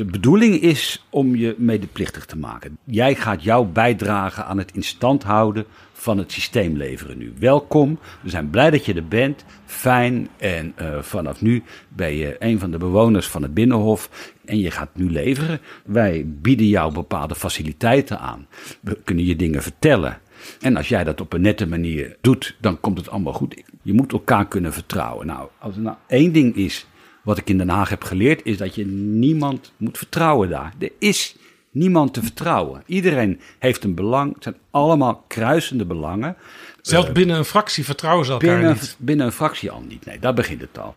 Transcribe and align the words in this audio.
De 0.00 0.06
bedoeling 0.06 0.60
is 0.60 1.06
om 1.10 1.36
je 1.36 1.54
medeplichtig 1.58 2.24
te 2.24 2.36
maken. 2.36 2.78
Jij 2.84 3.14
gaat 3.14 3.42
jouw 3.42 3.64
bijdrage 3.64 4.44
aan 4.44 4.58
het 4.58 4.72
instand 4.72 5.22
houden 5.22 5.64
van 5.92 6.18
het 6.18 6.32
systeem 6.32 6.76
leveren 6.76 7.18
nu. 7.18 7.32
Welkom, 7.38 7.98
we 8.22 8.30
zijn 8.30 8.50
blij 8.50 8.70
dat 8.70 8.84
je 8.84 8.94
er 8.94 9.08
bent. 9.08 9.44
Fijn 9.66 10.28
en 10.36 10.72
eh, 10.76 10.98
vanaf 11.02 11.40
nu 11.40 11.62
ben 11.88 12.12
je 12.12 12.36
een 12.38 12.58
van 12.58 12.70
de 12.70 12.78
bewoners 12.78 13.26
van 13.26 13.42
het 13.42 13.54
Binnenhof 13.54 14.32
en 14.44 14.58
je 14.58 14.70
gaat 14.70 14.90
nu 14.94 15.10
leveren. 15.10 15.60
Wij 15.84 16.24
bieden 16.26 16.66
jou 16.66 16.92
bepaalde 16.92 17.34
faciliteiten 17.34 18.20
aan. 18.20 18.46
We 18.80 18.98
kunnen 19.04 19.24
je 19.24 19.36
dingen 19.36 19.62
vertellen. 19.62 20.18
En 20.60 20.76
als 20.76 20.88
jij 20.88 21.04
dat 21.04 21.20
op 21.20 21.32
een 21.32 21.40
nette 21.40 21.66
manier 21.66 22.16
doet, 22.20 22.56
dan 22.60 22.80
komt 22.80 22.98
het 22.98 23.10
allemaal 23.10 23.32
goed. 23.32 23.62
Je 23.82 23.92
moet 23.92 24.12
elkaar 24.12 24.48
kunnen 24.48 24.72
vertrouwen. 24.72 25.26
Nou, 25.26 25.48
als 25.58 25.76
er 25.76 25.82
nou 25.82 25.96
één 26.06 26.32
ding 26.32 26.56
is 26.56 26.86
wat 27.22 27.38
ik 27.38 27.48
in 27.50 27.58
Den 27.58 27.68
Haag 27.68 27.88
heb 27.88 28.04
geleerd, 28.04 28.40
is 28.44 28.56
dat 28.56 28.74
je 28.74 28.86
niemand 28.86 29.72
moet 29.76 29.98
vertrouwen 29.98 30.48
daar. 30.48 30.74
Er 30.78 30.92
is 30.98 31.36
niemand 31.70 32.14
te 32.14 32.22
vertrouwen. 32.22 32.82
Iedereen 32.86 33.40
heeft 33.58 33.84
een 33.84 33.94
belang. 33.94 34.34
Het 34.34 34.42
zijn 34.42 34.56
allemaal 34.70 35.24
kruisende 35.28 35.84
belangen. 35.84 36.36
Zelfs 36.82 37.12
binnen 37.12 37.36
een 37.36 37.44
fractie 37.44 37.84
vertrouwen 37.84 38.26
ze 38.26 38.32
elkaar 38.32 38.56
Binnen, 38.56 38.72
niet. 38.80 38.96
binnen 38.98 39.26
een 39.26 39.32
fractie 39.32 39.70
al 39.70 39.82
niet. 39.88 40.04
Nee, 40.06 40.18
daar 40.18 40.34
begint 40.34 40.60
het 40.60 40.78
al. 40.78 40.94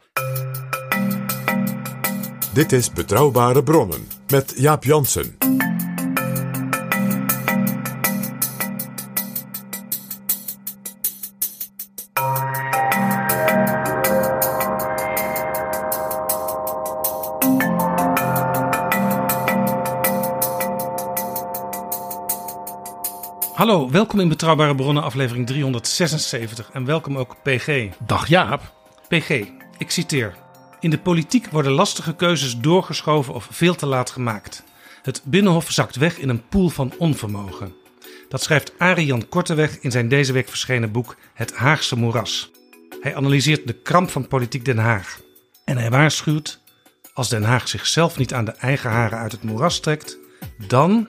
Dit 2.54 2.72
is 2.72 2.92
Betrouwbare 2.92 3.64
Bronnen 3.64 4.08
met 4.28 4.54
Jaap 4.58 4.84
Jansen. 4.84 5.53
Hallo, 23.64 23.90
welkom 23.90 24.20
in 24.20 24.28
Betrouwbare 24.28 24.76
Bronnen, 24.76 25.04
aflevering 25.04 25.48
376. 25.48 26.70
En 26.72 26.86
welkom 26.86 27.18
ook 27.18 27.36
PG. 27.44 27.90
Dag 28.06 28.28
Jaap. 28.28 28.74
PG, 29.08 29.30
ik 29.78 29.92
citeer. 29.92 30.36
In 30.80 30.90
de 30.90 31.00
politiek 31.00 31.48
worden 31.48 31.72
lastige 31.72 32.16
keuzes 32.16 32.58
doorgeschoven 32.58 33.34
of 33.34 33.48
veel 33.52 33.76
te 33.76 33.86
laat 33.86 34.10
gemaakt. 34.10 34.64
Het 35.02 35.22
Binnenhof 35.26 35.72
zakt 35.72 35.96
weg 35.96 36.18
in 36.18 36.30
een 36.30 36.48
poel 36.48 36.70
van 36.70 36.94
onvermogen. 36.98 37.76
Dat 38.30 38.44
schrijft 38.44 38.74
Arian 38.78 39.30
Korteweg 39.30 39.80
in 39.80 39.92
zijn 39.92 40.08
deze 40.08 40.34
week 40.34 40.50
verschenen 40.50 40.92
boek 40.92 41.16
Het 41.34 41.56
Haagse 41.56 41.98
Moeras. 41.98 42.52
Hij 43.02 43.16
analyseert 43.16 43.68
de 43.68 43.74
kramp 43.74 44.10
van 44.10 44.28
politiek 44.28 44.66
Den 44.66 44.78
Haag. 44.78 45.20
En 45.66 45.78
hij 45.78 45.90
waarschuwt, 45.90 46.60
als 47.14 47.30
Den 47.30 47.44
Haag 47.44 47.68
zichzelf 47.68 48.18
niet 48.18 48.34
aan 48.34 48.46
de 48.46 48.52
eigen 48.52 48.90
haren 48.90 49.18
uit 49.18 49.32
het 49.32 49.44
moeras 49.44 49.80
trekt, 49.80 50.18
dan... 50.68 51.08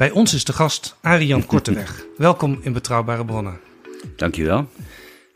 Bij 0.00 0.10
ons 0.10 0.34
is 0.34 0.44
de 0.44 0.52
gast 0.52 0.96
Arian 1.00 1.46
Korteweg. 1.46 2.04
Welkom 2.16 2.58
in 2.62 2.72
Betrouwbare 2.72 3.24
Bronnen. 3.24 3.60
Dankjewel. 4.16 4.68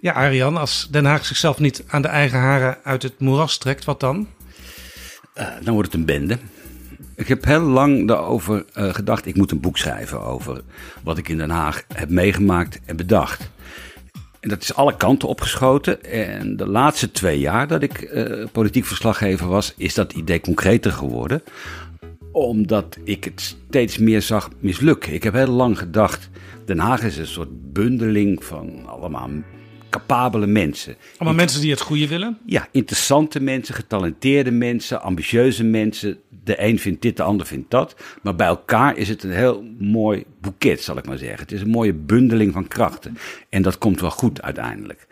Ja, 0.01 0.13
Arian, 0.13 0.57
als 0.57 0.89
Den 0.91 1.05
Haag 1.05 1.27
zichzelf 1.27 1.59
niet 1.59 1.85
aan 1.87 2.03
de 2.03 2.09
eigen 2.09 2.39
haren 2.39 2.77
uit 2.85 3.03
het 3.03 3.19
moeras 3.19 3.59
trekt, 3.59 3.85
wat 3.85 4.01
dan? 4.01 4.29
Eh, 5.35 5.47
dan 5.63 5.75
wordt 5.75 5.93
het 5.93 6.01
een 6.01 6.07
bende. 6.07 6.39
Ik 7.15 7.29
heb 7.29 7.45
heel 7.45 7.61
lang 7.61 8.09
daarover 8.09 8.65
eh, 8.73 8.95
gedacht. 8.95 9.27
Ik 9.27 9.37
moet 9.37 9.51
een 9.51 9.61
boek 9.61 9.79
schrijven 9.79 10.23
over 10.23 10.63
wat 11.03 11.19
ik 11.19 11.29
in 11.29 11.39
Den 11.39 11.51
Haag 11.51 11.85
heb 11.95 12.09
meegemaakt 12.09 12.81
en 12.85 12.97
bedacht. 12.97 13.51
En 14.41 14.49
dat 14.49 14.63
is 14.63 14.75
alle 14.75 14.97
kanten 14.97 15.29
opgeschoten. 15.29 16.05
En 16.05 16.57
de 16.57 16.69
laatste 16.69 17.11
twee 17.11 17.39
jaar 17.39 17.69
dat 17.69 17.83
ik 17.83 18.01
eh, 18.01 18.47
politiek 18.53 18.85
verslaggever 18.85 19.49
was, 19.49 19.75
is 19.77 19.95
dat 19.95 20.13
idee 20.13 20.41
concreter 20.41 20.93
geworden. 20.93 21.43
Omdat 22.35 22.99
ik 23.05 23.25
het 23.25 23.41
steeds 23.41 23.99
meer 23.99 24.23
zag 24.23 24.51
mislukken. 24.59 25.13
Ik 25.13 25.23
heb 25.23 25.35
heel 25.35 25.47
lang 25.47 25.79
gedacht, 25.79 26.31
Den 26.65 26.79
Haag 26.79 27.03
is 27.03 27.17
een 27.17 27.27
soort 27.27 27.73
bundeling 27.73 28.45
van 28.45 28.87
allemaal 28.87 29.31
capabele 29.91 30.47
mensen. 30.47 30.97
Allemaal 31.17 31.39
mensen 31.39 31.61
die 31.61 31.71
het 31.71 31.81
goede 31.81 32.09
willen. 32.09 32.39
Ja, 32.47 32.69
interessante 32.71 33.41
mensen, 33.41 33.75
getalenteerde 33.75 34.51
mensen, 34.51 35.03
ambitieuze 35.03 35.65
mensen. 35.65 36.19
De 36.45 36.63
een 36.63 36.79
vindt 36.79 37.03
dit, 37.03 37.17
de 37.17 37.23
ander 37.23 37.47
vindt 37.47 37.71
dat. 37.71 37.97
Maar 38.23 38.35
bij 38.35 38.47
elkaar 38.47 38.97
is 38.97 39.09
het 39.09 39.23
een 39.23 39.33
heel 39.33 39.65
mooi 39.79 40.25
boeket, 40.41 40.81
zal 40.83 40.99
ik 40.99 41.07
maar 41.07 41.19
zeggen. 41.19 41.39
Het 41.39 41.53
is 41.53 41.61
een 41.61 41.69
mooie 41.69 41.95
bundeling 41.95 42.53
van 42.53 42.69
krachten. 42.69 43.17
En 43.49 43.63
dat 43.63 43.79
komt 43.79 44.01
wel 44.01 44.11
goed 44.11 44.43
uiteindelijk. 44.43 45.07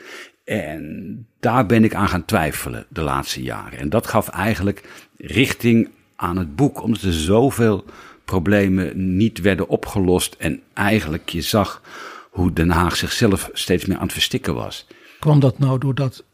En 0.45 1.27
daar 1.41 1.67
ben 1.67 1.85
ik 1.85 1.95
aan 1.95 2.09
gaan 2.09 2.25
twijfelen 2.25 2.87
de 2.89 3.03
laatste 3.03 3.43
jaren. 3.43 3.79
En 3.79 3.89
dat 3.89 4.07
gaf 4.07 4.29
eigenlijk 4.29 4.83
richting 5.17 5.89
aan 6.23 6.37
het 6.37 6.57
boek, 6.57 6.83
omdat 6.83 7.03
er 7.03 7.13
zoveel 7.13 7.85
problemen 8.25 9.17
niet 9.17 9.41
werden 9.41 9.69
opgelost. 9.69 10.37
En 10.39 10.61
eigenlijk 10.75 11.29
je 11.29 11.41
zag 11.43 11.83
hoe 12.31 12.53
Den 12.53 12.71
Haag 12.71 12.97
zichzelf 12.97 13.51
steeds 13.53 13.87
meer 13.87 13.97
aan 13.97 14.03
het 14.03 14.13
verstikken 14.13 14.55
was. 14.55 14.87
Kwam 15.19 15.41
dat 15.41 15.59
nou 15.59 15.79
doordat 15.79 16.25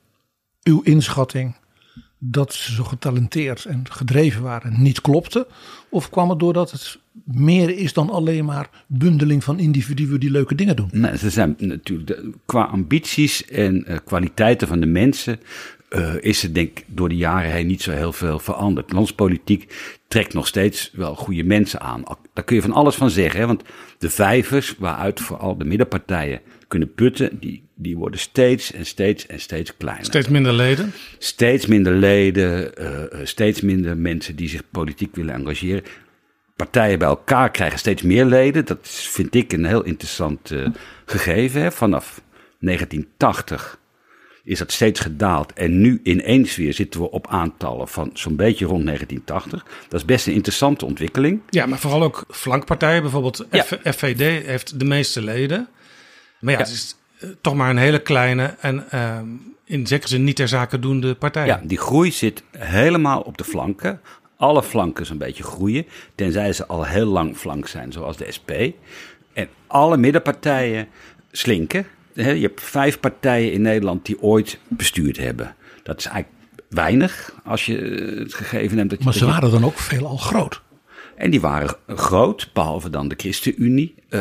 uw 0.62 0.80
inschatting 0.82 1.54
dat 2.18 2.52
ze 2.54 2.72
zo 2.74 2.84
getalenteerd 2.84 3.64
en 3.64 3.82
gedreven 3.90 4.42
waren 4.42 4.82
niet 4.82 5.00
klopte? 5.00 5.46
Of 5.90 6.10
kwam 6.10 6.30
het 6.30 6.38
doordat 6.38 6.70
het 6.70 6.98
meer 7.24 7.78
is 7.78 7.92
dan 7.92 8.10
alleen 8.10 8.44
maar 8.44 8.70
bundeling 8.86 9.44
van 9.44 9.58
individuen 9.58 10.20
die 10.20 10.30
leuke 10.30 10.54
dingen 10.54 10.76
doen? 10.76 10.88
Nee, 10.92 11.18
ze 11.18 11.30
zijn 11.30 11.54
natuurlijk 11.58 12.08
de- 12.08 12.32
qua 12.46 12.62
ambities 12.64 13.44
en 13.44 13.84
eh, 13.84 13.96
kwaliteiten 14.04 14.68
van 14.68 14.80
de 14.80 14.86
mensen. 14.86 15.40
Eh, 15.88 16.14
is 16.20 16.42
er 16.42 16.54
denk 16.54 16.78
ik 16.78 16.84
door 16.86 17.08
de 17.08 17.16
jaren 17.16 17.50
heen 17.50 17.66
niet 17.66 17.82
zo 17.82 17.90
heel 17.90 18.12
veel 18.12 18.38
veranderd. 18.38 18.92
Landspolitiek 18.92 19.74
trekt 20.08 20.34
nog 20.34 20.46
steeds 20.46 20.90
wel 20.92 21.14
goede 21.14 21.44
mensen 21.44 21.80
aan. 21.80 22.02
Daar 22.32 22.44
kun 22.44 22.56
je 22.56 22.62
van 22.62 22.72
alles 22.72 22.94
van 22.94 23.10
zeggen. 23.10 23.40
Hè? 23.40 23.46
Want 23.46 23.62
de 23.98 24.10
vijvers, 24.10 24.74
waaruit 24.78 25.20
vooral 25.20 25.58
de 25.58 25.64
middenpartijen 25.64 26.40
kunnen 26.68 26.94
putten, 26.94 27.38
die, 27.40 27.62
die 27.74 27.96
worden 27.96 28.20
steeds 28.20 28.72
en 28.72 28.86
steeds 28.86 29.26
en 29.26 29.40
steeds 29.40 29.76
kleiner. 29.76 30.04
Steeds 30.04 30.28
minder 30.28 30.52
leden. 30.52 30.92
Steeds 31.18 31.66
minder 31.66 31.92
leden, 31.92 32.76
eh, 32.76 33.02
eh, 33.02 33.26
steeds 33.26 33.60
minder 33.60 33.96
mensen 33.96 34.36
die 34.36 34.48
zich 34.48 34.62
politiek 34.70 35.14
willen 35.16 35.34
engageren. 35.34 35.82
Partijen 36.56 36.98
bij 36.98 37.08
elkaar 37.08 37.50
krijgen 37.50 37.78
steeds 37.78 38.02
meer 38.02 38.24
leden. 38.24 38.64
Dat 38.64 38.88
vind 38.88 39.34
ik 39.34 39.52
een 39.52 39.64
heel 39.64 39.84
interessant 39.84 40.54
gegeven. 41.04 41.62
Hè. 41.62 41.72
Vanaf 41.72 42.22
1980 42.58 43.78
is 44.48 44.58
dat 44.58 44.72
steeds 44.72 45.00
gedaald. 45.00 45.52
En 45.52 45.80
nu 45.80 46.00
ineens 46.02 46.56
weer 46.56 46.72
zitten 46.74 47.00
we 47.00 47.10
op 47.10 47.26
aantallen 47.26 47.88
van 47.88 48.10
zo'n 48.14 48.36
beetje 48.36 48.66
rond 48.66 48.84
1980. 48.84 49.64
Dat 49.88 50.00
is 50.00 50.06
best 50.06 50.26
een 50.26 50.32
interessante 50.32 50.84
ontwikkeling. 50.84 51.40
Ja, 51.50 51.66
maar 51.66 51.78
vooral 51.78 52.02
ook 52.02 52.24
flankpartijen. 52.30 53.02
Bijvoorbeeld 53.02 53.46
Ja. 53.50 53.64
FVD 53.92 54.46
heeft 54.46 54.78
de 54.78 54.84
meeste 54.84 55.22
leden. 55.22 55.68
Maar 56.40 56.52
ja, 56.52 56.58
Ja. 56.58 56.64
het 56.64 56.74
is 56.74 56.96
eh, 57.20 57.28
toch 57.40 57.54
maar 57.54 57.70
een 57.70 57.76
hele 57.76 57.98
kleine 58.02 58.54
en 58.60 58.90
ehm, 58.90 59.26
in 59.64 59.86
zekere 59.86 60.08
zin 60.08 60.24
niet 60.24 60.36
ter 60.36 60.48
zake 60.48 60.78
doende 60.78 61.14
partij. 61.14 61.46
Ja, 61.46 61.60
die 61.64 61.78
groei 61.78 62.10
zit 62.12 62.42
helemaal 62.58 63.20
op 63.20 63.38
de 63.38 63.44
flanken. 63.44 64.00
Alle 64.36 64.62
flanken 64.62 65.06
zo'n 65.06 65.18
beetje 65.18 65.42
groeien, 65.42 65.86
tenzij 66.14 66.52
ze 66.52 66.66
al 66.66 66.84
heel 66.84 67.06
lang 67.06 67.36
flank 67.36 67.66
zijn, 67.68 67.92
zoals 67.92 68.16
de 68.16 68.32
SP. 68.36 68.50
En 69.32 69.48
alle 69.66 69.96
middenpartijen 69.96 70.88
slinken. 71.32 71.86
Hè, 72.22 72.30
Je 72.30 72.42
hebt 72.42 72.60
vijf 72.60 73.00
partijen 73.00 73.52
in 73.52 73.62
Nederland 73.62 74.06
die 74.06 74.22
ooit 74.22 74.58
bestuurd 74.68 75.16
hebben. 75.16 75.54
Dat 75.82 75.98
is 75.98 76.06
eigenlijk 76.06 76.36
weinig 76.68 77.32
als 77.44 77.66
je 77.66 77.76
het 78.18 78.34
gegeven 78.34 78.78
hebt. 78.78 78.90
Dat 78.90 78.98
je, 78.98 79.04
Maar 79.04 79.14
ze 79.14 79.26
waren 79.26 79.50
dan 79.50 79.64
ook 79.64 79.78
veelal 79.78 80.16
groot. 80.16 80.62
En 81.16 81.30
die 81.30 81.40
waren 81.40 81.76
groot, 81.86 82.50
behalve 82.52 82.90
dan 82.90 83.08
de 83.08 83.14
ChristenUnie. 83.16 83.94
eh 84.08 84.20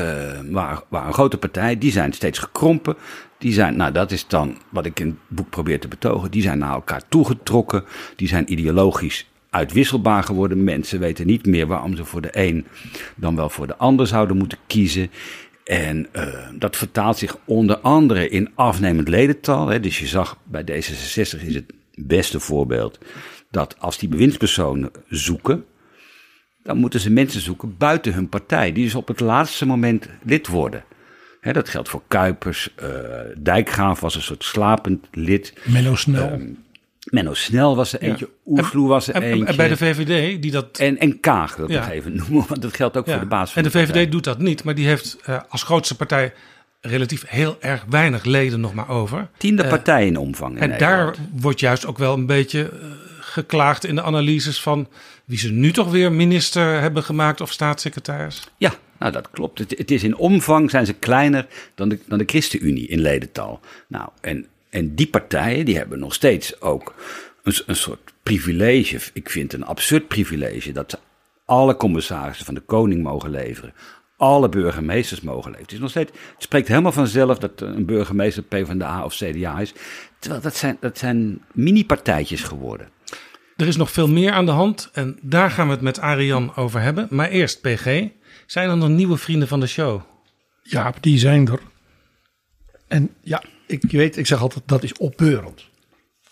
waren, 0.50 0.84
waren 0.90 1.08
een 1.08 1.14
grote 1.14 1.38
partij. 1.38 1.78
Die 1.78 1.92
zijn 1.92 2.14
steeds 2.14 2.40
gekrompen. 2.40 2.96
Die 3.38 3.54
zijn, 3.54 3.76
nou 3.76 3.92
dat 3.92 4.12
is 4.12 4.28
dan 4.28 4.58
wat 4.70 4.86
ik 4.86 5.00
in 5.00 5.08
het 5.08 5.18
boek 5.28 5.50
probeer 5.50 5.80
te 5.80 5.88
betogen. 5.88 6.32
Die 6.32 6.42
zijn 6.42 6.58
naar 6.58 6.74
elkaar 6.74 7.02
toegetrokken. 7.10 7.84
Die 8.16 8.28
zijn 8.28 8.52
ideologisch 8.52 9.28
uitwisselbaar 9.50 10.24
geworden. 10.24 10.64
Mensen 10.64 11.00
weten 11.00 11.28
niet 11.28 11.46
meer 11.46 11.68
waarom 11.68 11.96
ze 11.96 12.06
voor 12.06 12.22
de 12.22 12.30
een 12.32 12.66
dan 13.16 13.36
wel 13.36 13.50
voor 13.50 13.68
de 13.68 13.78
ander 13.78 14.08
zouden 14.08 14.38
moeten 14.38 14.58
kiezen. 14.68 15.12
En 15.68 16.08
eh, 16.12 16.50
dat 16.54 16.75
vertaalt 16.75 17.18
zich 17.18 17.38
onder 17.46 17.78
andere 17.78 18.30
in 18.30 18.50
afnemend 18.56 19.08
ledental. 19.08 19.68
Hè. 19.68 19.80
Dus 19.80 20.00
je 20.00 20.08
zag 20.08 20.38
bij 20.44 20.62
D66 20.62 21.46
is 21.46 21.56
het 21.56 21.74
beste 21.96 22.40
voorbeeld 22.40 22.98
dat 23.52 23.75
als 23.80 23.98
die 23.98 24.10
bewindspersonen 24.10 24.92
zoeken, 25.08 25.66
dan 26.64 26.78
moeten 26.78 27.00
ze 27.00 27.12
mensen 27.12 27.42
zoeken 27.42 27.78
buiten 27.78 28.14
hun 28.14 28.30
partij, 28.30 28.72
die 28.72 28.84
dus 28.84 28.96
op 28.96 29.08
het 29.08 29.19
laatste 29.19 29.66
moment 29.66 30.10
lid 30.24 30.48
worden. 30.48 30.84
Hè, 31.40 31.54
dat 31.54 31.70
geldt 31.70 31.90
voor 31.90 32.02
Kuipers. 32.08 32.74
eh 32.75 32.90
Dijkgraaf 33.38 34.00
was 34.00 34.16
een 34.16 34.22
soort 34.22 34.44
slapend 34.44 35.08
lid. 35.12 35.54
Menno 35.66 35.96
Snel. 35.96 36.30
Ehm, 36.30 36.50
Menno 37.09 37.33
Snel 37.33 37.75
was 37.75 37.94
er 37.94 38.01
eentje. 38.01 38.30
Oesloe 38.45 38.88
was 38.88 39.07
er 39.07 39.15
En, 39.15 39.21
en- 39.21 39.27
eentje. 39.31 39.45
en 39.45 39.56
bij 39.56 39.68
de 39.68 39.77
VVD, 39.77 40.42
die 40.42 40.51
dat. 40.51 40.77
en, 40.77 40.98
en 40.98 41.19
Kaag 41.19 41.56
wil 41.56 41.65
ik 41.65 41.71
Ja. 41.71 41.80
nog 41.80 41.89
even 41.89 42.15
noemen, 42.15 42.45
want 42.48 42.62
dat 42.62 42.75
geldt 42.75 42.98
ook 42.98 43.06
ja. 43.06 43.12
voor 43.12 43.21
de 43.21 43.27
baas 43.27 43.51
van 43.54 43.63
en 43.63 43.69
de 43.71 43.77
VVD 43.77 43.86
partij. 43.86 44.09
doet 44.09 44.24
dat 44.24 44.39
niet, 44.39 44.63
maar 44.63 44.75
die 44.75 44.88
heeft 44.88 45.18
eh, 45.25 45.39
als 45.50 45.63
grootste 45.63 45.95
partij 45.95 46.33
relatief 46.81 47.24
heel 47.27 47.57
erg 47.59 47.86
weinig 47.89 48.24
leden 48.24 48.59
nog 48.59 48.74
maar 48.74 48.89
over. 48.89 49.27
Tiende 49.38 49.63
Eh, 49.63 49.69
partij 49.69 50.06
in 50.06 50.18
omvang 50.18 50.56
in 50.56 50.62
En 50.62 50.69
Nederland. 50.69 51.15
daar 51.15 51.25
wordt 51.42 51.59
juist 51.59 51.86
ook 51.86 51.98
wel 51.98 52.13
een 52.13 52.25
beetje 52.25 52.62
eh, 52.69 52.69
geklaagd 53.19 53.86
in 53.86 53.95
de 53.95 54.01
analyses 54.03 54.62
van 54.62 54.88
wie 55.25 55.38
ze 55.38 55.51
nu 55.51 55.71
toch 55.71 55.92
weer 55.92 56.12
minister 56.12 56.80
hebben 56.81 57.03
gemaakt 57.03 57.42
of 57.42 57.51
staatssecretaris. 57.51 58.44
Ja, 58.57 58.74
nou 59.00 59.12
dat 59.12 59.30
klopt. 59.31 59.60
Het, 59.60 59.74
het 59.77 59.92
is 59.92 60.03
in 60.03 60.15
omvang 60.18 60.69
zijn 60.69 60.86
ze 60.86 60.94
kleiner 60.94 61.48
dan 61.75 61.89
de, 61.89 62.00
dan 62.07 62.18
de 62.18 62.24
ChristenUnie 62.25 62.88
in 62.88 63.00
ledental. 63.00 63.60
Nou, 63.88 64.10
en, 64.21 64.45
en 64.77 64.95
die 64.95 65.07
partijen 65.07 65.65
die 65.65 65.77
hebben 65.77 66.00
nog 66.00 66.13
steeds 66.13 66.62
ook 66.62 66.94
een, 67.44 67.53
een 67.65 67.75
soort 67.75 68.13
privilege. 68.24 69.00
Ik 69.13 69.29
vind 69.29 69.51
het 69.51 69.62
een 69.62 69.68
absurd 69.68 70.07
privilege 70.07 70.71
dat 70.71 70.91
ze 70.91 70.97
alle 71.45 71.75
commissarissen 71.75 72.45
van 72.45 72.53
de 72.53 72.62
koning 72.62 73.03
mogen 73.03 73.29
leveren. 73.29 73.74
Alle 74.18 74.50
burgemeesters 74.50 75.21
mogen 75.21 75.51
leveren. 75.51 75.63
Het, 75.63 75.71
is 75.71 75.79
nog 75.79 75.89
steeds, 75.89 76.12
het 76.12 76.44
spreekt 76.44 76.68
helemaal 76.68 76.91
vanzelf 76.91 77.38
dat 77.38 77.62
een 77.62 77.85
burgemeester 77.85 78.44
PvdA 78.44 79.03
of 79.03 79.13
CDA 79.13 79.59
is. 79.59 79.74
Terwijl 80.19 80.41
dat 80.41 80.56
zijn, 80.56 80.77
dat 80.79 80.97
zijn 80.97 81.41
mini-partijtjes 81.53 82.44
geworden. 82.44 82.89
Er 83.56 83.68
is 83.68 83.75
nog 83.75 83.91
veel 83.91 84.07
meer 84.07 84.31
aan 84.31 84.45
de 84.45 84.51
hand 84.51 84.89
en 84.94 85.19
daar 85.21 85.51
gaan 85.51 85.68
we 85.68 85.74
het 85.74 85.81
met 85.81 86.00
Arian 86.00 86.56
over 86.56 86.81
hebben. 86.81 87.07
Maar 87.09 87.29
eerst, 87.29 87.62
PG, 87.62 87.85
zijn 88.45 88.69
er 88.69 88.77
nog 88.77 88.89
nieuwe 88.89 89.18
vrienden 89.18 89.47
van 89.47 89.59
de 89.59 89.68
show? 89.68 90.01
Ja, 90.62 90.94
die 91.00 91.18
zijn 91.18 91.47
er. 91.47 91.59
En 92.88 93.09
ja, 93.21 93.44
ik 93.68 93.92
je 93.92 93.98
weet, 93.98 94.18
ik 94.18 94.28
zeg 94.28 94.42
altijd, 94.42 94.64
dat 94.66 94.84
is 94.84 94.98
opbeurend. 94.98 95.66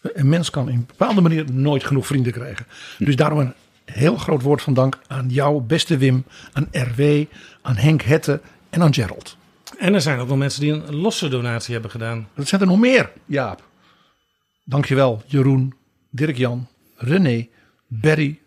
Een 0.02 0.30
mens 0.30 0.50
kan 0.50 0.70
in 0.70 0.76
een 0.76 0.86
bepaalde 0.86 1.22
manier 1.22 1.52
nooit 1.52 1.84
genoeg 1.84 2.08
vrienden 2.08 2.32
krijgen. 2.32 2.66
Dus 2.98 3.16
daarom 3.16 3.40
een 3.40 3.54
heel 3.86 4.18
groot 4.18 4.42
woord 4.42 4.62
van 4.62 4.74
dank 4.74 5.00
aan 5.08 5.30
jou, 5.30 5.62
beste 5.62 5.98
Wim, 5.98 6.26
aan 6.54 6.68
RW, 6.72 7.24
aan 7.62 7.76
Henk 7.76 8.02
Hette 8.02 8.42
en 8.70 8.82
aan 8.82 8.94
Gerald. 8.94 9.38
En 9.78 9.94
er 9.94 10.02
zijn 10.02 10.20
ook 10.20 10.28
nog 10.28 10.38
mensen 10.38 10.62
die 10.62 10.72
een 10.72 10.96
losse 10.96 11.28
donatie 11.28 11.74
hebben 11.74 11.92
gedaan. 11.92 12.28
Dat 12.36 12.48
zijn 12.48 12.62
er 12.62 12.68
nog 12.68 12.80
meer, 12.80 13.12
Jaap. 13.26 13.64
Dankjewel, 14.64 15.24
Jeroen, 15.26 15.74
Dirk-Jan, 16.10 16.68
René, 16.96 17.48
Berry, 17.88 18.40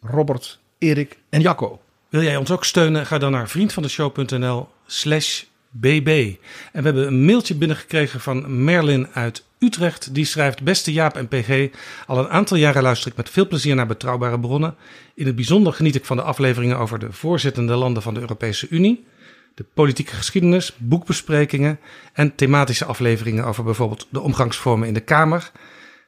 Robert, 0.00 0.58
Erik 0.78 1.18
en 1.28 1.40
Jacco. 1.40 1.80
Wil 2.08 2.22
jij 2.22 2.36
ons 2.36 2.50
ook 2.50 2.64
steunen? 2.64 3.06
Ga 3.06 3.18
dan 3.18 3.32
naar 3.32 3.48
vriendvandeshow.nl 3.48 4.68
slash 4.86 5.42
bb. 5.80 6.36
En 6.72 6.82
we 6.82 6.88
hebben 6.88 7.06
een 7.06 7.24
mailtje 7.24 7.54
binnengekregen 7.54 8.20
van 8.20 8.64
Merlin 8.64 9.08
uit 9.12 9.44
Utrecht. 9.58 10.14
Die 10.14 10.24
schrijft, 10.24 10.62
beste 10.62 10.92
Jaap 10.92 11.16
en 11.16 11.28
PG, 11.28 11.68
al 12.06 12.18
een 12.18 12.28
aantal 12.28 12.56
jaren 12.56 12.82
luister 12.82 13.10
ik 13.10 13.16
met 13.16 13.30
veel 13.30 13.46
plezier 13.46 13.74
naar 13.74 13.86
betrouwbare 13.86 14.40
bronnen. 14.40 14.74
In 15.14 15.26
het 15.26 15.34
bijzonder 15.34 15.72
geniet 15.72 15.94
ik 15.94 16.04
van 16.04 16.16
de 16.16 16.22
afleveringen 16.22 16.78
over 16.78 16.98
de 16.98 17.12
voorzittende 17.12 17.74
landen 17.74 18.02
van 18.02 18.14
de 18.14 18.20
Europese 18.20 18.68
Unie. 18.68 19.06
De 19.54 19.64
politieke 19.74 20.14
geschiedenis, 20.14 20.74
boekbesprekingen 20.76 21.78
en 22.12 22.34
thematische 22.34 22.84
afleveringen 22.84 23.44
over 23.44 23.64
bijvoorbeeld 23.64 24.06
de 24.10 24.20
omgangsvormen 24.20 24.88
in 24.88 24.94
de 24.94 25.00
Kamer. 25.00 25.50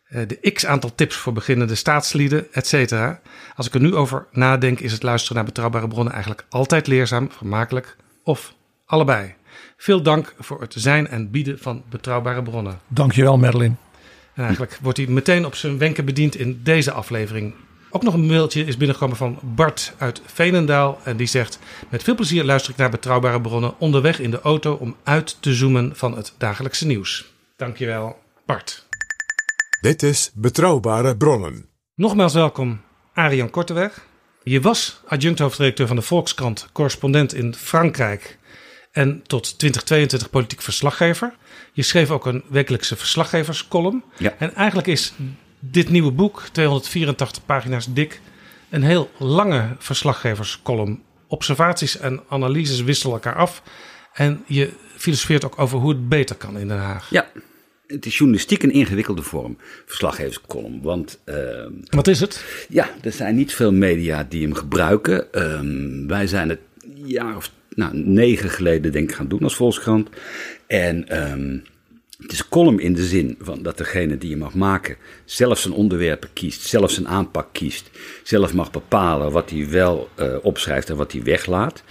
eh, 0.09 0.23
de 0.27 0.51
x 0.51 0.67
aantal 0.67 0.95
tips 0.95 1.17
voor 1.17 1.33
beginnende 1.33 1.75
staatslieden, 1.75 2.53
etc. 2.53 2.93
Als 3.55 3.67
ik 3.67 3.75
er 3.75 3.81
nu 3.81 3.95
over 3.95 4.27
nadenk, 4.33 4.81
is 4.81 4.93
het 4.93 5.03
luisteren 5.03 5.37
naar 5.37 5.45
betrouwbare 5.45 5.89
bronnen 5.89 6.13
eigenlijk 6.13 6.47
altijd 6.49 6.87
leerzaam, 6.87 7.31
vermakelijk 7.31 7.97
of 8.23 8.55
allebei. 8.87 9.35
Veel 9.81 10.03
dank 10.03 10.35
voor 10.39 10.61
het 10.61 10.75
zijn 10.77 11.09
en 11.09 11.31
bieden 11.31 11.59
van 11.59 11.83
betrouwbare 11.91 12.43
bronnen. 12.43 12.81
Dankjewel, 12.89 13.39
Merlin. 13.39 13.77
En 14.35 14.43
eigenlijk 14.45 14.79
wordt 14.83 14.99
hij 14.99 15.07
meteen 15.07 15.47
op 15.47 15.55
zijn 15.55 15.79
wenken 15.79 16.05
bediend 16.05 16.37
in 16.37 16.61
deze 16.63 16.93
aflevering. 16.93 17.55
Ook 17.91 18.03
nog 18.03 18.15
een 18.15 18.27
mailtje 18.27 18.65
is 18.65 18.77
binnengekomen 18.77 19.17
van 19.17 19.39
Bart 19.43 19.95
uit 19.99 20.23
Veenendaal. 20.27 20.99
En 21.05 21.17
die 21.17 21.27
zegt: 21.27 21.59
Met 21.89 22.03
veel 22.03 22.15
plezier 22.15 22.45
luister 22.45 22.73
ik 22.73 22.77
naar 22.77 22.91
betrouwbare 22.91 23.41
bronnen 23.41 23.75
onderweg 23.79 24.21
in 24.21 24.31
de 24.31 24.41
auto 24.41 24.75
om 24.75 24.97
uit 25.03 25.37
te 25.41 25.55
zoomen 25.55 25.97
van 25.97 26.17
het 26.17 26.35
dagelijkse 26.39 26.87
nieuws. 26.87 27.33
Dankjewel, 27.57 28.17
Bart. 28.47 28.87
Dit 29.81 30.03
is 30.03 30.31
Betrouwbare 30.35 31.17
Bronnen. 31.17 31.69
Nogmaals 31.95 32.35
welkom, 32.35 32.81
Arian 33.13 33.51
Korteweg. 33.51 34.07
Je 34.43 34.61
was 34.61 35.01
adjunct-hoofdredacteur 35.07 35.87
van 35.87 35.97
de 35.97 36.03
Volkskrant, 36.03 36.69
correspondent 36.73 37.35
in 37.35 37.55
Frankrijk 37.55 38.38
en 38.99 39.23
tot 39.27 39.59
2022 39.59 40.31
politiek 40.31 40.63
verslaggever. 40.63 41.35
Je 41.73 41.83
schreef 41.83 42.11
ook 42.11 42.27
een 42.27 42.43
wekelijkse 42.49 42.97
verslaggeverscolumn. 42.97 44.05
Ja. 44.17 44.35
En 44.39 44.55
eigenlijk 44.55 44.89
is 44.89 45.13
dit 45.59 45.89
nieuwe 45.89 46.11
boek, 46.11 46.43
284 46.53 47.45
pagina's 47.45 47.93
dik, 47.93 48.21
een 48.71 48.83
heel 48.83 49.11
lange 49.19 49.77
verslaggeverscolumn. 49.79 51.03
Observaties 51.27 51.99
en 51.99 52.21
analyses 52.29 52.83
wisselen 52.83 53.15
elkaar 53.15 53.35
af. 53.35 53.63
En 54.13 54.45
je 54.47 54.71
filosofeert 54.97 55.45
ook 55.45 55.59
over 55.59 55.79
hoe 55.79 55.91
het 55.91 56.09
beter 56.09 56.37
kan 56.37 56.59
in 56.59 56.69
Den 56.69 56.79
Haag. 56.79 57.11
Ja, 57.11 57.31
het 57.87 58.07
is 58.07 58.17
journalistiek 58.17 58.63
een 58.63 58.73
ingewikkelde 58.73 59.23
vorm, 59.23 59.57
verslaggeverscolumn. 59.87 60.83
Want 60.83 61.19
ehm, 61.25 61.73
Wat 61.85 62.07
is 62.07 62.21
het? 62.21 62.45
ja, 62.69 62.91
er 63.03 63.13
zijn 63.13 63.35
niet 63.35 63.55
veel 63.55 63.73
media 63.73 64.27
die 64.29 64.43
hem 64.43 64.55
gebruiken. 64.55 65.33
Ehm, 65.33 66.07
wij 66.07 66.27
zijn 66.27 66.49
het 66.49 66.61
jaar 67.05 67.37
of 67.37 67.51
nou, 67.75 67.97
negen 67.97 68.51
geleden 68.51 68.93
denk 68.93 69.11
ik 69.11 69.17
gaan 69.17 69.29
doen 69.29 69.43
als 69.43 69.57
Volkskrant. 69.57 70.09
En 70.67 71.09
ehm, 71.09 71.59
het 72.19 72.33
is 72.33 72.49
column 72.49 72.79
in 72.79 72.95
de 72.95 73.05
zin 73.05 73.37
van 73.41 73.63
dat 73.63 73.79
degene 73.79 74.19
die 74.19 74.31
je 74.31 74.37
mag 74.37 74.55
maken 74.55 74.97
zelf 75.25 75.59
zijn 75.59 75.75
onderwerpen 75.75 76.29
kiest, 76.33 76.63
zelf 76.63 76.91
zijn 76.91 77.09
aanpak 77.09 77.49
kiest, 77.53 77.91
zelf 78.23 78.55
mag 78.55 78.71
bepalen 78.71 79.33
wat 79.33 79.51
hij 79.51 79.69
wel 79.71 80.09
eh, 80.15 80.37
opschrijft 80.43 80.91
en 80.91 80.97
wat 80.97 81.13
hij 81.13 81.23
weglaat. 81.23 81.83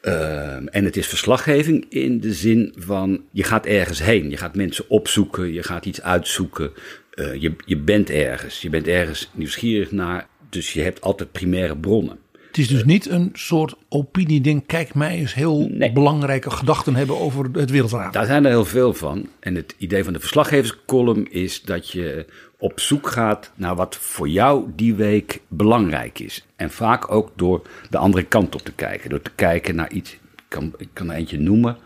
Ehm, 0.00 0.66
en 0.66 0.84
het 0.84 0.96
is 0.96 1.06
verslaggeving 1.06 1.86
in 1.88 2.20
de 2.20 2.32
zin 2.32 2.74
van 2.78 3.24
je 3.30 3.44
gaat 3.44 3.66
ergens 3.66 4.02
heen, 4.02 4.30
je 4.30 4.36
gaat 4.36 4.54
mensen 4.54 4.84
opzoeken, 4.88 5.52
je 5.52 5.62
gaat 5.62 5.86
iets 5.86 6.02
uitzoeken, 6.02 6.72
Eh, 7.12 7.34
je, 7.34 7.54
je 7.64 7.76
bent 7.76 8.10
ergens, 8.10 8.62
je 8.62 8.70
bent 8.70 8.86
ergens 8.86 9.30
nieuwsgierig 9.32 9.90
naar, 9.90 10.26
dus 10.50 10.72
je 10.72 10.82
hebt 10.82 11.00
altijd 11.00 11.32
primaire 11.32 11.76
bronnen. 11.76 12.18
Het 12.52 12.60
is 12.60 12.68
dus 12.68 12.84
niet 12.84 13.08
een 13.08 13.30
soort 13.32 13.74
opinieding. 13.88 14.66
Kijk, 14.66 14.94
mij 14.94 15.16
eens 15.16 15.34
heel 15.34 15.68
Nee. 15.70 15.92
belangrijke 15.92 16.50
gedachten 16.50 16.94
hebben 16.94 17.20
over 17.20 17.48
het 17.52 17.70
wereldraad. 17.70 18.12
Daar 18.12 18.26
zijn 18.26 18.44
er 18.44 18.50
heel 18.50 18.64
veel 18.64 18.94
van. 18.94 19.28
En 19.40 19.54
het 19.54 19.74
idee 19.78 20.04
van 20.04 20.12
de 20.12 20.20
verslaggeverscolumn 20.20 21.30
is 21.30 21.62
dat 21.62 21.90
je 21.90 22.26
op 22.58 22.80
zoek 22.80 23.08
gaat 23.08 23.52
naar 23.54 23.74
wat 23.74 23.96
voor 23.96 24.28
jou 24.28 24.64
die 24.76 24.94
week 24.94 25.40
belangrijk 25.48 26.18
is. 26.18 26.46
En 26.56 26.70
vaak 26.70 27.10
ook 27.10 27.30
door 27.36 27.62
de 27.90 27.98
andere 27.98 28.24
kant 28.24 28.54
op 28.54 28.60
te 28.60 28.72
kijken. 28.72 29.10
Door 29.10 29.22
te 29.22 29.32
kijken 29.34 29.74
naar 29.74 29.92
iets, 29.92 30.12
ik 30.12 30.18
kan, 30.48 30.72
ik 30.76 30.88
kan 30.92 31.10
er 31.10 31.16
eentje 31.16 31.38
noemen. 31.38 31.76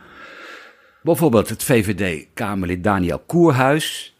Bijvoorbeeld 1.02 1.48
het 1.48 1.62
VVD-Kamerlid 1.62 2.84
Daniel 2.84 3.22
Koerhuis. 3.26 4.14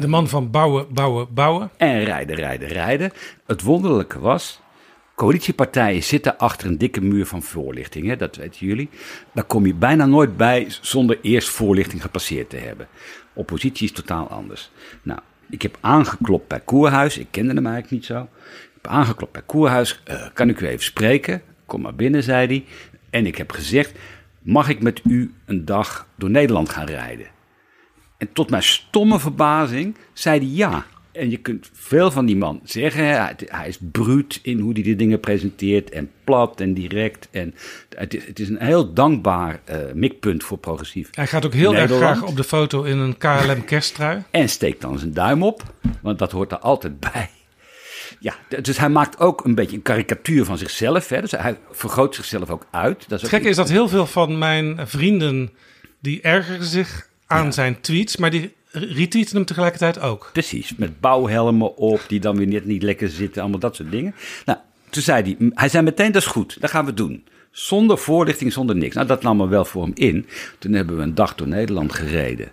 De 0.00 0.08
man 0.08 0.28
van 0.28 0.50
bouwen, 0.50 0.86
bouwen, 0.94 1.26
bouwen. 1.34 1.70
En 1.76 2.04
rijden, 2.04 2.36
rijden, 2.36 2.68
rijden. 2.68 3.12
Het 3.46 3.62
wonderlijke 3.62 4.18
was, 4.18 4.60
coalitiepartijen 5.16 6.02
zitten 6.02 6.38
achter 6.38 6.68
een 6.68 6.78
dikke 6.78 7.00
muur 7.00 7.26
van 7.26 7.42
voorlichting. 7.42 8.06
Hè? 8.06 8.16
Dat 8.16 8.36
weten 8.36 8.66
jullie. 8.66 8.88
Daar 9.34 9.44
kom 9.44 9.66
je 9.66 9.74
bijna 9.74 10.06
nooit 10.06 10.36
bij 10.36 10.66
zonder 10.80 11.18
eerst 11.22 11.48
voorlichting 11.48 12.02
gepasseerd 12.02 12.50
te 12.50 12.56
hebben. 12.56 12.88
Oppositie 13.32 13.86
is 13.86 13.92
totaal 13.92 14.28
anders. 14.28 14.70
Nou, 15.02 15.20
ik 15.50 15.62
heb 15.62 15.78
aangeklopt 15.80 16.48
bij 16.48 16.60
Koerhuis. 16.60 17.18
Ik 17.18 17.26
kende 17.30 17.54
hem 17.54 17.66
eigenlijk 17.66 17.94
niet 17.94 18.04
zo. 18.04 18.22
Ik 18.22 18.82
heb 18.82 18.86
aangeklopt 18.86 19.32
bij 19.32 19.42
Koerhuis. 19.46 20.00
Eh, 20.04 20.26
kan 20.32 20.48
ik 20.48 20.60
u 20.60 20.66
even 20.66 20.84
spreken? 20.84 21.42
Kom 21.66 21.80
maar 21.80 21.94
binnen, 21.94 22.22
zei 22.22 22.46
hij. 22.46 22.64
En 23.10 23.26
ik 23.26 23.36
heb 23.36 23.50
gezegd, 23.50 23.92
mag 24.42 24.68
ik 24.68 24.82
met 24.82 25.00
u 25.04 25.34
een 25.44 25.64
dag 25.64 26.06
door 26.14 26.30
Nederland 26.30 26.68
gaan 26.68 26.86
rijden? 26.86 27.26
En 28.18 28.32
tot 28.32 28.50
mijn 28.50 28.62
stomme 28.62 29.18
verbazing 29.18 29.96
zei 30.12 30.38
hij 30.38 30.48
ja. 30.48 30.86
En 31.16 31.30
je 31.30 31.36
kunt 31.36 31.70
veel 31.72 32.10
van 32.10 32.26
die 32.26 32.36
man 32.36 32.60
zeggen. 32.64 33.04
Hij, 33.04 33.34
hij 33.46 33.68
is 33.68 33.78
bruut 33.92 34.40
in 34.42 34.58
hoe 34.58 34.72
hij 34.72 34.82
de 34.82 34.96
dingen 34.96 35.20
presenteert. 35.20 35.90
En 35.90 36.10
plat 36.24 36.60
en 36.60 36.74
direct. 36.74 37.28
En 37.30 37.54
het 37.96 38.14
is, 38.14 38.26
het 38.26 38.38
is 38.38 38.48
een 38.48 38.62
heel 38.62 38.92
dankbaar 38.92 39.60
eh, 39.64 39.78
mikpunt 39.94 40.44
voor 40.44 40.58
progressief. 40.58 41.08
Hij 41.10 41.26
gaat 41.26 41.46
ook 41.46 41.54
heel 41.54 41.74
erg 41.74 41.90
graag 41.90 42.22
op 42.22 42.36
de 42.36 42.44
foto 42.44 42.82
in 42.82 42.98
een 42.98 43.16
KLM 43.16 43.64
kersttrui. 43.64 44.22
En 44.30 44.48
steekt 44.48 44.80
dan 44.80 44.98
zijn 44.98 45.12
duim 45.12 45.42
op. 45.42 45.62
Want 46.02 46.18
dat 46.18 46.32
hoort 46.32 46.52
er 46.52 46.58
altijd 46.58 47.00
bij. 47.12 47.30
Ja, 48.18 48.34
dus 48.62 48.78
hij 48.78 48.88
maakt 48.88 49.18
ook 49.18 49.44
een 49.44 49.54
beetje 49.54 49.76
een 49.76 49.82
karikatuur 49.82 50.44
van 50.44 50.58
zichzelf. 50.58 51.08
Hè. 51.08 51.20
Dus 51.20 51.30
hij 51.30 51.58
vergroot 51.70 52.14
zichzelf 52.14 52.50
ook 52.50 52.66
uit. 52.70 53.04
Dat 53.08 53.16
is 53.16 53.20
Het 53.20 53.30
gekke 53.30 53.48
is 53.48 53.56
dat 53.56 53.68
heel 53.68 53.88
veel 53.88 54.06
van 54.06 54.38
mijn 54.38 54.88
vrienden... 54.88 55.50
die 56.00 56.20
ergeren 56.20 56.64
zich 56.64 57.08
aan 57.26 57.52
zijn 57.52 57.80
tweets... 57.80 58.16
maar 58.16 58.30
die 58.30 58.54
retweeten 58.78 59.36
hem 59.36 59.44
tegelijkertijd 59.44 60.00
ook. 60.00 60.30
Precies, 60.32 60.76
met 60.76 61.00
bouwhelmen 61.00 61.76
op, 61.76 62.04
die 62.08 62.20
dan 62.20 62.36
weer 62.36 62.46
net 62.46 62.64
niet 62.64 62.82
lekker 62.82 63.08
zitten, 63.08 63.42
allemaal 63.42 63.60
dat 63.60 63.76
soort 63.76 63.90
dingen. 63.90 64.14
Nou, 64.44 64.58
toen 64.90 65.02
zei 65.02 65.22
hij, 65.22 65.50
hij 65.54 65.68
zei 65.68 65.84
meteen, 65.84 66.12
dat 66.12 66.22
is 66.22 66.28
goed, 66.28 66.60
dat 66.60 66.70
gaan 66.70 66.84
we 66.84 66.94
doen. 66.94 67.24
Zonder 67.50 67.98
voorlichting, 67.98 68.52
zonder 68.52 68.76
niks. 68.76 68.94
Nou, 68.94 69.06
dat 69.06 69.22
nam 69.22 69.40
er 69.40 69.48
wel 69.48 69.64
voor 69.64 69.82
hem 69.82 69.92
in. 69.94 70.26
Toen 70.58 70.72
hebben 70.72 70.96
we 70.96 71.02
een 71.02 71.14
dag 71.14 71.34
door 71.34 71.48
Nederland 71.48 71.92
gereden. 71.92 72.52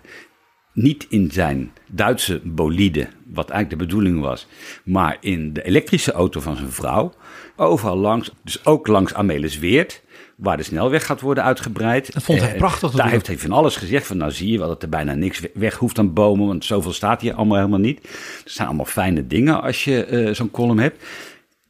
Niet 0.72 1.06
in 1.08 1.30
zijn 1.32 1.72
Duitse 1.90 2.40
bolide, 2.44 3.08
wat 3.26 3.50
eigenlijk 3.50 3.80
de 3.80 3.86
bedoeling 3.86 4.20
was, 4.20 4.46
maar 4.84 5.16
in 5.20 5.52
de 5.52 5.62
elektrische 5.62 6.12
auto 6.12 6.40
van 6.40 6.56
zijn 6.56 6.70
vrouw. 6.72 7.14
Overal 7.56 7.96
langs, 7.96 8.30
dus 8.42 8.64
ook 8.64 8.86
langs 8.86 9.14
Amelisweert, 9.14 10.02
waar 10.36 10.56
de 10.56 10.62
snelweg 10.62 11.06
gaat 11.06 11.20
worden 11.20 11.44
uitgebreid. 11.44 12.12
Dat 12.12 12.22
vond 12.22 12.40
hij 12.40 12.50
Eh, 12.52 12.56
prachtig 12.58 12.90
Daar 12.90 13.10
heeft 13.10 13.26
hij 13.26 13.38
van 13.38 13.52
alles 13.52 13.76
gezegd. 13.76 14.06
Van 14.06 14.16
nou 14.16 14.30
zie 14.30 14.50
je 14.52 14.58
wel 14.58 14.68
dat 14.68 14.82
er 14.82 14.88
bijna 14.88 15.14
niks 15.14 15.40
we- 15.40 15.50
weg 15.54 15.74
hoeft 15.76 15.98
aan 15.98 16.12
bomen. 16.12 16.46
Want 16.46 16.64
zoveel 16.64 16.92
staat 16.92 17.20
hier 17.20 17.34
allemaal 17.34 17.56
helemaal 17.56 17.78
niet. 17.78 17.98
Het 18.42 18.52
zijn 18.52 18.66
allemaal 18.68 18.84
fijne 18.86 19.26
dingen 19.26 19.62
als 19.62 19.84
je 19.84 20.04
eh, 20.04 20.34
zo'n 20.34 20.50
column 20.50 20.78
hebt. 20.78 21.02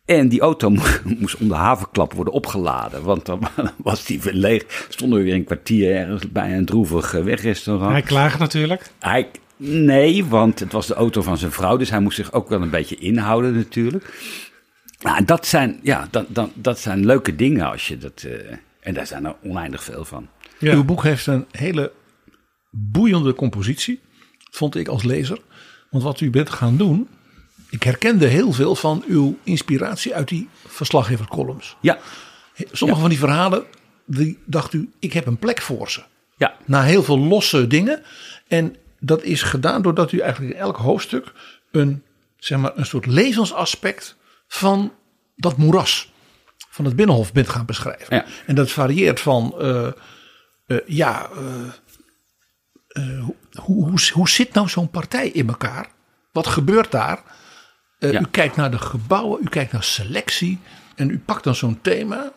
En 0.05 0.29
die 0.29 0.41
auto 0.41 0.71
mo- 0.71 0.83
moest 1.21 1.37
om 1.37 1.49
de 1.49 1.55
havenklap 1.55 2.13
worden 2.13 2.33
opgeladen. 2.35 3.03
Want 3.03 3.27
dan 3.27 3.41
was 3.77 4.05
die 4.05 4.21
weer 4.23 4.33
leeg. 4.35 4.87
Stonden 4.89 5.19
we 5.19 5.25
weer 5.25 5.35
een 5.35 5.45
kwartier 5.45 5.97
ergens 5.97 6.33
bij 6.33 6.57
een 6.57 6.65
droevig 6.65 7.15
eh, 7.15 7.23
wegrestaurant. 7.23 7.93
Hij 7.93 8.03
klaagt 8.03 8.39
natuurlijk. 8.39 8.91
Hij, 9.01 9.29
nee, 9.57 10.25
want 10.25 10.59
het 10.61 10.73
was 10.73 10.87
de 10.87 10.95
auto 10.95 11.23
van 11.23 11.39
zijn 11.39 11.53
vrouw. 11.53 11.77
Dus 11.77 11.91
hij 11.91 12.01
moest 12.01 12.17
zich 12.17 12.33
ook 12.33 12.49
wel 12.49 12.63
een 12.63 12.71
beetje 12.71 12.97
inhouden 12.97 13.55
natuurlijk. 13.57 14.05
Nou, 15.05 15.25
dat 15.25 15.47
zijn, 15.47 15.81
ja, 15.83 16.09
dat, 16.11 16.27
dat, 16.29 16.51
dat 16.55 16.79
zijn 16.81 17.07
leuke 17.07 17.37
dingen 17.37 17.71
als 17.71 17.89
je 17.89 17.99
dat... 17.99 18.23
eh, 18.27 18.57
en 18.81 18.95
daar 18.95 19.07
zijn 19.07 19.25
er 19.25 19.37
oneindig 19.43 19.85
veel 19.85 20.05
van. 20.05 20.29
Ja. 20.59 20.75
Uw 20.75 20.85
boek 20.85 21.03
heeft 21.03 21.27
een 21.27 21.47
hele 21.51 21.93
boeiende 22.71 23.35
compositie, 23.35 24.01
vond 24.51 24.75
ik 24.77 24.89
als 24.89 25.03
lezer. 25.03 25.39
Want 25.91 26.03
wat 26.03 26.21
u 26.21 26.31
bent 26.31 26.51
gaan 26.51 26.77
doen, 26.77 27.09
ik 27.71 27.83
herkende 27.83 28.27
heel 28.27 28.53
veel 28.53 28.75
van 28.75 29.05
uw 29.07 29.39
inspiratie 29.43 30.15
uit 30.15 30.29
die 30.29 30.49
verslaggevercolumns. 30.67 31.77
Ja, 31.81 31.99
Sommige 32.73 33.01
van 33.01 33.09
die 33.09 33.19
verhalen, 33.19 33.65
die 34.05 34.39
dacht 34.45 34.73
u, 34.73 34.91
ik 34.99 35.13
heb 35.13 35.27
een 35.27 35.39
plek 35.39 35.61
voor 35.61 35.91
ze. 35.91 36.03
ja, 36.37 36.57
Na 36.65 36.83
heel 36.83 37.03
veel 37.03 37.19
losse 37.19 37.67
dingen. 37.67 38.03
En 38.49 38.77
dat 39.01 39.23
is 39.23 39.43
gedaan 39.43 39.83
doordat 39.83 40.13
u 40.13 40.19
eigenlijk 40.19 40.55
in 40.55 40.61
elk 40.61 40.77
hoofdstuk 40.77 41.33
een, 41.71 42.03
zeg 42.39 42.59
maar, 42.59 42.73
een 42.75 42.87
soort 42.87 43.07
levensaspect 43.07 44.17
van 44.55 44.93
dat 45.37 45.57
moeras 45.57 46.13
van 46.69 46.85
het 46.85 46.97
Binnenhof 46.97 47.33
bent 47.33 47.49
gaan 47.49 47.67
beschrijven. 47.67 48.17
Ja. 48.17 48.25
En 48.47 48.55
dat 48.55 48.71
varieert 48.71 49.21
van, 49.21 49.55
eh, 49.59 49.87
eh, 50.67 50.77
ja, 50.87 51.29
eh, 52.89 53.25
hoe, 53.55 53.85
hoe, 53.85 53.99
hoe 54.13 54.29
zit 54.29 54.53
nou 54.53 54.69
zo'n 54.69 54.91
partij 54.91 55.29
in 55.29 55.49
elkaar? 55.49 55.89
Wat 56.33 56.47
gebeurt 56.47 56.91
daar? 56.91 57.23
Ja. 57.99 58.21
U 58.21 58.27
kijkt 58.31 58.57
naar 58.57 58.71
de 58.71 58.79
gebouwen, 58.79 59.41
u 59.43 59.49
kijkt 59.49 59.73
naar 59.73 59.85
selectie 59.85 60.59
en 60.97 61.11
u 61.11 61.19
pakt 61.19 61.45
dan 61.45 61.55
zo'n 61.55 61.81
thema 61.81 62.33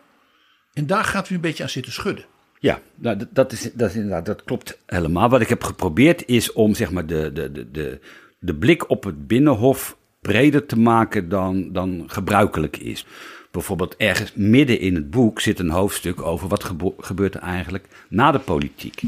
en 0.74 0.88
daar 0.88 1.04
gaat 1.04 1.30
u 1.30 1.36
een 1.36 1.42
beetje 1.42 1.64
aan 1.64 1.70
zitten 1.70 1.94
schudden. 1.94 2.26
Ja, 2.60 2.80
nou, 2.96 3.18
dat, 3.18 3.28
dat, 3.32 3.52
is, 3.52 3.74
dat, 3.74 3.90
is 3.90 3.96
inderdaad, 3.96 4.26
dat 4.26 4.44
klopt 4.44 4.78
helemaal. 4.86 5.30
Wat 5.30 5.42
ik 5.42 5.50
heb 5.50 5.64
geprobeerd 5.64 6.26
is 6.26 6.54
om 6.54 6.76
zeg 6.76 6.92
maar, 6.92 7.06
de, 7.06 7.32
de, 7.34 7.52
de, 7.52 7.72
de, 7.72 8.02
de 8.40 8.56
blik 8.56 8.90
op 8.90 9.04
het 9.04 9.28
binnenhof 9.28 9.98
breder 10.28 10.66
te 10.66 10.80
maken 10.80 11.30
dan, 11.30 11.70
dan 11.72 12.04
gebruikelijk 12.08 12.78
is. 12.78 13.06
Bijvoorbeeld 13.52 13.96
ergens 13.96 14.32
midden 14.36 14.80
in 14.80 14.96
het 14.96 15.10
boek 15.10 15.42
zit 15.42 15.60
een 15.60 15.70
hoofdstuk 15.70 16.22
over 16.22 16.48
wat 16.48 16.64
gebo- 16.64 16.96
gebeurt 17.00 17.36
er 17.36 17.42
eigenlijk 17.42 17.88
na 18.10 18.32
de 18.32 18.40
politiek. 18.40 19.02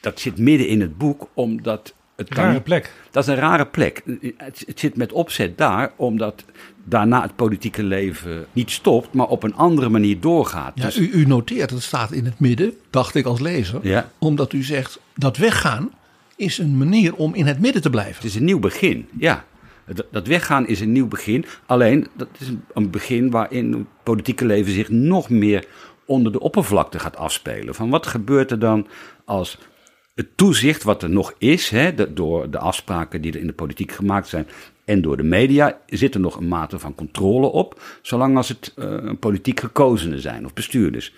Dat 0.00 0.20
zit 0.20 0.38
midden 0.38 0.68
in 0.68 0.80
het 0.80 0.98
boek 0.98 1.28
omdat 1.34 1.94
het 2.16 2.28
kan 2.28 2.44
Rare 2.44 2.60
plek. 2.60 2.92
Dat 3.10 3.22
is 3.22 3.28
een 3.28 3.40
rare 3.40 3.66
plek. 3.66 4.02
Het, 4.36 4.62
het 4.66 4.80
zit 4.80 4.96
met 4.96 5.12
opzet 5.12 5.58
daar, 5.58 5.92
omdat 5.96 6.44
daarna 6.84 7.22
het 7.22 7.36
politieke 7.36 7.82
leven 7.82 8.46
niet 8.52 8.70
stopt, 8.70 9.12
maar 9.12 9.26
op 9.26 9.42
een 9.42 9.54
andere 9.54 9.88
manier 9.88 10.20
doorgaat. 10.20 10.72
Ja, 10.74 10.84
Dus- 10.84 10.98
u, 10.98 11.10
u 11.12 11.24
noteert, 11.26 11.70
het 11.70 11.82
staat 11.82 12.12
in 12.12 12.24
het 12.24 12.40
midden, 12.40 12.72
dacht 12.90 13.14
ik 13.14 13.24
als 13.26 13.40
lezer. 13.40 13.80
Ja. 13.82 14.10
Omdat 14.18 14.52
u 14.52 14.62
zegt, 14.62 15.00
dat 15.14 15.36
weggaan 15.36 15.90
is 16.36 16.58
een 16.58 16.76
manier 16.78 17.14
om 17.14 17.34
in 17.34 17.46
het 17.46 17.60
midden 17.60 17.82
te 17.82 17.90
blijven. 17.90 18.14
Het 18.14 18.24
is 18.24 18.34
een 18.34 18.44
nieuw 18.44 18.58
begin, 18.58 19.08
ja. 19.18 19.44
Dat, 20.10 20.26
weggaan 20.26 20.66
is 20.66 20.80
een 20.80 20.92
nieuw 20.92 21.08
begin. 21.08 21.44
Alleen, 21.66 22.06
dat 22.16 22.28
is 22.38 22.52
een, 22.72 22.90
begin 22.90 23.30
waarin 23.30 23.72
het 23.72 23.86
politieke 24.02 24.44
leven 24.44 24.72
zich 24.72 24.88
nog 24.88 25.30
meer 25.30 25.66
onder 26.04 26.32
de 26.32 26.40
oppervlakte 26.40 26.98
gaat 26.98 27.16
afspelen. 27.16 27.74
Van 27.74 27.90
wat 27.90 28.06
gebeurt 28.06 28.50
er 28.50 28.58
dan 28.58 28.86
als 29.24 29.58
het 30.14 30.36
toezicht 30.36 30.82
wat 30.82 31.02
er 31.02 31.10
nog 31.10 31.34
is, 31.38 31.68
hè, 31.68 32.14
door 32.14 32.50
de 32.50 32.58
afspraken 32.58 33.20
die 33.20 33.32
er 33.32 33.40
in 33.40 33.46
de 33.46 33.52
politiek 33.52 33.92
gemaakt 33.92 34.28
zijn 34.28 34.46
en 34.84 35.02
door 35.02 35.16
de 35.16 35.22
media, 35.22 35.78
zit 35.86 36.14
er 36.14 36.20
nog 36.20 36.36
een 36.36 36.48
mate 36.48 36.78
van 36.78 36.94
controle 36.94 37.46
op, 37.46 37.82
zolang 38.02 38.36
als 38.36 38.48
het 38.48 38.72
eh, 38.76 39.10
politiek 39.20 39.60
gekozenen 39.60 40.20
zijn 40.20 40.44
of 40.44 40.52
bestuurders. 40.52 41.14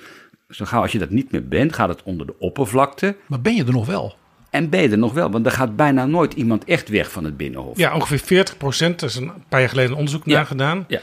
Zo 0.48 0.64
gauw 0.64 0.82
als 0.82 0.92
je 0.92 0.98
dat 0.98 1.10
niet 1.10 1.32
meer 1.32 1.48
bent, 1.48 1.72
gaat 1.72 1.88
het 1.88 2.02
onder 2.02 2.26
de 2.26 2.38
oppervlakte. 2.38 3.16
Maar 3.26 3.40
ben 3.40 3.54
je 3.54 3.64
er 3.64 3.72
nog 3.72 3.86
wel? 3.86 4.16
En 4.52 4.68
ben 4.70 4.82
je 4.82 4.88
er 4.88 4.98
nog 4.98 5.12
wel, 5.12 5.30
want 5.30 5.46
er 5.46 5.52
gaat 5.52 5.76
bijna 5.76 6.06
nooit 6.06 6.32
iemand 6.34 6.64
echt 6.64 6.88
weg 6.88 7.10
van 7.10 7.24
het 7.24 7.36
Binnenhof. 7.36 7.76
Ja, 7.78 7.94
ongeveer 7.94 8.18
40 8.18 8.56
procent, 8.56 9.00
er 9.00 9.08
is 9.08 9.14
een 9.16 9.32
paar 9.48 9.60
jaar 9.60 9.68
geleden 9.68 9.90
een 9.90 9.96
onderzoek 9.96 10.22
Ja. 10.26 10.34
naar 10.34 10.46
gedaan, 10.46 10.84
Ja. 10.88 11.00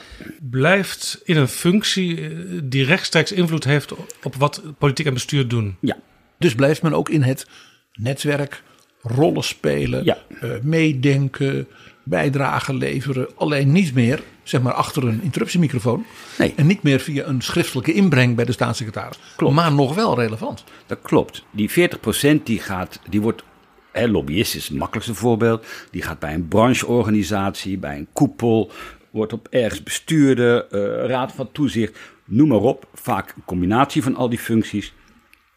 blijft 0.50 1.22
in 1.24 1.38
een 1.38 1.48
functie 1.48 2.22
eh, 2.22 2.30
die 2.64 2.86
rechtstreeks 2.86 3.32
invloed 3.32 3.64
heeft 3.64 3.94
op 4.24 4.36
wat 4.36 4.62
politiek 4.78 5.06
en 5.06 5.14
bestuur 5.14 5.48
doen. 5.48 5.76
Ja, 5.82 5.98
Dus 6.38 6.56
blijft 6.56 6.82
men 6.82 6.94
ook 6.94 7.10
in 7.10 7.22
het 7.22 7.48
netwerk, 7.94 8.64
rollen 9.02 9.44
spelen, 9.44 10.04
Ja. 10.04 10.18
eh, 10.42 10.50
meedenken, 10.62 11.68
bijdrage 12.10 12.74
leveren. 12.74 13.28
Alleen 13.36 13.72
niet 13.72 13.94
meer, 13.94 14.24
zeg 14.44 14.62
maar, 14.62 14.74
achter 14.74 15.08
een 15.08 15.24
interruptiemicrofoon. 15.24 16.06
Nee. 16.38 16.54
En 16.56 16.68
niet 16.68 16.84
meer 16.84 17.00
via 17.00 17.26
een 17.26 17.42
schriftelijke 17.42 17.94
inbreng 17.94 18.36
bij 18.36 18.46
de 18.46 18.52
staatssecretaris. 18.52 19.20
Klopt. 19.36 19.56
Maar 19.56 19.72
nog 19.72 19.96
wel 19.96 20.16
relevant. 20.16 20.64
dat 20.86 21.00
klopt. 21.02 21.46
Die 21.52 21.70
40% 21.70 22.44
die 22.44 22.60
gaat, 22.60 23.00
die 23.10 23.22
wordt, 23.22 23.44
hè, 23.92 24.08
lobbyist 24.08 24.56
is 24.56 24.68
het 24.68 24.78
makkelijkste 24.78 25.16
voorbeeld. 25.16 25.66
Die 25.92 26.02
gaat 26.02 26.20
bij 26.20 26.34
een 26.34 26.48
brancheorganisatie, 26.48 27.78
bij 27.78 27.98
een 27.98 28.08
koepel, 28.14 28.72
wordt 29.10 29.34
op 29.34 29.48
ergens 29.48 29.84
bestuurder, 29.84 30.68
eh, 30.68 31.08
raad 31.08 31.32
van 31.32 31.52
toezicht, 31.52 32.00
noem 32.26 32.48
maar 32.48 32.58
op. 32.58 32.88
Vaak 32.94 33.34
een 33.36 33.46
combinatie 33.46 34.04
van 34.04 34.16
al 34.16 34.30
die 34.30 34.40
functies. 34.40 34.94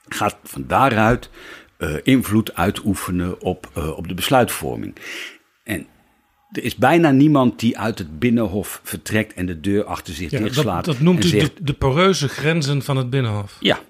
Gaat 0.08 0.36
van 0.42 0.64
daaruit 0.66 1.30
eh, 1.76 1.94
invloed 2.02 2.54
uitoefenen 2.54 3.40
op, 3.40 3.70
eh, 3.74 3.96
op 3.96 4.08
de 4.08 4.14
besluitvorming. 4.14 4.94
Er 6.52 6.64
is 6.64 6.76
bijna 6.76 7.10
niemand 7.10 7.60
die 7.60 7.78
uit 7.78 7.98
het 7.98 8.18
binnenhof 8.18 8.80
vertrekt 8.82 9.34
en 9.34 9.46
de 9.46 9.60
deur 9.60 9.84
achter 9.84 10.14
zich 10.14 10.30
Ja, 10.30 10.38
dichtslaat. 10.38 10.84
dat, 10.84 10.94
dat 10.94 11.04
noemt 11.04 11.24
u 11.24 11.28
zegt, 11.28 11.56
de, 11.56 11.64
de 11.64 11.72
poreuze 11.72 12.28
grenzen 12.28 12.82
van 12.82 12.96
het 12.96 13.10
Binnenhof. 13.10 13.56
Ja, 13.60 13.80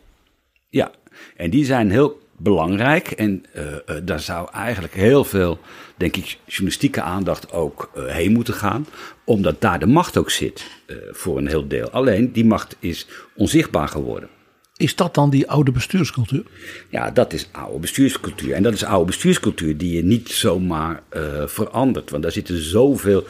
ja. 0.69 0.90
En 1.37 1.50
die 1.50 1.64
zijn 1.64 1.90
heel 1.90 2.21
belangrijk. 2.37 3.11
En 3.11 3.45
eh, 3.52 3.75
eh, 3.75 3.97
daar 4.02 4.21
zou 4.21 4.49
eigenlijk 4.52 4.95
heel 4.95 5.25
veel, 5.25 5.59
denk 5.97 6.16
ik, 6.16 6.38
journalistieke 6.47 7.02
aandacht 7.02 7.52
ook 7.52 7.90
eh, 7.95 8.04
heen 8.07 8.33
moeten 8.33 8.54
gaan. 8.54 8.87
Omdat 9.25 9.61
daar 9.61 9.78
de 9.78 9.87
macht 9.87 10.16
ook 10.16 10.31
zit 10.31 10.71
voor 11.11 11.38
een 11.38 11.49
heel 11.49 11.69
deel. 11.69 11.90
Alleen 11.90 12.33
die 12.33 12.45
macht 12.45 12.76
is 12.78 13.07
onzichtbaar 13.37 13.88
geworden. 13.88 14.28
Is 14.76 14.97
dat 14.97 15.14
dan 15.14 15.31
die 15.31 15.50
oude 15.50 15.73
bestuurscultuur? 15.73 16.45
Ja, 16.88 17.11
dat 17.11 17.33
is 17.33 17.49
oude 17.52 17.79
bestuurscultuur. 17.79 18.52
En 18.52 18.62
dat 18.62 18.73
is 18.73 18.85
oude 18.85 19.07
bestuurscultuur 19.07 19.76
die 19.76 19.97
je 19.97 20.05
niet 20.05 20.29
zomaar 20.29 21.02
eh, 21.09 21.47
verandert. 21.47 22.11
Want 22.11 22.23
daar 22.23 22.33
zitten 22.33 22.62
zoveel. 22.62 23.25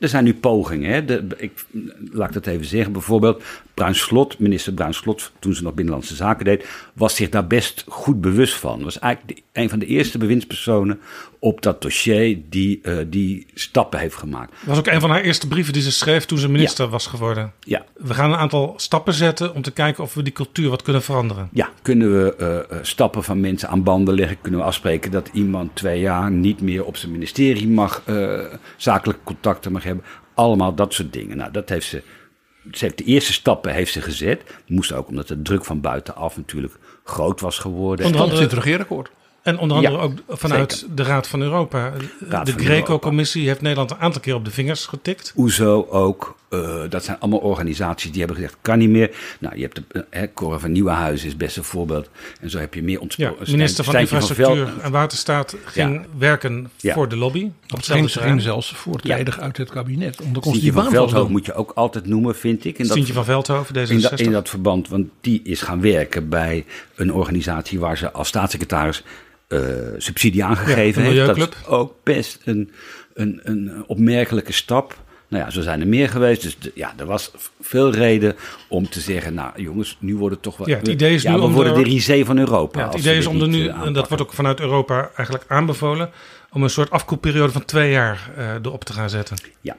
Er 0.00 0.08
zijn 0.08 0.24
nu 0.24 0.34
pogingen. 0.34 0.90
Hè? 0.90 1.20
Ik, 1.36 1.64
laat 2.10 2.32
dat 2.32 2.46
even 2.46 2.66
zeggen. 2.66 2.92
Bijvoorbeeld, 2.92 3.42
Bruin 3.74 3.94
Slot, 3.94 4.38
minister 4.38 4.72
Bruin 4.72 4.94
Slot, 4.94 5.32
toen 5.38 5.54
ze 5.54 5.62
nog 5.62 5.74
Binnenlandse 5.74 6.14
Zaken 6.14 6.44
deed, 6.44 6.66
was 6.92 7.14
zich 7.16 7.28
daar 7.28 7.46
best 7.46 7.84
goed 7.88 8.20
bewust 8.20 8.54
van. 8.54 8.82
Was 8.82 8.98
eigenlijk 8.98 9.42
een 9.54 9.68
van 9.68 9.78
de 9.78 9.86
eerste 9.86 10.18
bewindspersonen 10.18 11.00
op 11.38 11.62
dat 11.62 11.82
dossier 11.82 12.38
die, 12.48 12.80
eh, 12.82 12.96
die 13.06 13.46
stappen 13.54 13.98
heeft 13.98 14.14
gemaakt. 14.14 14.50
Dat 14.50 14.60
was 14.64 14.78
ook 14.78 14.86
een 14.86 15.00
van 15.00 15.10
haar 15.10 15.20
eerste 15.20 15.48
brieven 15.48 15.72
die 15.72 15.82
ze 15.82 15.92
schreef 15.92 16.24
toen 16.24 16.38
ze 16.38 16.48
minister 16.48 16.88
was 16.88 17.06
geworden. 17.06 17.52
Ja, 17.60 17.84
We 17.94 18.14
gaan 18.14 18.30
een 18.32 18.38
aantal 18.38 18.74
stappen 18.76 19.12
zetten 19.14 19.54
om 19.54 19.62
te 19.62 19.70
kijken 19.70 20.02
of 20.04 20.14
we 20.14 20.22
die 20.22 20.32
cultuur 20.32 20.70
wat 20.70 20.82
kunnen 20.82 21.02
veranderen. 21.02 21.48
Ja, 21.52 21.70
kunnen 21.82 22.12
we 22.24 22.36
eh, 22.36 22.58
eh, 22.58 22.84
stappen 22.84 23.24
van 23.24 23.40
mensen 23.40 23.68
aan 23.68 23.82
banden 23.82 24.14
leggen? 24.14 24.40
Kunnen 24.40 24.60
we 24.60 24.66
afspreken 24.66 25.10
dat 25.10 25.30
iemand 25.32 25.76
twee 25.76 26.00
jaar 26.00 26.30
niet 26.30 26.60
meer 26.60 26.84
op 26.84 26.96
zijn 26.96 27.12
ministerie 27.12 27.68
mag, 27.68 28.02
eh, 28.04 28.40
zakelijke 28.76 29.22
contacten 29.24 29.72
mag 29.72 29.82
hebben? 29.84 30.04
Allemaal 30.34 30.74
dat 30.74 30.94
soort 30.94 31.12
dingen. 31.12 31.36
Nou, 31.36 31.50
dat 31.50 31.68
heeft 31.68 31.86
ze, 31.86 32.02
ze 32.72 32.84
heeft 32.84 32.98
de 32.98 33.04
eerste 33.04 33.32
stappen 33.32 33.72
heeft 33.74 33.92
ze 33.92 34.00
gezet. 34.00 34.42
Moest 34.66 34.92
ook 34.92 35.08
omdat 35.08 35.28
de 35.28 35.42
druk 35.42 35.64
van 35.64 35.80
buitenaf 35.80 36.36
natuurlijk 36.36 36.74
groot 37.04 37.40
was 37.40 37.58
geworden. 37.58 38.06
Onder 38.06 38.20
andere- 38.20 38.40
het 38.42 38.52
regeerakkoord. 38.52 39.10
En 39.44 39.58
onder 39.58 39.76
andere 39.76 39.94
Ja, 39.96 40.00
ook 40.02 40.12
vanuit 40.28 40.86
de 40.94 41.02
Raad 41.02 41.28
van 41.28 41.42
Europa. 41.42 41.92
Raad 42.28 42.46
de 42.46 42.52
Greco-commissie 42.52 43.46
heeft 43.46 43.60
Nederland 43.60 43.90
een 43.90 43.96
aantal 43.98 44.20
keer 44.20 44.34
op 44.34 44.44
de 44.44 44.50
vingers 44.50 44.86
getikt. 44.86 45.32
OESO 45.36 45.86
ook. 45.90 46.36
eh, 46.48 46.80
dat 46.88 47.04
zijn 47.04 47.18
allemaal 47.20 47.38
organisaties 47.40 48.10
die 48.10 48.18
hebben 48.18 48.36
gezegd, 48.36 48.56
kan 48.60 48.78
niet 48.78 48.88
meer. 48.88 49.10
Nou, 49.40 49.56
je 49.56 49.62
hebt 49.62 49.76
de 49.92 50.04
uh, 50.14 50.22
Cora 50.34 50.58
van 50.58 50.72
Nieuwenhuizen 50.72 51.26
is 51.28 51.36
best 51.36 51.56
een 51.56 51.64
voorbeeld. 51.64 52.08
En 52.40 52.50
zo 52.50 52.58
heb 52.58 52.74
je 52.74 52.82
meer 52.82 52.94
Ja, 52.94 53.00
ontsproken. 53.00 53.50
minister 53.50 53.84
van 53.84 53.96
Infrastructuur 53.96 54.72
en 54.80 54.90
Waterstaat 54.90 55.56
ging 55.64 55.94
Ja. 55.94 56.02
werken 56.18 56.70
Ja. 56.80 56.94
voor 56.94 57.08
de 57.08 57.16
lobby. 57.16 57.50
Op 57.74 57.82
ging, 57.82 58.12
ging 58.12 58.42
zelfs 58.42 58.72
voortijdig 58.74 59.40
uit 59.40 59.56
het 59.56 59.70
kabinet. 59.70 60.20
Om 60.20 60.32
de 60.32 60.40
Stientje 60.42 60.72
van 60.72 60.90
Veldhoven 60.90 61.32
moet 61.32 61.46
je 61.46 61.54
ook 61.54 61.72
altijd 61.74 62.06
noemen, 62.06 62.34
vind 62.36 62.64
ik. 62.64 62.78
In 62.78 62.82
dat, 62.82 62.90
Stientje 62.92 63.12
van 63.12 63.24
Veldhoven, 63.24 63.74
D66. 63.76 63.90
in, 63.90 64.00
dat, 64.00 64.20
in 64.20 64.32
dat 64.32 64.48
verband, 64.48 64.88
want 64.88 65.06
die 65.20 65.40
is 65.44 65.62
gaan 65.62 65.80
werken 65.80 66.28
bij 66.28 66.64
een 66.94 67.12
organisatie 67.12 67.78
waar 67.80 67.96
ze 67.96 68.12
als 68.12 68.28
staatssecretaris 68.28 68.98
eh, 68.98 69.12
subsidie 69.98 70.44
aangegeven 70.44 71.02
Ja, 71.02 71.08
heeft. 71.08 71.26
Dat 71.26 71.36
is 71.54 71.66
ook 71.66 71.94
best 72.02 72.40
een, 72.44 72.72
een, 73.14 73.40
een 73.42 73.84
opmerkelijke 73.86 74.52
stap. 74.52 75.02
Nou 75.28 75.44
ja, 75.44 75.50
zo 75.50 75.60
zijn 75.60 75.80
er 75.80 75.86
meer 75.88 76.08
geweest. 76.08 76.42
Dus 76.42 76.58
de- 76.58 76.72
ja, 76.74 76.92
er 76.96 77.06
was 77.06 77.30
veel 77.60 77.90
reden 77.92 78.36
om 78.68 78.88
te 78.88 79.00
zeggen, 79.00 79.34
nou 79.34 79.62
jongens, 79.62 79.96
nu 80.00 80.16
wordt 80.16 80.34
het 80.34 80.42
toch 80.44 80.56
wel... 80.56 80.68
Ja, 80.68 80.76
het 80.76 80.88
idee 80.88 81.14
is 81.14 81.22
ja, 81.22 81.30
nu 81.32 81.36
we 81.38 81.42
om 81.44 81.52
worden 81.52 81.74
de- 81.74 81.82
de 81.82 81.88
risée 81.88 82.24
van 82.24 82.38
Europa. 82.38 82.80
Ja, 82.80 82.86
het 82.86 82.98
idee 82.98 83.16
is 83.18 83.26
om 83.26 83.40
er 83.40 83.48
nu, 83.48 83.66
eh, 83.66 83.80
en 83.80 83.92
dat 83.92 84.08
wordt 84.08 84.22
ook 84.22 84.32
vanuit 84.32 84.60
Europa 84.60 85.10
eigenlijk 85.16 85.44
aanbevolen, 85.48 86.10
om 86.52 86.62
een 86.62 86.70
soort 86.70 86.90
afkoelperiode 86.90 87.52
van 87.52 87.64
twee 87.64 87.90
jaar 87.90 88.30
eh, 88.36 88.54
erop 88.54 88.84
te 88.84 88.92
gaan 88.92 89.10
zetten. 89.10 89.36
Ja. 89.60 89.76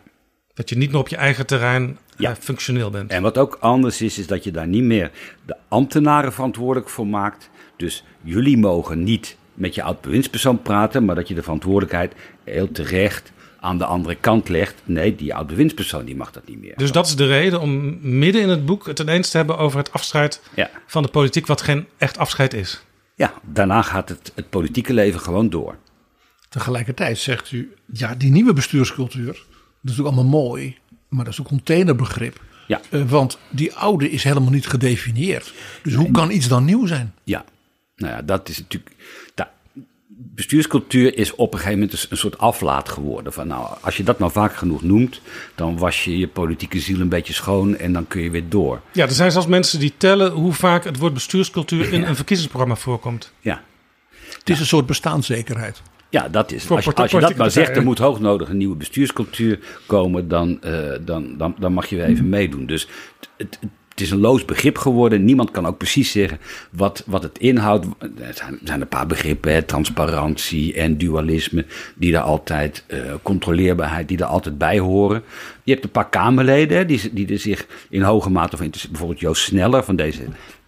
Dat 0.54 0.70
je 0.70 0.78
niet 0.78 0.92
meer 0.92 1.00
op 1.00 1.08
je 1.08 1.16
eigen 1.16 1.46
terrein 1.46 1.98
Ja. 2.18 2.30
eh, 2.30 2.36
functioneel 2.40 2.90
bent. 2.90 3.12
En 3.12 3.22
wat 3.22 3.38
ook 3.38 3.58
anders 3.60 4.02
is, 4.02 4.18
is 4.20 4.28
dat 4.28 4.44
je 4.44 4.52
daar 4.52 4.68
niet 4.68 4.84
meer 4.84 5.12
de 5.46 5.56
ambtenaren 5.68 6.34
verantwoordelijk 6.34 6.90
voor 6.90 7.08
maakt. 7.08 7.50
Dus 7.78 8.04
jullie 8.22 8.58
mogen 8.58 9.04
niet 9.04 9.38
met 9.56 9.76
je 9.76 9.84
oud-bewindspersoon 9.84 10.62
praten, 10.62 11.06
maar 11.06 11.16
dat 11.16 11.28
je 11.28 11.34
de 11.34 11.44
verantwoordelijkheid 11.44 12.14
heel 12.44 12.72
terecht 12.72 13.32
aan 13.60 13.78
de 13.78 13.86
andere 13.86 14.16
kant 14.16 14.50
legt. 14.50 14.82
Nee, 14.84 15.16
die 15.16 15.34
oud-bewindspersoon 15.36 16.06
die 16.06 16.16
mag 16.16 16.32
dat 16.32 16.48
niet 16.48 16.60
meer. 16.62 16.74
Dus 16.78 16.92
dat 16.92 17.08
is 17.08 17.16
de 17.16 17.28
reden 17.28 17.62
om 17.62 17.98
midden 18.18 18.42
in 18.42 18.50
het 18.50 18.66
boek 18.66 18.86
het 18.88 19.00
ineens 19.00 19.30
te 19.30 19.38
hebben 19.38 19.58
over 19.58 19.78
het 19.78 19.92
afscheid 19.94 20.42
Ja. 20.56 20.70
van 20.88 21.04
de 21.04 21.10
politiek, 21.10 21.48
wat 21.48 21.62
geen 21.62 21.86
echt 21.98 22.18
afscheid 22.18 22.54
is. 22.54 22.84
ja, 23.16 23.34
daarna 23.44 23.82
gaat 23.82 24.10
het, 24.10 24.32
het 24.36 24.50
politieke 24.50 24.94
leven 24.94 25.20
gewoon 25.20 25.50
door. 25.50 25.76
Tegelijkertijd 26.50 27.18
zegt 27.18 27.52
u, 27.52 27.74
ja, 27.94 28.16
die 28.16 28.32
nieuwe 28.32 28.54
bestuurscultuur, 28.54 29.26
dat 29.26 29.36
is 29.36 29.44
natuurlijk 29.82 30.16
allemaal 30.16 30.40
mooi, 30.42 30.78
maar 31.10 31.24
dat 31.24 31.34
is 31.34 31.40
een 31.40 31.46
containerbegrip. 31.46 32.42
Ja. 32.68 32.82
Eh, 32.90 33.02
want 33.10 33.38
die 33.50 33.74
oude 33.74 34.10
is 34.12 34.24
helemaal 34.24 34.52
niet 34.52 34.68
gedefinieerd. 34.68 35.54
Dus 35.84 35.94
hoe 35.94 36.12
kan 36.12 36.32
iets 36.32 36.48
dan 36.48 36.66
nieuw 36.66 36.86
zijn? 36.86 37.14
Ja, 37.24 37.46
nou 37.96 38.14
ja, 38.14 38.22
dat 38.22 38.50
is 38.50 38.58
natuurlijk. 38.58 38.92
Bestuurscultuur 40.36 41.18
is 41.18 41.36
op 41.36 41.54
een 41.54 41.60
gegeven 41.60 41.80
moment 41.80 42.02
een, 42.02 42.08
een 42.10 42.18
soort 42.18 42.38
aflaat 42.38 42.90
geworden. 42.90 43.34
Van 43.34 43.48
nou, 43.48 43.78
als 43.82 43.98
je 43.98 44.04
dat 44.04 44.20
nou 44.20 44.32
vaak 44.32 44.56
genoeg 44.56 44.84
noemt, 44.84 45.22
dan 45.56 45.78
was 45.78 46.04
je 46.04 46.18
je 46.18 46.28
politieke 46.28 46.80
ziel 46.80 47.00
een 47.00 47.10
beetje 47.10 47.34
schoon 47.34 47.78
en 47.78 47.94
dan 47.94 48.08
kun 48.08 48.22
je 48.22 48.30
weer 48.30 48.50
door. 48.50 48.82
Ja, 48.92 49.04
er 49.06 49.12
zijn 49.12 49.32
zelfs 49.32 49.48
mensen 49.48 49.80
die 49.80 49.94
tellen 49.98 50.32
hoe 50.32 50.54
vaak 50.54 50.84
het 50.84 50.98
woord 50.98 51.14
bestuurscultuur 51.14 51.94
in 51.94 52.04
een 52.04 52.16
verkiezingsprogramma 52.16 52.76
voorkomt. 52.76 53.32
Ja, 53.40 53.62
Het 54.40 54.50
is 54.50 54.60
een 54.60 54.66
soort 54.66 54.86
bestaanszekerheid. 54.86 55.82
ja 56.10 56.30
dat 56.30 56.52
is. 56.52 56.70
Als 56.70 56.86
je, 56.86 56.94
als 56.94 57.12
je 57.12 57.20
dat 57.20 57.36
maar 57.36 57.52
zegt, 57.52 57.76
er 57.76 57.84
moet 57.84 57.98
hoognodig 57.98 58.50
een 58.50 58.58
nieuwe 58.58 58.76
bestuurscultuur 58.76 59.60
komen, 59.86 60.28
dan, 60.28 60.62
eh, 60.62 60.92
dan, 61.02 61.38
dan, 61.38 61.56
dan 61.60 61.74
mag 61.74 61.86
je 61.86 61.96
weer 61.96 62.06
even 62.06 62.30
meedoen. 62.30 62.66
Dus 62.66 62.88
het, 63.38 63.58
het, 63.62 63.70
het 63.96 64.04
is 64.04 64.12
een 64.12 64.20
loos 64.20 64.46
begrip 64.46 64.78
geworden. 64.78 65.26
Niemand 65.26 65.52
kan 65.52 65.68
ook 65.68 65.78
precies 65.78 66.12
zeggen 66.12 66.40
wat, 66.72 67.04
wat 67.06 67.24
het 67.24 67.38
inhoudt. 67.38 67.86
Er 68.00 68.34
zijn, 68.34 68.60
zijn 68.64 68.82
een 68.82 68.88
paar 68.88 69.08
begrippen, 69.08 69.54
hè, 69.54 69.62
transparantie 69.62 70.74
en 70.74 70.98
dualisme, 70.98 71.66
die 71.96 72.12
daar 72.12 72.22
altijd, 72.22 72.84
eh, 72.88 73.00
controleerbaarheid, 73.22 74.08
die 74.08 74.18
er 74.18 74.26
altijd 74.26 74.58
bij 74.58 74.80
horen. 74.80 75.24
Je 75.64 75.72
hebt 75.72 75.84
een 75.84 75.92
paar 75.92 76.10
Kamerleden 76.10 76.78
hè, 76.78 76.86
die, 76.86 77.14
die 77.14 77.28
er 77.28 77.40
zich 77.40 77.68
in 77.90 78.02
hoge 78.02 78.30
mate 78.30 78.56
voor 78.56 78.66
interesseren. 78.66 78.92
Bijvoorbeeld 78.92 79.20
Joost 79.22 79.44
Sneller 79.44 79.84
van 79.84 79.96
deze, 79.96 80.22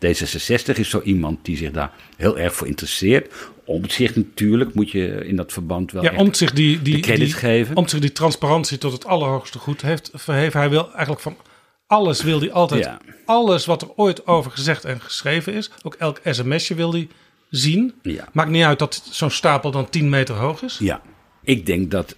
D66 0.06 0.78
is 0.80 0.90
zo 0.90 1.02
iemand 1.04 1.46
die 1.46 1.58
zich 1.58 1.72
daar 1.72 1.92
heel 2.18 2.38
erg 2.40 2.54
voor 2.56 2.68
interesseert. 2.68 3.34
Omtzigt 3.66 4.16
natuurlijk 4.16 4.74
moet 4.74 4.92
je 4.92 5.26
in 5.26 5.36
dat 5.36 5.54
verband 5.54 5.92
wel 5.92 6.04
Ja, 6.04 6.16
Omtzigt 6.16 6.56
die, 6.56 6.82
die, 6.82 6.96
de 6.96 7.00
credits 7.00 7.32
die, 7.32 7.40
geven. 7.40 7.76
Omtzigt 7.76 8.02
die 8.02 8.12
transparantie 8.12 8.78
tot 8.78 8.92
het 8.92 9.06
allerhoogste 9.06 9.60
goed 9.60 9.82
heeft 9.82 10.12
verheven. 10.14 10.60
Hij 10.60 10.70
wil 10.70 10.92
eigenlijk 10.92 11.22
van 11.22 11.38
alles 11.88 12.24
wil 12.24 12.40
hij 12.40 12.52
altijd, 12.52 12.84
Ja. 12.84 13.00
alles 13.26 13.66
wat 13.66 13.82
er 13.82 13.90
ooit 13.96 14.28
over 14.28 14.52
gezegd 14.52 14.86
en 14.86 15.02
geschreven 15.02 15.54
is, 15.54 15.72
ook 15.84 15.94
elk 15.94 16.20
sms'je 16.24 16.76
wil 16.76 16.92
hij 16.92 17.08
zien. 17.50 17.94
Ja. 18.02 18.28
Maakt 18.34 18.50
niet 18.50 18.64
uit 18.64 18.80
dat 18.80 19.02
zo'n 19.12 19.30
stapel 19.32 19.72
dan 19.72 19.90
10 19.90 20.10
meter 20.10 20.36
hoog 20.36 20.62
is. 20.62 20.78
Ja, 20.80 21.02
ik 21.44 21.66
denk 21.66 21.92
dat 21.92 22.16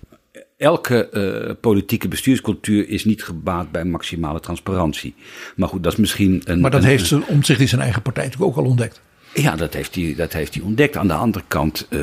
elke 0.57 1.09
eh, 1.09 1.55
politieke 1.61 2.07
bestuurscultuur 2.07 2.89
is 2.89 3.05
niet 3.05 3.23
gebaat 3.23 3.71
bij 3.71 3.85
maximale 3.85 4.39
transparantie. 4.39 5.15
Maar 5.55 5.69
goed, 5.69 5.83
dat 5.83 5.91
is 5.93 5.99
misschien 5.99 6.41
een. 6.45 6.59
Maar 6.59 6.71
dat 6.71 6.81
een- 6.83 6.87
heeft 6.89 7.05
ze 7.07 7.21
om 7.27 7.43
zich 7.43 7.59
in 7.59 7.67
zijn 7.67 7.81
eigen 7.81 8.01
partij 8.01 8.23
natuurlijk 8.23 8.51
ook 8.51 8.63
al 8.63 8.69
ontdekt. 8.69 9.01
Ja, 9.33 9.55
dat 9.55 9.73
heeft 9.73 9.95
hij, 9.95 10.13
dat 10.17 10.33
heeft 10.33 10.53
hij 10.53 10.63
ontdekt. 10.63 10.97
Aan 10.97 11.07
de 11.07 11.13
andere 11.13 11.43
kant 11.47 11.87
eh, 11.89 11.99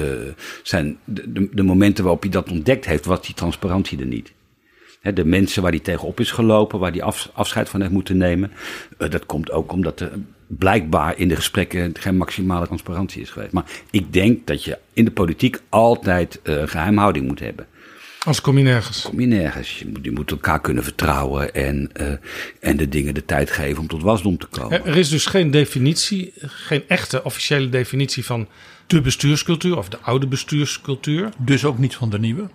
zijn 0.63 0.99
de, 1.05 1.33
de, 1.33 1.49
de 1.53 1.63
momenten 1.63 2.05
waarop 2.05 2.23
hij 2.23 2.31
dat 2.31 2.51
ontdekt 2.51 2.87
heeft, 2.87 3.05
was 3.05 3.27
die 3.27 3.35
transparantie 3.35 3.99
er 4.01 4.07
niet. 4.07 4.33
De 5.15 5.25
mensen 5.25 5.63
waar 5.63 5.71
hij 5.71 5.81
tegenop 5.81 6.21
is 6.21 6.31
gelopen, 6.31 6.79
waar 6.79 6.91
hij 6.91 7.03
af, 7.03 7.31
afscheid 7.33 7.69
van 7.69 7.81
heeft 7.81 7.93
moeten 7.93 8.17
nemen. 8.17 8.53
eh, 8.99 9.11
dat 9.11 9.27
komt 9.27 9.51
ook 9.51 9.73
omdat 9.73 10.01
er 10.01 10.11
blijkbaar 10.47 11.19
in 11.19 11.29
de 11.29 11.37
gesprekken 11.37 11.93
geen 11.99 12.17
maximale 12.17 12.67
transparantie 12.67 13.23
is 13.23 13.31
geweest. 13.31 13.53
Maar 13.53 13.65
ik 13.91 14.13
denk 14.13 14.47
dat 14.47 14.65
je 14.65 14.79
in 14.93 15.05
de 15.05 15.11
politiek 15.11 15.61
altijd 15.69 16.41
eh, 16.43 16.63
geheimhouding 16.67 17.27
moet 17.27 17.41
hebben. 17.41 17.67
Anders 18.19 18.45
kom 18.45 18.59
je 18.59 18.65
nergens. 18.65 19.03
Kom 19.03 19.21
je 19.21 19.27
nergens. 19.27 19.79
Je 19.79 19.87
moet, 19.87 20.05
je 20.05 20.13
moet 20.13 20.31
elkaar 20.31 20.61
kunnen 20.61 20.85
vertrouwen 20.85 21.55
en, 21.55 21.91
eh, 21.93 22.13
en 22.61 22.77
de 22.77 22.89
dingen 22.89 23.15
de 23.15 23.25
tijd 23.25 23.51
geven 23.51 23.83
om 23.83 23.89
tot 23.89 24.03
wasdom 24.03 24.39
te 24.39 24.47
komen. 24.47 24.85
Er 24.87 24.97
is 24.97 25.09
dus 25.09 25.27
geen 25.27 25.51
definitie, 25.51 26.33
geen 26.41 26.83
echte 26.89 27.25
officiële 27.25 27.69
definitie 27.69 28.25
van 28.25 28.49
de 28.87 29.01
bestuurscultuur 29.01 29.77
of 29.77 29.89
de 29.89 29.99
oude 29.99 30.27
bestuurscultuur. 30.27 31.29
Dus 31.39 31.65
ook 31.65 31.79
niet 31.79 31.95
van 31.95 32.11
de 32.11 32.19
nieuwe. 32.19 32.49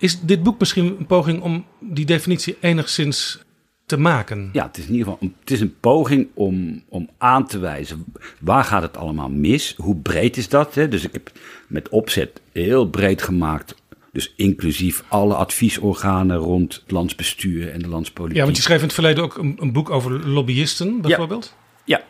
Is 0.00 0.20
dit 0.20 0.42
boek 0.42 0.58
misschien 0.58 0.96
een 0.98 1.06
poging 1.06 1.42
om 1.42 1.64
die 1.80 2.04
definitie 2.04 2.56
enigszins 2.60 3.38
te 3.86 3.96
maken? 3.96 4.50
Ja, 4.52 4.66
het 4.66 4.78
is 4.78 4.86
in 4.86 4.92
ieder 4.92 5.06
geval 5.06 5.18
een, 5.20 5.34
het 5.40 5.50
is 5.50 5.60
een 5.60 5.74
poging 5.80 6.28
om, 6.34 6.82
om 6.88 7.08
aan 7.18 7.46
te 7.46 7.58
wijzen 7.58 8.04
waar 8.40 8.64
gaat 8.64 8.82
het 8.82 8.96
allemaal 8.96 9.28
mis, 9.28 9.74
hoe 9.76 9.96
breed 9.96 10.36
is 10.36 10.48
dat. 10.48 10.74
Hè? 10.74 10.88
Dus 10.88 11.04
ik 11.04 11.12
heb 11.12 11.32
met 11.68 11.88
opzet 11.88 12.40
heel 12.52 12.88
breed 12.88 13.22
gemaakt, 13.22 13.74
dus 14.12 14.32
inclusief 14.36 15.04
alle 15.08 15.34
adviesorganen 15.34 16.36
rond 16.36 16.74
het 16.74 16.90
landsbestuur 16.90 17.72
en 17.72 17.78
de 17.78 17.88
landspolitiek. 17.88 18.36
Ja, 18.36 18.44
want 18.44 18.56
je 18.56 18.62
schreef 18.62 18.78
in 18.78 18.84
het 18.84 18.94
verleden 18.94 19.24
ook 19.24 19.36
een, 19.36 19.56
een 19.60 19.72
boek 19.72 19.90
over 19.90 20.28
lobbyisten, 20.28 21.00
bijvoorbeeld. 21.00 21.54
Ja, 21.84 22.02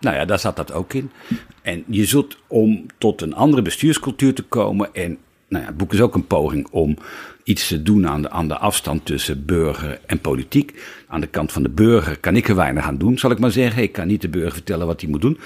nou 0.00 0.16
ja, 0.16 0.24
daar 0.24 0.38
zat 0.38 0.56
dat 0.56 0.72
ook 0.72 0.92
in. 0.92 1.10
En 1.62 1.84
je 1.86 2.04
zult 2.04 2.36
om 2.46 2.86
tot 2.98 3.22
een 3.22 3.34
andere 3.34 3.62
bestuurscultuur 3.62 4.34
te 4.34 4.42
komen. 4.42 4.94
En 4.94 5.18
nou 5.54 5.64
ja, 5.64 5.70
het 5.70 5.78
boek 5.80 5.92
is 5.92 6.00
ook 6.00 6.14
een 6.14 6.26
poging 6.26 6.68
om 6.70 6.96
iets 7.44 7.68
te 7.68 7.82
doen 7.82 8.08
aan 8.08 8.22
de, 8.22 8.30
aan 8.30 8.48
de 8.48 8.58
afstand 8.58 9.04
tussen 9.06 9.44
burger 9.44 10.00
en 10.06 10.20
politiek. 10.20 10.82
Aan 11.08 11.20
de 11.20 11.26
kant 11.26 11.52
van 11.52 11.62
de 11.62 11.68
burger 11.68 12.18
kan 12.18 12.36
ik 12.36 12.48
er 12.48 12.54
weinig 12.54 12.84
aan 12.84 12.98
doen, 12.98 13.18
zal 13.18 13.30
ik 13.30 13.38
maar 13.38 13.50
zeggen. 13.50 13.82
Ik 13.82 13.92
kan 13.92 14.06
niet 14.06 14.20
de 14.20 14.28
burger 14.28 14.52
vertellen 14.52 14.86
wat 14.86 15.00
hij 15.00 15.10
moet 15.10 15.20
doen. 15.20 15.38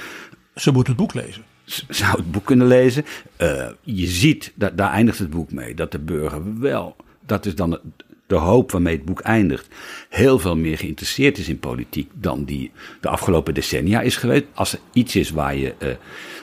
Ze 0.55 0.73
moet 0.73 0.87
het 0.87 0.97
boek 0.97 1.15
lezen. 1.15 1.43
Z- 1.65 1.83
Zou 1.89 2.17
het 2.17 2.31
boek 2.31 2.45
kunnen 2.45 2.67
lezen. 2.67 3.05
Eh, 3.37 3.67
je 3.83 4.07
ziet, 4.07 4.53
dat, 4.55 4.77
daar 4.79 4.91
eindigt 4.93 5.19
het 5.19 5.31
boek 5.31 5.53
mee, 5.53 5.75
dat 5.75 5.93
de 5.93 5.99
burger 5.99 6.61
wel, 6.61 6.97
dat 7.27 7.47
is 7.47 7.55
dan 7.55 7.71
het- 7.71 7.81
de 8.29 8.35
hoop 8.35 8.73
waarmee 8.73 8.97
het 8.97 9.05
boek 9.05 9.21
eindigt, 9.21 9.67
heel 10.09 10.39
veel 10.39 10.57
meer 10.57 10.79
geïnteresseerd 10.79 11.39
is 11.39 11.49
in 11.49 11.59
politiek 11.59 12.11
dan 12.15 12.45
die 12.45 12.73
de 13.01 13.09
afgelopen 13.09 13.55
decennia 13.55 14.01
is 14.01 14.17
geweest. 14.17 14.45
Als 14.55 14.73
er 14.73 14.79
iets 14.93 15.17
is 15.17 15.31
waar 15.31 15.57
je 15.57 15.75
eh, 15.79 15.89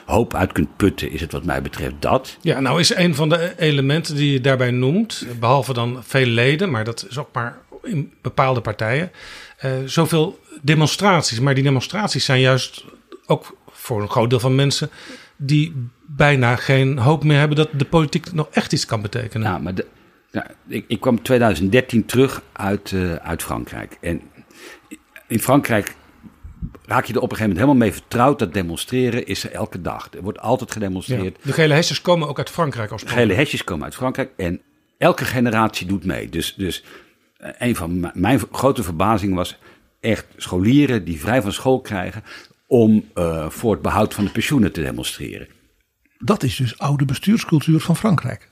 hoop 0.06 0.34
uit 0.34 0.52
kunt 0.52 0.76
putten, 0.76 1.10
is 1.10 1.20
het 1.20 1.32
wat 1.32 1.44
mij 1.44 1.62
betreft 1.62 1.94
dat. 1.98 2.36
Ja, 2.40 2.60
nou 2.60 2.80
is 2.80 2.94
een 2.94 3.14
van 3.14 3.28
de 3.28 3.52
elementen 3.58 4.14
die 4.16 4.32
je 4.32 4.40
daarbij 4.40 4.70
noemt, 4.70 5.26
behalve 5.38 5.72
dan 5.72 6.02
veel 6.04 6.26
leden, 6.26 6.70
maar 6.70 6.84
dat 6.84 7.06
is 7.08 7.18
ook 7.18 7.28
maar 7.32 7.58
in 7.82 8.12
bepaalde 8.22 8.60
partijen, 8.60 9.10
eh, 9.56 9.72
zoveel 9.84 10.40
demonstraties. 10.62 11.40
Maar 11.40 11.54
die 11.54 11.64
demonstraties 11.64 12.24
zijn 12.24 12.40
juist 12.40 12.84
ook 13.26 13.56
voor 13.70 14.02
een 14.02 14.10
groot 14.10 14.30
deel 14.30 14.40
van 14.40 14.54
mensen 14.54 14.90
die 15.36 15.88
bijna 16.06 16.56
geen 16.56 16.98
hoop 16.98 17.24
meer 17.24 17.38
hebben 17.38 17.56
dat 17.56 17.68
de 17.72 17.84
politiek 17.84 18.32
nog 18.32 18.48
echt 18.50 18.72
iets 18.72 18.86
kan 18.86 19.02
betekenen. 19.02 19.48
Nou, 19.48 19.62
maar 19.62 19.74
de, 19.74 19.86
nou, 20.36 20.46
ik, 20.68 20.84
ik 20.88 21.00
kwam 21.00 21.22
2013 21.22 22.04
terug 22.04 22.42
uit, 22.52 22.92
eh, 22.92 23.14
uit 23.14 23.42
Frankrijk. 23.42 23.98
En 24.00 24.20
in 25.26 25.38
Frankrijk 25.38 25.94
raak 26.86 27.04
je 27.04 27.12
er 27.12 27.20
op 27.20 27.30
een 27.30 27.36
gegeven 27.36 27.56
moment 27.56 27.58
helemaal 27.58 27.74
mee 27.88 27.92
vertrouwd. 27.92 28.38
Dat 28.38 28.54
demonstreren 28.54 29.26
is 29.26 29.44
er 29.44 29.52
elke 29.52 29.80
dag. 29.80 30.08
Er 30.12 30.22
wordt 30.22 30.40
altijd 30.40 30.68
Ja. 30.68 30.74
gedemonstreerd. 30.74 31.36
De 31.42 31.52
gele 31.52 31.74
hesjes 31.74 32.00
komen 32.00 32.28
ook 32.28 32.38
uit 32.38 32.50
Frankrijk 32.50 32.90
als 32.90 33.02
Gele 33.06 33.34
hesjes 33.34 33.64
komen 33.64 33.84
uit 33.84 33.94
Frankrijk 33.94 34.30
en 34.36 34.60
elke 34.98 35.24
generatie 35.24 35.86
doet 35.86 36.04
mee. 36.04 36.28
Dus, 36.28 36.54
dus 36.54 36.84
eh, 37.36 37.50
een 37.58 37.76
van 37.76 38.10
mijn 38.14 38.40
grote 38.52 38.82
verbazing 38.82 39.34
was 39.34 39.58
echt 40.00 40.26
scholieren 40.36 41.04
die 41.04 41.20
vrij 41.20 41.42
van 41.42 41.52
school 41.52 41.80
krijgen 41.80 42.22
om 42.66 43.04
eh, 43.14 43.50
voor 43.50 43.72
het 43.72 43.82
behoud 43.82 44.14
van 44.14 44.24
de 44.24 44.30
pensioenen 44.30 44.72
te 44.72 44.82
demonstreren. 44.82 45.48
Dat 46.18 46.42
is 46.42 46.56
dus 46.56 46.78
oude 46.78 47.04
bestuurscultuur 47.04 47.80
van 47.80 47.96
Frankrijk. 47.96 48.48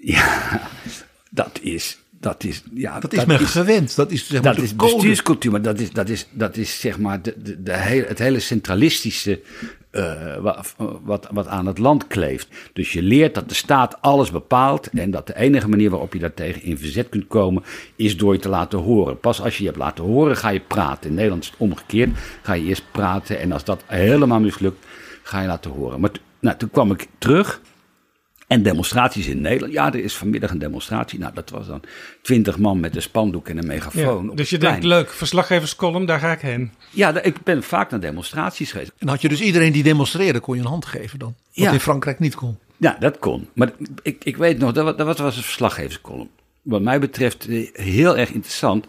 Ja, 0.00 0.60
dat 1.30 1.58
is, 1.62 1.98
dat 2.20 2.44
is, 2.44 2.62
ja, 2.74 3.00
Dat 3.00 3.12
is 3.12 3.24
men 3.24 3.38
gewend. 3.38 3.96
Dat 3.96 4.10
is, 4.10 4.26
zeg 4.26 4.42
maar, 4.42 4.52
Dat 4.54 4.56
de 4.56 4.62
is 4.62 4.76
code. 4.76 4.92
bestuurscultuur, 4.94 5.50
maar 5.50 5.62
dat 5.62 5.78
is, 5.80 5.90
dat 5.92 6.08
is, 6.08 6.26
dat 6.30 6.56
is 6.56 6.80
zeg 6.80 6.98
maar 6.98 7.22
de, 7.22 7.34
de, 7.42 7.62
de 7.62 7.76
hele, 7.76 8.06
het 8.06 8.18
hele 8.18 8.40
centralistische 8.40 9.40
eh, 9.90 10.36
wa- 10.36 10.64
wat, 11.02 11.28
wat 11.30 11.46
aan 11.46 11.66
het 11.66 11.78
land 11.78 12.06
kleeft. 12.06 12.48
Dus 12.72 12.92
je 12.92 13.02
leert 13.02 13.34
dat 13.34 13.48
de 13.48 13.54
staat 13.54 13.96
alles 14.02 14.30
bepaalt 14.30 14.88
en 14.90 15.10
dat 15.10 15.26
de 15.26 15.36
enige 15.36 15.68
manier 15.68 15.90
waarop 15.90 16.12
je 16.12 16.18
daartegen 16.18 16.62
in 16.62 16.78
verzet 16.78 17.08
kunt 17.08 17.26
komen 17.26 17.62
is 17.96 18.16
door 18.16 18.32
je 18.32 18.38
te 18.40 18.48
laten 18.48 18.78
horen. 18.78 19.20
Pas 19.20 19.40
als 19.40 19.54
je 19.56 19.62
je 19.62 19.68
hebt 19.68 19.80
laten 19.80 20.04
horen 20.04 20.36
ga 20.36 20.48
je 20.48 20.60
praten. 20.60 21.08
In 21.10 21.14
Nederland 21.16 21.42
is 21.42 21.50
het 21.50 21.58
omgekeerd. 21.58 22.10
Ga 22.42 22.52
je 22.52 22.64
eerst 22.64 22.84
praten 22.92 23.38
en 23.40 23.52
als 23.52 23.64
dat 23.64 23.82
helemaal 23.86 24.40
mislukt 24.40 24.86
ga 25.22 25.40
je 25.40 25.46
laten 25.46 25.70
horen. 25.70 26.00
Maar 26.00 26.10
nou, 26.40 26.56
toen 26.56 26.70
kwam 26.70 26.90
ik 26.90 27.06
terug 27.18 27.60
en 28.50 28.62
demonstraties 28.62 29.26
in 29.26 29.40
Nederland. 29.40 29.72
Ja, 29.72 29.92
er 29.92 30.04
is 30.04 30.14
vanmiddag 30.16 30.50
een 30.50 30.58
demonstratie. 30.58 31.18
Nou, 31.18 31.34
dat 31.34 31.50
was 31.50 31.66
dan 31.66 31.82
twintig 32.22 32.58
man 32.58 32.80
met 32.80 32.96
een 32.96 33.02
spandoek 33.02 33.48
en 33.48 33.58
een 33.58 33.66
megafoon. 33.66 34.24
Ja, 34.24 34.30
op 34.30 34.36
dus 34.36 34.50
je 34.50 34.58
denkt, 34.58 34.84
leuk, 34.84 35.10
verslaggeverscolumn, 35.10 36.06
daar 36.06 36.18
ga 36.18 36.32
ik 36.32 36.40
heen. 36.40 36.72
Ja, 36.90 37.22
ik 37.22 37.42
ben 37.42 37.62
vaak 37.62 37.90
naar 37.90 38.00
demonstraties 38.00 38.70
geweest. 38.72 38.92
En 38.98 39.08
had 39.08 39.20
je 39.20 39.28
dus 39.28 39.40
iedereen 39.40 39.72
die 39.72 39.82
demonstreerde, 39.82 40.40
kon 40.40 40.54
je 40.54 40.60
een 40.60 40.66
hand 40.66 40.86
geven 40.86 41.18
dan. 41.18 41.34
Wat 41.54 41.64
Ja. 41.64 41.72
in 41.72 41.80
Frankrijk 41.80 42.18
niet 42.18 42.34
kon. 42.34 42.58
Ja, 42.76 42.96
dat 43.00 43.18
kon. 43.18 43.48
Maar 43.54 43.70
ik, 44.02 44.24
ik 44.24 44.36
weet 44.36 44.58
nog, 44.58 44.72
dat, 44.72 44.98
dat 44.98 45.18
was 45.18 45.36
een 45.36 45.42
verslaggeverscolumn. 45.42 46.30
Wat 46.62 46.82
mij 46.82 46.98
betreft 47.00 47.48
eh, 47.48 47.68
heel 47.72 48.16
erg 48.16 48.30
interessant. 48.30 48.86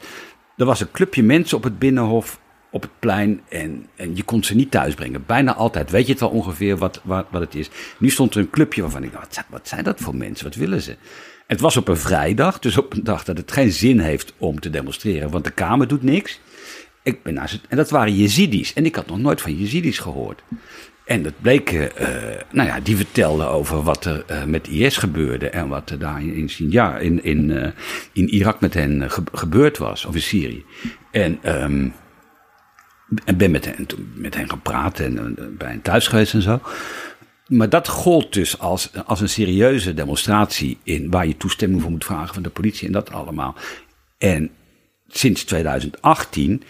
Er 0.57 0.65
was 0.65 0.79
een 0.79 0.91
clubje 0.91 1.23
mensen 1.23 1.57
op 1.57 1.63
het 1.63 1.79
Binnenhof, 1.79 2.39
op 2.71 2.81
het 2.81 2.91
plein. 2.99 3.41
En, 3.49 3.87
en 3.95 4.15
je 4.15 4.23
kon 4.23 4.43
ze 4.43 4.55
niet 4.55 4.71
thuisbrengen. 4.71 5.23
Bijna 5.25 5.55
altijd. 5.55 5.91
Weet 5.91 6.05
je 6.05 6.11
het 6.11 6.21
wel 6.21 6.29
ongeveer 6.29 6.77
wat, 6.77 7.01
wat, 7.03 7.25
wat 7.31 7.41
het 7.41 7.55
is. 7.55 7.69
Nu 7.97 8.09
stond 8.09 8.33
er 8.35 8.41
een 8.41 8.49
clubje 8.49 8.81
waarvan 8.81 9.03
ik 9.03 9.11
dacht, 9.11 9.35
wat 9.35 9.45
wat 9.49 9.67
zijn 9.67 9.83
dat 9.83 9.99
voor 9.99 10.15
mensen? 10.15 10.45
Wat 10.45 10.55
willen 10.55 10.81
ze? 10.81 10.95
Het 11.47 11.59
was 11.59 11.77
op 11.77 11.87
een 11.87 11.97
vrijdag, 11.97 12.59
dus 12.59 12.77
op 12.77 12.93
een 12.93 13.03
dag 13.03 13.23
dat 13.23 13.37
het 13.37 13.51
geen 13.51 13.71
zin 13.71 13.99
heeft 13.99 14.33
om 14.37 14.59
te 14.59 14.69
demonstreren. 14.69 15.29
Want 15.29 15.43
de 15.43 15.51
Kamer 15.51 15.87
doet 15.87 16.03
niks. 16.03 16.39
Ik 17.03 17.23
ben 17.23 17.33
naar 17.33 17.49
ze, 17.49 17.59
en 17.69 17.77
dat 17.77 17.89
waren 17.89 18.15
Jezidis. 18.15 18.73
En 18.73 18.85
ik 18.85 18.95
had 18.95 19.07
nog 19.07 19.17
nooit 19.19 19.41
van 19.41 19.57
Jezidis 19.57 19.99
gehoord. 19.99 20.43
En 21.05 21.23
dat 21.23 21.33
bleek, 21.41 21.71
eh, 21.71 22.07
nou 22.51 22.67
ja, 22.67 22.79
die 22.79 22.95
vertelden 22.95 23.49
over 23.49 23.83
wat 23.83 24.05
er 24.05 24.23
eh, 24.27 24.43
met 24.43 24.67
IS 24.67 24.97
gebeurde. 24.97 25.49
En 25.49 25.67
wat 25.67 25.89
er 25.89 25.99
daar 25.99 26.21
in, 26.23 26.49
Sinjar- 26.49 27.01
in, 27.01 27.23
in, 27.23 27.51
eh, 27.51 27.71
in 28.13 28.29
Irak 28.29 28.59
met 28.59 28.73
hen 28.73 29.01
eh, 29.01 29.09
ge- 29.09 29.23
gebeurd 29.31 29.77
was. 29.77 30.05
Of 30.05 30.15
in 30.15 30.21
Syrië. 30.21 30.65
En, 31.11 31.39
ehm, 31.41 31.89
en 33.25 33.37
ben 33.37 33.51
met 33.51 33.65
hen, 33.65 33.85
toen 33.85 34.11
met 34.15 34.35
hen 34.35 34.49
gepraat 34.49 34.99
en 34.99 35.37
eh, 35.37 35.45
bij 35.57 35.69
hen 35.69 35.81
thuis 35.81 36.07
geweest 36.07 36.33
en 36.33 36.41
zo. 36.41 36.61
Maar 37.47 37.69
dat 37.69 37.87
gold 37.87 38.33
dus 38.33 38.59
als, 38.59 38.89
als 39.05 39.21
een 39.21 39.29
serieuze 39.29 39.93
demonstratie 39.93 40.77
in, 40.83 41.09
waar 41.09 41.27
je 41.27 41.37
toestemming 41.37 41.81
voor 41.81 41.91
moet 41.91 42.05
vragen 42.05 42.33
van 42.33 42.43
de 42.43 42.49
politie 42.49 42.87
en 42.87 42.93
dat 42.93 43.11
allemaal. 43.11 43.55
En 44.17 44.51
sinds 45.07 45.43
2018 45.43 46.63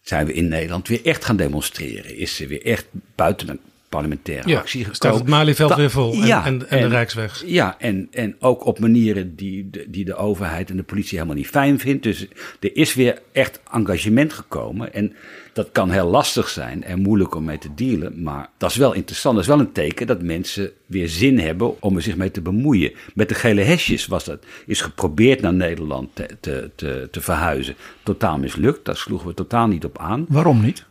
zijn 0.00 0.26
we 0.26 0.32
in 0.32 0.48
Nederland 0.48 0.88
weer 0.88 1.04
echt 1.04 1.24
gaan 1.24 1.36
demonstreren. 1.36 2.16
Is 2.16 2.40
er 2.40 2.48
weer 2.48 2.64
echt 2.64 2.86
buiten 3.14 3.60
parlementaire 3.96 4.48
Ja, 4.48 4.58
actie 4.58 4.78
gekomen. 4.78 4.96
staat 4.96 5.14
het 5.14 5.28
Malieveld 5.28 5.74
weer 5.74 5.90
vol 5.90 6.12
en- 6.12 6.22
en- 6.44 6.68
en 6.68 6.80
de 6.80 6.86
Rijksweg. 6.88 7.42
Ja, 7.46 7.76
en, 7.78 8.08
en 8.10 8.36
ook 8.40 8.66
op 8.66 8.78
manieren 8.78 9.36
die 9.36 9.70
de, 9.70 9.84
die 9.88 10.04
de 10.04 10.14
overheid 10.14 10.70
en 10.70 10.76
de 10.76 10.82
politie 10.82 11.16
helemaal 11.18 11.36
niet 11.36 11.48
fijn 11.48 11.78
vindt. 11.78 12.02
Dus 12.02 12.26
er 12.60 12.76
is 12.76 12.94
weer 12.94 13.22
echt 13.32 13.60
engagement 13.72 14.32
gekomen. 14.32 14.92
En 14.94 15.12
dat 15.52 15.68
kan 15.72 15.90
heel 15.90 16.06
lastig 16.08 16.48
zijn 16.48 16.84
en 16.84 17.00
moeilijk 17.02 17.34
om 17.34 17.44
mee 17.44 17.58
te 17.58 17.74
dealen. 17.74 18.22
Maar 18.22 18.48
dat 18.58 18.70
is 18.70 18.76
wel 18.76 18.92
interessant. 18.92 19.34
Dat 19.34 19.44
is 19.44 19.50
wel 19.50 19.60
een 19.60 19.72
teken 19.72 20.06
dat 20.06 20.22
mensen 20.22 20.70
weer 20.86 21.08
zin 21.08 21.38
hebben 21.38 21.82
om 21.82 21.96
er 21.96 22.02
zich 22.02 22.16
mee 22.16 22.30
te 22.30 22.40
bemoeien. 22.40 22.92
Met 23.14 23.28
de 23.28 23.34
gele 23.34 23.60
hesjes 23.62 24.06
was 24.06 24.24
dat. 24.24 24.44
Is 24.66 24.80
geprobeerd 24.80 25.40
naar 25.40 25.54
Nederland 25.54 26.08
te, 26.14 26.26
te, 26.40 26.70
te, 26.74 27.08
te 27.10 27.20
verhuizen. 27.20 27.74
Totaal 28.02 28.38
mislukt. 28.38 28.84
Daar 28.84 28.96
sloegen 28.96 29.28
we 29.28 29.34
totaal 29.34 29.66
niet 29.66 29.84
op 29.84 29.98
aan. 29.98 30.26
Waarom 30.28 30.60
niet? 30.62 30.84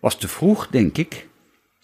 Was 0.00 0.18
te 0.18 0.28
vroeg, 0.28 0.68
denk 0.70 0.98
ik. 0.98 1.28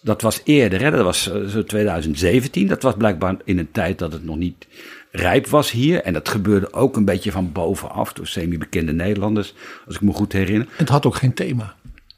Dat 0.01 0.21
was 0.21 0.41
eerder, 0.43 0.81
hè? 0.81 0.91
dat 0.91 1.03
was 1.03 1.31
eh, 1.31 1.43
zo 1.45 1.63
2017. 1.63 2.67
Dat 2.67 2.83
was 2.83 2.93
blijkbaar 2.97 3.35
in 3.43 3.59
een 3.59 3.71
tijd 3.71 3.99
dat 3.99 4.13
het 4.13 4.23
nog 4.23 4.35
niet 4.37 4.67
rijp 5.11 5.47
was 5.47 5.71
hier. 5.71 6.01
En 6.01 6.13
dat 6.13 6.29
gebeurde 6.29 6.73
ook 6.73 6.95
een 6.95 7.05
beetje 7.05 7.31
van 7.31 7.51
bovenaf 7.51 8.13
door 8.13 8.27
semi-bekende 8.27 8.93
Nederlanders, 8.93 9.53
als 9.85 9.95
ik 9.95 10.01
me 10.01 10.11
goed 10.13 10.33
herinner. 10.33 10.67
Het 10.75 10.89
had 10.89 11.05
ook 11.05 11.15
geen 11.15 11.33
thema. 11.33 11.75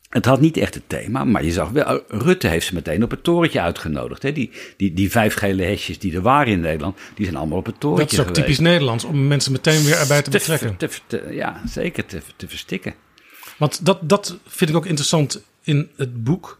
Het 0.10 0.26
had 0.26 0.42
niet 0.42 0.58
echt 0.58 0.74
het 0.74 0.84
thema, 0.88 1.24
maar 1.24 1.44
je 1.44 1.52
zag 1.52 1.70
wel, 1.70 2.02
Rutte 2.08 2.48
heeft 2.48 2.66
ze 2.66 2.74
meteen 2.74 3.04
op 3.04 3.12
het 3.12 3.24
torentje 3.24 3.62
uitgenodigd. 3.62 4.24
Hè? 4.24 4.32
Die, 4.32 4.52
die, 4.78 4.94
die 4.94 5.12
vijf 5.12 5.34
gele 5.34 5.64
hesjes 5.64 6.00
die 6.00 6.16
er 6.16 6.22
waren 6.22 6.54
in 6.54 6.60
Nederland, 6.60 6.98
die 7.16 7.26
zijn 7.26 7.38
allemaal 7.38 7.58
op 7.58 7.66
het 7.66 7.80
torentje 7.80 8.04
Dat 8.04 8.14
is 8.14 8.20
ook 8.20 8.26
geweest. 8.26 8.42
typisch 8.44 8.60
Nederlands, 8.72 9.04
om 9.04 9.28
mensen 9.28 9.52
meteen 9.52 9.84
weer 9.84 9.98
erbij 9.98 10.22
te 10.22 10.30
Te- 10.30 10.38
betrekken. 10.38 10.78
te- 10.78 10.90
te- 11.08 11.28
ja, 11.32 11.62
zeker 11.68 12.06
te, 12.06 12.22
te 12.36 12.48
verstikken. 12.48 12.94
Want 13.58 13.86
dat, 13.86 14.10
dat 14.10 14.38
vind 14.48 14.70
ik 14.70 14.76
ook 14.76 14.86
interessant 14.86 15.44
in 15.64 15.90
het 15.96 16.24
boek. 16.24 16.60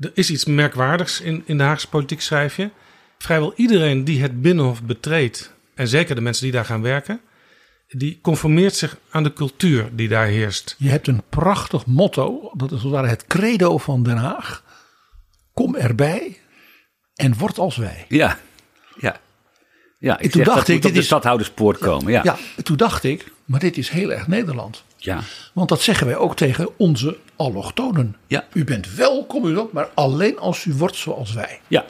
Er 0.00 0.10
is 0.14 0.30
iets 0.30 0.44
merkwaardigs 0.44 1.20
in, 1.20 1.42
in 1.46 1.58
de 1.58 1.62
Haagse 1.64 1.88
politiek, 1.88 2.20
schrijf 2.20 2.56
je. 2.56 2.70
Vrijwel 3.18 3.52
iedereen 3.56 4.04
die 4.04 4.22
het 4.22 4.42
Binnenhof 4.42 4.82
betreedt, 4.82 5.54
en 5.74 5.88
zeker 5.88 6.14
de 6.14 6.20
mensen 6.20 6.42
die 6.42 6.52
daar 6.52 6.64
gaan 6.64 6.82
werken, 6.82 7.20
die 7.88 8.18
conformeert 8.22 8.74
zich 8.74 8.96
aan 9.10 9.22
de 9.22 9.32
cultuur 9.32 9.88
die 9.92 10.08
daar 10.08 10.26
heerst. 10.26 10.74
Je 10.78 10.88
hebt 10.88 11.06
een 11.06 11.22
prachtig 11.28 11.86
motto. 11.86 12.50
Dat 12.56 12.72
is 12.72 12.82
het 12.82 13.26
credo 13.26 13.78
van 13.78 14.02
Den 14.02 14.16
Haag. 14.16 14.64
Kom 15.52 15.74
erbij 15.74 16.38
en 17.14 17.36
word 17.38 17.58
als 17.58 17.76
wij. 17.76 18.04
Ja, 18.08 18.38
ja. 19.00 19.20
Ja, 19.98 20.18
ik 20.18 20.30
toen 20.30 20.44
zeg, 20.44 20.44
dacht 20.44 20.58
dat 20.58 20.68
ik, 20.68 20.72
moet 20.74 20.82
dit 20.82 20.90
op 20.90 20.92
de 20.96 21.00
is- 21.00 21.06
stadhouderspoort 21.06 21.78
komen. 21.78 22.12
Ja. 22.12 22.20
Ja, 22.24 22.36
toen 22.62 22.76
dacht 22.76 23.04
ik, 23.04 23.32
maar 23.44 23.60
dit 23.60 23.76
is 23.76 23.88
heel 23.88 24.12
erg 24.12 24.26
Nederland. 24.26 24.84
Ja. 25.06 25.20
Want 25.52 25.68
dat 25.68 25.82
zeggen 25.82 26.06
wij 26.06 26.16
ook 26.16 26.36
tegen 26.36 26.68
onze 26.78 27.18
allochtonen. 27.36 28.16
Ja. 28.26 28.44
U 28.52 28.64
bent 28.64 28.94
welkom, 28.94 29.44
u 29.46 29.58
ook, 29.58 29.72
maar 29.72 29.88
alleen 29.94 30.38
als 30.38 30.64
u 30.64 30.72
wordt 30.74 30.96
zoals 30.96 31.32
wij. 31.32 31.60
Ja. 31.68 31.84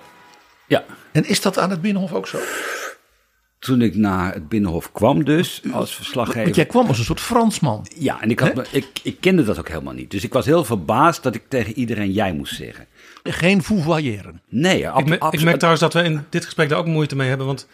ja. 0.66 0.84
En 1.12 1.24
is 1.28 1.40
dat 1.40 1.58
aan 1.58 1.70
het 1.70 1.80
Binnenhof 1.80 2.12
ook 2.12 2.26
zo? 2.26 2.38
Toen 3.58 3.82
ik 3.82 3.94
naar 3.94 4.32
het 4.34 4.48
Binnenhof 4.48 4.92
kwam 4.92 5.24
dus, 5.24 5.60
als 5.64 5.72
Want 5.72 5.90
verslaggever. 5.90 6.54
jij 6.54 6.66
kwam 6.66 6.86
als 6.86 6.98
een 6.98 7.04
soort 7.04 7.20
Fransman. 7.20 7.86
Ja, 7.98 8.20
en 8.22 8.30
ik, 8.30 8.40
had 8.40 8.54
Hè? 8.54 8.62
ik, 8.70 8.86
ik 9.02 9.20
kende 9.20 9.44
dat 9.44 9.58
ook 9.58 9.68
helemaal 9.68 9.92
niet. 9.94 10.10
Dus 10.10 10.24
ik 10.24 10.32
was 10.32 10.46
heel 10.46 10.64
verbaasd 10.64 11.22
dat 11.22 11.34
ik 11.34 11.42
tegen 11.48 11.72
iedereen 11.78 12.12
jij 12.12 12.32
moest 12.32 12.54
zeggen. 12.56 12.86
Geen 13.22 13.62
vouvoyeren. 13.62 14.42
Nee, 14.48 14.88
ab, 14.88 14.98
Ik, 15.00 15.06
me- 15.06 15.14
ik 15.14 15.20
absoluut- 15.20 15.44
merk 15.44 15.56
trouwens 15.56 15.84
dat 15.84 15.92
we 15.92 16.02
in 16.02 16.24
dit 16.30 16.44
gesprek 16.44 16.68
daar 16.68 16.78
ook 16.78 16.86
moeite 16.86 17.16
mee 17.16 17.28
hebben. 17.28 17.46
Want 17.46 17.68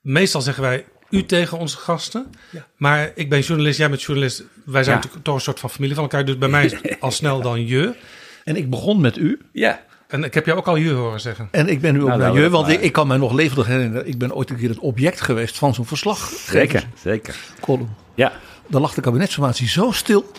meestal 0.00 0.40
zeggen 0.40 0.62
wij 0.62 0.84
u 1.10 1.24
tegen 1.24 1.58
onze 1.58 1.76
gasten. 1.76 2.30
Maar 2.76 3.12
ik 3.14 3.28
ben 3.28 3.40
journalist, 3.40 3.78
jij 3.78 3.88
bent 3.88 4.02
journalist. 4.02 4.44
Wij 4.70 4.82
zijn 4.82 4.96
Ja. 4.96 5.02
natuurlijk 5.02 5.24
toch 5.24 5.34
een 5.34 5.40
soort 5.40 5.60
van 5.60 5.70
familie 5.70 5.94
van 5.94 6.04
elkaar. 6.04 6.24
Dus 6.24 6.38
bij 6.38 6.48
mij 6.48 6.64
is 6.64 6.72
het 6.72 6.96
al 7.00 7.10
snel 7.10 7.40
dan 7.40 7.66
je. 7.66 7.94
En 8.44 8.56
ik 8.56 8.70
begon 8.70 9.00
met 9.00 9.16
u. 9.16 9.40
Ja. 9.52 9.80
En 10.08 10.24
ik 10.24 10.34
heb 10.34 10.46
jou 10.46 10.58
ook 10.58 10.66
al 10.68 10.76
je 10.76 10.90
horen 10.90 11.20
zeggen. 11.20 11.48
En 11.50 11.68
ik 11.68 11.80
ben 11.80 11.92
nu 11.92 12.00
ook 12.00 12.06
Nou, 12.08 12.18
naar 12.20 12.28
nou, 12.28 12.40
je, 12.42 12.50
want 12.50 12.68
ik, 12.68 12.80
ik 12.80 12.92
kan 12.92 13.06
mij 13.06 13.16
nog 13.16 13.32
levendig 13.32 13.66
herinneren. 13.66 14.08
Ik 14.08 14.18
ben 14.18 14.34
ooit 14.34 14.50
een 14.50 14.56
keer 14.56 14.68
het 14.68 14.78
object 14.78 15.20
geweest 15.20 15.58
van 15.58 15.74
zo'n 15.74 15.86
verslag. 15.86 16.18
Zeker, 16.46 16.86
zeker. 17.02 17.36
Column. 17.60 17.88
Ja. 18.14 18.32
Dan 18.66 18.80
lag 18.80 18.94
de 18.94 19.00
kabinetsformatie 19.00 19.68
zo 19.68 19.90
stil 19.90 20.32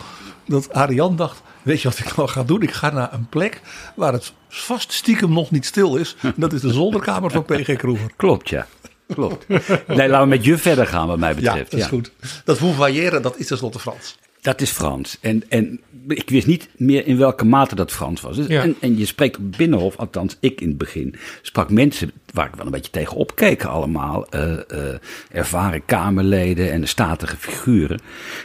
dat 0.46 0.72
Ariane 0.72 1.14
dacht: 1.14 1.42
Weet 1.62 1.82
je 1.82 1.88
wat 1.88 1.98
ik 1.98 2.16
nou 2.16 2.28
ga 2.28 2.42
doen? 2.44 2.62
Ik 2.62 2.72
ga 2.72 2.90
naar 2.90 3.12
een 3.12 3.26
plek 3.28 3.60
waar 3.96 4.12
het 4.12 4.32
vast 4.48 4.92
stiekem 4.92 5.32
nog 5.32 5.50
niet 5.50 5.66
stil 5.66 5.96
is. 5.96 6.16
En 6.22 6.34
dat 6.44 6.52
is 6.52 6.60
de 6.60 6.72
zolderkamer 6.72 7.30
van 7.30 7.44
PG 7.44 7.76
Kroeger. 7.76 8.10
Klopt, 8.16 8.48
ja. 8.48 8.66
Klopt. 9.14 9.48
Nee, 9.48 10.08
laten 10.08 10.20
we 10.20 10.26
met 10.26 10.44
je 10.44 10.58
verder 10.58 10.86
gaan, 10.86 11.06
wat 11.06 11.18
mij 11.18 11.28
Ja, 11.28 11.34
betreft. 11.34 11.70
dat 11.70 11.80
is 11.80 11.86
goed. 11.86 12.10
Dat 12.44 12.58
vouvoyeren, 12.58 13.22
dat 13.22 13.38
is 13.38 13.46
tenslotte 13.46 13.78
Frans. 13.78 14.18
Dat 14.40 14.60
is 14.60 14.70
Frans. 14.70 15.18
En, 15.20 15.42
en 15.48 15.80
ik 16.08 16.30
wist 16.30 16.46
niet 16.46 16.68
meer 16.76 17.06
in 17.06 17.16
welke 17.18 17.44
mate 17.44 17.74
dat 17.74 17.92
Frans 17.92 18.20
was. 18.20 18.36
Dus, 18.36 18.46
Ja. 18.46 18.62
en, 18.62 18.74
en 18.80 18.98
je 18.98 19.06
spreekt 19.06 19.36
op 19.38 19.56
Binnenhof, 19.56 19.96
althans 19.96 20.36
ik 20.40 20.60
in 20.60 20.68
het 20.68 20.78
begin, 20.78 21.14
sprak 21.42 21.70
mensen 21.70 22.12
waar 22.32 22.46
ik 22.46 22.54
wel 22.54 22.64
een 22.66 22.72
beetje 22.72 22.90
tegen 22.90 23.16
opkeek 23.16 23.64
allemaal. 23.64 24.26
eh, 24.28 24.52
eh, 24.52 24.94
ervaren 25.32 25.84
Kamerleden 25.84 26.72
en 26.72 26.88
statige 26.88 27.36
figuren. 27.36 28.00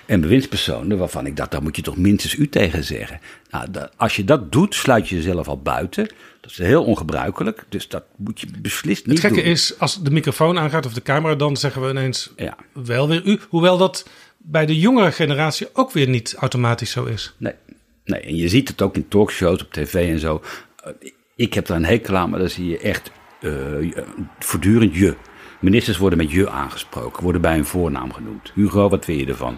En 0.06 0.22
bewindspersonen 0.22 0.98
waarvan 0.98 1.26
ik 1.26 1.38
dacht, 1.38 1.52
daar 1.52 1.64
moet 1.64 1.76
je 1.76 1.82
toch 1.82 1.98
minstens 1.98 2.36
u 2.36 2.50
tegen 2.50 2.84
zeggen. 2.84 3.20
Nou, 3.50 3.68
als 3.98 4.16
je 4.16 4.24
dat 4.24 4.52
doet, 4.52 4.76
sluit 4.76 5.10
je 5.10 5.16
jezelf 5.16 5.48
al 5.48 5.62
buiten. 5.62 6.08
Dat 6.46 6.54
is 6.54 6.58
heel 6.66 6.84
ongebruikelijk, 6.84 7.64
dus 7.70 7.88
dat 7.88 8.04
moet 8.16 8.40
je 8.40 8.48
beslist 8.62 9.06
niet 9.06 9.18
Het 9.22 9.26
gekke 9.26 9.42
doen. 9.44 9.52
is, 9.52 9.80
als 9.80 10.02
de 10.04 10.12
microfoon 10.12 10.60
aangaat 10.60 10.86
of 10.86 10.94
de 10.94 11.02
camera, 11.02 11.36
dan 11.36 11.58
zeggen 11.58 11.82
we 11.82 11.90
ineens 11.90 12.32
Ja. 12.36 12.58
wel 12.74 13.08
weer 13.08 13.22
u. 13.26 13.40
Hoewel 13.50 13.78
dat 13.78 14.10
bij 14.38 14.66
de 14.66 14.80
jongere 14.80 15.12
generatie 15.12 15.68
ook 15.74 15.92
weer 15.92 16.08
niet 16.10 16.36
automatisch 16.40 16.92
zo 16.92 17.06
is. 17.06 17.34
Nee, 17.38 17.54
Nee, 18.06 18.20
en 18.22 18.36
je 18.36 18.50
ziet 18.50 18.68
het 18.68 18.82
ook 18.82 18.96
in 18.96 19.08
talkshows 19.08 19.62
op 19.62 19.72
tv 19.74 19.94
en 20.12 20.20
zo. 20.20 20.42
Eh, 20.84 20.92
Ik 21.36 21.54
heb 21.54 21.66
daar 21.66 21.78
een 21.78 21.86
hekel 21.86 22.16
aan, 22.16 22.30
maar 22.30 22.40
dan 22.40 22.50
zie 22.50 22.66
je 22.70 22.80
echt 22.80 23.12
eh, 23.42 23.52
voortdurend 24.40 24.96
je. 24.96 25.16
Ministers 25.60 25.98
worden 25.98 26.18
met 26.18 26.32
je 26.32 26.50
aangesproken, 26.50 27.24
worden 27.24 27.42
bij 27.42 27.54
hun 27.56 27.66
voornaam 27.66 28.14
genoemd. 28.14 28.52
Hugo, 28.56 28.90
wat 28.90 29.06
vind 29.06 29.20
je 29.20 29.26
ervan? 29.26 29.58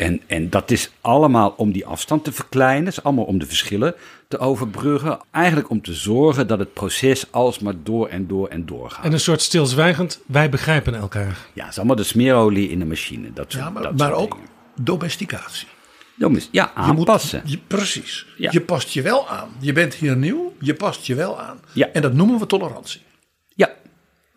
En, 0.00 0.20
en 0.26 0.50
dat 0.50 0.70
is 0.70 0.90
allemaal 1.00 1.54
om 1.56 1.72
die 1.72 1.86
afstand 1.86 2.24
te 2.24 2.32
verkleinen. 2.32 2.84
Het 2.84 2.96
is 2.96 3.02
allemaal 3.02 3.24
om 3.24 3.38
de 3.38 3.46
verschillen 3.46 3.94
te 4.28 4.38
overbruggen. 4.38 5.18
Eigenlijk 5.30 5.70
om 5.70 5.82
te 5.82 5.92
zorgen 5.94 6.46
dat 6.46 6.58
het 6.58 6.72
proces 6.74 7.32
alsmaar 7.32 7.74
door 7.82 8.08
en 8.08 8.26
door 8.26 8.48
en 8.48 8.66
door 8.66 8.90
gaat. 8.90 9.04
En 9.04 9.12
een 9.12 9.20
soort 9.20 9.42
stilzwijgend, 9.42 10.20
wij 10.26 10.48
begrijpen 10.50 10.94
elkaar. 10.94 11.38
Ja, 11.52 11.62
het 11.62 11.70
is 11.70 11.78
allemaal 11.78 11.96
de 11.96 12.02
smeerolie 12.02 12.68
in 12.70 12.78
de 12.78 12.84
machine. 12.84 13.32
Dat 13.32 13.52
soort, 13.52 13.64
Ja, 13.64 13.70
maar, 13.70 13.82
dat 13.82 13.96
maar 13.98 14.08
soort 14.08 14.20
ook 14.20 14.32
dingen. 14.32 14.48
domesticatie. 14.80 15.66
Ja, 16.16 16.26
Je 16.26 16.32
moet- 16.32 16.48
aanpassen. 16.74 17.42
je- 17.44 17.58
precies. 17.66 18.26
Ja. 18.36 18.50
Je 18.52 18.60
past 18.60 18.88
je 18.90 19.02
wel 19.02 19.28
aan. 19.28 19.48
Je 19.58 19.72
bent 19.72 19.94
hier 19.94 20.16
nieuw, 20.16 20.52
je 20.60 20.74
past 20.74 21.06
je 21.06 21.14
wel 21.14 21.40
aan. 21.40 21.58
Ja. 21.72 21.88
En 21.92 22.02
dat 22.02 22.12
noemen 22.12 22.38
we 22.38 22.46
tolerantie. 22.46 23.00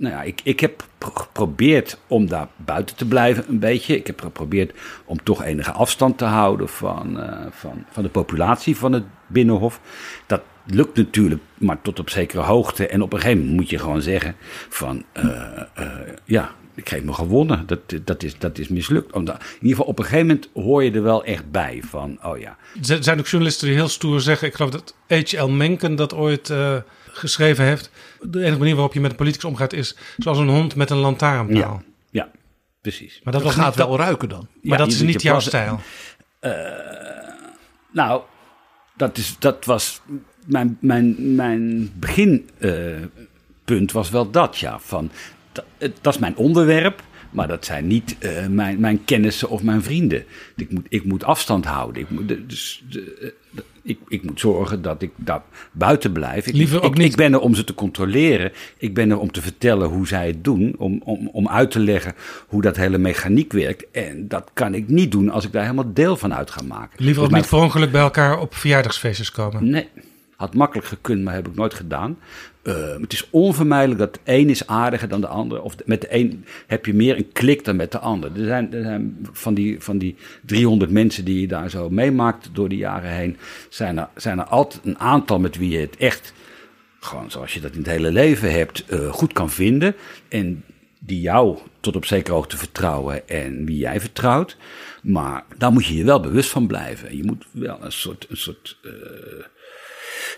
Nou 0.04 0.16
ja, 0.16 0.22
ik, 0.22 0.42
ik 0.44 0.60
heb 0.60 0.86
pro- 0.98 1.12
geprobeerd 1.14 1.98
om 2.08 2.28
daar 2.28 2.48
buiten 2.56 2.96
te 2.96 3.06
blijven 3.06 3.46
een 3.48 3.60
beetje. 3.60 3.96
Ik 3.98 4.08
heb 4.08 4.22
geprobeerd 4.22 4.72
om 5.06 5.24
toch 5.24 5.44
enige 5.44 5.72
afstand 5.72 6.18
te 6.18 6.26
houden 6.26 6.70
van, 6.70 7.20
eh, 7.20 7.46
van, 7.52 7.86
van 7.92 8.04
de 8.04 8.10
populatie 8.10 8.78
van 8.78 8.92
het 8.92 9.04
Binnenhof. 9.28 9.80
Dat 10.28 10.42
lukt 10.66 10.98
natuurlijk, 10.98 11.42
maar 11.58 11.82
tot 11.82 12.00
op 12.00 12.10
zekere 12.10 12.42
hoogte. 12.42 12.88
En 12.88 13.02
op 13.02 13.14
een 13.14 13.20
gegeven 13.20 13.40
moment 13.40 13.60
moet 13.60 13.70
je 13.70 13.80
gewoon 13.80 14.02
zeggen 14.02 14.36
van, 14.70 15.04
eh, 15.12 15.62
eh, 15.74 15.88
ja, 16.26 16.52
ik 16.76 16.88
heb 16.88 17.04
me 17.04 17.14
gewonnen. 17.14 17.64
Dat, 17.66 17.80
dat, 18.04 18.24
is, 18.24 18.38
dat 18.38 18.58
is 18.58 18.68
mislukt. 18.68 19.16
In 19.16 19.22
ieder 19.22 19.38
geval 19.62 19.86
op 19.86 20.00
een 20.00 20.06
gegeven 20.06 20.28
moment 20.28 20.50
hoor 20.54 20.84
je 20.84 20.92
er 20.92 21.04
wel 21.04 21.24
echt 21.24 21.52
bij 21.52 21.82
van, 21.86 22.18
oh 22.24 22.40
ja, 22.40 22.58
Er 22.90 23.04
zijn 23.04 23.20
ook 23.20 23.28
journalisten 23.28 23.68
die 23.68 23.76
heel 23.76 23.88
stoer 23.88 24.22
zeggen. 24.22 24.48
Ik 24.48 24.54
geloof 24.54 24.72
dat 24.72 24.96
H.L. 25.08 25.48
Mencken 25.50 25.96
dat 25.96 26.14
ooit 26.14 26.54
geschreven 27.14 27.66
heeft. 27.66 27.90
De 28.22 28.44
enige 28.44 28.58
manier 28.58 28.74
waarop 28.76 28.94
je 28.94 29.00
met 29.00 29.12
een 29.12 29.18
politicus 29.18 29.46
omgaat 29.50 29.74
is 29.74 29.96
zoals 30.18 30.38
een 30.38 30.48
hond 30.50 30.76
met 30.76 30.90
een 30.90 30.98
lantaarnpaal. 30.98 31.58
ja, 31.58 31.82
ja, 32.12 32.32
precies. 32.82 33.22
Maar 33.24 33.34
dat, 33.34 33.44
Dat 33.44 33.54
was 33.56 33.62
gaat 33.66 33.76
niet, 33.78 33.86
wel 33.86 33.98
ruiken 33.98 34.30
dan. 34.30 34.48
maar 34.62 34.78
Ja, 34.80 34.84
dat 34.86 34.88
is 34.94 35.02
niet 35.02 35.22
jouw 35.22 35.32
plassen. 35.32 35.52
stijl. 35.52 35.80
Nou, 37.92 38.22
dat, 38.98 39.18
is, 39.18 39.36
dat 39.40 39.66
was 39.66 40.02
mijn, 40.46 40.78
mijn, 40.82 41.36
mijn 41.36 41.92
beginpunt 42.00 43.92
was 43.92 44.10
wel 44.10 44.32
dat, 44.32 44.58
ja. 44.58 44.80
Van, 44.80 45.12
dat, 46.02 46.14
is 46.14 46.18
mijn 46.18 46.36
onderwerp, 46.36 47.04
maar 47.32 47.48
dat 47.48 47.66
zijn 47.66 47.88
niet 47.88 48.16
eh, 48.20 48.48
mijn, 48.48 48.80
mijn 48.80 49.04
kennissen 49.06 49.50
of 49.50 49.64
mijn 49.64 49.84
vrienden. 49.84 50.26
Ik 50.56 50.72
moet, 50.72 50.86
ik 50.90 51.04
moet 51.04 51.24
afstand 51.24 51.66
houden. 51.66 52.02
Ik 52.02 52.10
moet, 52.10 52.28
de- 52.28 52.46
dus, 52.46 52.84
de- 52.90 53.00
eh, 53.22 53.22
de- 53.22 53.36
ik, 53.84 54.00
ik 54.08 54.24
moet 54.24 54.40
zorgen 54.40 54.82
dat 54.82 55.02
ik 55.02 55.12
daar 55.16 55.42
buiten 55.72 56.12
blijf. 56.12 56.48
Ik, 56.48 56.54
Liever 56.54 56.82
ook 56.84 56.92
ik, 56.92 56.98
niet- 56.98 57.12
ik 57.12 57.16
ben 57.16 57.34
er 57.34 57.40
om 57.40 57.56
ze 57.56 57.64
te 57.64 57.74
controleren. 57.74 58.52
Ik 58.78 58.94
ben 58.94 59.12
er 59.12 59.20
om 59.20 59.32
te 59.32 59.42
vertellen 59.42 59.90
hoe 59.90 60.08
zij 60.08 60.28
het 60.28 60.44
doen. 60.44 60.76
Om, 60.78 61.02
om, 61.04 61.30
om 61.32 61.48
uit 61.50 61.72
te 61.72 61.80
leggen 61.80 62.14
hoe 62.48 62.62
dat 62.62 62.76
hele 62.76 62.98
mechaniek 62.98 63.52
werkt. 63.52 63.86
En 63.92 64.28
dat 64.28 64.50
kan 64.54 64.74
ik 64.74 64.88
niet 64.88 65.12
doen 65.12 65.30
als 65.30 65.46
ik 65.46 65.52
daar 65.52 65.62
helemaal 65.64 65.94
deel 65.94 66.18
van 66.18 66.34
uit 66.34 66.52
ga 66.52 66.62
maken. 66.64 67.04
Liever 67.04 67.24
Dus 67.24 67.32
ook 67.32 67.38
niet 67.38 67.50
per 67.50 67.60
ongeluk 67.60 67.92
bij 67.92 68.02
elkaar 68.02 68.40
op 68.40 68.56
verjaardagsfeestjes 68.56 69.32
komen. 69.32 69.70
Nee, 69.70 69.88
had 70.36 70.54
makkelijk 70.54 70.88
gekund, 70.88 71.24
maar 71.24 71.34
heb 71.34 71.48
ik 71.48 71.56
nooit 71.56 71.74
gedaan. 71.74 72.18
Eh, 72.64 72.96
het 73.02 73.14
is 73.14 73.28
onvermijdelijk 73.30 74.00
dat 74.00 74.14
de 74.14 74.20
een 74.24 74.50
is 74.50 74.68
aardiger 74.68 75.08
dan 75.08 75.22
de 75.22 75.28
ander. 75.28 75.62
Of 75.62 75.76
met 75.86 76.02
de 76.02 76.08
een 76.14 76.46
heb 76.68 76.86
je 76.86 76.94
meer 76.94 77.18
een 77.18 77.32
klik 77.32 77.66
dan 77.66 77.76
met 77.76 77.92
de 77.92 78.00
ander. 78.00 78.32
Er 78.40 78.46
zijn, 78.46 79.18
van, 79.32 79.54
die, 79.54 79.82
van 79.82 79.98
die 79.98 80.16
300 80.46 80.92
mensen 80.92 81.26
die 81.26 81.42
je 81.42 81.48
daar 81.48 81.70
zo 81.70 81.90
meemaakt 81.90 82.50
door 82.54 82.70
de 82.70 82.78
jaren 82.78 83.12
heen... 83.12 83.38
zijn 83.70 83.98
er, 83.98 84.10
zijn 84.16 84.40
er 84.40 84.46
altijd 84.46 84.86
een 84.86 85.00
aantal 85.00 85.40
met 85.40 85.58
wie 85.58 85.70
je 85.70 85.80
het 85.80 85.98
echt... 85.98 86.34
gewoon 87.00 87.32
zoals 87.32 87.54
je 87.54 87.60
dat 87.60 87.72
in 87.72 87.78
het 87.78 87.88
hele 87.88 88.12
leven 88.12 88.52
hebt, 88.52 88.86
eh, 88.86 89.12
goed 89.12 89.34
kan 89.34 89.50
vinden. 89.50 89.96
En 90.28 90.64
die 91.00 91.22
jou 91.22 91.58
tot 91.80 91.96
op 91.96 92.06
zekere 92.06 92.36
hoogte 92.36 92.58
vertrouwen 92.58 93.28
en 93.28 93.66
wie 93.66 93.78
jij 93.78 94.00
vertrouwt. 94.00 94.58
Maar 95.04 95.44
daar 95.58 95.72
moet 95.72 95.86
je 95.86 95.96
je 95.96 96.04
wel 96.04 96.20
bewust 96.20 96.50
van 96.50 96.68
blijven. 96.68 97.10
En 97.10 97.18
je 97.18 97.24
moet 97.24 97.46
wel 97.52 97.78
een 97.82 97.92
soort, 97.92 98.26
een 98.30 98.38
soort 98.38 98.78
eh, 98.84 98.92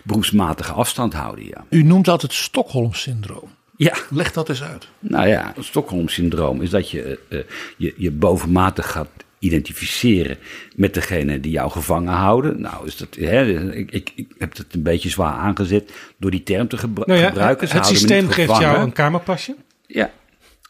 beroepsmatige 0.04 0.72
afstand 0.72 1.12
houden, 1.12 1.44
ja. 1.46 1.64
U 1.70 1.82
noemt 1.82 2.04
dat 2.04 2.22
het 2.22 2.32
Stockholm-syndroom. 2.32 3.54
Ja, 3.76 3.96
Leg 4.10 4.32
dat 4.32 4.48
eens 4.48 4.62
uit. 4.62 4.88
nou 4.98 5.28
ja, 5.28 5.52
het 5.56 5.64
Stockholm-syndroom 5.64 6.62
is 6.62 6.70
dat 6.70 6.90
je, 6.90 7.20
eh, 7.28 7.38
eh, 7.38 7.44
je 7.76 7.94
je 7.96 8.10
bovenmatig 8.10 8.90
gaat 8.90 9.08
identificeren 9.38 10.38
met 10.76 10.94
degene 10.94 11.40
die 11.40 11.50
jou 11.52 11.70
gevangen 11.70 12.12
houden. 12.12 12.60
Nou, 12.60 12.86
is 12.86 12.96
dat, 12.96 13.14
hè, 13.14 13.70
ik, 13.72 13.90
ik, 13.90 14.12
ik 14.14 14.28
heb 14.38 14.56
het 14.56 14.74
een 14.74 14.82
beetje 14.82 15.08
zwaar 15.08 15.32
aangezet 15.32 15.92
door 16.18 16.30
die 16.30 16.42
term 16.42 16.68
te 16.68 16.76
gebru- 16.76 17.04
Nou 17.06 17.20
ja, 17.20 17.26
gebruiken. 17.28 17.68
Het 17.68 17.86
systeem 17.86 18.28
geeft 18.28 18.58
jou 18.58 18.78
een 18.78 18.92
kamerpasje. 18.92 19.56
Ja, 19.86 20.10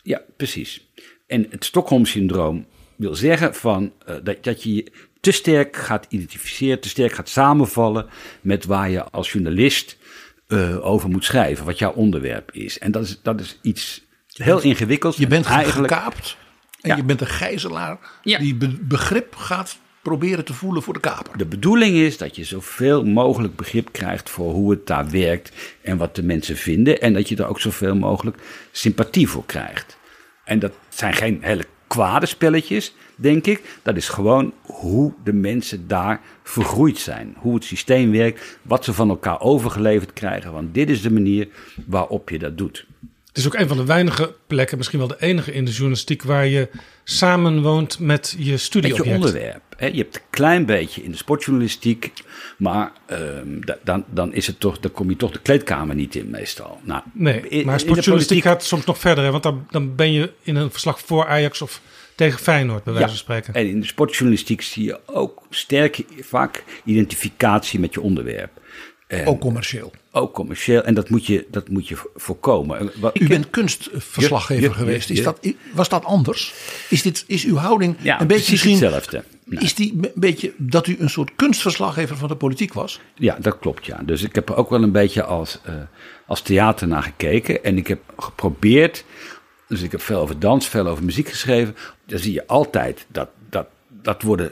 ja, 0.02 0.20
precies. 0.36 0.86
En 1.26 1.46
het 1.50 1.64
Stockholm-syndroom 1.64 2.66
wil 2.96 3.14
zeggen 3.14 3.54
van, 3.54 3.92
eh, 4.06 4.14
dat, 4.22 4.44
dat 4.44 4.62
je 4.62 4.74
je 4.74 4.92
te 5.26 5.32
sterk 5.32 5.76
gaat 5.76 6.06
identificeren, 6.08 6.80
te 6.80 6.88
sterk 6.88 7.12
gaat 7.12 7.28
samenvallen 7.28 8.06
met 8.40 8.64
waar 8.64 8.90
je 8.90 9.04
als 9.04 9.32
journalist 9.32 9.96
eh, 10.46 10.86
over 10.86 11.08
moet 11.08 11.24
schrijven, 11.24 11.64
wat 11.64 11.78
jouw 11.78 11.92
onderwerp 11.92 12.50
is. 12.52 12.78
En 12.78 12.90
dat 12.92 13.02
is, 13.02 13.20
dat 13.22 13.40
is 13.40 13.58
iets 13.62 14.04
heel 14.32 14.60
ingewikkelds. 14.62 15.16
Je 15.16 15.26
bent 15.26 15.46
eigenlijk. 15.46 15.92
gekaapt 15.92 16.36
en 16.80 16.90
Ja. 16.90 16.96
je 16.96 17.02
bent 17.04 17.20
een 17.20 17.26
gijzelaar 17.26 17.98
Ja. 18.22 18.38
die 18.38 18.54
be- 18.54 18.78
begrip 18.80 19.34
gaat 19.36 19.78
proberen 20.02 20.44
te 20.44 20.54
voelen 20.54 20.82
voor 20.82 20.94
de 20.94 21.00
kaper. 21.00 21.38
De 21.38 21.46
bedoeling 21.46 21.96
is 21.96 22.18
dat 22.18 22.36
je 22.36 22.44
zoveel 22.44 23.04
mogelijk 23.04 23.56
begrip 23.56 23.92
krijgt 23.92 24.30
voor 24.30 24.52
hoe 24.52 24.70
het 24.70 24.86
daar 24.86 25.10
werkt 25.10 25.52
en 25.82 25.96
wat 25.96 26.14
de 26.14 26.22
mensen 26.22 26.56
vinden. 26.56 27.00
En 27.00 27.12
dat 27.12 27.28
je 27.28 27.36
er 27.36 27.46
ook 27.46 27.60
zoveel 27.60 27.94
mogelijk 27.96 28.36
sympathie 28.72 29.28
voor 29.28 29.46
krijgt. 29.46 29.96
En 30.44 30.58
dat 30.58 30.72
zijn 30.88 31.12
geen 31.14 31.38
hele 31.42 31.64
kwade 31.86 32.26
spelletjes, 32.26 32.94
denk 33.16 33.46
ik. 33.46 33.78
Dat 33.82 33.96
is 33.96 34.08
gewoon 34.08 34.52
hoe 34.62 35.12
de 35.24 35.32
mensen 35.32 35.88
daar 35.88 36.20
vergroeid 36.42 36.98
zijn. 36.98 37.34
Hoe 37.38 37.54
het 37.54 37.64
systeem 37.64 38.10
werkt, 38.10 38.58
wat 38.62 38.84
ze 38.84 38.92
van 38.92 39.08
elkaar 39.08 39.40
overgeleverd 39.40 40.12
krijgen. 40.12 40.52
Want 40.52 40.74
dit 40.74 40.90
is 40.90 41.02
de 41.02 41.12
manier 41.12 41.48
waarop 41.86 42.30
je 42.30 42.38
dat 42.38 42.58
doet. 42.58 42.86
Het 43.36 43.44
is 43.44 43.50
ook 43.52 43.60
een 43.60 43.68
van 43.68 43.76
de 43.76 43.84
weinige 43.84 44.34
plekken, 44.46 44.76
misschien 44.76 44.98
wel 44.98 45.08
de 45.08 45.16
enige 45.20 45.52
in 45.52 45.64
de 45.64 45.70
journalistiek, 45.70 46.22
waar 46.22 46.46
je 46.46 46.68
samenwoont 47.04 47.98
met 47.98 48.34
je 48.38 48.50
Met 48.50 48.96
je 48.96 49.04
onderwerp. 49.04 49.62
Hè? 49.76 49.86
Je 49.86 49.96
hebt 49.96 50.16
een 50.16 50.22
klein 50.30 50.66
beetje 50.66 51.02
in 51.02 51.10
de 51.10 51.16
sportjournalistiek, 51.16 52.12
maar 52.58 52.92
ehm, 53.06 53.60
da- 53.60 53.78
dan, 53.84 54.04
dan, 54.10 54.34
is 54.34 54.46
het 54.46 54.60
toch, 54.60 54.78
dan 54.80 54.90
kom 54.92 55.10
je 55.10 55.16
toch 55.16 55.30
de 55.30 55.38
kleedkamer 55.40 55.94
niet 55.94 56.14
in 56.14 56.30
meestal. 56.30 56.80
Nou, 56.82 57.02
Nee, 57.12 57.48
in- 57.48 57.66
maar 57.66 57.80
sportjournalistiek 57.80 58.42
gaat 58.42 58.64
soms 58.64 58.84
nog 58.84 58.98
verder. 58.98 59.24
Hè, 59.24 59.30
want 59.30 59.42
dan, 59.42 59.66
dan 59.70 59.94
ben 59.94 60.12
je 60.12 60.32
in 60.42 60.56
een 60.56 60.70
verslag 60.70 61.00
voor 61.00 61.26
Ajax 61.26 61.62
of 61.62 61.80
tegen 62.14 62.38
Feyenoord, 62.38 62.84
bij 62.84 62.92
wijze 62.92 63.08
Ja, 63.08 63.14
van 63.14 63.22
spreken. 63.24 63.54
En 63.54 63.68
in 63.68 63.80
de 63.80 63.86
sportjournalistiek 63.86 64.62
zie 64.62 64.84
je 64.84 65.00
ook 65.06 65.42
sterk 65.50 66.04
vaak 66.20 66.64
identificatie 66.84 67.80
met 67.80 67.94
je 67.94 68.00
onderwerp. 68.00 68.50
En 69.06 69.26
Ook 69.26 69.40
commercieel. 69.40 69.92
ook 70.10 70.34
commercieel. 70.34 70.82
En 70.82 70.94
dat 70.94 71.08
moet 71.10 71.26
je, 71.26 71.46
dat 71.50 71.68
moet 71.68 71.88
je 71.88 71.96
vo- 71.96 72.10
voorkomen. 72.14 72.90
Wat- 73.00 73.20
U 73.20 73.26
bent 73.28 73.50
kunstverslaggever 73.50 74.62
Je- 74.62 74.68
je- 74.68 74.74
geweest. 74.74 75.10
Is 75.10 75.16
je- 75.18 75.22
dat, 75.24 75.38
was 75.72 75.88
dat 75.88 76.04
anders? 76.04 76.54
Is, 76.88 77.02
dit, 77.02 77.24
is 77.26 77.44
uw 77.44 77.56
houding 77.56 77.96
ja, 78.00 78.20
een 78.20 78.26
beetje 78.26 78.50
misschien... 78.50 78.70
hetzelfde. 78.80 79.24
Nee. 79.44 79.60
Is 79.60 79.74
die 79.74 79.92
een 79.92 80.10
beetje 80.14 80.52
dat 80.56 80.86
u 80.86 80.96
een 80.98 81.10
soort 81.10 81.30
kunstverslaggever 81.36 82.16
van 82.16 82.28
de 82.28 82.36
politiek 82.36 82.72
was? 82.72 83.00
Ja, 83.14 83.36
dat 83.40 83.58
klopt, 83.58 83.86
ja. 83.86 84.00
Dus 84.04 84.22
ik 84.22 84.34
heb 84.34 84.48
er 84.48 84.56
ook 84.56 84.70
wel 84.70 84.82
een 84.82 84.92
beetje 84.92 85.24
als, 85.24 85.60
eh, 85.64 85.74
als 86.26 86.40
theater 86.42 86.88
naar 86.88 87.02
gekeken. 87.02 87.64
En 87.64 87.76
ik 87.76 87.86
heb 87.86 88.00
geprobeerd, 88.18 89.04
dus 89.68 89.82
ik 89.82 89.90
heb 89.90 90.00
veel 90.02 90.20
over 90.20 90.38
dans, 90.38 90.68
veel 90.68 90.86
over 90.86 91.04
muziek 91.04 91.28
geschreven. 91.28 91.76
Dan 92.06 92.18
zie 92.18 92.32
je 92.32 92.46
altijd 92.46 93.06
dat, 93.08 93.28
dat, 93.50 93.66
dat 94.02 94.22
worden 94.22 94.50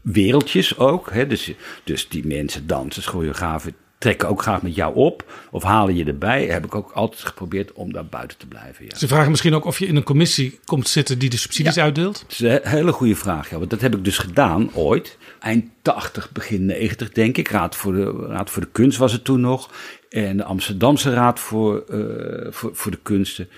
wereldjes 0.00 0.78
ook. 0.78 1.10
Hè? 1.12 1.26
Dus, 1.26 1.52
dus 1.84 2.08
die 2.08 2.26
mensen, 2.26 2.66
dansers, 2.66 3.06
choreografen, 3.06 3.74
trekken 3.98 4.28
ook 4.28 4.42
graag 4.42 4.62
met 4.62 4.74
jou 4.74 4.94
op. 4.94 5.32
Of 5.50 5.62
halen 5.62 5.94
je 5.96 6.04
erbij. 6.04 6.46
Heb 6.46 6.64
ik 6.64 6.74
ook 6.74 6.90
altijd 6.90 7.20
geprobeerd 7.22 7.72
om 7.72 7.92
daar 7.92 8.06
buiten 8.06 8.38
te 8.38 8.46
blijven, 8.46 8.84
ja. 8.84 8.96
Ze 8.96 9.08
vragen 9.08 9.30
misschien 9.30 9.54
ook 9.54 9.64
of 9.64 9.78
je 9.78 9.86
in 9.86 9.96
een 9.96 10.02
commissie 10.02 10.58
komt 10.64 10.88
zitten 10.88 11.18
die 11.18 11.30
de 11.30 11.36
subsidies 11.36 11.74
Ja. 11.74 11.82
uitdeelt. 11.82 12.20
Dat 12.20 12.30
is 12.30 12.38
een 12.38 12.48
he- 12.50 12.68
hele 12.68 12.92
goede 12.92 13.16
vraag. 13.16 13.50
Ja, 13.50 13.58
want 13.58 13.70
dat 13.70 13.80
heb 13.80 13.94
ik 13.96 14.04
dus 14.04 14.18
gedaan 14.18 14.70
ooit. 14.74 15.18
Eind 15.40 15.64
80, 15.82 16.32
begin 16.32 16.66
90 16.66 17.10
denk 17.12 17.36
ik. 17.36 17.48
Raad 17.48 17.76
voor 17.76 17.92
de, 17.92 18.26
Raad 18.28 18.50
voor 18.50 18.62
de 18.62 18.68
Kunst 18.72 18.98
was 18.98 19.12
het 19.12 19.24
toen 19.24 19.40
nog. 19.40 19.70
En 20.08 20.36
de 20.36 20.44
Amsterdamse 20.44 21.12
Raad 21.14 21.40
voor, 21.40 21.84
eh, 21.88 22.52
voor, 22.52 22.70
voor 22.74 22.90
de 22.90 22.98
Kunsten. 23.02 23.48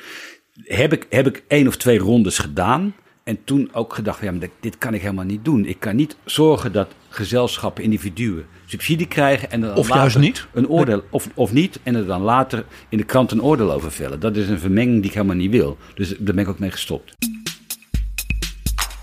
Heb 0.65 0.93
ik, 0.93 1.07
heb 1.11 1.27
ik 1.27 1.43
één 1.49 1.67
of 1.67 1.77
twee 1.77 1.99
rondes 1.99 2.39
gedaan. 2.39 2.95
En 3.25 3.39
toen 3.45 3.69
ook 3.73 3.95
gedacht, 3.95 4.21
ja, 4.23 4.33
maar 4.33 4.49
dit 4.61 4.79
kan 4.79 4.95
ik 4.95 5.01
helemaal 5.01 5.25
niet 5.25 5.45
doen. 5.45 5.65
Ik 5.67 5.81
kan 5.81 5.97
niet 5.97 6.17
zorgen 6.25 6.73
dat 6.73 6.89
gezelschappen, 7.09 7.85
individuen 7.85 8.47
subsidie 8.67 9.07
krijgen. 9.07 9.51
En 9.51 9.63
er 9.63 9.69
dan 9.69 9.77
Of 9.77 9.89
later 9.89 10.03
juist 10.03 10.19
niet. 10.19 10.47
Een 10.53 10.69
oordeel, 10.69 11.03
of, 11.11 11.29
of 11.35 11.53
niet. 11.53 11.81
En 11.83 11.95
er 11.95 12.07
dan 12.07 12.23
later 12.23 12.65
in 12.89 12.99
de 12.99 13.05
krant 13.05 13.31
een 13.31 13.43
oordeel 13.43 13.73
over 13.73 13.93
vellen. 13.93 14.21
Dat 14.21 14.37
is 14.37 14.49
een 14.49 14.59
vermenging 14.59 14.97
die 14.97 15.11
ik 15.11 15.15
helemaal 15.15 15.37
niet 15.37 15.51
wil. 15.51 15.77
Dus 15.95 16.09
daar 16.09 16.35
ben 16.35 16.39
ik 16.39 16.49
ook 16.49 16.59
mee 16.59 16.71
gestopt. 16.71 17.17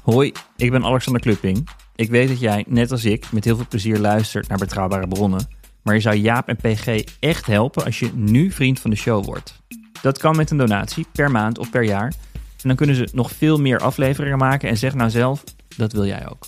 Hoi, 0.03 0.31
ik 0.57 0.71
ben 0.71 0.83
Alexander 0.83 1.21
Klupping. 1.21 1.69
Ik 1.95 2.09
weet 2.09 2.27
dat 2.27 2.39
jij, 2.39 2.65
net 2.67 2.91
als 2.91 3.05
ik, 3.05 3.31
met 3.31 3.43
heel 3.43 3.55
veel 3.55 3.67
plezier 3.69 3.99
luistert 3.99 4.47
naar 4.47 4.57
betrouwbare 4.57 5.07
bronnen. 5.07 5.47
Maar 5.81 5.95
je 5.95 6.01
zou 6.01 6.15
Jaap 6.15 6.47
en 6.47 6.55
PG 6.55 7.03
echt 7.19 7.45
helpen 7.45 7.85
als 7.85 7.99
je 7.99 8.09
nu 8.13 8.51
vriend 8.51 8.79
van 8.79 8.89
de 8.89 8.95
show 8.95 9.25
wordt. 9.25 9.61
Dat 10.01 10.17
kan 10.17 10.35
met 10.35 10.51
een 10.51 10.57
donatie 10.57 11.05
per 11.11 11.31
maand 11.31 11.57
of 11.57 11.69
per 11.69 11.83
jaar. 11.83 12.13
En 12.33 12.71
dan 12.71 12.75
kunnen 12.75 12.95
ze 12.95 13.07
nog 13.13 13.31
veel 13.31 13.57
meer 13.57 13.79
afleveringen 13.79 14.37
maken 14.37 14.69
en 14.69 14.77
zeg 14.77 14.93
nou 14.93 15.09
zelf, 15.09 15.43
dat 15.77 15.91
wil 15.91 16.05
jij 16.05 16.29
ook. 16.29 16.45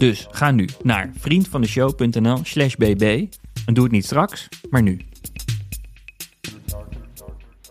Dus 0.00 0.26
ga 0.30 0.50
nu 0.50 0.68
naar 0.82 1.10
vriendvandeshow.nl 1.18 2.40
slash 2.42 2.74
bb 2.74 3.26
en 3.66 3.74
doe 3.74 3.84
het 3.84 3.92
niet 3.92 4.04
straks, 4.04 4.48
maar 4.70 4.82
nu. 4.82 5.00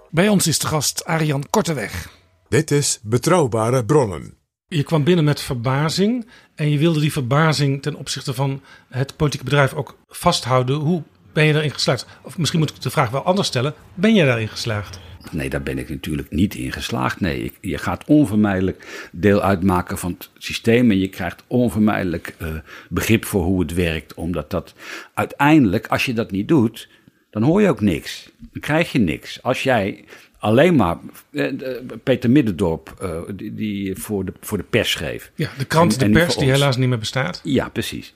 Bij 0.09 0.27
ons 0.27 0.47
is 0.47 0.59
de 0.59 0.67
gast 0.67 1.05
Arjan 1.05 1.43
Korteweg. 1.49 2.09
Dit 2.49 2.71
is 2.71 2.99
Betrouwbare 3.03 3.85
Bronnen. 3.85 4.33
Je 4.67 4.83
kwam 4.83 5.03
binnen 5.03 5.25
met 5.25 5.41
verbazing 5.41 6.27
en 6.55 6.69
je 6.69 6.77
wilde 6.77 6.99
die 6.99 7.11
verbazing 7.11 7.81
ten 7.81 7.95
opzichte 7.95 8.33
van 8.33 8.61
het 8.89 9.15
politieke 9.15 9.45
bedrijf 9.45 9.73
ook 9.73 9.97
vasthouden. 10.07 10.75
Hoe 10.75 11.03
ben 11.33 11.45
je 11.45 11.53
daarin 11.53 11.71
geslaagd? 11.71 12.05
Of 12.21 12.37
misschien 12.37 12.59
moet 12.59 12.69
ik 12.69 12.81
de 12.81 12.89
vraag 12.89 13.09
wel 13.09 13.23
anders 13.23 13.47
stellen. 13.47 13.73
Ben 13.93 14.15
jij 14.15 14.25
daarin 14.25 14.49
geslaagd? 14.49 14.99
Nee, 15.33 15.49
daar 15.49 15.63
ben 15.63 15.77
ik 15.77 15.89
natuurlijk 15.89 16.31
niet 16.31 16.55
in 16.55 16.71
geslaagd. 16.71 17.19
Nee, 17.19 17.43
ik- 17.43 17.57
je 17.61 17.77
gaat 17.77 18.03
onvermijdelijk 18.07 19.07
deel 19.11 19.41
uitmaken 19.41 19.97
van 19.97 20.15
het 20.17 20.29
systeem. 20.37 20.91
En 20.91 20.99
je 20.99 21.07
krijgt 21.09 21.43
onvermijdelijk 21.47 22.35
eh, 22.37 22.47
begrip 22.89 23.25
voor 23.25 23.43
hoe 23.43 23.59
het 23.61 23.73
werkt. 23.73 24.13
Omdat 24.13 24.51
dat 24.51 24.73
uiteindelijk, 25.13 25.87
als 25.87 26.05
je 26.05 26.13
dat 26.13 26.31
niet 26.31 26.47
doet, 26.47 26.89
dan 27.29 27.43
hoor 27.43 27.61
je 27.61 27.69
ook 27.69 27.81
niks. 27.81 28.29
Dan 28.37 28.61
krijg 28.61 28.91
je 28.91 28.99
niks. 28.99 29.43
Als 29.43 29.63
jij 29.63 30.03
alleen 30.39 30.75
maar. 30.75 30.97
eh, 31.31 31.45
eh, 31.75 31.83
Peter 32.03 32.29
Middendorp, 32.29 33.13
die, 33.33 33.95
voor, 33.95 34.25
de, 34.25 34.33
voor 34.41 34.57
de 34.57 34.63
pers 34.63 34.91
schreef. 34.91 35.31
Ja, 35.35 35.49
de 35.57 35.65
krant 35.65 35.91
En- 35.93 35.99
De 35.99 36.05
en 36.05 36.11
Pers, 36.11 36.35
die 36.37 36.51
helaas 36.51 36.77
niet 36.77 36.89
meer 36.89 36.97
bestaat. 36.99 37.41
Ja, 37.43 37.69
precies. 37.69 38.13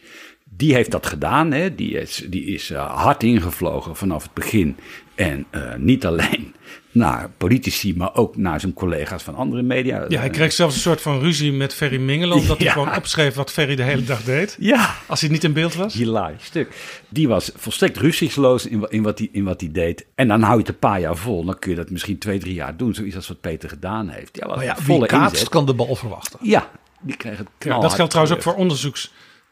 Die 0.57 0.73
heeft 0.73 0.91
dat 0.91 1.05
gedaan. 1.05 1.51
Hè. 1.51 1.75
Die 1.75 1.97
is, 1.99 2.25
die 2.29 2.45
is 2.45 2.71
hard 2.73 3.23
ingevlogen 3.23 3.95
vanaf 3.95 4.23
het 4.23 4.33
begin. 4.33 4.75
En 5.15 5.45
eh, 5.49 5.75
niet 5.77 6.05
alleen 6.05 6.55
naar 6.91 7.29
politici, 7.37 7.95
maar 7.95 8.15
ook 8.15 8.37
naar 8.37 8.59
zijn 8.59 8.73
collega's 8.73 9.23
van 9.23 9.35
andere 9.35 9.61
media. 9.61 10.05
Ja, 10.07 10.19
hij 10.19 10.29
kreeg 10.29 10.51
zelfs 10.53 10.75
een 10.75 10.81
soort 10.81 11.01
van 11.01 11.19
ruzie 11.19 11.51
met 11.51 11.73
Ferry 11.73 11.99
Mingelen. 11.99 12.37
Omdat 12.37 12.57
hij 12.57 12.67
gewoon 12.71 12.95
opschreef 12.95 13.33
wat 13.35 13.51
Ferry 13.51 13.75
de 13.75 13.83
hele 13.83 14.03
dag 14.03 14.23
deed. 14.23 14.55
Ja, 14.59 14.95
Als 15.07 15.21
hij 15.21 15.29
niet 15.29 15.43
in 15.43 15.53
beeld 15.53 15.75
was. 15.75 15.93
hilarisch 15.93 16.43
stuk. 16.45 16.99
Die 17.09 17.27
was 17.27 17.51
volstrekt 17.55 17.97
ruzieloos 17.97 18.65
in, 18.65 18.85
in, 18.89 19.01
wat 19.03 19.17
hij, 19.19 19.29
in 19.31 19.43
wat 19.43 19.61
hij 19.61 19.71
deed. 19.71 20.05
En 20.15 20.27
dan 20.27 20.41
hou 20.41 20.53
je 20.53 20.59
het 20.59 20.69
een 20.69 20.79
paar 20.79 20.99
jaar 20.99 21.15
vol. 21.17 21.43
Dan 21.45 21.59
kun 21.59 21.69
je 21.71 21.77
dat 21.77 21.89
misschien 21.89 22.17
twee, 22.17 22.39
drie 22.39 22.53
jaar 22.53 22.77
doen. 22.77 22.93
Zoiets 22.93 23.15
als 23.15 23.27
wat 23.27 23.41
Peter 23.41 23.69
gedaan 23.69 24.09
heeft. 24.09 24.37
Ja, 24.37 24.47
wat 24.47 24.55
Maar 24.55 24.65
ja, 24.65 24.75
wie 24.75 24.83
volle 24.85 25.05
kaatst 25.05 25.33
inzet. 25.33 25.49
kan 25.49 25.65
de 25.65 25.73
bal 25.73 25.95
verwachten. 25.95 26.39
Ja, 26.41 26.69
die 27.01 27.17
kreeg 27.17 27.37
het 27.37 27.47
Ja, 27.59 27.79
dat 27.79 27.93
geldt 27.93 28.11
trouwens 28.11 28.37
ook 28.37 28.43
voor 28.43 28.55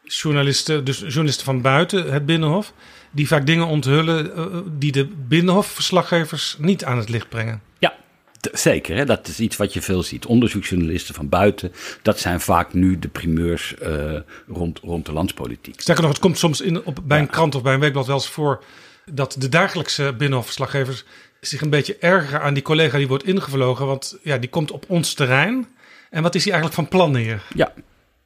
onderzoeksjournalisten, 0.02 0.84
dus 0.84 0.98
journalisten 0.98 1.44
van 1.44 1.60
buiten 1.60 2.12
het 2.12 2.26
Binnenhof. 2.26 2.72
Die 3.10 3.26
vaak 3.26 3.46
dingen 3.46 3.66
onthullen 3.66 4.36
eh, 4.36 4.46
die 4.78 4.92
de 4.92 5.06
Binnenhof-verslaggevers 5.28 6.56
niet 6.58 6.84
aan 6.84 6.98
het 6.98 7.08
licht 7.08 7.28
brengen. 7.28 7.62
Ja, 7.78 7.94
zeker. 8.52 8.96
Hè? 8.96 9.04
Dat 9.04 9.28
is 9.28 9.40
iets 9.40 9.56
wat 9.56 9.72
je 9.72 9.82
veel 9.82 10.02
ziet. 10.02 10.26
Onderzoeksjournalisten 10.26 11.14
van 11.14 11.28
buiten, 11.28 11.72
dat 12.02 12.18
zijn 12.18 12.40
vaak 12.40 12.72
nu 12.72 12.98
de 12.98 13.08
primeurs 13.08 13.74
eh, 13.74 14.18
rond, 14.48 14.78
rond 14.78 15.06
de 15.06 15.12
landspolitiek. 15.12 15.80
Sterker 15.80 16.02
nog, 16.02 16.12
het 16.12 16.22
komt 16.22 16.38
soms 16.38 16.60
in, 16.60 16.84
op, 16.84 16.98
bij 17.04 17.18
een 17.18 17.30
krant 17.30 17.54
of 17.54 17.62
bij 17.62 17.74
een 17.74 17.80
weekblad 17.80 18.06
wel 18.06 18.16
eens 18.16 18.28
voor 18.28 18.64
dat 19.04 19.36
de 19.38 19.48
dagelijkse 19.48 20.14
Binnenhof-verslaggevers 20.18 21.04
zich 21.40 21.60
een 21.60 21.70
beetje 21.70 21.96
ergeren 21.96 22.42
aan 22.42 22.54
die 22.54 22.62
collega 22.62 22.98
die 22.98 23.08
wordt 23.08 23.24
ingevlogen. 23.24 23.86
Want 23.86 24.18
ja, 24.22 24.38
die 24.38 24.50
komt 24.50 24.70
op 24.70 24.84
ons 24.88 25.14
terrein. 25.14 25.66
En 26.10 26.22
wat 26.22 26.34
is 26.34 26.44
hij 26.44 26.52
eigenlijk 26.52 26.82
van 26.82 26.98
plan 26.98 27.16
hier? 27.16 27.42
Ja, 27.54 27.72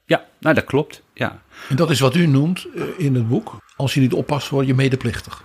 ja 0.06 0.24
nou 0.40 0.54
dat 0.54 0.64
klopt. 0.64 1.02
Ja. 1.14 1.42
En 1.68 1.76
dat 1.76 1.90
is 1.90 2.00
wat 2.00 2.14
u 2.14 2.26
noemt 2.26 2.66
eh, 2.74 2.82
in 2.96 3.14
het 3.14 3.28
boek. 3.28 3.56
Als 3.76 3.94
je 3.94 4.00
niet 4.00 4.12
oppast, 4.12 4.48
word 4.48 4.66
je 4.66 4.74
medeplichtig. 4.74 5.44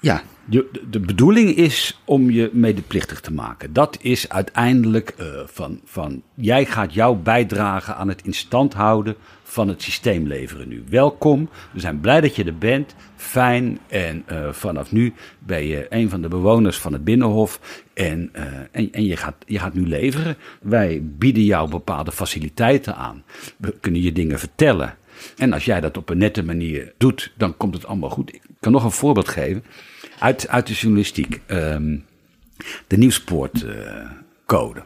Ja, 0.00 0.22
de, 0.44 0.70
de 0.90 1.00
bedoeling 1.00 1.56
is 1.56 2.00
om 2.04 2.30
je 2.30 2.50
medeplichtig 2.52 3.20
te 3.20 3.32
maken. 3.32 3.72
Dat 3.72 3.98
is 4.00 4.28
uiteindelijk 4.28 5.08
eh, 5.08 5.26
van, 5.46 5.80
van 5.84 6.22
jij 6.34 6.64
gaat 6.64 6.94
jouw 6.94 7.14
bijdrage 7.14 7.94
aan 7.94 8.08
het 8.08 8.22
instand 8.22 8.74
houden 8.74 9.16
van 9.42 9.68
het 9.68 9.82
systeem 9.82 10.26
leveren 10.26 10.68
nu. 10.68 10.84
Welkom, 10.88 11.48
we 11.72 11.80
zijn 11.80 12.00
blij 12.00 12.20
dat 12.20 12.36
je 12.36 12.44
er 12.44 12.58
bent. 12.58 12.94
Fijn 13.16 13.78
en 13.86 14.22
eh, 14.26 14.52
vanaf 14.52 14.92
nu 14.92 15.14
ben 15.38 15.66
je 15.66 15.86
een 15.88 16.10
van 16.10 16.22
de 16.22 16.28
bewoners 16.28 16.78
van 16.78 16.92
het 16.92 17.04
Binnenhof 17.04 17.60
en, 17.94 18.30
eh, 18.32 18.44
en, 18.72 18.92
en 18.92 19.04
je, 19.04 19.16
gaat, 19.16 19.34
je 19.46 19.58
gaat 19.58 19.74
nu 19.74 19.86
leveren. 19.86 20.36
Wij 20.60 21.00
bieden 21.02 21.44
jou 21.44 21.70
bepaalde 21.70 22.12
faciliteiten 22.12 22.96
aan. 22.96 23.24
We 23.56 23.74
kunnen 23.80 24.02
je 24.02 24.12
dingen 24.12 24.38
vertellen. 24.38 24.96
En 25.36 25.52
als 25.52 25.64
jij 25.64 25.80
dat 25.80 25.96
op 25.96 26.08
een 26.08 26.18
nette 26.18 26.42
manier 26.42 26.92
doet, 26.96 27.32
dan 27.36 27.56
komt 27.56 27.74
het 27.74 27.86
allemaal 27.86 28.10
goed. 28.10 28.38
Ik 28.56 28.62
kan 28.62 28.72
nog 28.72 28.84
een 28.84 28.90
voorbeeld 28.90 29.28
geven 29.28 29.64
uit, 30.18 30.48
uit 30.48 30.66
de 30.66 30.72
journalistiek. 30.72 31.40
Ehm, 31.46 31.96
de 32.86 32.96
nieuwspoortcode. 32.96 34.82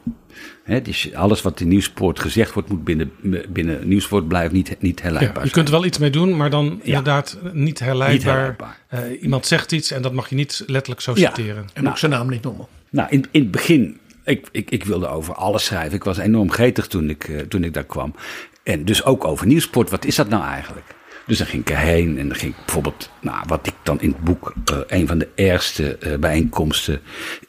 Hè, 0.64 0.82
dus 0.82 1.14
alles 1.14 1.42
wat 1.42 1.60
in 1.60 1.68
nieuwspoort 1.68 2.20
gezegd 2.20 2.52
wordt, 2.52 2.68
moet 2.68 2.84
binnen, 2.84 3.12
binnen 3.48 3.88
nieuwspoort 3.88 4.28
blijven 4.28 4.54
niet, 4.56 4.76
niet 4.80 4.98
Ja, 4.98 5.04
herleidbaar 5.04 5.44
je 5.44 5.50
kunt 5.50 5.66
er 5.68 5.74
wel 5.74 5.84
iets 5.84 5.98
mee 5.98 6.10
doen, 6.10 6.36
maar 6.36 6.50
dan 6.50 6.80
inderdaad 6.82 7.38
niet 7.42 7.54
Niet 7.54 7.78
herleidbaar. 7.78 8.78
Eh, 8.88 9.22
iemand 9.22 9.46
zegt 9.46 9.72
iets 9.72 9.90
en 9.90 10.02
dat 10.02 10.12
mag 10.12 10.28
je 10.28 10.34
niet 10.34 10.62
letterlijk 10.66 11.00
zo 11.00 11.12
Ja. 11.14 11.28
citeren. 11.34 11.56
En 11.56 11.68
Nou. 11.82 11.88
ook 11.88 11.98
zijn 11.98 12.10
naam 12.10 12.28
niet 12.28 12.42
noemen. 12.42 12.66
Nou, 12.90 13.08
in, 13.10 13.24
in 13.30 13.40
het 13.42 13.50
begin, 13.50 13.98
ik, 14.24 14.48
ik, 14.52 14.70
ik 14.70 14.84
wilde 14.84 15.08
over 15.08 15.34
alles 15.34 15.64
schrijven. 15.64 15.94
Ik 15.94 16.04
was 16.04 16.18
enorm 16.18 16.50
gretig 16.50 16.86
toen 16.86 17.10
ik, 17.10 17.24
eh, 17.24 17.40
toen 17.40 17.64
ik 17.64 17.74
daar 17.74 17.84
kwam. 17.84 18.14
En 18.62 18.84
dus 18.84 19.04
ook 19.04 19.24
over 19.24 19.46
nieuwsport. 19.46 19.90
Wat 19.90 20.04
is 20.04 20.14
dat 20.14 20.28
nou 20.28 20.44
eigenlijk? 20.44 20.86
Dus 21.30 21.38
dan 21.38 21.46
ging 21.46 21.62
ik 21.62 21.70
erheen 21.70 22.18
en 22.18 22.28
dan 22.28 22.36
ging 22.36 22.52
ik 22.52 22.64
bijvoorbeeld, 22.64 23.10
nou, 23.20 23.44
wat 23.46 23.66
ik 23.66 23.74
dan 23.82 24.00
in 24.00 24.08
het 24.08 24.24
boek 24.24 24.52
eh, 24.64 24.78
een 24.86 25.06
van 25.06 25.18
de 25.18 25.28
ergste 25.34 25.96
eh, 25.96 26.18
bijeenkomsten 26.18 27.00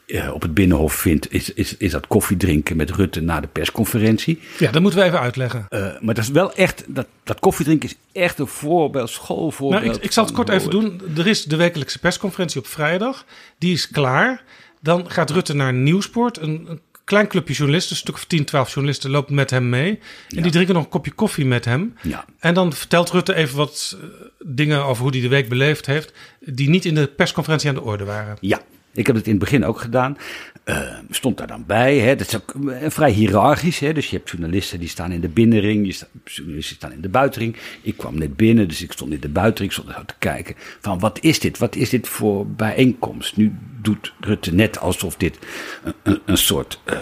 eh, 0.06 0.34
op 0.34 0.42
het 0.42 0.54
Binnenhof 0.54 0.92
vind, 0.94 1.32
is, 1.32 1.52
is, 1.52 1.76
is 1.76 1.90
dat 1.90 2.06
koffie 2.06 2.36
drinken 2.36 2.76
met 2.76 2.90
Rutte 2.90 3.20
na 3.20 3.40
de 3.40 3.46
persconferentie. 3.46 4.40
Ja, 4.58 4.70
dat 4.70 4.82
moeten 4.82 5.00
we 5.00 5.06
even 5.06 5.20
uitleggen. 5.20 5.66
Maar 6.00 6.14
dat 6.14 6.24
is 6.24 6.30
wel 6.30 6.54
echt, 6.54 6.84
dat, 6.86 7.06
dat 7.24 7.40
koffiedrinken 7.40 7.88
is 7.88 7.96
echt 8.12 8.38
een 8.38 8.46
voorbeeld, 8.46 9.10
schoolvoorbeeld. 9.10 9.82
Nou, 9.82 9.94
ik, 9.94 10.02
ik 10.02 10.12
zal 10.12 10.24
het 10.24 10.34
kort 10.34 10.48
even 10.48 10.70
doen. 10.70 11.00
Er 11.16 11.26
is 11.26 11.44
de 11.44 11.56
wekelijkse 11.56 11.98
persconferentie 11.98 12.60
op 12.60 12.66
vrijdag. 12.66 13.24
Die 13.58 13.72
is 13.72 13.88
klaar. 13.88 14.42
Dan 14.80 15.10
gaat 15.10 15.30
Rutte 15.30 15.54
naar 15.54 15.72
Nieuwsport. 15.72 16.40
Een, 16.40 16.66
een 16.68 16.80
klein 17.04 17.26
clubje 17.28 17.54
journalisten, 17.54 17.92
een 17.92 17.98
stuk 17.98 18.14
of 18.14 18.24
10, 18.24 18.44
12 18.44 18.68
journalisten, 18.72 19.10
loopt 19.10 19.30
met 19.30 19.50
hem 19.50 19.68
mee. 19.68 19.90
En 19.90 19.98
Ja. 20.28 20.42
die 20.42 20.50
drinken 20.52 20.74
nog 20.74 20.84
een 20.84 20.90
kopje 20.90 21.12
koffie 21.12 21.44
met 21.46 21.64
hem. 21.64 21.94
Ja. 22.02 22.24
En 22.38 22.54
dan 22.54 22.72
vertelt 22.72 23.10
Rutte 23.10 23.34
even 23.34 23.56
wat 23.56 23.96
eh, 24.00 24.08
dingen 24.46 24.84
over 24.84 25.02
hoe 25.02 25.12
hij 25.12 25.20
de 25.20 25.28
week 25.28 25.48
beleefd 25.48 25.86
heeft. 25.86 26.12
die 26.40 26.68
niet 26.68 26.84
in 26.84 26.94
de 26.94 27.06
persconferentie 27.06 27.68
aan 27.68 27.74
de 27.74 27.82
orde 27.82 28.04
waren. 28.04 28.36
Ja, 28.40 28.60
ik 28.92 29.06
heb 29.06 29.16
het 29.16 29.24
in 29.24 29.30
het 29.30 29.40
begin 29.40 29.64
ook 29.64 29.80
gedaan. 29.80 30.16
Eh, 30.64 30.98
stond 31.10 31.38
daar 31.38 31.46
dan 31.46 31.64
bij. 31.66 31.98
Hè. 31.98 32.16
Dat 32.16 32.26
is 32.26 32.36
ook 32.36 32.54
eh, 32.68 32.90
vrij 32.90 33.10
hiërarchisch. 33.10 33.78
Hè. 33.78 33.92
Dus 33.92 34.10
je 34.10 34.16
hebt 34.16 34.30
journalisten 34.30 34.78
die 34.78 34.88
staan 34.88 35.12
in 35.12 35.20
de 35.20 35.28
binnenring. 35.28 35.86
Je 35.86 35.92
sta, 35.92 36.06
journalisten 36.24 36.76
staan 36.76 36.92
in 36.92 37.00
de 37.00 37.08
buitenring. 37.08 37.56
Ik 37.82 37.96
kwam 37.96 38.18
net 38.18 38.36
binnen, 38.36 38.68
dus 38.68 38.82
ik 38.82 38.92
stond 38.92 39.12
in 39.12 39.20
de 39.20 39.28
buitenring. 39.28 39.72
Ik 39.72 39.82
stond 39.82 40.08
te 40.08 40.14
kijken 40.18 40.54
van 40.80 40.98
wat 40.98 41.18
is 41.20 41.40
dit? 41.40 41.58
Wat 41.58 41.76
is 41.76 41.90
dit 41.90 42.08
voor 42.08 42.46
bijeenkomst? 42.46 43.36
Nu 43.36 43.54
doet 43.80 44.12
Rutte 44.20 44.54
net 44.54 44.78
alsof 44.78 45.16
dit 45.16 45.38
een, 45.84 45.94
een, 46.02 46.20
een 46.24 46.38
soort 46.38 46.80
eh, 46.84 46.96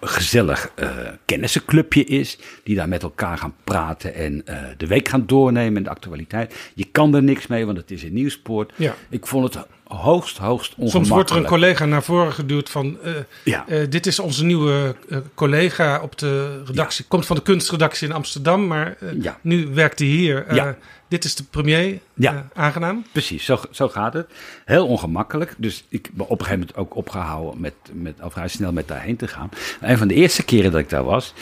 gezellig 0.00 0.72
eh 0.74 0.88
kennissenclubje 1.24 2.04
is. 2.04 2.38
Die 2.62 2.76
daar 2.76 2.88
met 2.88 3.02
elkaar 3.02 3.38
gaan 3.38 3.54
praten 3.64 4.14
en 4.14 4.44
de 4.76 4.86
week 4.86 5.08
gaan 5.08 5.26
doornemen 5.26 5.76
en 5.76 5.82
de 5.82 5.90
actualiteit. 5.90 6.54
Je 6.74 6.84
kan 6.84 7.14
er 7.14 7.22
niks 7.22 7.46
mee, 7.46 7.66
want 7.66 7.76
het 7.76 7.90
is 7.90 8.04
in 8.04 8.12
Nieuwspoort. 8.12 8.72
Ja. 8.76 8.94
Ik 9.08 9.26
vond 9.26 9.54
het 9.54 9.66
hoogst, 9.88 10.38
hoogst 10.38 10.70
ongemakkelijk. 10.70 10.90
Soms 10.90 11.08
wordt 11.08 11.30
er 11.30 11.36
een 11.36 11.44
collega 11.44 11.84
naar 11.84 12.02
voren 12.02 12.32
geduwd 12.32 12.70
van... 12.70 12.98
eh, 13.02 13.12
Ja. 13.44 13.64
eh, 13.68 13.86
dit 13.88 14.06
is 14.06 14.18
onze 14.18 14.44
nieuwe 14.44 14.94
eh, 15.08 15.18
collega 15.34 16.00
op 16.02 16.18
de 16.18 16.62
redactie. 16.66 17.04
Komt 17.08 17.26
van 17.26 17.36
de 17.36 17.42
kunstredactie 17.42 18.08
in 18.08 18.14
Amsterdam, 18.14 18.66
maar 18.66 18.96
Ja. 19.20 19.38
nu 19.42 19.66
werkt 19.74 19.98
hij 19.98 20.08
hier. 20.08 20.74
Dit 21.08 21.24
is 21.24 21.34
de 21.34 21.44
premier. 21.44 21.98
Ja. 22.14 22.48
Aangenaam. 22.54 23.04
Precies, 23.12 23.44
zo, 23.44 23.60
zo 23.70 23.88
gaat 23.88 24.12
het. 24.12 24.30
Heel 24.64 24.86
ongemakkelijk. 24.86 25.54
Dus 25.58 25.84
ik 25.88 26.10
ben 26.12 26.24
op 26.28 26.30
een 26.40 26.44
gegeven 26.46 26.58
moment 26.58 26.76
ook 26.76 26.96
opgehouden 26.96 27.60
met, 27.60 27.74
met 27.92 28.20
al 28.20 28.30
vrij 28.30 28.48
snel 28.48 28.72
met 28.72 28.88
daarheen 28.88 29.16
te 29.16 29.28
gaan. 29.28 29.48
Een 29.80 29.98
van 29.98 30.08
de 30.08 30.14
eerste 30.14 30.42
keren 30.44 30.70
dat 30.70 30.80
ik 30.80 30.88
daar 30.90 31.04
was, 31.04 31.34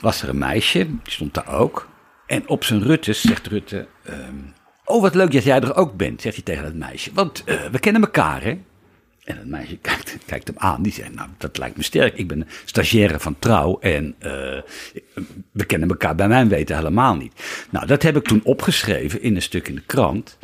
was 0.00 0.22
er 0.22 0.28
een 0.28 0.38
meisje, 0.38 0.78
die 0.86 1.12
stond 1.12 1.34
daar 1.34 1.48
ook. 1.58 1.88
En 2.26 2.48
op 2.48 2.64
zijn 2.64 2.82
Ruttes 2.82 3.20
zegt 3.20 3.46
Rutte, 3.46 3.86
ehm, 4.04 4.34
oh 4.92 5.02
wat 5.02 5.14
leuk 5.14 5.32
dat 5.32 5.44
jij 5.44 5.60
er 5.60 5.76
ook 5.76 5.96
bent, 5.96 6.20
zegt 6.20 6.34
hij 6.34 6.44
tegen 6.44 6.64
dat 6.64 6.74
meisje. 6.74 7.10
Want 7.14 7.44
eh, 7.44 7.56
we 7.70 7.78
kennen 7.78 8.02
elkaar 8.02 8.42
hè. 8.42 8.58
En 9.24 9.36
het 9.36 9.46
meisje 9.46 9.76
kijkt, 9.88 10.18
kijkt 10.26 10.46
hem 10.46 10.56
aan. 10.58 10.82
Die 10.82 10.92
zegt, 10.92 11.14
nou, 11.14 11.28
dat 11.38 11.58
lijkt 11.58 11.76
me 11.76 11.82
sterk. 11.82 12.18
Ik 12.18 12.28
ben 12.28 12.48
stagiaire 12.64 13.20
van 13.20 13.36
Trouw 13.38 13.78
en 13.78 14.14
eh, 14.18 14.30
we 15.52 15.64
kennen 15.66 15.88
elkaar 15.88 16.14
bij 16.14 16.28
mijn 16.28 16.48
weten 16.48 16.76
helemaal 16.76 17.16
niet. 17.16 17.32
Nou, 17.70 17.86
dat 17.86 18.02
heb 18.02 18.16
ik 18.16 18.24
toen 18.24 18.40
opgeschreven 18.44 19.22
in 19.22 19.34
een 19.36 19.42
stuk 19.42 19.68
in 19.68 19.74
de 19.74 19.82
krant. 19.86 20.38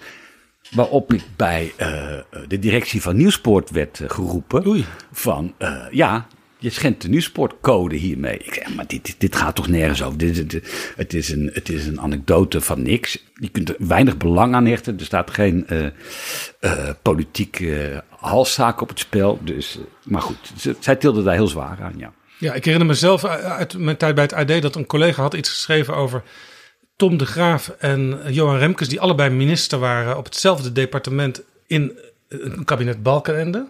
Waarop 0.71 1.13
ik 1.13 1.23
bij 1.37 1.73
eh, 1.77 2.19
de 2.49 2.59
directie 2.59 3.03
van 3.03 3.17
Nieuwspoort 3.17 3.71
werd 3.71 4.01
geroepen. 4.07 4.67
Oei. 4.67 4.85
Van, 5.13 5.55
ja, 5.91 6.27
je 6.59 6.71
schendt 6.71 7.03
de 7.03 7.09
nieuwsportcode 7.09 7.97
hiermee. 7.97 8.39
Ik 8.39 8.55
zeg, 8.55 8.75
maar 8.75 8.87
dit, 8.87 9.15
dit, 9.19 9.37
gaat 9.37 9.55
toch 9.55 9.69
nergens 9.69 10.03
over. 10.03 10.19
Dit, 10.19 10.63
het, 10.97 11.15
is 11.15 11.29
een, 11.29 11.51
het 11.53 11.69
is 11.69 11.87
een 11.87 12.01
anekdote 12.01 12.61
van 12.61 12.83
niks. 12.83 13.25
Je 13.35 13.49
kunt 13.49 13.69
er 13.69 13.77
weinig 13.79 14.17
belang 14.17 14.55
aan 14.55 14.67
hechten. 14.67 14.99
Er 14.99 15.05
staat 15.05 15.31
geen 15.31 15.67
eh 15.67 15.87
eh, 16.61 16.89
politieke 17.03 18.05
halszaak 18.09 18.81
op 18.81 18.89
het 18.89 18.99
spel. 18.99 19.39
Dus, 19.43 19.79
maar 20.05 20.23
goed, 20.23 20.53
zij 20.81 20.97
tilde 20.97 21.23
daar 21.23 21.35
heel 21.35 21.49
zwaar 21.49 21.79
aan, 21.83 21.95
ja. 21.97 22.13
Ja, 22.39 22.55
ik 22.55 22.65
herinner 22.65 22.89
mezelf 22.89 23.25
uit 23.25 23.79
mijn 23.79 23.97
tijd 23.97 24.15
bij 24.15 24.25
het 24.25 24.33
AD 24.33 24.63
dat 24.63 24.75
een 24.75 24.87
collega 24.87 25.23
had 25.23 25.35
iets 25.35 25.49
geschreven 25.49 25.97
over 25.97 26.23
Tom 26.97 27.17
de 27.17 27.27
Graaf 27.27 27.69
en 27.69 28.21
Johan 28.29 28.59
Remkes, 28.59 28.89
die 28.89 29.01
allebei 29.01 29.31
minister 29.31 29.79
waren 29.79 30.17
op 30.17 30.25
hetzelfde 30.25 30.73
departement 30.73 31.43
in 31.67 31.99
een 32.29 32.65
kabinet 32.65 33.03
Balkenende. 33.03 33.69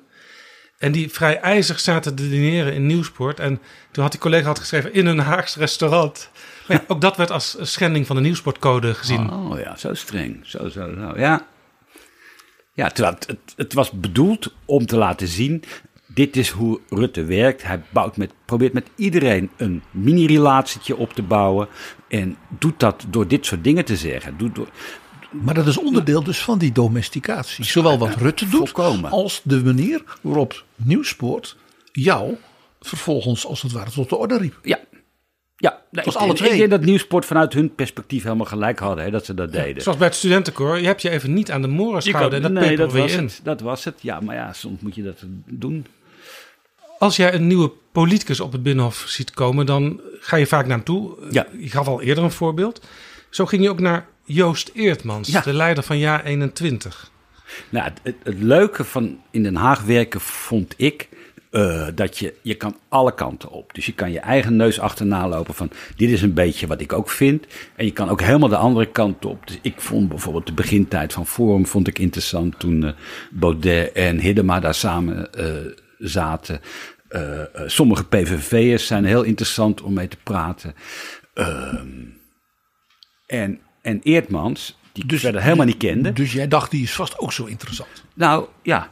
En 0.79 0.93
die 0.93 1.11
vrij 1.11 1.41
ijzig 1.41 1.81
zaten 1.81 2.15
te 2.15 2.29
dineren 2.29 2.75
in 2.75 2.87
Nieuwsport. 2.87 3.41
En 3.41 3.61
toen 3.91 4.03
had 4.03 4.13
die 4.13 4.21
collega 4.21 4.47
had 4.47 4.59
geschreven 4.59 4.93
in 4.93 5.07
een 5.07 5.19
Haags 5.19 5.57
restaurant. 5.57 6.31
Maar 6.69 6.77
ja, 6.77 6.85
ook 6.89 7.01
dat 7.01 7.17
werd 7.17 7.31
als 7.31 7.57
schending 7.61 8.07
van 8.07 8.17
de 8.17 8.23
Nieuwsportcode 8.23 8.95
gezien. 8.95 9.31
Oh 9.31 9.59
ja, 9.59 9.77
zo 9.77 9.95
streng. 9.95 10.41
Zo, 10.43 10.69
zo, 10.69 10.95
zo. 10.95 11.13
Ja, 11.17 11.47
ja 12.73 12.89
terwijl 12.89 13.15
het, 13.15 13.27
het, 13.27 13.55
het 13.57 13.73
was 13.73 13.91
bedoeld 13.91 14.55
om 14.65 14.87
te 14.87 14.97
laten 14.97 15.29
zien... 15.29 15.63
dit 16.07 16.37
is 16.37 16.49
hoe 16.49 16.81
Rutte 16.89 17.25
werkt. 17.25 17.63
Hij 17.63 17.83
bouwt 17.91 18.17
met, 18.17 18.33
probeert 18.45 18.73
met 18.73 18.91
iedereen 18.97 19.51
een 19.57 19.83
mini-relatietje 19.91 20.97
op 20.97 21.13
te 21.13 21.23
bouwen... 21.23 21.69
en 22.09 22.37
doet 22.49 22.81
dat 22.81 23.05
door 23.09 23.29
dit 23.29 23.47
soort 23.47 23.65
dingen 23.65 23.85
te 23.85 23.97
zeggen. 23.97 24.37
Doet 24.37 24.55
door, 24.55 24.69
Maar 25.31 25.55
dat 25.55 25.67
is 25.67 25.79
onderdeel 25.79 26.23
dus 26.23 26.43
van 26.43 26.59
die 26.59 26.73
domesticatie. 26.73 27.65
Zowel 27.65 27.99
wat 27.99 28.15
Rutte 28.15 28.49
doet, 28.49 28.69
volkomen. 28.69 29.11
als 29.11 29.41
de 29.45 29.65
manier 29.65 30.03
waarop 30.21 30.65
Nieuwsport 30.77 31.57
jou 31.93 32.37
vervolgens 32.81 33.47
als 33.47 33.63
het 33.63 33.73
ware 33.73 33.91
tot 33.91 34.09
de 34.09 34.17
orde 34.17 34.39
riep. 34.39 34.59
ja, 34.63 34.79
ja 35.57 35.83
nee, 35.91 36.05
ik, 36.05 36.15
alle 36.15 36.33
ik 36.33 36.39
denk 36.39 36.71
dat 36.71 36.85
Nieuwsport 36.85 37.25
vanuit 37.25 37.53
hun 37.53 37.75
perspectief 37.75 38.23
helemaal 38.23 38.47
gelijk 38.47 38.79
hadden... 38.79 39.05
Hè, 39.05 39.11
dat 39.11 39.25
ze 39.25 39.35
dat 39.35 39.53
deden. 39.53 39.83
Zoals 39.83 39.99
bij 39.99 40.07
het 40.07 40.17
studentenkoor, 40.17 40.79
je 40.79 40.87
hebt 40.87 41.03
je 41.03 41.11
even 41.11 41.33
niet 41.33 41.51
aan 41.51 41.63
de 41.63 41.69
moren 41.69 42.03
gehouden. 42.03 42.43
En 42.43 42.55
dat 42.55 42.63
nee, 42.63 42.77
dat 42.77 42.93
was, 42.93 43.13
je 43.13 43.17
in. 43.19 43.25
het, 43.25 43.41
dat 43.43 43.61
was 43.61 43.85
het. 43.85 43.95
Ja, 44.01 44.21
maar 44.21 44.35
ja, 44.35 44.53
soms 44.53 44.81
moet 44.81 44.95
je 44.95 45.03
dat 45.03 45.19
doen. 45.47 45.87
Als 46.99 47.17
jij 47.17 47.35
een 47.35 47.47
nieuwe 47.47 47.73
politicus 47.93 48.41
op 48.41 48.53
het 48.53 48.63
Binnenhof 48.63 49.05
ziet 49.07 49.31
komen, 49.31 49.67
dan 49.67 50.01
ga 50.21 50.37
je 50.37 50.47
vaak 50.47 50.67
naar 50.67 50.77
hem 50.77 50.85
toe. 50.85 51.17
Ja. 51.31 51.47
Je 51.59 51.71
gaf 51.71 51.87
al 51.87 52.03
eerder 52.03 52.25
een 52.25 52.31
voorbeeld. 52.31 52.87
Zo 53.31 53.47
ging 53.47 53.63
je 53.63 53.71
ook 53.71 53.81
naar 53.81 54.07
Joost 54.29 54.71
Eertmans, 54.75 55.29
Ja. 55.29 55.41
de 55.41 55.53
leider 55.53 55.83
van 55.83 55.99
jaar 55.99 56.25
21. 56.25 57.11
Nou, 57.69 57.91
het, 58.03 58.17
leuke 58.25 58.85
van 58.85 59.21
in 59.31 59.43
Den 59.43 59.57
Haag 59.57 59.83
werken 59.83 60.21
vond 60.21 60.75
ik 60.77 61.09
eh, 61.51 61.87
dat 61.95 62.19
je, 62.19 62.35
je 62.43 62.55
kan 62.55 62.77
alle 62.89 63.15
kanten 63.15 63.51
op. 63.51 63.75
Dus 63.75 63.87
je 63.87 63.95
kan 63.95 64.13
je 64.13 64.21
eigen 64.21 64.57
neus 64.57 64.81
achterna 64.81 65.29
lopen 65.29 65.55
van 65.55 65.71
dit 65.97 66.11
is 66.11 66.23
een 66.23 66.35
beetje 66.35 66.67
wat 66.67 66.81
ik 66.81 66.93
ook 66.93 67.11
vind. 67.11 67.47
En 67.77 67.85
je 67.85 67.93
kan 67.93 68.09
ook 68.09 68.21
helemaal 68.21 68.49
de 68.49 68.57
andere 68.57 68.87
kant 68.91 69.25
op. 69.25 69.47
Dus 69.47 69.59
ik 69.63 69.81
vond 69.81 70.09
bijvoorbeeld 70.09 70.47
de 70.47 70.53
begintijd 70.53 71.13
van 71.13 71.27
Forum 71.27 71.67
vond 71.67 71.89
ik 71.89 71.99
interessant 71.99 72.59
toen 72.59 72.85
eh, 72.85 72.93
Baudet 73.31 73.93
en 73.93 74.21
Hiddema 74.21 74.61
daar 74.61 74.75
samen 74.75 75.33
eh, 75.33 75.47
zaten. 75.99 76.61
Sommige 77.67 78.05
PVV'ers 78.05 78.87
zijn 78.87 79.05
heel 79.05 79.23
interessant 79.23 79.83
om 79.83 79.93
mee 79.93 80.09
te 80.09 80.17
praten. 80.23 80.75
Ehm, 81.35 81.87
en, 83.27 83.61
en 83.83 84.01
Eertmans, 84.03 84.79
die 84.93 85.05
ik 85.07 85.19
verder 85.19 85.43
helemaal 85.43 85.67
niet 85.67 85.77
kende. 85.77 86.13
Dus 86.13 86.33
jij 86.33 86.49
dacht, 86.49 86.71
die 86.71 86.83
is 86.83 86.93
vast 86.93 87.19
ook 87.19 87.33
zo 87.33 87.45
interessant. 87.45 88.05
Nou 88.15 88.47
ja, 88.63 88.91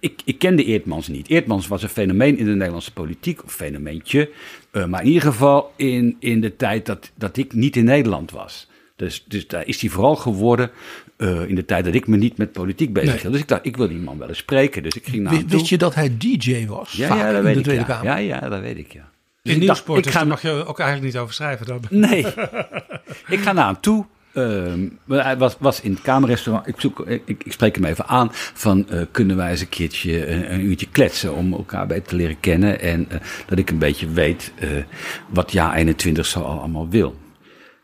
ik, 0.00 0.20
ik 0.24 0.38
kende 0.38 0.64
Eertmans 0.64 1.08
niet. 1.08 1.28
Eertmans 1.28 1.68
was 1.68 1.82
een 1.82 1.88
fenomeen 1.88 2.38
in 2.38 2.44
de 2.44 2.50
Nederlandse 2.54 2.92
politiek, 2.92 3.44
of 3.44 3.52
fenomeentje. 3.52 4.30
eh, 4.70 4.84
maar 4.86 5.00
in 5.00 5.06
ieder 5.06 5.22
geval 5.22 5.72
in, 5.76 6.16
in 6.18 6.40
de 6.40 6.56
tijd 6.56 6.86
dat, 6.86 7.10
dat 7.14 7.36
ik 7.36 7.52
niet 7.52 7.76
in 7.76 7.84
Nederland 7.84 8.30
was. 8.30 8.68
Dus, 8.96 9.24
dus 9.28 9.46
daar 9.46 9.66
is 9.66 9.80
hij 9.80 9.90
vooral 9.90 10.16
geworden 10.16 10.70
eh, 11.16 11.48
in 11.48 11.54
de 11.54 11.64
tijd 11.64 11.84
dat 11.84 11.94
ik 11.94 12.06
me 12.06 12.16
niet 12.16 12.36
met 12.36 12.52
politiek 12.52 12.92
bezig 12.92 13.10
Nee. 13.10 13.18
hield. 13.20 13.32
Dus 13.32 13.42
ik 13.42 13.48
dacht, 13.48 13.66
ik 13.66 13.76
wil 13.76 13.88
die 13.88 13.98
man 13.98 14.18
wel 14.18 14.28
eens 14.28 14.38
spreken. 14.38 14.82
Dus 14.82 14.94
ik 14.94 15.06
ging 15.06 15.22
naar 15.22 15.32
Wist, 15.32 15.50
wist 15.50 15.68
je 15.68 15.78
dat 15.78 15.94
hij 15.94 16.16
DJ 16.18 16.66
was? 16.66 16.92
Ja, 16.92 17.16
ja, 17.16 17.26
dat 17.26 17.36
in 17.36 17.42
weet 17.54 17.64
de 17.64 17.74
ik. 17.74 17.86
Ja. 17.86 18.02
Ja, 18.02 18.16
ja, 18.16 18.48
dat 18.48 18.60
weet 18.60 18.78
ik, 18.78 18.92
ja. 18.92 19.10
Dus 19.44 19.52
dacht, 19.52 19.66
Nieuwsport, 19.66 19.98
ik 19.98 20.04
dus 20.04 20.14
ga 20.14 20.24
mag 20.24 20.42
je 20.42 20.64
ook 20.66 20.78
eigenlijk 20.78 21.12
niet 21.12 21.22
over 21.22 21.34
schrijven. 21.34 21.66
Dan. 21.66 21.80
Nee. 22.08 22.26
ik 23.34 23.40
ga 23.40 23.52
naar 23.52 23.66
hem 23.66 23.80
toe. 23.80 24.06
Ehm, 24.32 24.88
hij 25.06 25.36
was, 25.36 25.56
was 25.58 25.80
in 25.80 25.92
het 25.92 26.02
kamerrestaurant. 26.02 26.66
Ik, 26.66 26.80
zoek, 26.80 27.00
ik, 27.00 27.22
ik 27.44 27.52
spreek 27.52 27.74
hem 27.74 27.84
even 27.84 28.06
aan. 28.06 28.28
Van 28.32 28.88
eh, 28.88 29.02
kunnen 29.10 29.36
wij 29.36 29.50
eens 29.50 29.60
een 29.60 29.68
keertje 29.68 30.26
een, 30.26 30.52
een 30.52 30.60
uurtje 30.60 30.88
kletsen 30.90 31.34
om 31.34 31.52
elkaar 31.52 31.86
beter 31.86 32.08
te 32.08 32.16
leren 32.16 32.40
kennen. 32.40 32.80
En 32.80 33.06
eh, 33.10 33.20
dat 33.46 33.58
ik 33.58 33.70
een 33.70 33.78
beetje 33.78 34.08
weet 34.08 34.52
eh, 34.58 34.68
wat 35.28 35.52
jaar 35.52 35.74
21 35.74 36.26
zo 36.26 36.40
al 36.40 36.58
allemaal 36.58 36.88
wil. 36.88 37.14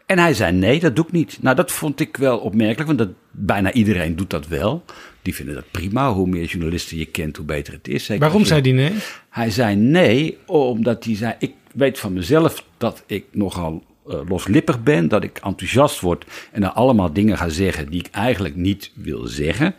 En 0.07 0.19
hij 0.19 0.35
zei 0.35 0.53
nee, 0.53 0.81
dat 0.81 0.97
doe 0.97 1.05
ik 1.05 1.13
niet. 1.13 1.39
Nou, 1.41 1.57
dat 1.57 1.73
vond 1.73 2.01
ik 2.01 2.17
wel 2.17 2.39
opmerkelijk, 2.39 2.87
want 2.87 2.99
dat, 2.99 3.09
bijna 3.31 3.73
iedereen 3.73 4.17
doet 4.17 4.31
dat 4.31 4.47
wel. 4.47 4.85
Die 5.23 5.35
vinden 5.35 5.55
dat 5.55 5.71
prima. 5.71 6.13
Hoe 6.13 6.27
meer 6.27 6.45
journalisten 6.45 6.97
je 6.97 7.05
kent, 7.07 7.37
hoe 7.37 7.47
beter 7.47 7.73
het 7.73 7.89
is. 7.89 8.05
Zeker 8.05 8.23
Waarom 8.23 8.41
je- 8.41 8.47
zei 8.47 8.61
hij 8.61 8.73
nee? 8.73 8.93
hij 9.31 9.51
zei 9.51 9.77
nee, 9.77 10.39
omdat 10.47 11.05
hij 11.05 11.17
zei: 11.17 11.35
Ik 11.39 11.53
weet 11.75 11.99
van 11.99 12.13
mezelf 12.13 12.65
dat 12.79 13.03
ik 13.07 13.25
nogal 13.33 13.85
eh, 14.09 14.21
loslippig 14.29 14.83
ben, 14.83 15.09
dat 15.09 15.23
ik 15.25 15.39
enthousiast 15.43 16.01
word 16.01 16.25
en 16.53 16.61
dan 16.61 16.75
allemaal 16.75 17.13
dingen 17.13 17.37
ga 17.37 17.49
zeggen 17.49 17.91
die 17.91 18.01
ik 18.01 18.09
eigenlijk 18.11 18.57
niet 18.57 18.91
wil 18.95 19.27
zeggen. 19.27 19.75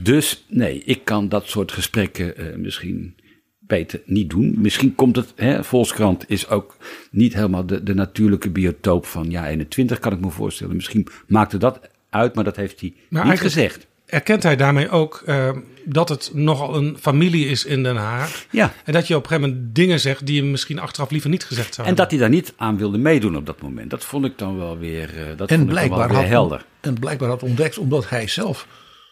Dus 0.00 0.44
nee, 0.48 0.82
ik 0.84 1.04
kan 1.04 1.28
dat 1.28 1.48
soort 1.48 1.72
gesprekken 1.72 2.36
eh, 2.36 2.56
misschien 2.56 3.14
beter 3.58 4.00
niet 4.04 4.30
doen. 4.30 4.54
Misschien 4.56 4.94
komt 4.94 5.16
het, 5.16 5.32
hè, 5.36 5.64
Volkskrant 5.64 6.24
is 6.28 6.48
ook 6.48 6.76
niet 7.10 7.34
helemaal 7.34 7.66
de, 7.66 7.82
de 7.82 7.94
natuurlijke 7.94 8.50
biotoop 8.50 9.06
van 9.06 9.30
ja 9.30 9.48
21, 9.48 9.98
kan 9.98 10.12
ik 10.12 10.20
me 10.20 10.30
voorstellen. 10.30 10.74
Misschien 10.76 11.06
maakte 11.26 11.58
dat 11.58 11.80
uit, 12.10 12.34
maar 12.34 12.44
dat 12.44 12.56
heeft 12.56 12.80
hij 12.80 12.94
Maar 13.08 13.28
niet 13.28 13.40
gezegd. 13.40 13.86
Erkent 14.08 14.42
hij 14.42 14.56
daarmee 14.56 14.90
ook 14.90 15.22
eh, 15.26 15.50
dat 15.84 16.08
het 16.08 16.30
nogal 16.34 16.76
een 16.76 16.96
familie 17.00 17.46
is 17.46 17.64
in 17.64 17.82
Den 17.82 17.96
Haag? 17.96 18.46
Ja. 18.50 18.72
En 18.84 18.92
dat 18.92 19.06
je 19.06 19.16
op 19.16 19.22
een 19.22 19.28
gegeven 19.28 19.50
moment 19.50 19.74
dingen 19.74 20.00
zegt 20.00 20.26
die 20.26 20.34
je 20.34 20.42
misschien 20.42 20.78
achteraf 20.78 21.10
liever 21.10 21.30
niet 21.30 21.44
gezegd 21.44 21.74
zou 21.74 21.88
En 21.88 21.94
dat 21.94 22.10
hij 22.10 22.20
daar 22.20 22.28
niet 22.28 22.52
aan 22.56 22.76
wilde 22.76 22.98
meedoen 22.98 23.36
op 23.36 23.46
dat 23.46 23.62
moment. 23.62 23.90
Dat 23.90 24.04
vond 24.04 24.24
ik 24.24 24.38
dan 24.38 24.56
wel 24.56 24.78
weer, 24.78 25.08
eh, 25.08 25.14
dat 25.14 25.18
En 25.26 25.36
vond 25.36 25.50
ik 25.50 25.58
dan 25.58 25.58
wel 25.58 25.66
blijkbaar, 25.66 26.08
weer 26.08 26.16
had, 26.16 26.26
helder. 26.26 26.64
en 26.80 26.98
blijkbaar 26.98 27.28
had 27.28 27.42
ontdekt, 27.42 27.78
omdat 27.78 28.08
hij 28.08 28.28
zelf 28.28 28.66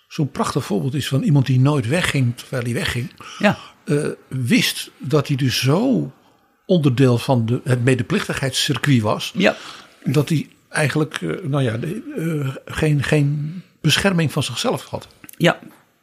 zo'n 0.08 0.30
prachtig 0.30 0.64
voorbeeld 0.64 0.94
is 0.94 1.08
van 1.08 1.22
iemand 1.22 1.46
die 1.46 1.60
nooit 1.60 1.88
wegging 1.88 2.36
terwijl 2.36 2.62
hij 2.62 2.72
wegging. 2.72 3.10
Ja. 3.38 3.58
eh, 3.84 4.06
wist 4.28 4.90
dat 4.98 5.28
hij 5.28 5.36
dus 5.36 5.58
zo 5.58 6.12
onderdeel 6.66 7.18
van 7.18 7.46
de, 7.46 7.60
het 7.64 7.84
medeplichtigheidscircuit 7.84 9.02
was. 9.02 9.32
Ja. 9.36 9.56
Dat 10.04 10.28
hij 10.28 10.48
eigenlijk 10.68 11.20
nou 11.42 11.62
ja, 11.62 11.76
de, 11.76 12.62
geen, 12.64 13.02
geen 13.02 13.62
bescherming 13.86 14.32
van 14.32 14.42
zichzelf 14.42 14.84
had. 14.84 15.08
Ja, 15.36 15.58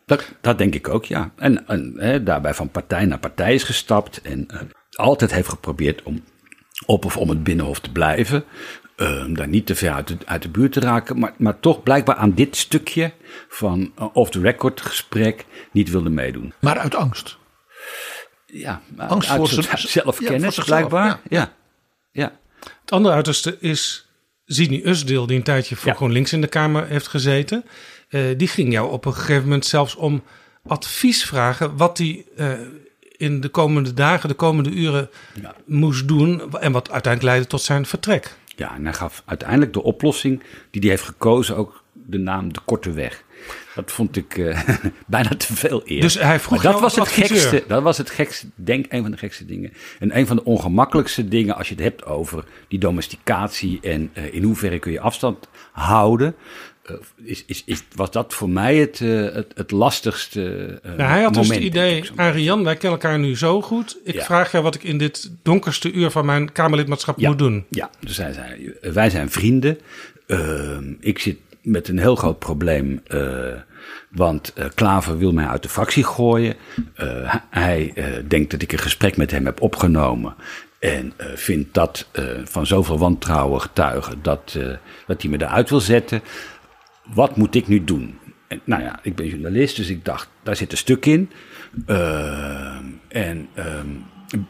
dat, 0.05 0.31
dat 0.41 0.57
denk 0.57 0.73
ik 0.75 0.87
ook, 0.89 1.05
ja. 1.05 1.31
En, 1.35 1.67
en 1.67 1.93
hè, 1.97 2.23
daarbij 2.23 2.53
van 2.53 2.69
partij 2.69 3.05
naar 3.05 3.19
partij 3.19 3.53
is 3.53 3.63
gestapt. 3.63 4.21
En 4.21 4.47
eh, 4.47 4.59
altijd 4.91 5.31
heeft 5.31 5.49
geprobeerd 5.49 6.03
om 6.03 6.23
op 6.85 7.05
of 7.05 7.17
om 7.17 7.29
het 7.29 7.43
binnenhof 7.43 7.79
te 7.79 7.91
blijven. 7.91 8.43
eh, 8.95 9.25
daar 9.33 9.47
niet 9.47 9.65
te 9.65 9.75
ver 9.75 9.91
uit 9.93 10.07
de, 10.07 10.17
uit 10.25 10.41
de 10.41 10.49
buurt 10.49 10.71
te 10.71 10.79
raken. 10.79 11.19
Maar, 11.19 11.33
maar 11.37 11.59
toch 11.59 11.83
blijkbaar 11.83 12.15
aan 12.15 12.33
dit 12.33 12.55
stukje 12.55 13.13
van 13.49 13.91
eh, 13.95 14.07
off-the-record 14.13 14.81
gesprek 14.81 15.45
niet 15.71 15.89
wilde 15.89 16.09
meedoen. 16.09 16.53
Maar 16.61 16.77
uit 16.79 16.95
angst. 16.95 17.37
Ja, 18.45 18.81
Angst 18.97 19.29
uit 19.29 19.37
voor 19.37 19.47
zijn- 19.63 19.77
zelfkennis 19.77 20.31
ja, 20.41 20.43
voor 20.43 20.53
zichzelf, 20.53 20.65
blijkbaar. 20.67 21.05
ja. 21.07 21.19
Ja. 21.39 21.51
ja. 22.11 22.31
Het 22.81 22.91
andere 22.91 23.15
uiterste 23.15 23.57
is 23.59 24.07
Zini 24.45 24.81
Usdeel, 24.85 25.25
die 25.27 25.37
een 25.37 25.43
tijdje 25.43 25.75
voor 25.75 25.87
Ja. 25.89 25.93
GroenLinks 25.95 26.33
in 26.33 26.41
de 26.41 26.47
Kamer 26.47 26.87
heeft 26.87 27.07
gezeten. 27.07 27.65
Eh, 28.09 28.21
die 28.37 28.47
ging 28.47 28.71
jou 28.71 28.91
op 28.91 29.05
een 29.05 29.13
gegeven 29.13 29.43
moment 29.43 29.65
zelfs 29.65 29.95
om 29.95 30.23
advies 30.67 31.25
vragen 31.25 31.77
wat 31.77 31.97
hij 31.97 32.25
eh, 32.37 32.51
in 33.17 33.41
de 33.41 33.49
komende 33.49 33.93
dagen, 33.93 34.29
de 34.29 34.35
komende 34.35 34.69
uren 34.69 35.09
Ja. 35.41 35.55
moest 35.65 36.07
doen. 36.07 36.39
En 36.59 36.71
wat 36.71 36.91
uiteindelijk 36.91 37.23
leidde 37.23 37.47
tot 37.47 37.61
zijn 37.61 37.85
vertrek. 37.85 38.35
Ja, 38.55 38.75
en 38.75 38.83
hij 38.83 38.93
gaf 38.93 39.23
uiteindelijk 39.25 39.73
de 39.73 39.83
oplossing 39.83 40.43
die 40.71 40.81
hij 40.81 40.89
heeft 40.89 41.03
gekozen 41.03 41.55
ook 41.55 41.83
de 41.93 42.17
naam 42.17 42.53
de 42.53 42.59
korte 42.65 42.91
weg. 42.91 43.23
Dat 43.75 43.91
vond 43.91 44.15
ik 44.15 44.37
eh, 44.37 44.59
bijna 45.07 45.29
te 45.29 45.55
veel 45.55 45.81
eer. 45.85 46.01
Dus 46.01 46.19
hij 46.19 46.39
vroeg 46.39 46.61
dat 46.61 46.79
was 46.79 46.95
het 46.95 47.01
adviseur. 47.03 47.27
gekste. 47.37 47.63
Dat 47.67 47.83
was 47.83 47.97
het 47.97 48.09
gekste, 48.09 48.47
denk 48.55 48.85
een 48.89 49.01
van 49.01 49.11
de 49.11 49.17
gekste 49.17 49.45
dingen. 49.45 49.73
En 49.99 50.17
een 50.17 50.27
van 50.27 50.35
de 50.35 50.43
ongemakkelijkste 50.43 51.27
dingen 51.27 51.55
als 51.55 51.67
je 51.69 51.73
het 51.75 51.83
hebt 51.83 52.05
over 52.05 52.43
die 52.67 52.79
domesticatie 52.79 53.79
en 53.81 54.09
eh, 54.13 54.33
in 54.33 54.43
hoeverre 54.43 54.79
kun 54.79 54.91
je 54.91 54.99
afstand 54.99 55.47
houden. 55.71 56.35
eh, 56.83 56.95
is, 57.23 57.43
is, 57.47 57.63
is, 57.65 57.83
was 57.95 58.11
dat 58.11 58.33
voor 58.33 58.49
mij 58.49 58.75
het, 58.75 58.99
het, 58.99 59.51
het 59.55 59.71
lastigste 59.71 60.79
Nou, 60.83 61.01
hij 61.01 61.21
had 61.21 61.33
dus 61.33 61.47
moment, 61.47 61.63
het 61.63 61.73
denk 61.73 62.03
idee, 62.05 62.11
Arian, 62.15 62.63
wij 62.63 62.75
kennen 62.75 62.99
elkaar 62.99 63.19
nu 63.19 63.37
zo 63.37 63.61
goed. 63.61 63.97
Ik 64.03 64.13
Ja. 64.13 64.23
vraag 64.23 64.51
jou 64.51 64.63
wat 64.63 64.75
ik 64.75 64.83
in 64.83 64.97
dit 64.97 65.31
donkerste 65.43 65.91
uur 65.91 66.11
van 66.11 66.25
mijn 66.25 66.51
Kamerlidmaatschap 66.51 67.19
Ja. 67.19 67.29
moet 67.29 67.37
doen. 67.39 67.65
Ja, 67.69 67.89
dus 67.99 68.17
hij 68.17 68.33
zei, 68.33 68.73
wij 68.81 69.09
zijn 69.09 69.29
vrienden. 69.31 69.79
Ehm, 70.27 70.93
ik 70.99 71.19
zit 71.19 71.37
met 71.63 71.87
een 71.87 71.99
heel 71.99 72.15
groot 72.15 72.39
probleem. 72.39 73.01
eh, 73.07 73.53
want 74.09 74.53
eh, 74.53 74.65
Klaver 74.75 75.17
wil 75.17 75.31
mij 75.31 75.47
uit 75.47 75.63
de 75.63 75.69
fractie 75.69 76.03
gooien. 76.03 76.55
Eh, 76.95 77.35
hij 77.49 77.93
denkt 78.27 78.51
dat 78.51 78.61
ik 78.61 78.71
een 78.71 78.79
gesprek 78.79 79.17
met 79.17 79.31
hem 79.31 79.45
heb 79.45 79.61
opgenomen. 79.61 80.35
En 80.79 81.13
vindt 81.35 81.73
dat 81.73 82.07
eh, 82.11 82.25
van 82.43 82.65
zoveel 82.65 82.97
wantrouwen 82.97 83.61
getuigen 83.61 84.19
dat, 84.21 84.57
dat 85.07 85.21
hij 85.21 85.31
me 85.31 85.41
eruit 85.41 85.69
wil 85.69 85.79
zetten. 85.79 86.21
Wat 87.13 87.35
moet 87.35 87.55
ik 87.55 87.67
nu 87.67 87.83
doen? 87.83 88.19
En, 88.47 88.61
nou 88.63 88.81
ja, 88.81 88.99
ik 89.01 89.15
ben 89.15 89.27
journalist, 89.27 89.75
dus 89.75 89.89
ik 89.89 90.05
dacht, 90.05 90.29
daar 90.43 90.55
zit 90.55 90.71
een 90.71 90.77
stuk 90.77 91.05
in. 91.05 91.31
En 93.07 93.47
ehm, 93.53 93.87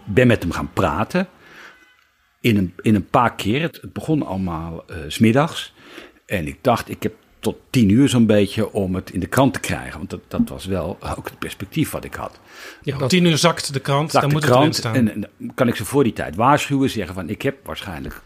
ben 0.06 0.28
met 0.28 0.42
hem 0.44 0.52
gaan 0.52 0.74
praten. 0.74 1.28
In 2.40 2.58
een, 2.58 2.74
in 2.82 2.96
een 2.96 3.08
paar 3.08 3.36
keer. 3.36 3.62
Het, 3.62 3.94
begon 3.94 4.26
allemaal 4.26 4.86
s 5.08 5.14
smiddags. 5.14 5.73
En 6.34 6.48
ik 6.48 6.58
dacht, 6.62 6.90
ik 6.90 7.04
heb 7.04 7.14
tot 7.40 7.58
tien 7.70 7.90
uur 7.90 8.10
zo'n 8.10 8.26
beetje 8.26 8.72
om 8.72 8.96
het 8.96 9.12
in 9.12 9.20
de 9.20 9.28
krant 9.28 9.54
te 9.54 9.60
krijgen. 9.60 9.98
Want 9.98 10.10
dat, 10.10 10.20
dat 10.28 10.50
was 10.50 10.66
wel 10.66 10.98
ook 11.18 11.26
het 11.26 11.40
perspectief 11.40 11.92
wat 11.92 12.04
ik 12.04 12.14
had. 12.14 12.40
Ja, 12.82 12.98
om 12.98 13.08
tien 13.08 13.26
uur 13.26 13.38
zakt 13.38 13.74
de 13.74 13.80
krant, 13.80 14.12
Zag 14.12 14.22
dan 14.22 14.30
de 14.30 14.36
moet 14.36 14.46
het 14.46 14.54
krant 14.54 14.76
staan. 14.76 14.96
en, 14.96 15.30
kan 15.56 15.68
ik 15.68 15.76
ze 15.76 15.86
voor 15.86 16.04
die 16.04 16.14
tijd 16.14 16.36
waarschuwen, 16.36 16.90
zeggen 16.90 17.14
van 17.14 17.30
ik 17.30 17.42
heb 17.42 17.66
waarschijnlijk 17.66 18.22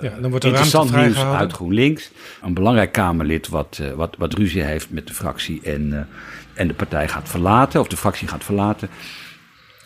Ja, 0.00 0.16
dan 0.20 0.30
wordt 0.30 0.44
er 0.44 0.50
interessant 0.50 0.96
nieuws 0.96 1.16
uit 1.16 1.52
GroenLinks. 1.52 2.10
Een 2.42 2.54
belangrijk 2.54 2.92
Kamerlid 2.92 3.48
wat, 3.48 3.78
eh, 3.82 3.92
wat, 3.92 4.16
wat 4.18 4.34
ruzie 4.34 4.62
heeft 4.62 4.90
met 4.90 5.06
de 5.06 5.14
fractie 5.14 5.60
en, 5.62 6.08
en 6.54 6.68
de 6.68 6.74
partij 6.74 7.08
gaat 7.08 7.28
verlaten, 7.28 7.80
of 7.80 7.88
de 7.88 7.96
fractie 7.96 8.28
gaat 8.28 8.44
verlaten. 8.44 8.88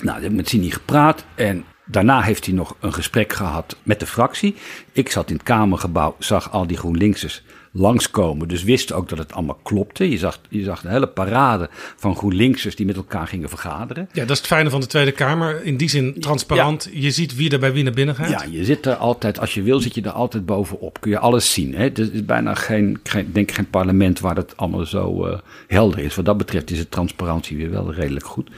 Nou, 0.00 0.16
ik 0.16 0.22
heb 0.22 0.32
met 0.32 0.48
Sini 0.48 0.70
gepraat 0.70 1.24
en 1.34 1.64
daarna 1.84 2.20
heeft 2.20 2.44
hij 2.44 2.54
nog 2.54 2.76
een 2.80 2.92
gesprek 2.92 3.32
gehad 3.32 3.76
met 3.82 4.00
de 4.00 4.06
fractie. 4.06 4.56
Ik 4.92 5.10
zat 5.10 5.28
in 5.28 5.34
het 5.34 5.44
Kamergebouw, 5.44 6.16
zag 6.18 6.52
al 6.52 6.66
die 6.66 6.76
GroenLinksers 6.76 7.42
langskomen, 7.72 8.48
dus 8.48 8.62
wist 8.62 8.92
ook 8.92 9.08
dat 9.08 9.18
het 9.18 9.32
allemaal 9.32 9.60
klopte. 9.62 10.10
Je 10.10 10.18
zag, 10.18 10.40
je 10.48 10.62
zag 10.62 10.84
een 10.84 10.90
hele 10.90 11.06
parade 11.06 11.68
van 11.96 12.16
GroenLinksers 12.16 12.76
die 12.76 12.86
met 12.86 12.96
elkaar 12.96 13.26
gingen 13.26 13.48
vergaderen. 13.48 14.08
Ja, 14.12 14.20
dat 14.20 14.30
is 14.30 14.38
het 14.38 14.46
fijne 14.46 14.70
van 14.70 14.80
de 14.80 14.86
Tweede 14.86 15.12
Kamer. 15.12 15.64
In 15.64 15.76
die 15.76 15.88
zin 15.88 16.20
transparant. 16.20 16.88
Je 16.92 17.10
ziet 17.10 17.36
wie 17.36 17.50
er 17.50 17.58
bij 17.58 17.72
wie 17.72 17.84
naar 17.84 17.92
binnen 17.92 18.14
gaat. 18.14 18.28
Ja, 18.28 18.44
je 18.50 18.64
zit 18.64 18.86
er 18.86 18.94
altijd, 18.94 19.40
als 19.40 19.54
je 19.54 19.62
wil, 19.62 19.80
zit 19.80 19.94
je 19.94 20.02
er 20.02 20.10
altijd 20.10 20.46
bovenop. 20.46 21.00
Kun 21.00 21.10
je 21.10 21.18
alles 21.18 21.52
zien. 21.52 21.74
Hè? 21.74 21.84
Er 21.84 22.14
is 22.14 22.24
bijna 22.24 22.54
geen, 22.54 23.00
geen, 23.02 23.32
denk 23.32 23.50
geen 23.50 23.70
parlement 23.70 24.20
waar 24.20 24.36
het 24.36 24.56
allemaal 24.56 24.86
zo 24.86 25.26
eh, 25.26 25.38
helder 25.66 25.98
is. 25.98 26.14
Wat 26.14 26.24
dat 26.24 26.36
betreft 26.36 26.70
is 26.70 26.78
de 26.78 26.88
transparantie 26.88 27.56
weer 27.56 27.70
wel 27.70 27.92
redelijk 27.92 28.26
goed. 28.26 28.50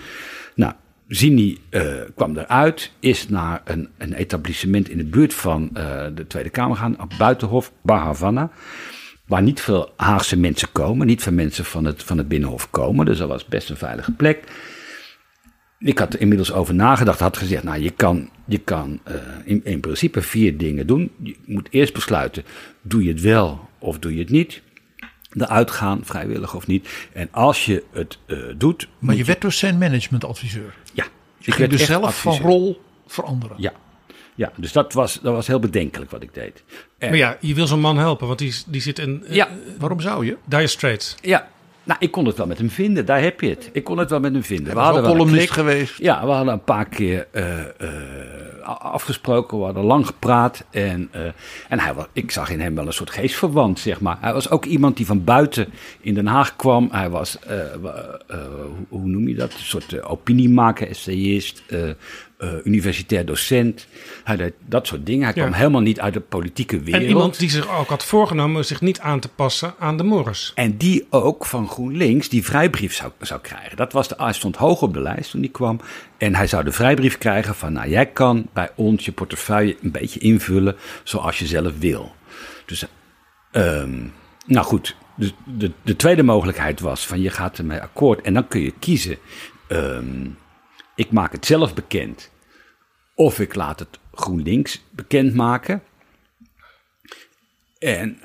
Nou, 0.55 0.73
Zini 1.11 1.59
eh, 1.69 1.85
kwam 2.15 2.37
eruit, 2.37 2.93
is 3.01 3.29
naar 3.29 3.61
een, 3.65 3.89
een 3.99 4.13
etablissement 4.13 4.89
in 4.89 4.97
de 4.97 5.05
buurt 5.05 5.35
van 5.35 5.71
eh, 5.73 6.05
de 6.15 6.27
Tweede 6.27 6.51
Kamer 6.51 6.77
gaan, 6.77 7.01
op 7.01 7.13
Buitenhof, 7.19 7.73
Bar 7.83 7.99
Havana. 7.99 8.51
Waar 9.31 9.43
niet 9.43 9.61
veel 9.61 9.93
Haagse 9.97 10.37
mensen 10.37 10.73
komen, 10.73 11.07
niet 11.07 11.23
veel 11.23 11.33
mensen 11.33 11.65
van 11.65 11.85
het, 11.85 12.03
van 12.03 12.19
het 12.19 12.29
Binnenhof 12.29 12.71
komen. 12.71 13.07
Dus 13.07 13.19
dat 13.19 13.29
was 13.29 13.45
best 13.45 13.71
een 13.71 13.77
veilige 13.77 14.13
plek. 14.13 14.45
Ik 15.79 15.99
had 15.99 16.15
er 16.15 16.21
inmiddels 16.21 16.53
over 16.53 16.75
nagedacht, 16.75 17.21
had 17.21 17.37
gezegd, 17.37 17.63
nou 17.63 17.83
je 17.83 17.91
kan, 17.91 18.31
je 18.45 18.59
kan 18.59 19.01
eh, 19.05 19.15
in, 19.45 19.65
in 19.65 19.81
principe 19.81 20.23
vier 20.23 20.57
dingen 20.57 20.87
doen. 20.87 21.11
Je 21.23 21.37
moet 21.47 21.69
eerst 21.71 21.93
besluiten, 21.93 22.45
doe 22.83 23.05
je 23.05 23.09
het 23.09 23.21
wel 23.21 23.69
of 23.79 23.99
doe 23.99 24.15
je 24.15 24.19
het 24.19 24.31
niet? 24.31 24.63
Eruit 25.33 25.71
gaan, 25.71 26.01
vrijwillig 26.05 26.55
of 26.55 26.67
niet. 26.67 26.89
En 27.13 27.29
als 27.31 27.65
je 27.65 27.85
het 27.93 28.19
eh, 28.27 28.39
doet... 28.57 28.89
Maar 28.99 29.17
je 29.17 29.25
werd 29.25 29.41
dus 29.41 29.59
zijn 29.59 29.79
managementadviseur. 29.79 30.75
Ja. 30.93 31.05
Je 31.39 31.53
ging 31.53 31.71
dus 31.71 31.85
zelf 31.85 32.21
van 32.21 32.37
rol 32.37 32.83
veranderen. 33.07 33.57
Ja. 33.59 33.73
Ja, 34.35 34.53
dus 34.57 34.73
dat 34.73 34.93
was, 34.93 35.19
dat 35.23 35.35
was 35.35 35.47
heel 35.47 35.59
bedenkelijk 35.61 36.11
wat 36.11 36.23
ik 36.23 36.35
deed. 36.35 36.63
En- 36.99 37.09
Maar 37.09 37.19
ja, 37.19 37.37
je 37.41 37.55
wil 37.55 37.67
zo'n 37.67 37.81
man 37.81 37.99
helpen, 37.99 38.27
want 38.27 38.39
die, 38.39 38.55
die 38.67 38.81
zit 38.81 38.99
in 38.99 39.25
eh, 39.27 39.35
Ja. 39.35 39.49
Waarom 39.79 40.01
zou 40.01 40.27
je? 40.27 40.37
dire 40.45 40.67
straits. 40.67 41.15
Ja, 41.23 41.49
nou, 41.83 41.99
ik 42.03 42.11
kon 42.11 42.27
het 42.27 42.37
wel 42.37 42.47
met 42.47 42.59
hem 42.59 42.71
vinden. 42.71 43.07
Daar 43.07 43.23
heb 43.23 43.41
je 43.41 43.49
het. 43.49 43.71
Ik 43.73 43.85
kon 43.85 43.99
het 43.99 44.11
wel 44.11 44.21
met 44.21 44.33
hem 44.33 44.43
vinden. 44.45 44.67
Hij 44.67 44.75
was 44.75 44.87
ook 44.87 44.93
wel 44.95 45.05
een 45.05 45.11
columnist 45.11 45.51
klik. 45.51 45.59
geweest. 45.67 45.99
Ja, 45.99 46.25
we 46.27 46.31
hadden 46.31 46.53
een 46.53 46.65
paar 46.65 46.85
keer 46.89 47.27
eh, 47.31 47.61
eh, 47.61 47.69
afgesproken. 48.79 49.59
We 49.59 49.65
hadden 49.65 49.85
lang 49.85 50.07
gepraat. 50.07 50.65
En, 50.71 51.09
eh, 51.13 51.23
en 51.69 51.79
hij 51.81 51.95
was, 51.95 52.05
ik 52.13 52.31
zag 52.31 52.51
in 52.51 52.61
hem 52.61 52.75
wel 52.75 52.87
een 52.87 52.93
soort 52.93 53.11
geestverwant, 53.11 53.79
zeg 53.79 54.01
maar. 54.01 54.17
Hij 54.21 54.33
was 54.33 54.51
ook 54.51 54.65
iemand 54.65 54.97
die 54.97 55.07
van 55.07 55.25
buiten 55.25 55.67
in 56.01 56.15
Den 56.15 56.27
Haag 56.27 56.57
kwam. 56.57 56.89
Hij 56.93 57.11
was, 57.11 57.39
eh, 57.39 57.59
wa- 57.81 58.21
eh, 58.27 58.37
hoe, 58.67 58.87
hoe 59.01 59.09
noem 59.09 59.29
je 59.29 59.35
dat? 59.35 59.53
Een 59.53 59.59
soort 59.59 59.93
uh, 59.93 60.11
opiniemaker, 60.11 60.89
essayist, 60.89 61.63
eh, 62.41 62.49
universitair 62.65 63.27
docent. 63.27 63.87
Hij 64.25 64.37
deed 64.37 64.53
dat 64.67 64.87
soort 64.87 65.07
dingen. 65.07 65.25
Hij 65.25 65.33
Ja. 65.35 65.43
kwam 65.43 65.53
helemaal 65.55 65.81
niet 65.81 66.01
uit 66.01 66.15
de 66.15 66.21
politieke 66.21 66.81
wereld. 66.81 67.03
En 67.03 67.09
iemand 67.09 67.39
die 67.39 67.51
zich 67.51 67.79
ook 67.79 67.89
had 67.89 68.05
voorgenomen 68.05 68.65
zich 68.65 68.81
niet 68.81 69.01
aan 69.01 69.21
te 69.21 69.29
passen 69.29 69.75
aan 69.79 69.97
de 69.97 70.03
mores. 70.03 70.53
En 70.55 70.77
die 70.77 71.07
ook 71.11 71.47
van 71.47 71.69
GroenLinks 71.69 72.29
die 72.29 72.45
vrijbrief 72.45 72.95
zou, 72.95 73.13
zou 73.21 73.41
krijgen. 73.41 73.77
Dat 73.77 73.93
was 73.93 74.09
de, 74.09 74.15
hij 74.19 74.33
stond 74.33 74.57
hoog 74.57 74.83
op 74.83 74.95
de 74.95 75.01
lijst 75.01 75.31
toen 75.31 75.41
die 75.41 75.51
kwam. 75.51 75.81
En 76.19 76.35
hij 76.35 76.47
zou 76.47 76.65
de 76.65 76.73
vrijbrief 76.73 77.19
krijgen 77.19 77.55
van, 77.55 77.73
nou 77.73 77.89
jij 77.89 78.07
kan 78.07 78.47
bij 78.53 78.71
ons 78.77 79.05
je 79.05 79.13
portefeuille 79.13 79.77
een 79.83 79.91
beetje 79.91 80.21
invullen 80.21 80.77
zoals 81.05 81.39
je 81.39 81.47
zelf 81.47 81.79
wil. 81.79 82.13
Dus, 82.67 82.85
ehm, 83.51 83.99
nou 84.47 84.67
goed, 84.67 84.97
de, 85.15 85.31
de, 85.45 85.71
de 85.83 85.97
tweede 85.97 86.23
mogelijkheid 86.23 86.81
was 86.81 87.07
van 87.07 87.21
je 87.21 87.31
gaat 87.31 87.59
ermee 87.59 87.81
akkoord 87.81 88.21
en 88.21 88.35
dan 88.35 88.49
kun 88.49 88.61
je 88.61 88.73
kiezen. 88.79 89.17
ehm, 89.69 90.27
ik 91.01 91.11
maak 91.11 91.33
het 91.33 91.47
zelf 91.47 91.75
bekend 91.75 92.31
of 93.15 93.39
ik 93.39 93.55
laat 93.55 93.79
het 93.79 93.99
GroenLinks 94.13 94.85
bekendmaken. 94.91 95.83
En 97.79 98.19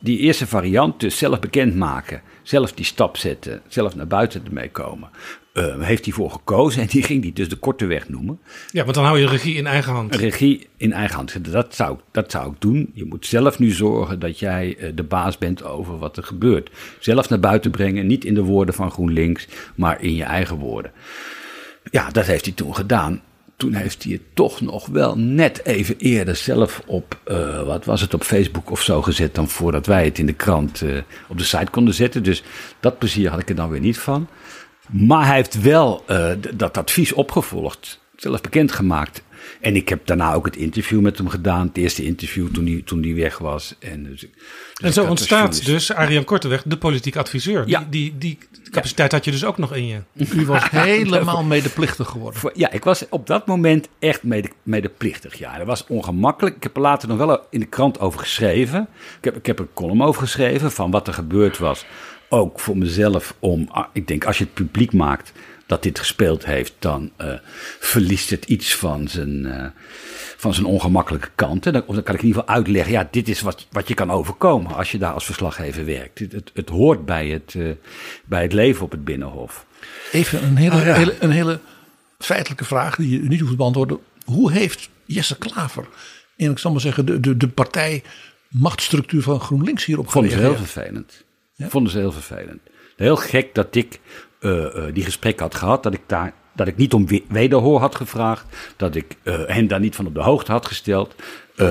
die 0.00 0.18
eerste 0.18 0.46
variant, 0.46 1.00
dus 1.00 1.18
zelf 1.18 1.40
bekendmaken, 1.40 2.22
zelf 2.42 2.72
die 2.72 2.84
stap 2.84 3.16
zetten, 3.16 3.62
zelf 3.68 3.94
naar 3.94 4.06
buiten 4.06 4.44
ermee 4.44 4.70
komen, 4.70 5.10
eh, 5.52 5.80
heeft 5.80 6.04
hij 6.04 6.14
voor 6.14 6.30
gekozen 6.30 6.82
en 6.82 6.88
die 6.88 7.02
ging 7.02 7.22
die 7.22 7.32
dus 7.32 7.48
de 7.48 7.56
korte 7.56 7.86
weg 7.86 8.08
noemen. 8.08 8.40
Ja, 8.70 8.82
want 8.82 8.94
dan 8.94 9.04
hou 9.04 9.18
je 9.18 9.26
regie 9.26 9.54
in 9.54 9.66
eigen 9.66 9.92
hand. 9.92 10.14
Regie 10.14 10.68
in 10.76 10.92
eigen 10.92 11.16
hand. 11.16 11.52
Dat 11.52 11.74
zou, 11.74 11.98
dat 12.10 12.30
zou 12.30 12.52
ik 12.52 12.60
doen. 12.60 12.90
Je 12.94 13.04
moet 13.04 13.26
zelf 13.26 13.58
nu 13.58 13.70
zorgen 13.70 14.18
dat 14.18 14.38
jij 14.38 14.76
eh, 14.78 14.90
de 14.94 15.04
baas 15.04 15.38
bent 15.38 15.62
over 15.62 15.98
wat 15.98 16.16
er 16.16 16.24
gebeurt. 16.24 16.70
Zelf 16.98 17.28
naar 17.28 17.40
buiten 17.40 17.70
brengen, 17.70 18.06
niet 18.06 18.24
in 18.24 18.34
de 18.34 18.42
woorden 18.42 18.74
van 18.74 18.90
GroenLinks, 18.90 19.48
maar 19.74 20.02
in 20.02 20.14
je 20.14 20.24
eigen 20.24 20.56
woorden. 20.56 20.92
Ja, 21.90 22.10
dat 22.10 22.26
heeft 22.26 22.44
hij 22.44 22.54
toen 22.54 22.74
gedaan. 22.74 23.22
Toen 23.56 23.74
heeft 23.74 24.02
hij 24.02 24.12
het 24.12 24.22
toch 24.34 24.60
nog 24.60 24.86
wel 24.86 25.18
net 25.18 25.64
even 25.64 25.96
eerder 25.98 26.36
zelf 26.36 26.82
op, 26.86 27.18
eh, 27.24 27.62
wat 27.62 27.84
was 27.84 28.00
het, 28.00 28.14
op 28.14 28.22
Facebook 28.22 28.70
of 28.70 28.82
zo 28.82 29.02
gezet. 29.02 29.34
dan 29.34 29.48
voordat 29.48 29.86
wij 29.86 30.04
het 30.04 30.18
in 30.18 30.26
de 30.26 30.32
krant 30.32 30.82
eh, 30.82 30.96
op 31.28 31.38
de 31.38 31.44
site 31.44 31.70
konden 31.70 31.94
zetten. 31.94 32.22
Dus 32.22 32.42
dat 32.80 32.98
plezier 32.98 33.30
had 33.30 33.40
ik 33.40 33.48
er 33.48 33.54
dan 33.54 33.70
weer 33.70 33.80
niet 33.80 33.98
van. 33.98 34.28
Maar 34.90 35.26
hij 35.26 35.36
heeft 35.36 35.60
wel 35.60 36.02
eh, 36.06 36.30
dat 36.54 36.76
advies 36.76 37.12
opgevolgd, 37.12 38.00
zelf 38.16 38.40
bekendgemaakt. 38.40 39.22
En 39.60 39.76
ik 39.76 39.88
heb 39.88 40.06
daarna 40.06 40.34
ook 40.34 40.44
het 40.44 40.56
interview 40.56 41.00
met 41.00 41.18
hem 41.18 41.28
gedaan. 41.28 41.66
Het 41.66 41.76
eerste 41.76 42.04
interview 42.04 42.48
toen 42.52 42.66
hij, 42.66 42.82
toen 42.84 43.02
hij 43.02 43.14
weg 43.14 43.38
was. 43.38 43.74
En, 43.78 44.04
dus, 44.04 44.20
dus 44.20 44.30
En 44.82 44.92
zo 44.92 45.04
ontstaat 45.04 45.64
dus 45.64 45.92
Arjan 45.92 46.24
Korteweg, 46.24 46.62
de 46.62 46.76
politiek 46.76 47.16
adviseur. 47.16 47.68
Ja. 47.68 47.86
Die, 47.90 48.14
die, 48.18 48.38
die 48.58 48.70
capaciteit 48.70 49.12
had 49.12 49.24
je 49.24 49.30
dus 49.30 49.44
ook 49.44 49.58
nog 49.58 49.74
in 49.74 49.86
je. 49.86 50.00
U 50.36 50.46
was 50.46 50.70
helemaal 50.70 51.42
medeplichtig 51.42 52.08
geworden. 52.08 52.40
Ja, 52.54 52.70
ik 52.70 52.84
was 52.84 53.08
op 53.08 53.26
dat 53.26 53.46
moment 53.46 53.88
echt 53.98 54.22
mede, 54.22 54.50
medeplichtig. 54.62 55.38
Ja, 55.38 55.58
dat 55.58 55.66
was 55.66 55.86
ongemakkelijk. 55.86 56.56
Ik 56.56 56.62
heb 56.62 56.76
er 56.76 56.82
later 56.82 57.08
nog 57.08 57.18
wel 57.18 57.46
in 57.50 57.60
de 57.60 57.66
krant 57.66 58.00
over 58.00 58.20
geschreven. 58.20 58.88
Ik 59.18 59.24
heb, 59.24 59.36
ik 59.36 59.46
heb 59.46 59.58
een 59.58 59.68
column 59.74 60.02
over 60.02 60.22
geschreven 60.22 60.70
van 60.72 60.90
wat 60.90 61.06
er 61.06 61.14
gebeurd 61.14 61.58
was. 61.58 61.84
Ook 62.28 62.60
voor 62.60 62.76
mezelf 62.78 63.34
om, 63.38 63.68
ah, 63.70 63.86
ik 63.92 64.08
denk 64.08 64.24
als 64.24 64.38
je 64.38 64.44
het 64.44 64.54
publiek 64.54 64.92
maakt 64.92 65.32
dat 65.70 65.82
dit 65.82 65.98
gespeeld 65.98 66.44
heeft, 66.44 66.72
dan 66.78 67.10
eh, 67.16 67.32
verliest 67.80 68.30
het 68.30 68.44
iets 68.44 68.74
van 68.74 69.08
zijn, 69.08 69.46
eh, 69.46 69.66
van 70.36 70.54
zijn 70.54 70.66
ongemakkelijke 70.66 71.28
kanten. 71.34 71.72
Dan, 71.72 71.82
of 71.86 71.94
dan 71.94 72.04
kan 72.04 72.14
ik 72.14 72.20
in 72.20 72.26
ieder 72.26 72.40
geval 72.42 72.56
uitleggen, 72.56 72.92
ja, 72.92 73.08
dit 73.10 73.28
is 73.28 73.40
wat, 73.40 73.66
wat 73.70 73.88
je 73.88 73.94
kan 73.94 74.10
overkomen 74.10 74.74
als 74.74 74.90
je 74.90 74.98
daar 74.98 75.12
als 75.12 75.24
verslaggever 75.24 75.84
werkt. 75.84 76.18
Het, 76.18 76.32
het, 76.32 76.50
het 76.54 76.68
hoort 76.68 77.04
bij 77.06 77.28
het, 77.28 77.54
eh, 77.56 77.70
bij 78.24 78.42
het 78.42 78.52
leven 78.52 78.84
op 78.84 78.90
het 78.90 79.04
Binnenhof. 79.04 79.66
Even 80.12 80.44
een 80.44 80.56
hele, 80.56 80.76
ja. 80.76 80.94
hele, 80.94 81.16
een 81.20 81.30
hele 81.30 81.60
feitelijke 82.18 82.64
vraag 82.64 82.96
die 82.96 83.10
je 83.10 83.28
niet 83.28 83.38
hoeft 83.38 83.50
te 83.50 83.56
beantwoorden. 83.56 83.98
Hoe 84.24 84.52
heeft 84.52 84.88
Jesse 85.04 85.38
Klaver, 85.38 85.88
en 86.36 86.50
ik 86.50 86.58
zal 86.58 86.70
maar 86.70 86.80
zeggen, 86.80 87.06
de, 87.06 87.20
de, 87.20 87.36
de 87.36 87.48
partij 87.48 88.02
machtsstructuur 88.48 89.22
van 89.22 89.40
GroenLinks 89.40 89.84
hierop 89.84 90.10
Vonden 90.10 90.30
ze 90.30 90.38
heel 90.38 90.56
vervelend. 90.56 91.24
Vonden 91.56 91.92
ze 91.92 91.98
heel 91.98 92.12
vervelend. 92.12 92.60
Heel 93.00 93.16
gek 93.16 93.54
dat 93.54 93.74
ik 93.74 94.00
eh, 94.40 94.64
eh, 94.86 94.94
die 94.94 95.04
gesprek 95.04 95.40
had 95.40 95.54
gehad. 95.54 95.82
Dat 95.82 95.94
ik, 95.94 96.00
daar, 96.06 96.32
dat 96.54 96.66
ik 96.66 96.76
niet 96.76 96.92
om 96.92 97.06
we- 97.06 97.24
wederhoor 97.28 97.80
had 97.80 97.94
gevraagd. 97.94 98.44
Dat 98.76 98.94
ik 98.94 99.16
eh, 99.22 99.42
hen 99.46 99.68
daar 99.68 99.80
niet 99.80 99.94
van 99.94 100.06
op 100.06 100.14
de 100.14 100.20
hoogte 100.20 100.52
had 100.52 100.66
gesteld. 100.66 101.14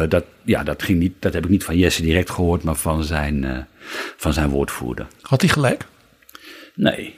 Dat, 0.09 0.23
ja, 0.43 0.63
dat, 0.63 0.83
ging 0.83 0.99
niet, 0.99 1.13
dat 1.19 1.33
heb 1.33 1.43
ik 1.43 1.49
niet 1.49 1.63
van 1.63 1.77
Jesse 1.77 2.01
direct 2.01 2.29
gehoord, 2.29 2.63
maar 2.63 2.75
van 2.75 3.03
zijn, 3.03 3.67
van 4.17 4.33
zijn 4.33 4.49
woordvoerder. 4.49 5.07
Had 5.21 5.41
hij 5.41 5.49
gelijk? 5.49 5.85
Nee, 6.75 7.15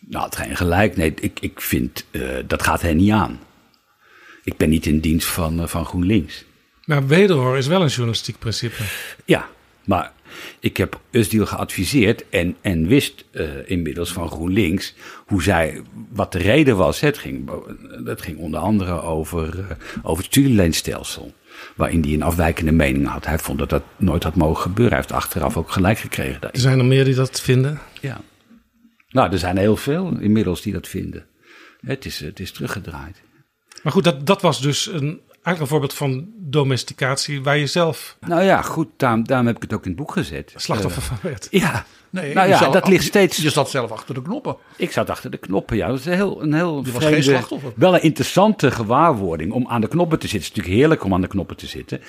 nou, 0.00 0.24
het 0.24 0.36
geen 0.36 0.56
gelijk. 0.56 0.96
Nee, 0.96 1.14
ik, 1.20 1.40
ik 1.40 1.60
vind 1.60 2.04
dat 2.46 2.62
gaat 2.62 2.82
hen 2.82 2.96
niet 2.96 3.10
aan. 3.10 3.40
Ik 4.44 4.56
ben 4.56 4.68
niet 4.68 4.86
in 4.86 5.00
dienst 5.00 5.26
van, 5.26 5.68
van 5.68 5.84
GroenLinks. 5.84 6.44
Maar 6.84 7.06
wederhoor 7.06 7.56
is 7.56 7.66
wel 7.66 7.82
een 7.82 7.88
journalistiek 7.88 8.38
principe. 8.38 8.82
Ja, 9.24 9.48
maar 9.84 10.12
Ik 10.60 10.76
heb 10.76 11.00
Usdiel 11.10 11.46
geadviseerd 11.46 12.28
en, 12.28 12.56
en 12.60 12.86
wist 12.86 13.24
eh, 13.30 13.70
inmiddels 13.70 14.12
van 14.12 14.28
GroenLinks 14.28 14.94
hoe 15.26 15.42
zij, 15.42 15.82
wat 16.08 16.32
de 16.32 16.38
reden 16.38 16.76
was. 16.76 17.00
Het 17.00 17.18
ging, 17.18 17.50
dat 18.04 18.22
ging 18.22 18.38
onder 18.38 18.60
andere 18.60 19.00
over, 19.02 19.58
uh, 19.58 19.64
over 20.02 20.24
het 20.24 20.32
studieleenstelsel. 20.32 21.32
Waarin 21.76 22.02
hij 22.02 22.12
een 22.12 22.22
afwijkende 22.22 22.72
mening 22.72 23.06
had. 23.06 23.26
Hij 23.26 23.38
vond 23.38 23.58
dat 23.58 23.70
dat 23.70 23.82
nooit 23.96 24.22
had 24.22 24.34
mogen 24.34 24.62
gebeuren. 24.62 24.94
Hij 24.94 25.02
heeft 25.02 25.22
achteraf 25.22 25.56
ook 25.56 25.70
gelijk 25.70 25.98
gekregen. 25.98 26.40
Er 26.40 26.60
zijn 26.60 26.78
er 26.78 26.84
meer 26.84 27.04
die 27.04 27.14
dat 27.14 27.40
vinden? 27.40 27.78
Ja. 28.00 28.20
Nou, 29.08 29.32
er 29.32 29.38
zijn 29.38 29.56
heel 29.56 29.76
veel 29.76 30.16
inmiddels 30.20 30.62
die 30.62 30.72
dat 30.72 30.88
vinden. 30.88 31.26
Het 31.80 32.04
is, 32.04 32.20
het 32.20 32.40
is 32.40 32.52
teruggedraaid. 32.52 33.22
Maar 33.82 33.92
goed, 33.92 34.04
dat, 34.04 34.26
dat 34.26 34.42
was 34.42 34.60
dus 34.60 34.86
een, 34.86 35.20
eigenlijk 35.42 35.60
een 35.60 35.66
voorbeeld 35.66 35.94
van 35.94 36.26
domesticatie 36.36 37.42
waar 37.42 37.56
je 37.58 37.66
zelf... 37.66 38.16
Nou 38.20 38.42
ja, 38.42 38.62
goed, 38.62 38.88
daarom, 38.96 39.24
daarom 39.26 39.46
heb 39.46 39.56
ik 39.56 39.62
het 39.62 39.72
ook 39.72 39.82
in 39.84 39.90
het 39.90 39.98
boek 39.98 40.12
gezet. 40.12 40.52
Slachtoffer 40.56 41.02
uh, 41.02 41.08
van 41.08 41.18
werd. 41.22 41.48
Ja, 41.50 41.84
Nee, 42.10 42.34
nou 42.34 42.46
je 42.46 42.52
ja, 42.52 42.58
zat- 42.58 42.72
dat 42.72 42.88
ligt 42.88 43.04
steeds... 43.04 43.36
Je 43.36 43.50
zat 43.50 43.70
zelf 43.70 43.90
achter 43.90 44.14
de 44.14 44.22
knoppen. 44.22 44.56
Ik 44.76 44.92
zat 44.92 45.10
achter 45.10 45.30
de 45.30 45.36
knoppen, 45.36 45.76
ja. 45.76 45.86
Dat 45.88 45.98
is 45.98 46.06
een 46.06 46.12
heel, 46.12 46.42
een 46.42 46.54
heel 46.54 46.82
Je 46.84 46.92
was 46.92 47.04
geen 47.04 47.22
slachtoffer. 47.22 47.72
wel 47.76 47.94
een 47.94 48.02
interessante 48.02 48.70
gewaarwording 48.70 49.52
om 49.52 49.66
aan 49.68 49.80
de 49.80 49.88
knoppen 49.88 50.18
te 50.18 50.28
zitten. 50.28 50.38
Het 50.48 50.50
is 50.50 50.56
natuurlijk 50.56 50.80
heerlijk 50.80 51.04
om 51.04 51.14
aan 51.14 51.20
de 51.20 51.26
knoppen 51.26 51.56
te 51.56 51.66
zitten. 51.66 52.00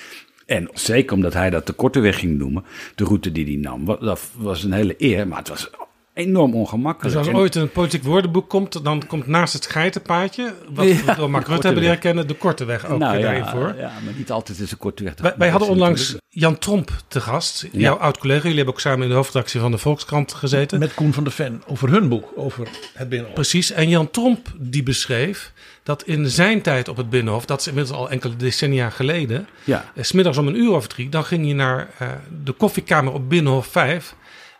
En 0.46 0.70
zeker 0.74 1.16
omdat 1.16 1.34
hij 1.34 1.50
dat 1.50 1.68
de 1.68 1.74
korte 1.74 2.00
weg 2.00 2.20
ging 2.20 2.38
noemen, 2.38 2.66
de 2.96 3.04
route 3.04 3.32
die 3.32 3.46
hij 3.46 3.56
nam. 3.56 3.86
Dat 3.86 4.22
was 4.36 4.64
een 4.64 4.74
hele 4.74 4.96
eer, 4.98 5.28
maar 5.28 5.38
het 5.38 5.48
was 5.50 5.70
enorm 6.14 6.54
ongemakkelijk. 6.54 7.16
Dus 7.16 7.28
als 7.28 7.36
ooit 7.36 7.56
een 7.56 7.72
politiek 7.72 8.04
woordenboek 8.04 8.50
komt, 8.50 8.84
dan 8.84 9.08
komt 9.08 9.28
naast 9.28 9.54
het 9.54 9.66
geitenpaadje, 9.66 10.54
wat 10.70 10.86
Ja, 10.88 10.96
we 11.06 11.16
door 11.16 11.30
Mark 11.30 11.48
Rutte 11.48 11.66
hebben 11.66 11.84
leren 11.84 12.00
kennen, 12.00 12.28
de 12.28 12.34
korte 12.34 12.66
weg 12.66 12.86
ook 12.86 13.00
nou, 13.00 13.22
daarin 13.22 13.44
ja, 13.44 13.52
voor. 13.52 13.76
Ja, 13.78 13.92
maar 14.04 14.14
niet 14.18 14.32
altijd 14.32 14.60
is 14.60 14.72
een 14.72 14.78
korte 14.78 15.04
weg. 15.04 15.14
Wij, 15.22 15.34
wij 15.38 15.50
hadden 15.50 15.70
onlangs 15.70 16.16
Jan 16.30 16.58
Tromp 16.58 16.92
te 17.08 17.22
gast, 17.22 17.68
jouw 17.72 17.96
oud-collega. 17.96 18.42
Jullie 18.42 18.56
hebben 18.56 18.74
ook 18.74 18.80
samen 18.80 19.04
in 19.04 19.10
de 19.10 19.16
hoofdredactie 19.16 19.60
van 19.60 19.72
de 19.72 19.78
Volkskrant 19.78 20.34
gezeten. 20.34 20.80
Met 20.80 20.94
Koen 20.94 21.14
van 21.14 21.24
der 21.24 21.34
Ven 21.34 21.64
over 21.68 21.90
hun 21.90 22.10
boek, 22.10 22.32
over 22.36 22.68
het 22.94 23.10
Binnenhof. 23.10 23.36
Precies. 23.36 23.72
En 23.72 23.90
Jan 23.90 24.12
Tromp 24.12 24.48
die 24.60 24.84
beschreef 24.84 25.54
dat 25.84 26.04
in 26.04 26.30
zijn 26.30 26.62
tijd 26.62 26.88
op 26.88 26.98
het 26.98 27.10
Binnenhof, 27.10 27.46
dat 27.46 27.60
is 27.60 27.68
inmiddels 27.68 27.98
al 27.98 28.10
enkele 28.10 28.36
decennia 28.36 28.90
geleden, 28.90 29.48
Ja. 29.64 29.92
eh, 29.96 30.04
's 30.04 30.12
middags 30.12 30.38
om 30.38 30.48
een 30.48 30.60
uur 30.60 30.72
of 30.72 30.88
drie, 30.88 31.10
dan 31.10 31.26
ging 31.26 31.48
je 31.48 31.54
naar 31.54 31.90
eh, 31.98 32.08
de 32.44 32.52
koffiekamer 32.52 33.14
op 33.14 33.30
Binnenhof 33.30 33.68
5. 33.68 34.16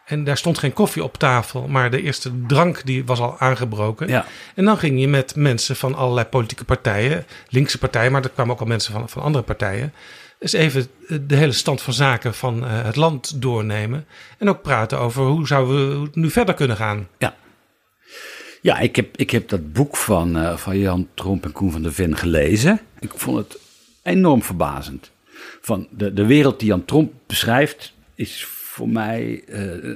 En 0.06 0.24
daar 0.24 0.38
stond 0.38 0.58
geen 0.58 0.74
koffie 0.74 1.04
op 1.04 1.18
tafel, 1.18 1.68
maar 1.68 1.92
de 1.92 2.02
eerste 2.02 2.46
drank 2.48 2.86
die 2.86 3.06
was 3.06 3.20
al 3.20 3.40
aangebroken. 3.40 4.08
Ja. 4.08 4.26
En 4.56 4.66
dan 4.66 4.78
ging 4.78 5.00
je 5.00 5.08
met 5.08 5.36
mensen 5.36 5.76
van 5.76 5.96
allerlei 5.96 6.26
politieke 6.26 6.64
partijen, 6.64 7.26
linkse 7.50 7.78
partijen, 7.78 8.12
maar 8.12 8.24
er 8.24 8.30
kwamen 8.30 8.54
ook 8.54 8.60
al 8.60 8.66
mensen 8.66 8.94
van, 8.94 9.10
van 9.10 9.22
andere 9.22 9.44
partijen. 9.44 9.94
Dus 10.40 10.54
even 10.54 10.88
eh, 11.08 11.18
de 11.28 11.36
hele 11.36 11.52
stand 11.52 11.82
van 11.82 11.94
zaken 11.94 12.34
van 12.34 12.66
eh, 12.66 12.84
het 12.84 12.96
land 12.96 13.42
doornemen. 13.42 14.06
En 14.38 14.50
ook 14.50 14.62
praten 14.62 15.00
over 15.00 15.24
hoe 15.24 15.48
zouden 15.48 16.02
we 16.02 16.10
nu 16.14 16.30
verder 16.30 16.56
kunnen 16.56 16.78
gaan. 16.78 17.08
Ja. 17.18 17.36
Ja, 18.62 18.80
ik 18.80 18.96
heb, 18.96 19.18
ik 19.18 19.32
heb 19.32 19.50
dat 19.50 19.74
boek 19.74 19.98
van, 19.98 20.38
eh, 20.38 20.58
van 20.58 20.78
Jan 20.78 21.08
Tromp 21.14 21.44
en 21.44 21.52
Koen 21.52 21.72
van 21.72 21.82
der 21.82 21.94
Ven 21.94 22.18
gelezen. 22.18 22.80
Ik 23.00 23.12
vond 23.16 23.38
het 23.38 23.58
enorm 24.04 24.44
verbazend. 24.44 25.12
Van 25.62 25.88
de, 25.90 26.14
de 26.14 26.26
wereld 26.26 26.60
die 26.60 26.68
Jan 26.68 26.86
Tromp 26.86 27.14
beschrijft, 27.28 27.94
is 28.16 28.48
voor 28.74 28.90
mij 28.90 29.44
eh, 29.48 29.96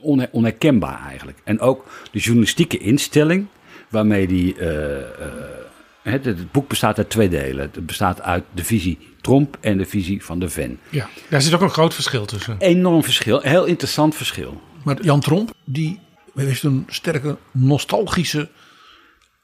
onher- 0.00 0.28
onherkenbaar 0.32 1.06
eigenlijk. 1.06 1.38
En 1.44 1.60
ook 1.60 1.86
de 2.12 2.18
journalistieke 2.18 2.78
instelling 2.78 3.46
waarmee 3.88 4.26
die. 4.26 4.56
eh, 4.56 4.96
eh, 5.00 5.04
het, 6.02 6.24
het 6.24 6.52
boek 6.52 6.68
bestaat 6.68 6.98
uit 6.98 7.10
twee 7.10 7.28
delen. 7.28 7.70
Het 7.72 7.86
bestaat 7.86 8.22
uit 8.22 8.44
de 8.54 8.64
visie 8.64 8.98
Tromp 9.20 9.56
en 9.60 9.78
de 9.78 9.84
visie 9.86 10.24
van 10.24 10.38
de 10.38 10.48
Ven. 10.48 10.78
Ja, 10.88 11.08
daar 11.28 11.42
zit 11.42 11.54
ook 11.54 11.60
een 11.60 11.70
groot 11.70 11.94
verschil 11.94 12.24
tussen. 12.26 12.56
Enorm 12.58 13.02
verschil, 13.04 13.40
heel 13.40 13.64
interessant 13.64 14.14
verschil. 14.14 14.60
Maar 14.84 15.02
Jan 15.02 15.20
Tromp, 15.20 15.50
die 15.64 16.00
heeft 16.34 16.62
een 16.62 16.84
sterke 16.88 17.36
nostalgische 17.52 18.48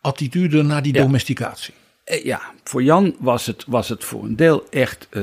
attitude 0.01 0.63
naar 0.63 0.83
die 0.83 0.95
Ja. 0.95 1.03
domesticatie. 1.03 1.75
Eh, 2.07 2.25
Ja, 2.25 2.41
voor 2.65 2.83
Jan 2.83 3.17
was 3.19 3.47
het, 3.47 3.65
was 3.67 3.89
het 3.89 4.05
voor 4.05 4.25
een 4.25 4.37
deel 4.37 4.67
echt, 4.71 5.07
eh 5.11 5.23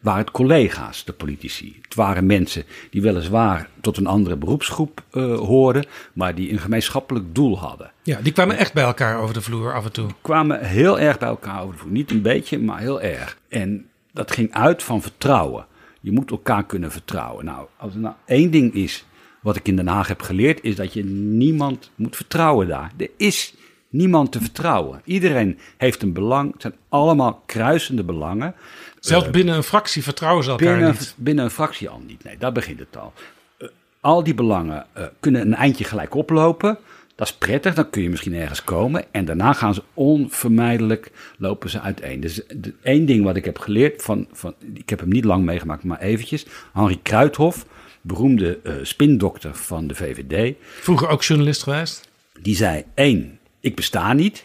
waren 0.00 0.20
het 0.20 0.30
collega's, 0.30 1.04
de 1.04 1.12
politici. 1.12 1.78
Het 1.82 1.94
waren 1.94 2.26
mensen 2.26 2.64
die 2.90 3.02
weliswaar 3.02 3.68
tot 3.80 3.96
een 3.96 4.06
andere 4.06 4.36
beroepsgroep 4.36 5.02
eh, 5.10 5.38
hoorden, 5.38 5.84
maar 6.12 6.34
die 6.34 6.52
een 6.52 6.58
gemeenschappelijk 6.58 7.34
doel 7.34 7.58
hadden. 7.58 7.90
Ja, 8.02 8.20
die 8.22 8.32
kwamen 8.32 8.56
echt 8.56 8.72
bij 8.72 8.84
elkaar 8.84 9.18
over 9.20 9.34
de 9.34 9.40
vloer 9.42 9.72
af 9.74 9.84
en 9.84 9.92
toe. 9.92 10.10
Kwamen 10.20 10.64
heel 10.64 10.98
erg 10.98 11.18
bij 11.18 11.28
elkaar 11.28 11.60
over 11.62 11.72
de 11.72 11.78
vloer. 11.78 11.92
Niet 11.92 12.10
een 12.10 12.22
beetje, 12.22 12.58
maar 12.58 12.78
heel 12.78 13.00
erg. 13.00 13.38
En 13.48 13.86
dat 14.12 14.30
ging 14.30 14.52
uit 14.52 14.82
van 14.82 15.02
vertrouwen. 15.02 15.66
Je 16.00 16.12
moet 16.12 16.30
elkaar 16.30 16.64
kunnen 16.66 16.92
vertrouwen. 16.92 17.44
Nou, 17.44 17.66
als 17.76 17.94
er 17.94 18.00
nou 18.00 18.14
één 18.26 18.50
ding 18.50 18.74
is 18.74 19.04
wat 19.42 19.56
ik 19.56 19.68
in 19.68 19.76
Den 19.76 19.86
Haag 19.88 20.08
heb 20.08 20.22
geleerd, 20.22 20.58
is 20.62 20.76
dat 20.76 20.92
je 20.92 21.04
niemand 21.04 21.90
moet 21.94 22.16
vertrouwen 22.16 22.68
daar. 22.68 22.92
Er 22.96 23.10
is 23.16 23.54
niemand 23.88 24.32
te 24.32 24.40
vertrouwen. 24.40 25.00
Iedereen 25.04 25.58
heeft 25.76 26.02
een 26.02 26.12
belang. 26.12 26.52
Het 26.52 26.62
zijn 26.62 26.74
allemaal 26.88 27.42
kruisende 27.46 28.04
belangen. 28.04 28.54
Zelfs 29.00 29.30
binnen 29.30 29.54
een 29.54 29.62
fractie 29.62 30.02
vertrouwen 30.02 30.44
ze 30.44 30.50
elkaar 30.50 30.74
Binnen, 30.74 30.92
niet. 30.92 31.14
binnen 31.16 31.44
een 31.44 31.50
fractie 31.50 31.88
al 31.88 32.02
niet. 32.06 32.24
Nee, 32.24 32.38
daar 32.38 32.52
begint 32.52 32.78
het 32.78 32.96
al. 32.96 33.12
Eh, 33.58 33.68
al 34.00 34.24
die 34.24 34.34
belangen 34.34 34.86
eh, 34.92 35.04
kunnen 35.20 35.40
een 35.40 35.54
eindje 35.54 35.84
gelijk 35.84 36.14
oplopen. 36.14 36.78
Dat 37.14 37.26
is 37.26 37.34
prettig, 37.34 37.74
dan 37.74 37.90
kun 37.90 38.02
je 38.02 38.10
misschien 38.10 38.34
ergens 38.34 38.64
komen. 38.64 39.04
En 39.12 39.24
daarna 39.24 39.52
gaan 39.52 39.74
ze 39.74 39.82
onvermijdelijk 39.94 41.10
lopen 41.38 41.70
ze 41.70 41.80
uiteen. 41.80 42.20
Dus 42.20 42.42
de, 42.54 42.74
één 42.82 43.06
ding 43.06 43.24
wat 43.24 43.36
ik 43.36 43.44
heb 43.44 43.58
geleerd, 43.58 44.02
van, 44.02 44.26
van, 44.32 44.54
ik 44.74 44.88
heb 44.88 45.00
hem 45.00 45.08
niet 45.08 45.24
lang 45.24 45.44
meegemaakt, 45.44 45.84
maar 45.84 46.00
eventjes. 46.00 46.46
Henri 46.72 47.02
Kruithof, 47.02 47.66
beroemde 48.00 48.58
eh, 48.62 48.74
spindokter 48.82 49.54
van 49.54 49.86
de 49.86 49.94
VVD. 49.94 50.54
Vroeger 50.80 51.08
ook 51.08 51.22
journalist 51.22 51.62
geweest. 51.62 52.08
Die 52.40 52.56
zei, 52.56 52.84
één, 52.94 53.35
ik 53.66 53.74
besta 53.74 54.12
niet. 54.12 54.44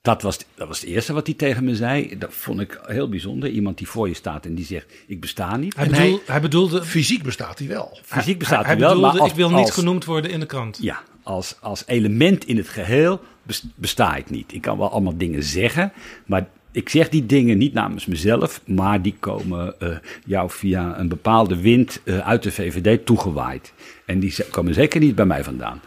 Dat 0.00 0.22
was, 0.22 0.38
dat 0.54 0.68
was 0.68 0.80
het 0.80 0.88
eerste 0.90 1.12
wat 1.12 1.26
hij 1.26 1.36
tegen 1.36 1.64
me 1.64 1.76
zei. 1.76 2.18
Dat 2.18 2.32
vond 2.34 2.60
ik 2.60 2.80
heel 2.86 3.08
bijzonder. 3.08 3.48
Iemand 3.48 3.78
die 3.78 3.88
voor 3.88 4.08
je 4.08 4.14
staat 4.14 4.44
en 4.46 4.54
die 4.54 4.64
zegt, 4.64 4.86
ik 5.06 5.20
besta 5.20 5.56
niet. 5.56 5.76
Hij, 5.76 5.86
bedoel, 5.86 6.00
hij- 6.00 6.20
hij, 6.26 6.40
bedoelde, 6.40 6.84
Fysiek 6.84 7.22
bestaat 7.22 7.58
hij 7.58 7.68
wel. 7.68 7.98
Fysiek 8.04 8.38
bestaat 8.38 8.64
hij, 8.64 8.74
hij, 8.74 8.76
hij 8.76 8.80
wel, 8.80 8.88
bedoelde 8.94 9.12
maar 9.12 9.20
als, 9.20 9.30
ik 9.30 9.36
wil 9.36 9.48
niet 9.50 9.58
als- 9.58 9.70
genoemd 9.70 10.04
worden 10.04 10.30
in 10.30 10.40
de 10.40 10.46
krant. 10.46 10.78
Ja, 10.80 11.02
als, 11.22 11.56
als 11.60 11.82
element 11.86 12.44
in 12.46 12.56
het 12.56 12.68
geheel 12.68 13.20
bes- 13.42 13.64
besta 13.74 14.16
ik 14.16 14.30
niet. 14.30 14.52
Ik 14.52 14.60
kan 14.62 14.78
wel 14.78 14.90
allemaal 14.90 15.16
dingen 15.16 15.42
zeggen, 15.42 15.92
maar 16.26 16.46
ik 16.72 16.88
zeg 16.88 17.08
die 17.08 17.26
dingen 17.26 17.58
niet 17.58 17.72
namens 17.72 18.06
mezelf, 18.06 18.60
maar 18.66 19.02
die 19.02 19.14
komen 19.20 19.80
eh, 19.80 19.96
jou 20.24 20.50
via 20.50 20.98
een 20.98 21.08
bepaalde 21.08 21.60
wind 21.60 22.00
eh, 22.04 22.18
uit 22.18 22.42
de 22.42 22.52
VVD 22.52 23.06
toegewaaid. 23.06 23.72
En 24.06 24.18
die 24.20 24.34
komen 24.50 24.74
zeker 24.74 25.00
niet 25.00 25.14
bij 25.14 25.26
mij 25.26 25.44
vandaan. 25.44 25.80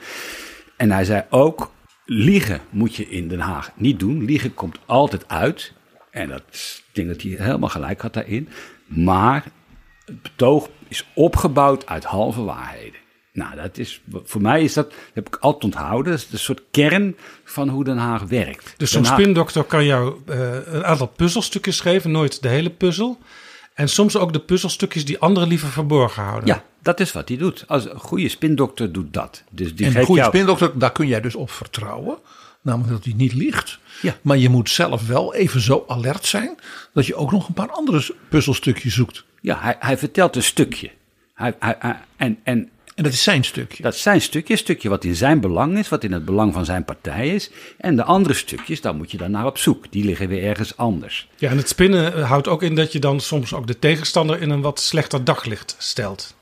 En 0.76 0.92
hij 0.92 1.06
zei 1.06 1.24
ook, 1.30 1.72
liegen 2.14 2.62
moet 2.70 2.96
je 2.96 3.10
in 3.10 3.28
Den 3.28 3.40
Haag 3.40 3.72
niet 3.76 4.00
doen. 4.00 4.26
Liegen 4.26 4.54
komt 4.54 4.78
altijd 4.86 5.28
uit. 5.28 5.74
En 6.12 6.30
dat 6.30 6.44
is- 6.52 6.84
ik 6.88 6.96
denk 6.96 7.08
dat 7.08 7.22
hij 7.22 7.32
helemaal 7.46 7.70
gelijk 7.70 8.02
had 8.02 8.14
daarin. 8.14 8.48
Maar 8.86 9.46
het 10.06 10.22
betoog 10.22 10.70
is 10.88 11.06
opgebouwd 11.14 11.86
uit 11.86 12.04
halve 12.04 12.42
waarheden. 12.44 13.00
Nou, 13.34 13.56
dat 13.56 13.78
is, 13.78 14.02
voor 14.24 14.42
mij 14.42 14.64
is 14.64 14.74
dat, 14.74 14.94
heb 15.14 15.28
ik 15.28 15.36
altijd 15.36 15.64
onthouden, 15.64 16.12
dat 16.12 16.22
is 16.22 16.32
een 16.32 16.40
soort 16.40 16.62
kern 16.72 17.16
van 17.44 17.70
hoe 17.70 17.84
Den 17.84 17.98
Haag 17.98 18.24
werkt. 18.24 18.74
Dus 18.78 18.92
zo'n 18.92 19.02
spindokter 19.22 19.64
kan 19.64 19.86
jou 19.86 20.16
eh, 20.26 20.50
een 20.66 20.86
aantal 20.86 21.08
puzzelstukjes 21.08 21.80
geven, 21.80 22.12
nooit 22.12 22.42
de 22.42 22.48
hele 22.48 22.70
puzzel. 22.70 23.18
En 23.74 23.90
soms 23.90 24.18
ook 24.18 24.34
de 24.34 24.40
puzzelstukjes 24.40 25.06
die 25.06 25.20
anderen 25.20 25.48
liever 25.50 25.70
verborgen 25.70 26.24
houden. 26.24 26.48
Ja, 26.48 26.64
dat 26.82 27.00
is 27.00 27.12
wat 27.12 27.28
hij 27.28 27.38
doet. 27.38 27.64
Als 27.68 27.86
een 27.86 28.00
goede 28.00 28.30
spindokter 28.30 28.92
doet 28.92 29.14
dat. 29.14 29.44
Dus 29.52 29.76
die 29.76 29.86
En 29.86 29.96
een 29.96 30.06
goede 30.06 30.22
jou, 30.22 30.34
spindokter, 30.36 30.80
daar 30.80 30.92
kun 30.92 31.08
jij 31.08 31.22
dus 31.22 31.36
op 31.36 31.52
vertrouwen. 31.52 32.18
Namelijk 32.62 32.92
dat 32.92 33.04
hij 33.04 33.14
niet 33.14 33.34
liegt. 33.34 33.80
Ja. 34.02 34.16
Maar 34.22 34.38
je 34.38 34.50
moet 34.50 34.70
zelf 34.70 35.08
wel 35.08 35.34
even 35.36 35.62
zo 35.62 35.84
alert 35.88 36.26
zijn. 36.26 36.56
dat 36.94 37.06
je 37.06 37.16
ook 37.16 37.32
nog 37.32 37.48
een 37.48 37.54
paar 37.54 37.70
andere 37.72 38.16
puzzelstukjes 38.30 38.94
zoekt. 38.94 39.24
Ja, 39.42 39.58
hij, 39.62 39.76
hij 39.80 39.98
vertelt 39.98 40.36
een 40.36 40.44
stukje. 40.44 40.92
Hij, 41.34 41.56
hij- 41.60 41.98
en, 42.16 42.40
en 42.44 42.70
En 43.02 43.08
dat 43.08 43.16
is 43.16 43.24
zijn 43.24 43.44
stukje. 43.44 43.84
Dat 43.84 43.94
is 43.94 44.02
zijn 44.02 44.22
stukje, 44.22 44.54
een 44.54 44.60
stukje 44.60 44.90
wat 44.90 45.04
in 45.04 45.16
zijn 45.16 45.40
belang 45.40 45.78
is, 45.78 45.90
wat 45.90 46.04
in 46.04 46.12
het 46.12 46.26
belang 46.26 46.54
van 46.54 46.66
zijn 46.66 46.86
partij 46.86 47.30
is. 47.30 47.52
En 47.78 47.96
de 47.96 48.04
andere 48.04 48.34
stukjes, 48.34 48.82
daar 48.82 48.96
moet 48.96 49.12
je 49.12 49.18
dan 49.18 49.32
naar 49.32 49.46
op 49.46 49.58
zoek. 49.58 49.92
Die 49.92 50.06
liggen 50.06 50.28
weer 50.28 50.44
ergens 50.44 50.78
anders. 50.78 51.28
Ja, 51.38 51.50
en 51.50 51.58
het 51.58 51.68
spinnen 51.68 52.14
eh, 52.14 52.30
houdt 52.30 52.48
ook 52.48 52.64
in 52.64 52.76
dat 52.76 52.92
je 52.92 53.00
dan 53.00 53.20
soms 53.20 53.54
ook 53.54 53.68
de 53.68 53.80
tegenstander 53.80 54.42
in 54.42 54.50
een 54.50 54.62
wat 54.62 54.80
slechter 54.80 55.24
daglicht 55.24 55.76
stelt. 55.78 56.36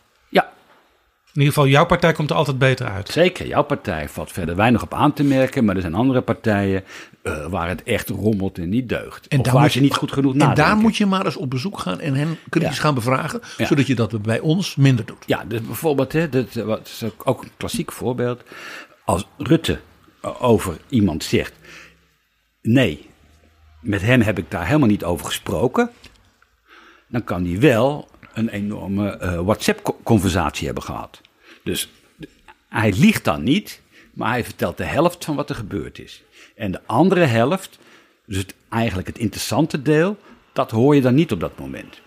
In 1.40 1.46
ieder 1.46 1.58
geval, 1.58 1.72
jouw 1.74 1.86
partij 1.86 2.14
komt 2.14 2.30
er 2.30 2.36
altijd 2.36 2.58
beter 2.58 2.88
uit. 2.88 3.10
zeker. 3.10 3.48
Jouw 3.48 3.64
partij 3.64 4.10
valt 4.10 4.32
verder 4.32 4.56
weinig 4.56 4.82
op 4.84 4.94
aan 4.94 5.14
te 5.14 5.24
merken. 5.24 5.66
Maar 5.66 5.76
er 5.76 5.82
zijn 5.82 5.94
andere 5.96 6.22
partijen 6.22 6.84
eh, 7.22 7.46
waar 7.48 7.68
het 7.68 7.84
echt 7.84 8.10
rommelt 8.10 8.58
en 8.58 8.70
niet 8.70 8.90
deugt. 8.90 9.28
En 9.28 9.40
of 9.40 9.46
daar 9.46 9.54
waar 9.54 9.70
ze 9.70 9.78
je- 9.78 9.84
niet 9.84 9.96
goed 9.96 10.12
genoeg 10.12 10.32
En 10.32 10.38
nadenken. 10.38 10.64
daar 10.64 10.76
moet 10.76 10.98
je 10.98 11.06
maar 11.06 11.26
eens 11.26 11.36
op 11.36 11.50
bezoek 11.50 11.80
gaan 11.80 12.00
en 12.00 12.14
hen 12.14 12.38
kritisch 12.50 12.76
Ja. 12.76 12.82
gaan 12.82 12.94
bevragen. 12.94 13.42
Ja. 13.58 13.66
Zodat 13.66 13.88
je 13.88 13.96
dat 13.96 14.22
bij 14.22 14.40
ons 14.40 14.76
minder 14.76 15.06
doet. 15.06 15.24
Ja, 15.26 15.44
dus 15.48 15.62
bijvoorbeeld, 15.62 16.14
hè, 16.14 16.30
dat 16.30 16.56
eh, 16.56 16.64
wat 16.64 16.88
is 16.88 17.04
ook- 17.24 17.42
een 17.44 17.50
klassiek 17.58 17.92
voorbeeld. 17.92 18.44
Als 19.06 19.28
Rutte 19.38 19.80
eh, 20.22 20.44
over 20.44 20.78
iemand 20.90 21.24
zegt: 21.24 21.54
Nee, 22.62 23.10
met 23.82 24.02
hem 24.02 24.22
heb 24.22 24.38
ik 24.38 24.52
daar 24.52 24.66
helemaal 24.66 24.88
niet 24.88 25.04
over 25.04 25.26
gesproken. 25.26 25.90
Dan 27.08 27.24
kan 27.24 27.46
hij 27.46 27.60
wel 27.60 28.08
een 28.34 28.50
enorme 28.50 29.10
eh, 29.18 29.40
WhatsApp-conversatie 29.40 30.66
hebben 30.66 30.84
gehad. 30.84 31.22
Dus 31.70 31.90
hij 32.70 32.94
liegt 32.98 33.24
dan 33.24 33.44
niet, 33.44 33.82
maar 34.14 34.30
hij 34.30 34.44
vertelt 34.44 34.78
de 34.78 34.84
helft 34.84 35.26
van 35.26 35.36
wat 35.36 35.50
er 35.50 35.56
gebeurd 35.56 36.00
is. 36.00 36.24
En 36.56 36.72
de 36.72 36.80
andere 36.86 37.26
helft, 37.26 37.80
dus 38.26 38.46
eigenlijk 38.70 39.08
het 39.08 39.18
interessante 39.18 39.82
deel, 39.82 40.18
dat 40.54 40.72
hoor 40.72 40.96
je 40.96 41.02
dan 41.02 41.16
niet 41.16 41.32
op 41.32 41.40
dat 41.40 41.60
moment. 41.60 42.02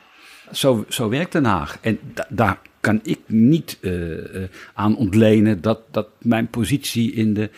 Zo, 0.53 0.85
zo 0.89 1.09
werkt 1.09 1.33
Den 1.33 1.45
Haag. 1.45 1.79
En 1.81 1.99
da- 2.15 2.27
daar 2.29 2.61
kan 2.81 3.01
ik 3.03 3.19
niet 3.27 3.79
eh, 3.81 4.43
eh, 4.43 4.49
aan 4.75 4.97
ontlenen 4.97 5.61
dat, 5.61 5.81
dat 5.91 6.09
mijn 6.19 6.49
positie 6.51 7.13
in 7.13 7.35
de 7.35 7.51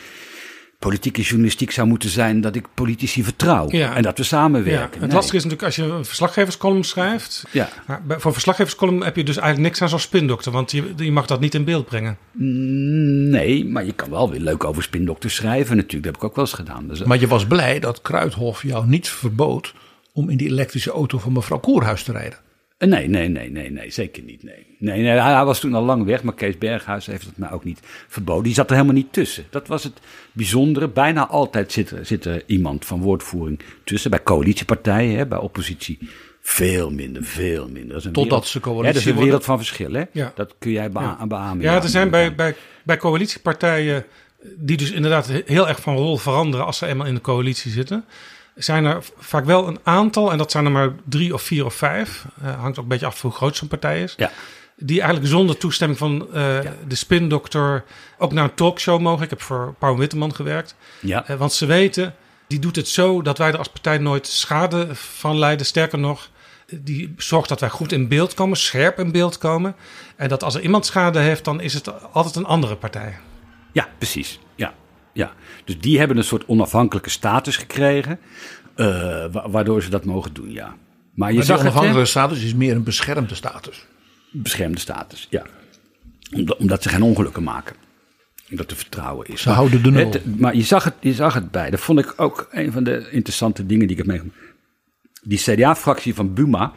politieke 0.85 1.22
journalistiek 1.22 1.70
zou 1.70 1.89
moeten 1.89 2.09
zijn 2.11 2.41
dat 2.41 2.57
ik 2.57 2.66
politici 2.74 3.24
vertrouw. 3.24 3.66
Ja. 3.70 3.95
En 3.95 4.03
dat 4.03 4.16
we 4.16 4.22
Ja, 4.22 4.28
samenwerken. 4.28 4.91
het 4.91 5.01
Nee. 5.01 5.11
lastige 5.11 5.37
is 5.37 5.45
natuurlijk 5.45 5.62
als 5.76 5.76
je 5.87 5.93
een 5.93 6.05
verslaggeverscolumn 6.05 6.85
schrijft. 6.85 7.45
Ja. 7.51 7.68
Voor 8.09 8.24
een 8.24 8.32
verslaggeverscolumn 8.32 9.05
heb 9.05 9.16
je 9.16 9.24
dus 9.24 9.37
eigenlijk 9.37 9.66
niks 9.68 9.82
aan 9.82 9.89
zo'n 9.89 9.99
spindokter. 9.99 10.53
Want 10.53 10.70
je, 10.70 10.93
je 10.97 11.12
mag 11.12 11.26
dat 11.26 11.41
niet 11.41 11.55
in 11.55 11.64
beeld 11.64 11.87
brengen. 11.87 12.16
Nee, 13.30 13.64
maar 13.64 13.85
je 13.85 13.93
kan 13.93 14.11
wel 14.11 14.30
weer 14.30 14.41
leuk 14.41 14.64
over 14.64 14.82
spindokters 14.82 15.35
schrijven 15.35 15.76
natuurlijk. 15.76 16.05
Dat 16.05 16.12
heb 16.12 16.22
ik 16.22 16.28
ook 16.28 16.37
wel 16.37 16.45
eens 16.45 16.55
gedaan. 16.55 16.89
Dus, 16.89 17.03
Maar 17.03 17.20
je 17.20 17.26
was 17.26 17.47
blij 17.47 17.78
dat 17.80 18.03
Kruidhof 18.03 18.62
jou 18.62 18.87
niet 18.87 19.09
verbood 19.09 19.74
om 20.12 20.30
in 20.30 20.37
die 20.37 20.49
elektrische 20.49 20.91
auto 20.91 21.18
van 21.18 21.32
mevrouw 21.32 21.59
Koerhuis 21.59 22.03
te 22.03 22.12
rijden. 22.12 22.39
Eh, 22.85 22.99
Nee, 22.99 23.09
nee, 23.09 23.28
nee, 23.28 23.51
nee, 23.51 23.70
nee, 23.70 23.91
zeker 23.91 24.22
niet. 24.22 24.43
Nee. 24.43 24.66
Nee, 24.78 25.03
nee, 25.03 25.18
hij 25.18 25.45
was 25.45 25.61
toen 25.61 25.74
al 25.74 25.82
lang 25.82 26.05
weg, 26.05 26.22
maar 26.22 26.35
Kees 26.35 26.59
Berghuis 26.59 27.07
heeft 27.07 27.24
het 27.26 27.37
mij 27.39 27.51
ook 27.51 27.64
niet 27.64 27.80
verboden. 28.09 28.43
Die 28.45 28.55
zat 28.55 28.66
er 28.70 28.74
helemaal 28.74 28.95
niet 28.97 29.12
tussen. 29.12 29.45
Dat 29.51 29.66
was 29.68 29.85
het 29.85 30.01
bijzondere. 30.32 30.89
Bijna 30.89 31.26
altijd 31.28 31.72
zit 31.72 31.91
er, 31.91 32.07
zit 32.07 32.24
er 32.24 32.43
iemand 32.47 32.85
van 32.85 33.01
woordvoering 33.01 33.61
tussen. 33.85 34.11
Bij 34.11 34.22
coalitiepartijen, 34.22 35.16
hè, 35.18 35.26
bij 35.26 35.39
oppositie 35.39 35.99
veel 36.41 36.91
minder, 36.91 37.24
veel 37.24 37.68
minder. 37.68 38.03
Totdat 38.03 38.14
wereld- 38.24 38.47
ze 38.47 38.59
Hè, 38.59 38.62
coalitie 38.64 38.93
dat 38.93 39.03
is 39.03 39.09
een 39.09 39.16
wereld 39.24 39.45
van 39.45 39.57
verschil, 39.57 39.93
hè? 39.93 40.03
Ja. 40.12 40.32
Dat 40.35 40.55
kun 40.59 40.70
jij 40.70 40.91
Ja. 40.93 41.26
beamen. 41.26 41.61
Ja, 41.61 41.82
er 41.82 41.89
zijn 41.89 42.11
bij, 42.11 42.35
bij, 42.35 42.55
bij 42.82 42.97
coalitiepartijen 42.97 44.05
die 44.57 44.76
dus 44.76 44.91
inderdaad 44.91 45.30
heel 45.47 45.68
erg 45.68 45.80
van 45.80 45.97
rol 45.97 46.16
veranderen 46.16 46.66
als 46.66 46.78
ze 46.78 46.87
eenmaal 46.87 47.07
in 47.07 47.14
de 47.14 47.20
coalitie 47.20 47.70
zitten. 47.70 48.05
Zijn 48.55 48.84
er 48.84 49.05
vaak 49.18 49.44
wel 49.44 49.66
een 49.68 49.78
aantal, 49.82 50.32
en 50.32 50.38
dat 50.38 50.50
zijn 50.50 50.64
er 50.64 50.70
maar 50.70 50.92
drie 51.05 51.34
of 51.34 51.42
vier 51.42 51.64
of 51.64 51.74
vijf. 51.74 52.24
eh, 52.42 52.61
hangt 52.61 52.78
ook 52.78 52.82
een 52.84 52.88
beetje 52.90 53.07
af 53.07 53.20
hoe 53.20 53.30
groot 53.30 53.57
zo'n 53.57 53.68
partij 53.68 54.02
is. 54.02 54.14
Ja. 54.16 54.30
Die 54.76 55.00
eigenlijk 55.00 55.30
zonder 55.30 55.57
toestemming 55.57 55.98
van 55.98 56.26
eh, 56.32 56.59
de 56.88 56.94
spindokter 56.94 57.84
ook 58.18 58.32
naar 58.32 58.44
een 58.44 58.55
talkshow 58.55 59.00
mogen. 59.00 59.24
Ik 59.24 59.30
heb 59.30 59.42
voor 59.42 59.74
Paul 59.78 59.98
Witteman 59.98 60.34
gewerkt. 60.34 60.76
Ja. 61.00 61.26
Eh, 61.26 61.36
want 61.36 61.52
ze 61.52 61.66
weten, 61.66 62.14
die 62.46 62.59
doet 62.59 62.76
het 62.76 62.88
zo 62.88 63.22
dat 63.22 63.38
wij 63.38 63.48
er 63.52 63.59
als 63.59 63.68
partij 63.68 63.98
nooit 63.98 64.26
schade 64.26 64.94
van 64.94 65.38
lijden. 65.38 65.66
Sterker 65.66 65.98
nog, 65.98 66.28
die 66.66 67.14
zorgt 67.16 67.48
dat 67.48 67.61
wij 67.61 67.68
goed 67.68 67.92
in 67.92 68.09
beeld 68.09 68.34
komen, 68.34 68.57
scherp 68.57 68.98
in 68.98 69.12
beeld 69.12 69.38
komen. 69.38 69.76
En 70.16 70.28
dat 70.28 70.42
als 70.42 70.55
er 70.55 70.61
iemand 70.61 70.86
schade 70.86 71.18
heeft, 71.18 71.44
dan 71.44 71.61
is 71.61 71.74
het 71.74 72.12
altijd 72.12 72.36
een 72.36 72.44
andere 72.46 72.76
partij. 72.76 73.18
Ja, 73.72 73.88
precies. 73.98 74.38
Ja. 75.14 75.32
Dus 75.64 75.78
die 75.80 75.98
hebben 75.98 76.16
een 76.16 76.24
soort 76.24 76.46
onafhankelijke 76.46 77.10
status 77.10 77.56
gekregen, 77.56 78.18
eh, 78.74 78.86
wa- 79.32 79.50
waardoor 79.50 79.82
ze 79.82 79.90
dat 79.90 80.04
mogen 80.04 80.32
doen, 80.34 80.50
ja. 80.52 80.76
Maar 81.14 81.30
je 81.30 81.36
Maar 81.36 81.44
zag 81.46 81.56
het, 81.56 81.66
onafhankelijke 81.66 82.10
status 82.10 82.42
is 82.44 82.54
meer 82.54 82.74
een 82.76 82.82
beschermde 82.84 83.34
status. 83.34 83.86
beschermde 84.30 84.78
status, 84.78 85.26
ja. 85.30 85.42
Omdat, 86.34 86.56
omdat 86.56 86.82
ze 86.82 86.88
geen 86.88 87.02
ongelukken 87.02 87.42
maken. 87.42 87.76
Dat 88.48 88.70
er 88.70 88.76
vertrouwen 88.76 89.26
is. 89.26 89.40
Ze 89.42 89.50
houden 89.50 89.82
de 89.82 89.90
nul. 89.90 90.10
Het- 90.10 90.40
maar 90.40 90.54
je 90.56 90.62
zag, 90.62 90.84
het, 90.84 90.94
je 91.00 91.14
zag 91.14 91.34
het 91.34 91.50
bij. 91.50 91.70
Dat 91.70 91.80
vond 91.80 91.98
ik 91.98 92.12
ook 92.16 92.48
een 92.50 92.72
van 92.72 92.84
de 92.84 93.08
interessante 93.10 93.66
dingen 93.66 93.86
die 93.86 93.96
ik 93.96 93.96
heb 93.96 94.06
meegemaakt. 94.06 94.36
Die 95.22 95.38
CDA-fractie 95.38 96.14
van 96.14 96.34
Buma, 96.34 96.72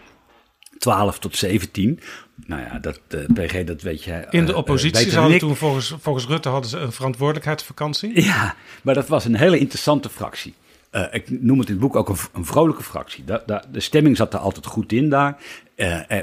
12 0.77 1.19
tot 1.19 1.35
17. 1.37 1.99
Nou 2.45 2.61
ja, 2.61 2.79
dat 2.79 2.99
eh, 3.07 3.19
PG, 3.33 3.63
dat 3.63 3.81
weet 3.81 4.03
je. 4.03 4.25
In 4.29 4.45
de 4.45 4.51
eh, 4.51 4.57
oppositie 4.57 5.09
zouden 5.09 5.39
toen 5.39 5.55
volgens, 5.55 5.95
volgens 5.99 6.27
Rutte 6.27 6.49
hadden 6.49 6.69
ze 6.69 6.77
een 6.77 6.91
verantwoordelijkheidsvakantie. 6.91 8.21
Ja, 8.23 8.55
maar 8.83 8.93
dat 8.93 9.07
was 9.07 9.25
een 9.25 9.35
hele 9.35 9.57
interessante 9.59 10.09
fractie. 10.09 10.53
Eh, 10.89 11.03
ik 11.11 11.41
noem 11.41 11.59
het 11.59 11.67
in 11.67 11.73
het 11.73 11.83
boek 11.83 11.95
ook 11.95 12.09
een, 12.33 12.45
vrolijke 12.45 12.83
fractie. 12.83 13.23
Da, 13.23 13.43
da- 13.45 13.63
de 13.71 13.79
stemming 13.79 14.17
zat 14.17 14.33
er 14.33 14.39
altijd 14.39 14.65
goed 14.65 14.91
in 14.91 15.09
daar. 15.09 15.37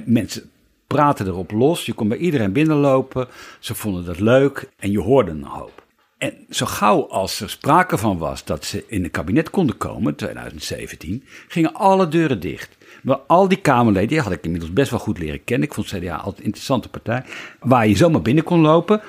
Mensen 0.05 0.51
praten 0.87 1.27
erop 1.27 1.51
los. 1.51 1.87
Je 1.87 1.93
kon 1.93 2.09
bij 2.09 2.19
iedereen 2.19 2.53
binnenlopen. 2.53 3.29
Ze 3.59 3.75
vonden 3.75 4.05
dat 4.05 4.21
leuk 4.21 4.69
en 4.79 4.91
je 4.91 5.01
hoorde 5.01 5.31
een 5.31 5.45
hoop. 5.45 5.83
En 6.19 6.35
zo 6.51 6.67
gauw 6.67 7.09
als 7.09 7.41
er 7.41 7.51
sprake 7.51 7.99
van 7.99 8.19
was 8.19 8.45
dat 8.45 8.65
ze 8.65 8.85
in 8.87 9.05
een 9.05 9.11
kabinet 9.11 9.51
konden 9.51 9.77
komen, 9.77 10.15
2017, 10.15 11.25
gingen 11.49 11.75
alle 11.75 12.09
deuren 12.09 12.41
dicht. 12.41 12.77
Maar 13.05 13.19
al 13.27 13.49
die 13.49 13.61
Kamerleden, 13.61 14.09
die 14.09 14.21
had 14.21 14.33
ik 14.33 14.45
inmiddels 14.45 14.73
best 14.73 14.91
wel 14.91 14.99
goed 14.99 15.19
leren 15.19 15.45
kennen. 15.45 15.69
Ik 15.69 15.75
vond 15.75 15.87
CDA 15.87 16.17
altijd 16.17 16.39
een 16.39 16.45
interessante 16.45 16.89
partij. 16.89 17.25
Waar 17.61 17.89
je 17.89 17.97
zomaar 17.97 18.23
binnen 18.23 18.45
kon 18.45 18.61
lopen. 18.61 19.01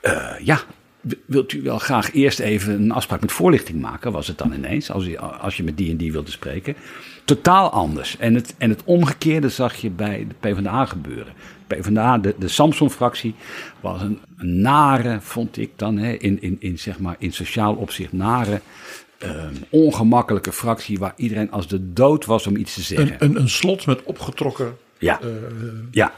Eh, 0.00 0.32
ja, 0.40 0.60
wilt 1.26 1.52
u 1.52 1.62
wel 1.62 1.78
graag 1.78 2.12
eerst 2.12 2.38
even 2.38 2.74
een 2.82 2.92
afspraak 2.92 3.20
met 3.20 3.32
voorlichting 3.32 3.80
maken? 3.80 4.12
Was 4.12 4.26
het 4.26 4.38
dan 4.38 4.52
ineens, 4.52 4.90
als, 4.90 5.06
u, 5.06 5.16
als 5.16 5.56
je 5.56 5.62
met 5.62 5.76
die 5.76 5.90
en 5.90 5.96
die 5.96 6.12
wilde 6.12 6.30
spreken? 6.30 6.76
Totaal 7.24 7.70
anders. 7.70 8.16
En 8.18 8.34
het, 8.34 8.54
en 8.58 8.70
het 8.70 8.82
omgekeerde 8.84 9.48
zag 9.48 9.74
je 9.74 9.90
bij 9.90 10.26
de 10.28 10.34
PvdA 10.48 10.84
gebeuren. 10.84 11.32
PvdA, 11.66 12.18
de, 12.18 12.34
de 12.38 12.48
Samson-fractie, 12.48 13.34
was 13.80 14.02
een, 14.02 14.18
een 14.36 14.60
nare, 14.60 15.20
vond 15.20 15.58
ik 15.58 15.70
dan, 15.76 15.98
hè, 15.98 16.12
in, 16.12 16.42
in, 16.42 16.56
in, 16.60 16.78
zeg 16.78 16.98
maar, 16.98 17.16
in 17.18 17.32
sociaal 17.32 17.74
opzicht 17.74 18.12
nare, 18.12 18.60
ehm, 19.24 19.54
ongemakkelijke 19.70 20.52
fractie 20.52 20.98
waar 20.98 21.12
iedereen 21.16 21.50
als 21.50 21.68
de 21.68 21.92
dood 21.92 22.24
was 22.24 22.46
om 22.46 22.56
iets 22.56 22.74
te 22.74 22.82
zeggen. 22.82 23.16
Een, 23.18 23.30
een, 23.30 23.40
een 23.40 23.48
slot 23.48 23.86
met 23.86 24.02
opgetrokken. 24.02 24.76
Ja. 24.98 25.20
ja. 25.90 26.12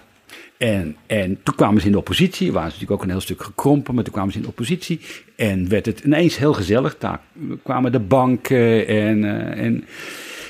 En, 0.59 0.96
en 1.07 1.42
toen 1.42 1.54
kwamen 1.54 1.80
ze 1.80 1.86
in 1.86 1.92
de 1.92 1.98
oppositie, 1.98 2.52
waren 2.52 2.70
ze 2.70 2.74
natuurlijk 2.74 3.00
ook 3.00 3.07
een 3.07 3.12
heel 3.12 3.24
stuk 3.24 3.42
gekrompen, 3.42 3.94
maar 3.94 4.04
toen 4.04 4.12
kwamen 4.12 4.32
ze 4.32 4.38
in 4.38 4.44
de 4.44 4.50
oppositie 4.50 5.00
en 5.36 5.68
werd 5.68 5.86
het 5.86 6.00
ineens 6.00 6.36
heel 6.36 6.52
gezellig. 6.52 6.98
Daar 6.98 7.20
kwamen 7.62 7.92
de 7.92 8.00
banken 8.00 8.86
en, 8.86 9.24
eh, 9.24 9.64
en, 9.64 9.84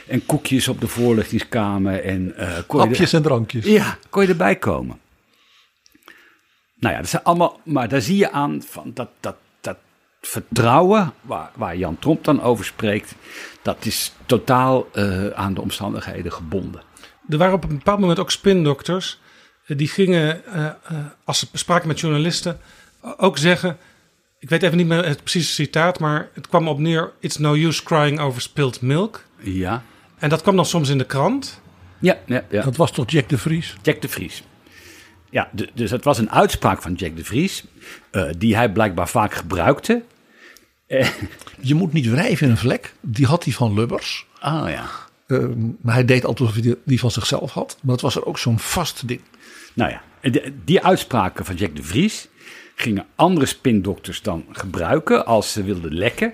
en 0.07 0.27
koekjes 0.27 0.69
op 0.69 0.81
de 0.81 0.87
voorlichtingskamer 0.87 2.05
en 2.05 2.37
eh 2.37 2.57
er- 2.57 2.65
Hapjes 2.69 3.13
en 3.13 3.23
drankjes. 3.23 3.65
ja, 3.65 3.99
kon 4.11 4.23
je 4.23 4.29
erbij 4.29 4.57
komen. 4.57 4.99
Nou 6.79 6.95
ja, 6.95 7.01
dat 7.01 7.11
zijn 7.11 7.23
allemaal, 7.23 7.61
maar 7.65 7.89
daar 7.89 8.01
zie 8.01 8.17
je 8.17 8.31
aan 8.31 8.63
van 8.67 8.91
dat, 8.95 9.09
dat 9.21 9.37
vertrouwen 10.27 11.13
waar, 11.21 11.51
waar 11.55 11.77
Jan 11.77 11.99
Tromp 11.99 12.25
dan 12.25 12.43
over 12.43 12.65
spreekt, 12.65 13.15
dat 13.63 13.85
is 13.85 14.13
totaal 14.27 14.89
eh, 14.93 15.27
aan 15.29 15.55
de 15.55 15.61
omstandigheden 15.61 16.33
gebonden. 16.33 16.83
Er 17.29 17.39
waren 17.39 17.55
op 17.55 17.63
een 17.65 17.77
bepaald 17.79 18.01
moment 18.01 18.19
ook 18.19 18.31
spindokters. 18.31 19.21
eh, 19.67 19.77
Die 19.77 19.89
gingen, 19.89 20.45
eh, 20.47 20.65
eh, 20.67 20.73
als 21.25 21.39
ze 21.39 21.47
spraken 21.53 21.89
met 21.89 22.01
journalisten, 22.01 22.61
ook 23.17 23.39
zeggen... 23.39 23.77
Ik 24.39 24.49
weet 24.49 24.63
even 24.63 24.77
niet 24.77 24.87
meer 24.87 25.05
het 25.05 25.21
precieze 25.23 25.53
citaat, 25.53 25.99
maar 25.99 26.29
het 26.35 26.47
kwam 26.49 26.69
op 26.69 26.79
neer... 26.79 27.13
It's 27.21 27.37
no 27.39 27.55
use 27.55 27.83
crying 27.83 28.21
over 28.21 28.41
spilled 28.41 28.81
milk. 28.81 29.25
Ja, 29.39 29.83
En 30.19 30.29
dat 30.29 30.43
kwam 30.43 30.57
dan 30.57 30.67
soms 30.67 30.89
in 30.89 30.99
de 30.99 31.05
krant. 31.05 31.61
ja, 31.99 32.19
ja. 32.27 32.45
ja. 32.51 32.63
Dat 32.63 32.77
was 32.77 32.91
toch 32.93 33.11
Jack 33.11 33.29
de 33.29 33.39
Vries? 33.39 33.77
Jack 33.83 34.01
de 34.03 34.09
Vries. 34.09 34.43
Ja, 35.31 35.51
dus 35.75 35.91
het 35.91 36.05
was 36.05 36.19
een 36.19 36.31
uitspraak 36.31 36.83
van 36.83 36.95
Jack 36.95 37.17
de 37.17 37.25
Vries, 37.25 37.65
eh, 38.11 38.25
die 38.39 38.57
hij 38.57 38.73
blijkbaar 38.73 39.09
vaak 39.09 39.35
gebruikte. 39.35 40.03
Je 41.61 41.75
moet 41.75 41.93
niet 41.93 42.07
wrijven 42.11 42.47
in 42.47 42.53
een 42.53 42.59
vlek. 42.59 42.95
Die 43.01 43.27
had 43.27 43.45
hij 43.45 43.53
van 43.53 43.75
Lubbers. 43.75 44.27
Ah 44.39 44.71
ja. 44.71 44.87
Eh, 45.27 45.45
maar 45.81 45.95
hij 45.95 46.05
deed 46.05 46.25
altijd 46.25 46.49
alsof 46.49 46.65
hij 46.65 46.77
die- 46.85 46.99
van 47.01 47.11
zichzelf 47.11 47.53
had. 47.53 47.77
Maar 47.83 47.93
dat 47.95 48.01
was 48.01 48.17
er 48.17 48.27
ook 48.27 48.39
zo'n 48.39 48.59
vast 48.59 49.09
ding. 49.09 49.21
Nou 49.75 49.91
ja, 49.91 50.03
die 50.65 50.83
uitspraken 50.85 51.45
van 51.45 51.55
Jack 51.55 51.77
de 51.77 51.83
Vries 51.83 52.29
gingen 52.75 53.07
andere 53.15 53.47
spindokters 53.47 54.23
dan 54.23 54.45
gebruiken 54.53 55.27
als 55.27 55.53
ze 55.53 55.63
wilden 55.63 55.95
lekken. 55.95 56.33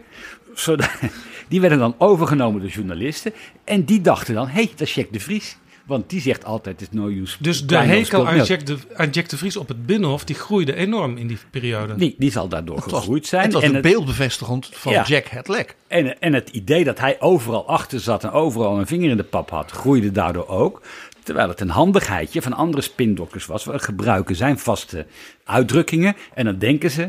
Zodat, 0.55 0.91
die 1.49 1.61
werden 1.61 1.79
dan 1.79 1.95
overgenomen 1.99 2.61
door 2.61 2.71
journalisten. 2.71 3.33
En 3.65 3.85
die 3.85 4.01
dachten 4.01 4.35
dan, 4.35 4.47
hé, 4.47 4.53
hey, 4.53 4.71
dat 4.77 4.81
is 4.89 4.95
Jack 4.95 5.13
de 5.13 5.21
Vries. 5.21 5.57
Want 5.93 6.11
die 6.11 6.21
zegt 6.21 6.45
altijd, 6.45 6.81
het 6.81 6.89
is 6.93 6.99
no 6.99 7.07
use. 7.09 7.37
Dus 7.41 7.67
de 7.67 7.77
hekel 7.77 8.29
aan. 8.29 8.43
Jack, 8.45 8.67
de, 8.67 8.77
aan 8.95 9.11
Jack 9.11 9.29
de 9.29 9.37
Vries 9.37 9.57
op 9.57 9.69
het 9.69 9.87
Binnenhof... 9.87 10.25
die 10.25 10.37
groeide 10.37 10.75
enorm 10.75 11.17
in 11.17 11.27
die 11.27 11.39
periode. 11.51 11.95
Die, 11.95 12.15
die 12.19 12.31
zal 12.31 12.49
daardoor 12.49 12.77
Het 12.77 12.91
was, 12.91 13.01
gegroeid 13.01 13.27
zijn. 13.27 13.43
het 13.45 13.53
was 13.53 13.63
en 13.63 13.69
de 13.69 13.75
het- 13.75 13.83
beeldbevestigend 13.85 14.69
van 14.73 14.93
Ja. 14.93 15.03
Jack 15.05 15.27
het 15.27 15.49
lek. 15.49 15.77
En, 15.87 16.21
en 16.21 16.33
het 16.33 16.49
idee 16.49 16.85
dat 16.85 16.99
hij 16.99 17.21
overal 17.21 17.69
achter 17.69 18.01
zat 18.01 18.25
en 18.25 18.31
overal 18.31 18.79
een 18.79 18.87
vinger 18.87 19.11
in 19.11 19.17
de 19.17 19.23
pap 19.23 19.51
had, 19.51 19.71
groeide 19.71 20.11
daardoor 20.13 20.49
ook. 20.49 20.83
Terwijl 21.23 21.49
het 21.49 21.61
een 21.61 21.71
handigheidje 21.71 22.43
van 22.43 22.53
andere 22.53 22.83
spindokters 22.83 23.47
was. 23.47 23.65
We 23.65 23.79
gebruiken 23.79 24.37
zijn 24.37 24.59
vaste 24.59 25.07
uitdrukkingen 25.45 26.17
en 26.35 26.45
dan 26.45 26.59
denken 26.59 26.91
ze 26.91 27.09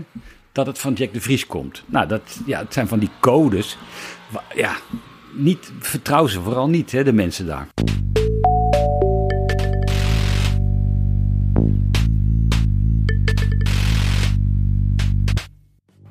dat 0.51 0.65
het 0.65 0.79
van 0.79 0.93
Jack 0.93 1.13
de 1.13 1.21
Vries 1.21 1.47
komt. 1.47 1.83
Nou, 1.85 2.07
dat 2.07 2.21
ja, 2.45 2.59
het 2.59 2.73
zijn 2.73 2.87
van 2.87 2.99
die 2.99 3.09
codes. 3.19 3.77
Ja, 4.55 4.75
niet, 5.33 5.71
vertrouw 5.79 6.27
ze 6.27 6.41
vooral 6.41 6.69
niet, 6.69 6.91
hè, 6.91 7.03
de 7.03 7.13
mensen 7.13 7.45
daar. 7.45 7.67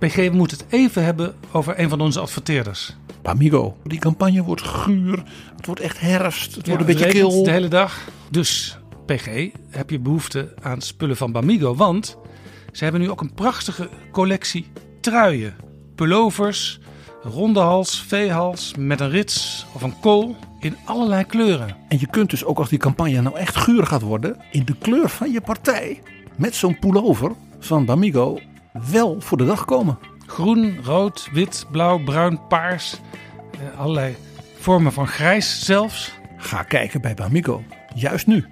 PG, 0.03 0.17
we 0.17 0.37
moeten 0.37 0.59
het 0.59 0.67
even 0.73 1.05
hebben 1.05 1.35
over 1.53 1.79
een 1.79 1.89
van 1.89 2.01
onze 2.01 2.21
adverteerders. 2.21 2.97
Pamigo. 3.23 3.77
Die 3.85 3.99
campagne 3.99 4.43
wordt 4.43 4.63
guur. 4.63 5.23
Het 5.57 5.67
wordt 5.67 5.81
echt 5.81 6.01
herfst. 6.01 6.55
Het 6.55 6.67
wordt 6.67 6.81
een 6.81 6.87
beetje 6.87 7.09
kil. 7.09 7.43
De 7.43 7.51
hele 7.51 7.69
dag. 7.69 8.09
Dus, 8.31 8.79
PG, 9.07 9.25
PG, 9.25 9.51
heb 9.71 9.91
je 9.91 9.99
behoefte 9.99 10.55
aan 10.63 10.81
spullen 10.81 11.17
van 11.17 11.33
Bamigo. 11.33 11.75
Want 11.75 12.17
ze 12.73 12.85
hebben 12.85 13.01
nu 13.01 13.11
ook 13.11 13.21
een 13.21 13.35
prachtige 13.35 13.89
collectie 14.13 14.67
truien. 15.01 15.55
Pullovers, 15.95 16.81
ronde 17.23 17.61
hals, 17.61 18.01
veehals, 18.01 18.75
met 18.79 19.01
een 19.01 19.11
rits 19.11 19.67
of 19.73 19.83
een 19.83 20.01
kool 20.01 20.37
in 20.61 20.77
allerlei 20.85 21.25
kleuren. 21.25 21.77
En 21.89 21.99
je 22.01 22.07
kunt 22.07 22.31
dus 22.31 22.45
ook 22.45 22.59
als 22.59 22.69
die 22.69 22.79
campagne 22.79 23.21
nou 23.21 23.37
echt 23.37 23.57
guur 23.57 23.87
gaat 23.87 24.03
worden, 24.03 24.37
in 24.51 24.65
de 24.65 24.75
kleur 24.79 25.09
van 25.09 25.33
je 25.33 25.41
partij, 25.41 26.03
met 26.37 26.55
zo'n 26.55 26.79
pullover 26.79 27.33
van 27.59 27.85
Bamigo, 27.85 28.39
wel 28.91 29.21
voor 29.21 29.39
de 29.39 29.45
dag 29.45 29.65
komen. 29.65 29.99
Groen, 30.27 30.79
rood, 30.85 31.29
wit, 31.33 31.67
blauw, 31.71 31.99
bruin, 31.99 32.47
paars. 32.49 32.97
eh, 33.51 33.81
allerlei 33.81 34.17
vormen 34.59 34.93
van 34.93 35.07
grijs 35.07 35.65
zelfs. 35.65 36.13
Ga 36.37 36.63
kijken 36.63 37.01
bij 37.01 37.15
Bamigo, 37.15 37.63
juist 37.95 38.27
nu. 38.27 38.47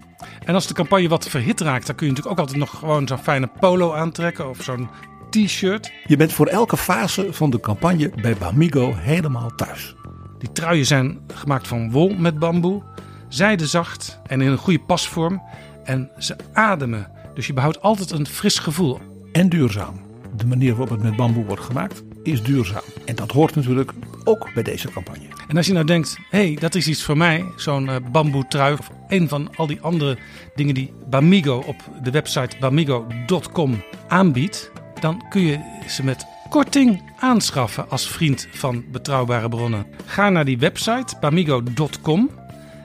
En 0.45 0.55
als 0.55 0.67
de 0.67 0.75
campagne 0.75 1.09
wat 1.09 1.29
verhit 1.29 1.61
raakt, 1.61 1.87
dan 1.87 1.97
kun 1.97 2.07
je 2.07 2.13
natuurlijk 2.13 2.39
ook 2.39 2.47
altijd 2.47 2.59
nog 2.65 2.79
gewoon 2.79 3.09
zo'n 3.09 3.19
fijne 3.19 3.51
polo 3.61 3.93
aantrekken 3.93 4.49
of 4.49 4.63
zo'n 4.63 4.89
t-shirt. 5.31 5.93
Je 6.07 6.17
bent 6.17 6.33
voor 6.33 6.47
elke 6.47 6.77
fase 6.77 7.33
van 7.33 7.51
de 7.51 7.61
campagne 7.61 8.13
bij 8.23 8.35
Bamigo 8.37 8.95
helemaal 8.95 9.55
thuis. 9.55 9.95
Die 10.39 10.53
truien 10.53 10.87
zijn 10.87 11.21
gemaakt 11.35 11.69
van 11.69 11.91
wol 11.91 12.15
met 12.15 12.39
bamboe, 12.39 12.83
zijdezacht 13.29 14.21
en 14.27 14.41
in 14.41 14.51
een 14.51 14.59
goede 14.59 14.81
pasvorm. 14.81 15.43
En 15.85 16.11
ze 16.19 16.37
ademen, 16.53 17.11
dus 17.35 17.47
je 17.47 17.53
behoudt 17.53 17.83
altijd 17.83 18.11
een 18.11 18.27
fris 18.27 18.59
gevoel. 18.59 19.01
En 19.33 19.49
duurzaam. 19.49 20.10
De 20.37 20.47
manier 20.47 20.71
waarop 20.71 20.91
het 20.91 21.03
met 21.03 21.17
bamboe 21.17 21.45
wordt 21.45 21.63
gemaakt 21.63 22.03
is 22.23 22.43
duurzaam. 22.43 22.83
En 23.05 23.15
dat 23.15 23.31
hoort 23.31 23.55
natuurlijk 23.55 23.93
ook 24.25 24.55
bij 24.55 24.63
deze 24.63 24.91
campagne. 24.91 25.27
En 25.49 25.57
als 25.57 25.67
je 25.67 25.73
nou 25.73 25.87
denkt, 25.87 26.19
hé, 26.31 26.47
hey, 26.47 26.57
dat 26.61 26.75
is 26.75 26.89
iets 26.89 27.03
voor 27.03 27.17
mij, 27.17 27.45
zo'n 27.57 27.87
uh, 27.87 27.97
bamboe 28.13 28.47
trui 28.49 28.73
of 28.73 28.91
een 29.09 29.29
van 29.29 29.57
al 29.57 29.67
die 29.67 29.81
andere 29.81 30.19
dingen 30.55 30.75
die 30.75 30.93
Bamigo 31.11 31.63
op 31.67 31.77
de 32.03 32.11
website 32.11 32.57
bamigo.com 32.61 33.83
aanbiedt, 34.09 34.71
dan 35.01 35.23
kun 35.29 35.41
je 35.41 35.59
ze 35.89 36.05
met 36.05 36.27
korting 36.49 37.03
aanschaffen 37.19 37.91
als 37.91 38.09
vriend 38.09 38.49
van 38.51 38.85
betrouwbare 38.93 39.49
bronnen. 39.49 39.87
Ga 40.05 40.31
naar 40.31 40.45
die 40.45 40.59
website 40.59 41.17
bamigo.com 41.21 42.31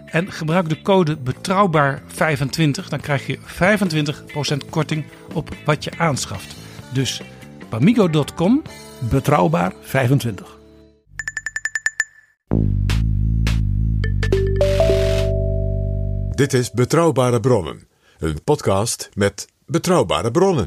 en 0.05 0.31
gebruik 0.31 0.69
de 0.69 0.81
code 0.81 1.17
betrouwbaar25. 1.17 2.87
Dan 2.89 2.99
krijg 2.99 3.27
je 3.27 3.39
25% 4.63 4.69
korting 4.69 5.05
op 5.33 5.55
wat 5.65 5.83
je 5.83 5.91
aanschaft. 5.97 6.55
Dus 6.93 7.21
bamigo.com 7.79 8.61
Betrouwbaar 9.09 9.73
25. 9.81 10.57
Dit 16.29 16.53
is 16.53 16.71
Betrouwbare 16.71 17.39
Bronnen, 17.39 17.87
een 18.17 18.43
podcast 18.43 19.09
met 19.13 19.47
betrouwbare 19.65 20.31
bronnen. 20.31 20.65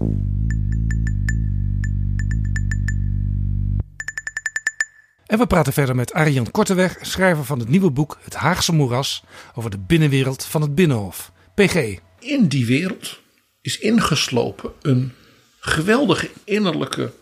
En 5.27 5.39
we 5.39 5.47
praten 5.47 5.73
verder 5.73 5.95
met 5.95 6.13
Arjan 6.13 6.51
Korteweg, 6.51 6.99
schrijver 7.01 7.45
van 7.45 7.59
het 7.59 7.69
nieuwe 7.69 7.91
boek 7.91 8.19
Het 8.21 8.35
Haagse 8.35 8.75
Moeras 8.75 9.25
over 9.55 9.71
de 9.71 9.79
binnenwereld 9.79 10.45
van 10.45 10.63
het 10.63 10.75
Binnenhof. 10.75 11.33
PG. 11.55 11.99
In 12.19 12.49
die 12.49 12.67
wereld 12.67 13.21
is 13.61 13.79
ingeslopen 13.79 14.73
een 14.83 15.13
geweldige 15.69 16.31
innerlijke 16.45 17.13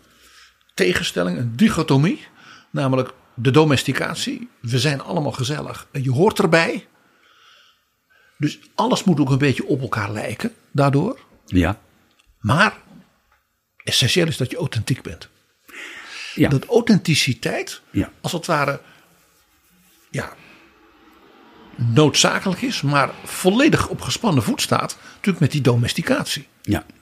tegenstelling, 0.75 1.39
een 1.39 1.57
dichotomie. 1.57 2.27
Namelijk 2.71 3.11
de 3.35 3.51
domesticatie. 3.51 4.49
We 4.61 4.79
zijn 4.79 5.01
allemaal 5.01 5.33
gezellig. 5.33 5.87
En 5.91 6.03
je 6.03 6.11
hoort 6.11 6.39
erbij. 6.39 6.87
Dus 8.39 8.59
alles 8.75 9.05
moet 9.05 9.21
ook 9.21 9.31
een 9.31 9.39
beetje 9.39 9.67
op 9.67 9.81
elkaar 9.81 10.11
lijken 10.13 10.55
daardoor. 10.71 11.19
Ja. 11.47 11.81
Maar 12.41 12.77
essentieel 13.85 14.27
is 14.27 14.37
dat 14.37 14.51
je 14.51 14.57
authentiek 14.57 15.03
bent. 15.03 15.29
Ja. 16.35 16.49
Dat 16.49 16.67
authenticiteit, 16.67 17.81
Ja. 17.91 18.11
als 18.21 18.33
het 18.33 18.47
ware, 18.47 18.81
ja, 20.11 20.33
noodzakelijk 21.77 22.63
is, 22.63 22.83
maar 22.83 23.11
volledig 23.25 23.89
op 23.89 24.01
gespannen 24.01 24.43
voet 24.43 24.61
staat, 24.61 24.97
natuurlijk 25.09 25.41
met 25.41 25.53
die 25.53 25.61
domesticatie. 25.61 26.47
Ja. 26.63 26.73
Ja. 26.73 26.95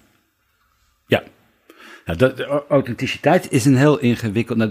Nou, 2.05 2.19
dat, 2.19 2.37
de 2.37 2.63
authenticiteit 2.69 3.47
is 3.53 3.65
een 3.65 3.77
heel 3.77 3.99
ingewikkeld, 3.99 4.59
nou, 4.59 4.71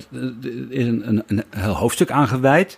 is 0.70 0.86
een, 0.86 1.08
een, 1.08 1.24
een 1.28 1.44
heel 1.50 1.74
hoofdstuk 1.76 2.12
aangeweid. 2.12 2.78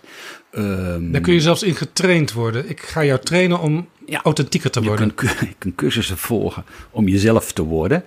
Ehm, 0.50 1.10
Daar 1.12 1.20
kun 1.20 1.32
je 1.34 1.40
zelfs 1.40 1.62
in 1.62 1.74
getraind 1.74 2.32
worden. 2.32 2.68
Ik 2.68 2.80
ga 2.80 3.04
jou 3.04 3.20
trainen 3.20 3.60
om 3.60 3.88
Ja. 4.06 4.20
authentieker 4.22 4.70
te 4.70 4.80
je 4.80 4.86
worden. 4.86 5.14
kunt, 5.14 5.38
je 5.40 5.54
kunt 5.58 5.74
cursussen 5.74 6.18
volgen 6.18 6.64
om 6.90 7.08
jezelf 7.08 7.52
te 7.52 7.62
worden. 7.62 8.04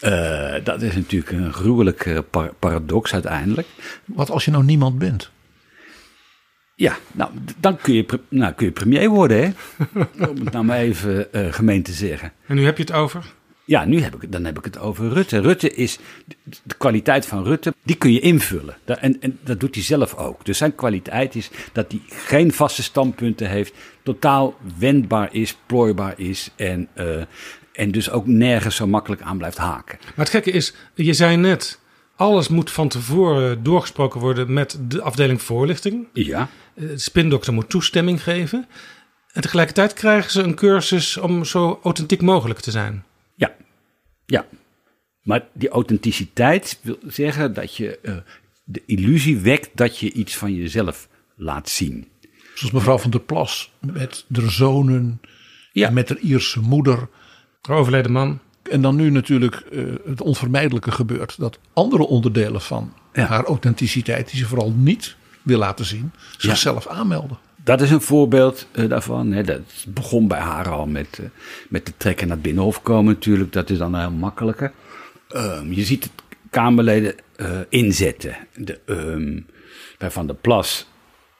Eh, 0.00 0.54
dat 0.64 0.82
is 0.82 0.94
natuurlijk 0.94 1.32
een 1.32 1.52
gruwelijke 1.52 2.24
par- 2.30 2.52
paradox 2.58 3.12
uiteindelijk. 3.12 3.68
Wat 4.04 4.30
als 4.30 4.44
je 4.44 4.50
nou 4.50 4.64
niemand 4.64 4.98
bent? 4.98 5.30
Ja, 6.74 6.96
nou, 7.12 7.30
dan 7.60 7.76
kun 7.76 7.94
je, 7.94 8.06
nou, 8.28 8.52
kun 8.52 8.66
je 8.66 8.72
premier 8.72 9.08
worden, 9.08 9.42
hè? 9.42 9.50
om 10.30 10.44
het 10.44 10.52
nou 10.52 10.64
maar 10.64 10.78
even 10.78 11.32
eh, 11.32 11.52
gemeen 11.52 11.82
te 11.82 11.92
zeggen. 11.92 12.32
En 12.46 12.54
nu 12.56 12.64
heb 12.64 12.76
je 12.76 12.82
het 12.82 12.92
over. 12.92 13.24
Ja, 13.70 13.84
nu 13.84 14.00
heb 14.00 14.22
ik, 14.22 14.32
dan 14.32 14.44
heb 14.44 14.58
ik 14.58 14.64
het 14.64 14.78
over 14.78 15.08
Rutte. 15.12 15.40
Rutte 15.40 15.74
is, 15.74 15.98
de 16.62 16.74
kwaliteit 16.78 17.26
van 17.26 17.44
Rutte, 17.44 17.74
die 17.82 17.96
kun 17.96 18.12
je 18.12 18.20
invullen. 18.20 18.76
En, 18.84 19.20
en 19.20 19.38
dat 19.44 19.60
doet 19.60 19.74
hij 19.74 19.84
zelf 19.84 20.14
ook. 20.14 20.44
Dus 20.44 20.58
zijn 20.58 20.74
kwaliteit 20.74 21.34
is 21.34 21.50
dat 21.72 21.90
hij 21.90 22.00
geen 22.08 22.52
vaste 22.52 22.82
standpunten 22.82 23.48
heeft, 23.48 23.74
totaal 24.02 24.54
wendbaar 24.78 25.34
is, 25.34 25.56
plooibaar 25.66 26.14
is 26.16 26.50
en, 26.56 26.88
eh, 26.94 27.06
en 27.72 27.90
dus 27.90 28.10
ook 28.10 28.26
nergens 28.26 28.76
zo 28.76 28.86
makkelijk 28.86 29.22
aan 29.22 29.38
blijft 29.38 29.58
haken. 29.58 29.98
Maar 30.02 30.24
het 30.24 30.34
gekke 30.34 30.50
is, 30.50 30.74
je 30.94 31.12
zei 31.14 31.36
net, 31.36 31.80
alles 32.16 32.48
moet 32.48 32.70
van 32.70 32.88
tevoren 32.88 33.62
doorgesproken 33.62 34.20
worden 34.20 34.52
met 34.52 34.78
de 34.88 35.02
afdeling 35.02 35.42
voorlichting. 35.42 36.06
Ja, 36.12 36.48
Eh, 36.74 36.88
De 36.88 36.98
spindokter 36.98 37.52
moet 37.52 37.68
toestemming 37.68 38.22
geven. 38.22 38.66
En 39.32 39.42
tegelijkertijd 39.42 39.92
krijgen 39.92 40.30
ze 40.30 40.42
een 40.42 40.54
cursus 40.54 41.16
om 41.16 41.44
zo 41.44 41.80
authentiek 41.82 42.20
mogelijk 42.22 42.60
te 42.60 42.70
zijn. 42.70 43.04
Ja, 43.40 43.54
ja. 44.26 44.46
Maar 45.22 45.44
die 45.52 45.68
authenticiteit 45.68 46.78
wil 46.82 46.98
zeggen 47.06 47.54
dat 47.54 47.76
je 47.76 47.98
eh, 47.98 48.16
de 48.64 48.82
illusie 48.86 49.38
wekt 49.38 49.70
dat 49.74 49.98
je 49.98 50.12
iets 50.12 50.36
van 50.36 50.54
jezelf 50.54 51.08
laat 51.36 51.68
zien. 51.68 52.08
Zoals 52.54 52.74
mevrouw 52.74 52.98
van 52.98 53.10
der 53.10 53.20
Plas 53.20 53.72
met 53.80 54.24
de 54.28 54.50
zonen, 54.50 55.20
Ja. 55.72 55.86
en 55.88 55.94
met 55.94 56.08
haar 56.08 56.18
Ierse 56.18 56.60
moeder. 56.60 57.08
De 57.60 57.72
overleden 57.72 58.12
man. 58.12 58.38
En 58.62 58.82
dan 58.82 58.96
nu 58.96 59.10
natuurlijk 59.10 59.54
eh, 59.54 59.84
het 60.04 60.20
onvermijdelijke 60.20 60.90
gebeurt. 60.90 61.38
Dat 61.38 61.58
andere 61.72 62.06
onderdelen 62.06 62.60
van 62.60 62.92
Ja. 63.12 63.26
haar 63.26 63.44
authenticiteit, 63.44 64.30
die 64.30 64.38
ze 64.38 64.46
vooral 64.46 64.70
niet 64.76 65.16
wil 65.42 65.58
laten 65.58 65.84
zien, 65.84 66.12
zichzelf 66.38 66.86
aanmelden. 66.86 67.38
Dat 67.64 67.80
is 67.80 67.90
een 67.90 68.00
voorbeeld 68.00 68.66
eh, 68.72 68.88
daarvan. 68.88 69.32
Hè. 69.32 69.42
Dat 69.42 69.60
begon 69.88 70.28
bij 70.28 70.38
haar 70.38 70.68
al 70.68 70.86
met, 70.86 71.18
eh, 71.18 71.26
met 71.68 71.86
de 71.86 71.92
trekken 71.96 72.26
naar 72.26 72.36
het 72.36 72.44
Binnenhof 72.44 72.82
komen 72.82 73.12
natuurlijk. 73.12 73.52
Dat 73.52 73.70
is 73.70 73.78
dan 73.78 73.98
heel 73.98 74.10
makkelijker. 74.10 74.72
Ehm, 75.28 75.72
je 75.72 75.84
ziet 75.84 76.02
het 76.02 76.12
Kamerleden 76.50 77.14
eh, 77.36 77.50
inzetten. 77.68 78.36
De, 78.54 78.80
ehm, 78.86 79.40
bij 79.98 80.10
Van 80.10 80.26
der 80.26 80.36
Plas 80.36 80.88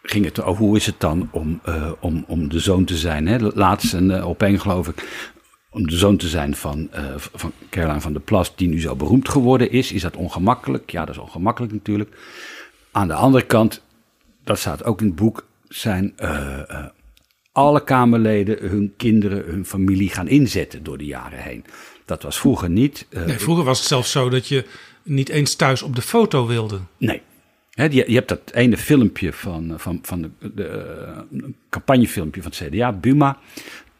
ging 0.02 0.24
het 0.24 0.42
over 0.42 0.64
hoe 0.64 0.76
is 0.76 0.86
het 0.86 1.00
dan 1.00 1.28
om, 1.32 1.60
om, 2.00 2.24
om 2.26 2.48
de 2.48 2.58
zoon 2.58 2.84
te 2.84 2.96
zijn. 2.96 3.26
Hè. 3.26 3.38
Laatst 3.38 3.94
uh, 3.94 4.28
opeen 4.28 4.60
geloof 4.60 4.88
ik. 4.88 5.28
Om 5.70 5.86
de 5.86 5.96
zoon 5.96 6.16
te 6.16 6.28
zijn 6.28 6.56
van, 6.56 6.90
van 7.16 7.52
Caroline 7.70 8.00
van 8.00 8.12
der 8.12 8.22
Plas, 8.22 8.56
die 8.56 8.68
nu 8.68 8.80
zo 8.80 8.96
beroemd 8.96 9.28
geworden 9.28 9.70
is. 9.70 9.92
Is 9.92 10.02
dat 10.02 10.16
ongemakkelijk? 10.16 10.90
Ja, 10.90 11.04
dat 11.04 11.14
is 11.14 11.20
ongemakkelijk 11.20 11.72
natuurlijk. 11.72 12.16
Aan 12.90 13.08
de 13.08 13.14
andere 13.14 13.46
kant, 13.46 13.82
dat 14.44 14.58
staat 14.58 14.84
ook 14.84 15.00
in 15.00 15.06
het 15.06 15.16
boek, 15.16 15.44
zijn 15.70 16.12
eh, 16.16 16.70
eh, 16.70 16.86
alle 17.52 17.84
Kamerleden 17.84 18.68
hun 18.68 18.94
kinderen, 18.96 19.44
hun 19.44 19.66
familie 19.66 20.08
gaan 20.08 20.28
inzetten 20.28 20.82
door 20.82 20.98
de 20.98 21.04
jaren 21.04 21.38
heen. 21.38 21.64
Dat 22.04 22.22
was 22.22 22.40
vroeger 22.40 22.70
niet. 22.70 23.06
Eh, 23.10 23.24
Nee, 23.24 23.38
vroeger 23.38 23.64
was 23.64 23.78
het 23.78 23.88
zelfs 23.88 24.10
zo 24.10 24.28
dat 24.28 24.48
je 24.48 24.64
niet 25.02 25.28
eens 25.28 25.54
thuis 25.54 25.82
op 25.82 25.96
de 25.96 26.02
foto 26.02 26.46
wilde. 26.46 26.80
Nee. 26.98 27.22
Je, 27.70 27.90
je 27.90 28.14
hebt 28.14 28.28
dat 28.28 28.50
ene 28.52 28.76
filmpje 28.76 29.32
van, 29.32 29.74
van, 29.76 29.98
van 30.02 30.22
de, 30.22 30.30
de 30.54 30.66
eh, 30.66 31.38
campagnefilmpje 31.68 32.42
van 32.42 32.52
het 32.56 32.68
CDA, 32.68 32.92
Buma, 32.92 33.38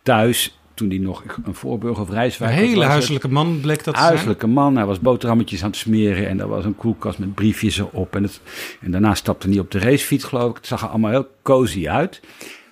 thuis, 0.03 0.60
toen 0.81 0.89
hij 0.89 0.99
nog 0.99 1.25
een 1.45 1.55
voorburger 1.55 2.03
of 2.03 2.09
Een 2.09 2.47
hele 2.47 2.81
het. 2.81 2.91
huiselijke 2.91 3.29
man 3.29 3.61
bleek 3.61 3.85
dat 3.85 3.95
zijn. 3.95 4.07
Huiselijke 4.09 4.47
man, 4.47 4.77
hij 4.77 4.85
was 4.85 5.01
boterhammetjes 5.01 5.63
aan 5.63 5.71
het 5.71 5.79
smeren 5.79 6.29
en 6.29 6.41
er 6.41 6.49
was 6.49 6.65
een 6.65 6.77
koelkast 6.77 7.19
met 7.19 7.35
briefjes 7.35 7.79
erop. 7.79 8.17
En, 8.17 8.23
het, 8.23 8.41
en 8.81 8.91
daarna 8.91 9.15
stapte 9.15 9.49
hij 9.49 9.59
op 9.59 9.71
de 9.71 9.79
racefiets, 9.79 10.25
geloof 10.25 10.51
ik. 10.51 10.57
Het 10.57 10.67
zag 10.67 10.83
er 10.83 10.89
allemaal 10.89 11.11
heel 11.11 11.29
cozy 11.43 11.89
uit. 11.89 12.21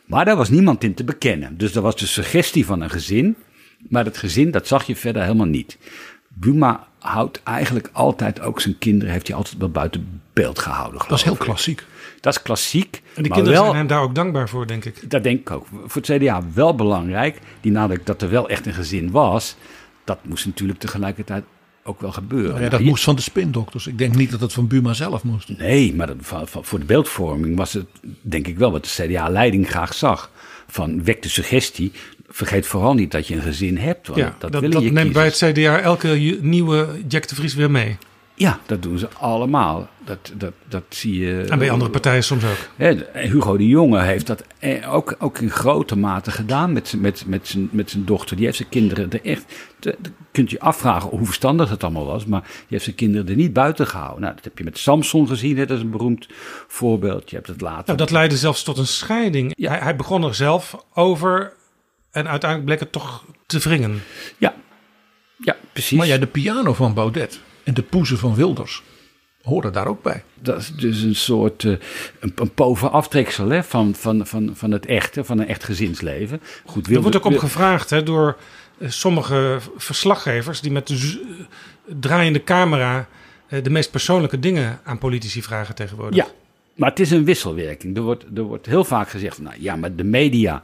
Maar 0.05 0.25
daar 0.25 0.37
was 0.37 0.49
niemand 0.49 0.85
in 0.85 0.95
te 0.95 1.05
bekennen. 1.05 1.57
Dus 1.57 1.75
er 1.75 1.83
was 1.83 1.97
de 1.97 2.07
suggestie 2.07 2.67
van 2.67 2.81
een 2.81 2.91
gezin, 2.91 3.37
maar 3.89 4.05
dat 4.05 4.17
gezin, 4.17 4.51
dat 4.51 4.67
zag 4.67 4.87
je 4.87 4.97
verder 4.97 5.23
helemaal 5.23 5.47
niet. 5.47 5.79
Buma 6.29 6.87
houdt 6.99 7.43
eigenlijk 7.43 7.91
altijd 7.93 8.41
ook 8.41 8.61
zijn 8.61 8.79
kinderen, 8.79 9.13
heeft 9.13 9.29
hij 9.29 9.37
altijd 9.37 9.59
wel 9.59 9.71
buiten 9.71 10.21
beeld 10.33 10.59
gehouden. 10.59 11.01
Dat 11.09 11.19
is 11.19 11.25
heel 11.25 11.37
klassiek. 11.37 11.85
Dat 12.33 12.37
is 12.37 12.43
klassiek. 12.47 12.95
En 13.15 13.23
die 13.23 13.33
maar 13.33 13.33
kinderen 13.39 13.53
wel, 13.59 13.65
zijn 13.65 13.77
hem 13.77 13.87
daar 13.87 14.01
ook 14.03 14.15
dankbaar 14.15 14.49
voor, 14.49 14.67
denk 14.67 14.85
ik. 14.85 15.11
Dat 15.11 15.23
denk 15.23 15.41
ik 15.41 15.51
ook. 15.51 15.67
Voor 15.87 16.03
het 16.03 16.17
CDA 16.23 16.43
wel 16.55 16.75
belangrijk. 16.75 17.39
Die 17.61 17.73
nadruk 17.73 18.07
dat 18.07 18.23
er 18.23 18.31
wel 18.31 18.49
echt 18.49 18.67
een 18.67 18.73
gezin 18.75 19.11
was. 19.11 19.57
Dat 20.05 20.19
moest 20.23 20.47
natuurlijk 20.47 20.79
tegelijkertijd 20.79 21.45
ook 21.85 22.01
wel 22.01 22.13
gebeuren. 22.13 22.51
Nou 22.51 22.63
ja, 22.63 22.69
dat 22.69 22.81
moest 22.81 23.05
van 23.05 23.17
de 23.17 23.23
spindokters. 23.23 23.87
Ik 23.87 23.99
denk 23.99 24.15
niet 24.15 24.31
dat 24.31 24.41
het 24.41 24.53
van 24.53 24.67
Buma 24.67 24.93
zelf 24.95 25.23
moest. 25.25 25.59
Nee, 25.59 25.95
maar 25.95 26.07
dat- 26.07 26.17
van- 26.21 26.49
van- 26.49 26.65
voor 26.65 26.79
de 26.79 26.85
beeldvorming 26.85 27.57
was 27.57 27.73
het 27.73 27.87
denk 28.21 28.47
ik 28.47 28.59
wel 28.59 28.73
wat 28.73 28.85
de 28.85 28.91
CDA-leiding 29.07 29.69
graag 29.69 29.95
zag. 29.95 30.31
Van 30.69 31.05
wek 31.05 31.23
de 31.23 31.29
suggestie. 31.29 31.93
Vergeet 32.29 32.67
vooral 32.67 32.95
niet 32.95 33.11
dat 33.11 33.27
je 33.27 33.35
een 33.35 33.43
gezin 33.43 33.77
hebt. 33.77 34.07
Want 34.07 34.19
Ja, 34.21 34.35
dat, 34.39 34.53
dat, 34.53 34.73
dat 34.73 34.83
neemt 34.83 35.13
bij 35.13 35.25
het 35.25 35.37
CDA 35.37 35.81
elke 35.81 36.39
nieuwe 36.41 36.89
Jack 37.09 37.29
de 37.29 37.35
Vries 37.35 37.55
weer 37.55 37.71
mee. 37.71 37.97
Ja, 38.39 38.59
dat 38.67 38.83
doen 38.83 38.99
ze 38.99 39.09
allemaal. 39.19 39.89
Dat, 40.05 40.33
dat, 40.37 40.53
dat 40.69 40.83
zie 40.89 41.19
je. 41.19 41.43
En 41.49 41.59
bij 41.59 41.71
andere 41.71 41.91
partijen 41.91 42.25
soms 42.25 42.45
ook. 42.45 42.87
Hugo 43.13 43.57
de 43.57 43.69
Jonge 43.69 44.01
heeft 44.03 44.27
dat 44.27 44.45
eh, 44.59 44.95
ook, 44.95 45.15
ook 45.19 45.39
in 45.39 45.51
grote 45.51 45.97
mate 45.97 46.31
gedaan 46.31 46.73
met, 46.73 46.89
zijn- 46.89 47.01
met, 47.03 47.25
met, 47.27 47.49
zijn, 47.49 47.69
met 47.73 47.91
zijn 47.91 48.05
dochter. 48.05 48.37
Die 48.37 48.45
heeft 48.45 48.57
zijn 48.57 48.69
kinderen 48.69 49.11
er 49.11 49.25
echt. 49.25 49.45
te- 49.79 49.97
te- 50.03 50.11
kunt 50.33 50.51
je 50.51 50.61
afvragen 50.61 51.11
hoe 51.11 51.25
verstandig 51.25 51.71
het 51.71 51.83
allemaal 51.85 52.07
was. 52.07 52.25
Maar 52.27 52.41
die 52.41 52.67
heeft 52.69 52.85
zijn 52.85 52.97
kinderen 52.97 53.29
er 53.29 53.35
niet 53.37 53.53
buiten 53.53 53.87
gehouden. 53.87 54.21
Nou, 54.21 54.35
dat 54.35 54.45
heb 54.45 54.59
je 54.59 54.65
met 54.65 54.79
Samson 54.79 55.29
gezien. 55.29 55.57
Hè, 55.59 55.67
dat 55.67 55.77
is 55.77 55.83
een 55.83 55.91
beroemd 55.91 56.27
voorbeeld. 56.69 57.31
Je 57.31 57.37
hebt 57.37 57.49
het 57.49 57.61
later. 57.61 57.85
Nou, 57.87 57.99
dat 57.99 58.11
leidde 58.11 58.37
zelfs 58.37 58.63
tot 58.63 58.79
een 58.79 58.87
scheiding. 58.87 59.53
Ja. 59.57 59.71
Hij, 59.71 59.79
hij 59.79 59.97
begon 59.97 60.25
er 60.25 60.35
zelf 60.35 60.85
over 60.95 61.53
en 62.11 62.29
uiteindelijk 62.29 62.65
bleek 62.71 62.81
het 62.81 62.93
toch 62.93 63.25
te 63.47 63.59
wringen. 63.59 64.03
Ja, 64.39 64.55
ja 65.37 65.57
precies. 65.73 65.99
Maar 65.99 66.07
ja, 66.07 66.19
de 66.19 66.27
piano 66.27 66.73
van 66.73 66.95
Baudet 66.95 67.41
en 67.69 67.75
de 67.75 67.83
poezen 67.83 68.19
van 68.19 68.35
Wilders 68.35 68.83
horen 69.43 69.73
daar 69.73 69.87
ook 69.87 70.03
bij. 70.03 70.23
Dat 70.35 70.59
is 70.59 70.75
dus 70.75 71.03
een 71.03 71.15
soort 71.15 71.65
eh, 71.65 71.73
een, 72.21 72.33
een 72.35 72.55
pover 72.55 72.89
aftreksel 72.89 73.49
hè, 73.49 73.65
van, 73.65 73.95
van, 73.95 74.27
van, 74.27 74.51
van 74.55 74.71
het 74.71 74.87
echte, 74.87 75.25
van 75.25 75.39
een 75.39 75.47
echt 75.47 75.65
gezinsleven. 75.65 76.41
Goed, 76.65 76.91
Er 76.91 77.01
wordt 77.01 77.17
ook 77.17 77.25
om 77.25 77.39
gevraagd 77.39 77.91
hè, 77.91 78.03
door 78.03 78.37
eh, 78.79 78.91
sommige 78.91 79.59
verslaggevers 79.77 80.61
die 80.61 80.71
met 80.71 80.87
de 80.87 81.21
draaiende 82.01 82.45
camera 82.45 83.09
eh, 83.49 83.63
de 83.63 83.71
meest 83.71 83.91
persoonlijke 83.91 84.39
dingen 84.39 84.81
aan 84.85 84.99
politici 84.99 85.43
vragen 85.43 85.75
tegenwoordig. 85.75 86.17
Ja, 86.17 86.27
maar 86.79 86.91
het 86.91 87.01
is 87.01 87.11
een 87.11 87.25
wisselwerking. 87.25 87.97
Er 87.97 88.03
wordt, 88.03 88.25
er 88.35 88.43
wordt 88.43 88.67
heel 88.67 88.85
vaak 88.85 89.09
gezegd, 89.09 89.41
nou 89.41 89.57
ja, 89.59 89.77
maar 89.77 89.95
de 89.95 90.05
media, 90.05 90.63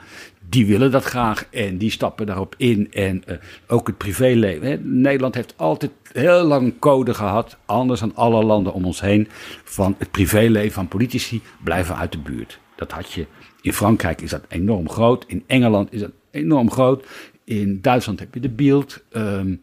die 0.48 0.66
willen 0.66 0.90
dat 0.90 1.04
graag 1.04 1.46
en 1.50 1.78
die 1.78 1.90
stappen 1.90 2.26
daarop 2.26 2.54
in. 2.56 2.92
En 2.92 3.22
eh, 3.26 3.36
ook 3.66 3.86
het 3.86 3.98
privéleven. 3.98 4.66
Hè. 4.66 4.76
Nederland 4.78 5.34
heeft 5.34 5.54
altijd 5.56 5.90
heel 6.12 6.44
lang 6.44 6.66
een 6.66 6.78
code 6.78 7.14
gehad, 7.14 7.56
anders 7.64 8.00
dan 8.00 8.14
alle 8.14 8.44
landen 8.44 8.72
om 8.72 8.84
ons 8.84 9.00
heen, 9.00 9.28
van 9.64 9.94
het 9.98 10.10
privéleven 10.10 10.72
van 10.72 10.88
politici 10.88 11.42
blijven 11.64 11.96
uit 11.96 12.12
de 12.12 12.18
buurt. 12.18 12.58
Dat 12.76 12.92
had 12.92 13.12
je. 13.12 13.26
In 13.60 13.72
Frankrijk 13.72 14.20
is 14.20 14.30
dat 14.30 14.44
enorm 14.48 14.88
groot, 14.88 15.24
in 15.26 15.44
Engeland 15.46 15.92
is 15.92 16.00
dat 16.00 16.12
enorm 16.30 16.70
groot, 16.70 17.06
in 17.44 17.80
Duitsland 17.80 18.18
heb 18.18 18.34
je 18.34 18.40
de 18.40 18.50
Bild. 18.50 19.04
ehm, 19.10 19.54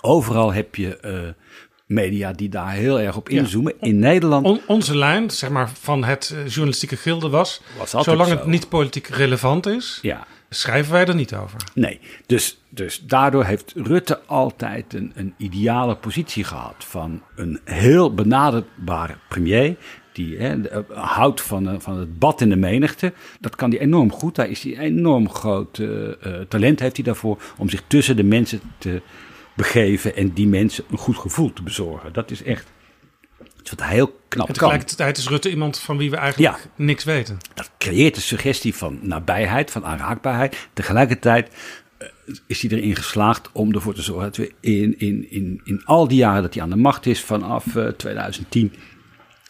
overal 0.00 0.52
heb 0.52 0.74
je 0.74 0.96
eh, 0.96 1.20
media 1.86 2.32
die 2.32 2.48
daar 2.48 2.70
heel 2.72 3.00
erg 3.00 3.16
op 3.16 3.28
inzoomen. 3.28 3.74
In 3.80 3.98
Nederland 3.98 4.46
On- 4.46 4.60
onze 4.66 4.96
lijn, 4.96 5.30
zeg 5.30 5.50
maar, 5.50 5.70
van 5.80 6.04
het 6.04 6.30
eh, 6.34 6.46
journalistieke 6.46 6.96
gilde 6.96 7.28
was... 7.28 7.60
Zolang 7.84 8.28
zo. 8.28 8.36
het 8.36 8.46
niet 8.46 8.68
politiek 8.68 9.06
relevant 9.06 9.66
is, 9.66 9.98
Ja, 10.02 10.26
schrijven 10.50 10.92
wij 10.92 11.06
er 11.06 11.14
niet 11.14 11.34
over. 11.34 11.60
nee. 11.74 12.00
Dus, 12.26 12.58
dus 12.68 13.02
daardoor 13.06 13.44
heeft 13.44 13.72
Rutte 13.76 14.20
altijd 14.26 14.94
een, 14.94 15.12
een 15.14 15.34
ideale 15.36 15.96
positie 15.96 16.44
gehad 16.44 16.74
van 16.78 17.22
een 17.36 17.60
heel 17.64 18.14
benaderbare 18.14 19.14
premier. 19.28 19.76
Die 20.12 20.36
hè, 20.38 20.68
eh, 20.68 20.78
houdt 20.96 21.40
van, 21.40 21.68
eh, 21.68 21.74
van 21.78 21.98
het 21.98 22.18
bad 22.18 22.40
in 22.40 22.48
de 22.48 22.56
menigte. 22.56 23.12
Dat 23.40 23.56
kan 23.56 23.70
hij 23.70 23.78
enorm 23.80 24.12
goed. 24.12 24.34
Daar 24.34 24.48
is 24.48 24.62
hij 24.62 24.78
enorm 24.78 25.30
groot 25.30 25.80
talent 26.48 26.80
heeft 26.80 26.96
hij 26.96 27.04
daarvoor 27.04 27.42
om 27.58 27.68
zich 27.68 27.82
tussen 27.86 28.16
de 28.16 28.22
mensen 28.24 28.60
te 28.78 29.02
begeven 29.54 30.16
en 30.16 30.32
die 30.32 30.46
mensen 30.46 30.84
een 30.90 30.98
goed 30.98 31.16
gevoel 31.16 31.52
te 31.52 31.62
bezorgen. 31.62 32.12
Dat 32.12 32.30
is 32.30 32.42
echt 32.42 32.66
iets 33.60 33.70
wat 33.70 33.82
heel 33.84 34.06
knap 34.28 34.48
En 34.48 34.54
kan. 34.54 34.68
tegelijkertijd 34.68 35.18
is 35.18 35.28
Rutte 35.28 35.50
iemand 35.50 35.78
van 35.78 35.96
wie 35.96 36.10
we 36.10 36.16
eigenlijk 36.16 36.56
Ja. 36.56 36.84
niks 36.84 37.04
weten. 37.04 37.38
Dat 37.54 37.70
creëert 37.78 38.16
een 38.16 38.22
suggestie 38.22 38.74
van 38.74 38.98
nabijheid, 39.02 39.70
van 39.70 39.84
aanraakbaarheid. 39.84 40.68
Tegelijkertijd 40.72 41.48
eh, 41.98 42.08
is 42.46 42.62
hij 42.62 42.70
erin 42.70 42.96
geslaagd 42.96 43.48
om 43.52 43.74
ervoor 43.74 43.94
te 43.94 44.02
zorgen 44.02 44.24
dat 44.24 44.36
we 44.36 44.52
in, 44.60 44.98
in, 44.98 45.30
in, 45.30 45.60
in 45.64 45.82
al 45.84 46.08
die 46.08 46.18
jaren 46.18 46.42
dat 46.42 46.54
hij 46.54 46.62
aan 46.62 46.70
de 46.70 46.76
macht 46.76 47.06
is, 47.06 47.20
vanaf 47.20 47.76
eh, 47.76 47.88
2010, 47.88 48.72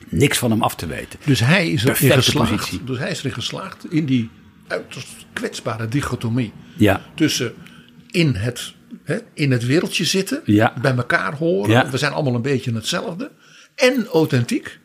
niks 0.08 0.38
van 0.38 0.50
hem 0.50 0.62
af 0.62 0.74
te 0.74 0.86
weten. 0.86 1.18
Dus 1.24 1.40
hij 1.40 1.70
is 1.70 1.84
erin 1.84 2.12
geslaagd. 2.12 2.50
positie. 2.50 2.84
Dus 2.84 2.98
hij 2.98 3.10
is 3.10 3.18
erin 3.18 3.32
geslaagd 3.32 3.92
in 3.92 4.04
die 4.04 4.30
uiterst 4.68 5.08
kwetsbare 5.32 5.88
dichotomie 5.88 6.52
Ja, 6.76 7.04
tussen 7.14 7.54
in 8.10 8.34
het, 8.34 8.74
hè, 9.04 9.18
in 9.34 9.50
het 9.50 9.66
wereldje 9.66 10.04
zitten, 10.04 10.40
Ja. 10.44 10.74
bij 10.82 10.94
elkaar 10.96 11.34
horen. 11.36 11.70
Ja. 11.70 11.90
We 11.90 11.98
zijn 11.98 12.12
allemaal 12.12 12.34
een 12.34 12.42
beetje 12.42 12.72
hetzelfde. 12.72 13.30
En 13.74 14.06
authentiek, 14.06 14.78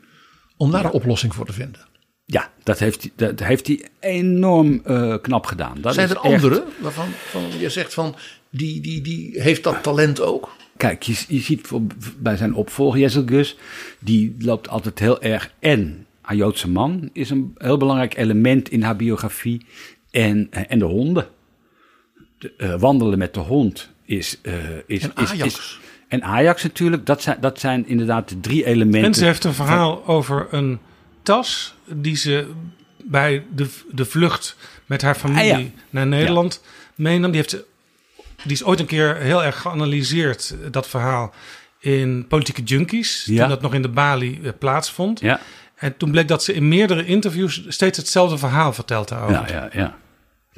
om 0.58 0.72
daar 0.72 0.86
een 0.86 0.92
oplossing 0.92 1.36
voor 1.36 1.46
te 1.46 1.54
vinden. 1.54 1.88
ja 2.26 2.52
dat, 2.64 2.80
heeft, 2.80 3.02
hij- 3.02 3.12
dat 3.16 3.48
heeft 3.48 3.68
hij 3.68 3.86
enorm 4.00 4.82
eh, 4.86 5.16
knap 5.22 5.46
gedaan. 5.46 5.82
Dat 5.82 5.94
zijn 5.94 6.06
is 6.06 6.12
er 6.16 6.18
echt- 6.24 6.26
anderen 6.34 6.64
waarvan 6.80 7.08
van, 7.30 7.42
je 7.60 7.70
zegt 7.70 7.94
van, 7.94 8.16
die, 8.50 8.82
die, 8.82 9.02
die 9.02 9.42
heeft 9.42 9.64
dat 9.64 9.84
talent 9.84 10.22
ook? 10.22 10.56
Kijk, 10.78 11.04
je, 11.04 11.24
je 11.28 11.40
ziet 11.40 11.68
voor- 11.68 11.82
bij 12.18 12.38
zijn 12.38 12.54
opvolger 12.54 13.00
Jessel 13.00 13.24
Gus, 13.26 13.58
die 14.00 14.36
loopt 14.40 14.68
altijd 14.70 15.00
heel 15.00 15.22
erg. 15.22 15.52
En 15.60 16.06
haar 16.22 16.36
Joodse 16.36 16.70
man 16.70 17.10
is 17.14 17.30
een 17.30 17.52
heel 17.58 17.78
belangrijk 17.78 18.18
element 18.18 18.70
in 18.70 18.82
haar 18.84 18.96
biografie. 18.96 19.66
En, 20.12 20.48
en 20.68 20.80
de 20.80 20.86
honden. 20.86 21.28
De, 22.38 22.54
eh, 22.58 22.80
wandelen 22.80 23.18
met 23.18 23.34
de 23.34 23.40
hond 23.40 23.90
is. 24.10 24.38
eh, 24.42 24.54
is 24.86 25.04
En 25.04 25.12
is- 25.16 25.30
Ajax. 25.32 25.54
is- 25.54 25.80
en 26.08 26.24
Ajax 26.24 26.64
natuurlijk, 26.64 27.06
dat 27.06 27.22
zijn, 27.22 27.38
dat 27.42 27.60
zijn 27.60 27.88
inderdaad 27.88 28.30
de 28.30 28.40
drie 28.40 28.66
elementen. 28.66 29.04
En 29.04 29.14
ze 29.14 29.26
heeft 29.26 29.44
een 29.44 29.54
verhaal 29.54 30.06
over 30.08 30.48
een 30.52 30.80
tas 31.24 31.76
die 31.86 32.16
ze 32.16 32.48
bij 33.04 33.44
de, 33.56 33.68
de 33.92 34.06
vlucht 34.06 34.56
met 34.86 35.02
haar 35.02 35.16
familie 35.16 35.54
Ah, 35.54 35.60
ja. 35.60 35.66
naar 35.90 36.08
Nederland 36.08 36.64
meenam. 36.96 37.32
Die, 37.32 37.40
heeft 37.40 37.50
ze, 37.50 37.66
die 38.44 38.52
is 38.52 38.64
ooit 38.64 38.80
een 38.80 38.86
keer 38.86 39.16
heel 39.16 39.44
erg 39.44 39.62
geanalyseerd, 39.62 40.56
dat 40.72 40.88
verhaal, 40.88 41.34
in 41.80 42.26
Politieke 42.28 42.62
Junkies. 42.64 43.24
Ja. 43.26 43.40
Toen 43.40 43.50
dat 43.50 43.62
nog 43.62 43.74
in 43.74 43.82
de 43.82 43.90
Bali 43.90 44.40
eh, 44.44 44.52
plaatsvond. 44.60 45.20
Ja, 45.20 45.40
En 45.76 45.98
toen 45.98 46.12
bleek 46.12 46.28
dat 46.28 46.44
ze 46.44 46.54
in 46.54 46.68
meerdere 46.68 47.06
interviews 47.06 47.64
steeds 47.68 47.98
hetzelfde 47.98 48.38
verhaal 48.38 48.74
vertelt 48.74 49.08
daarover. 49.08 49.54
ja, 49.54 49.54
ja, 49.54 49.70
ja. 49.74 49.98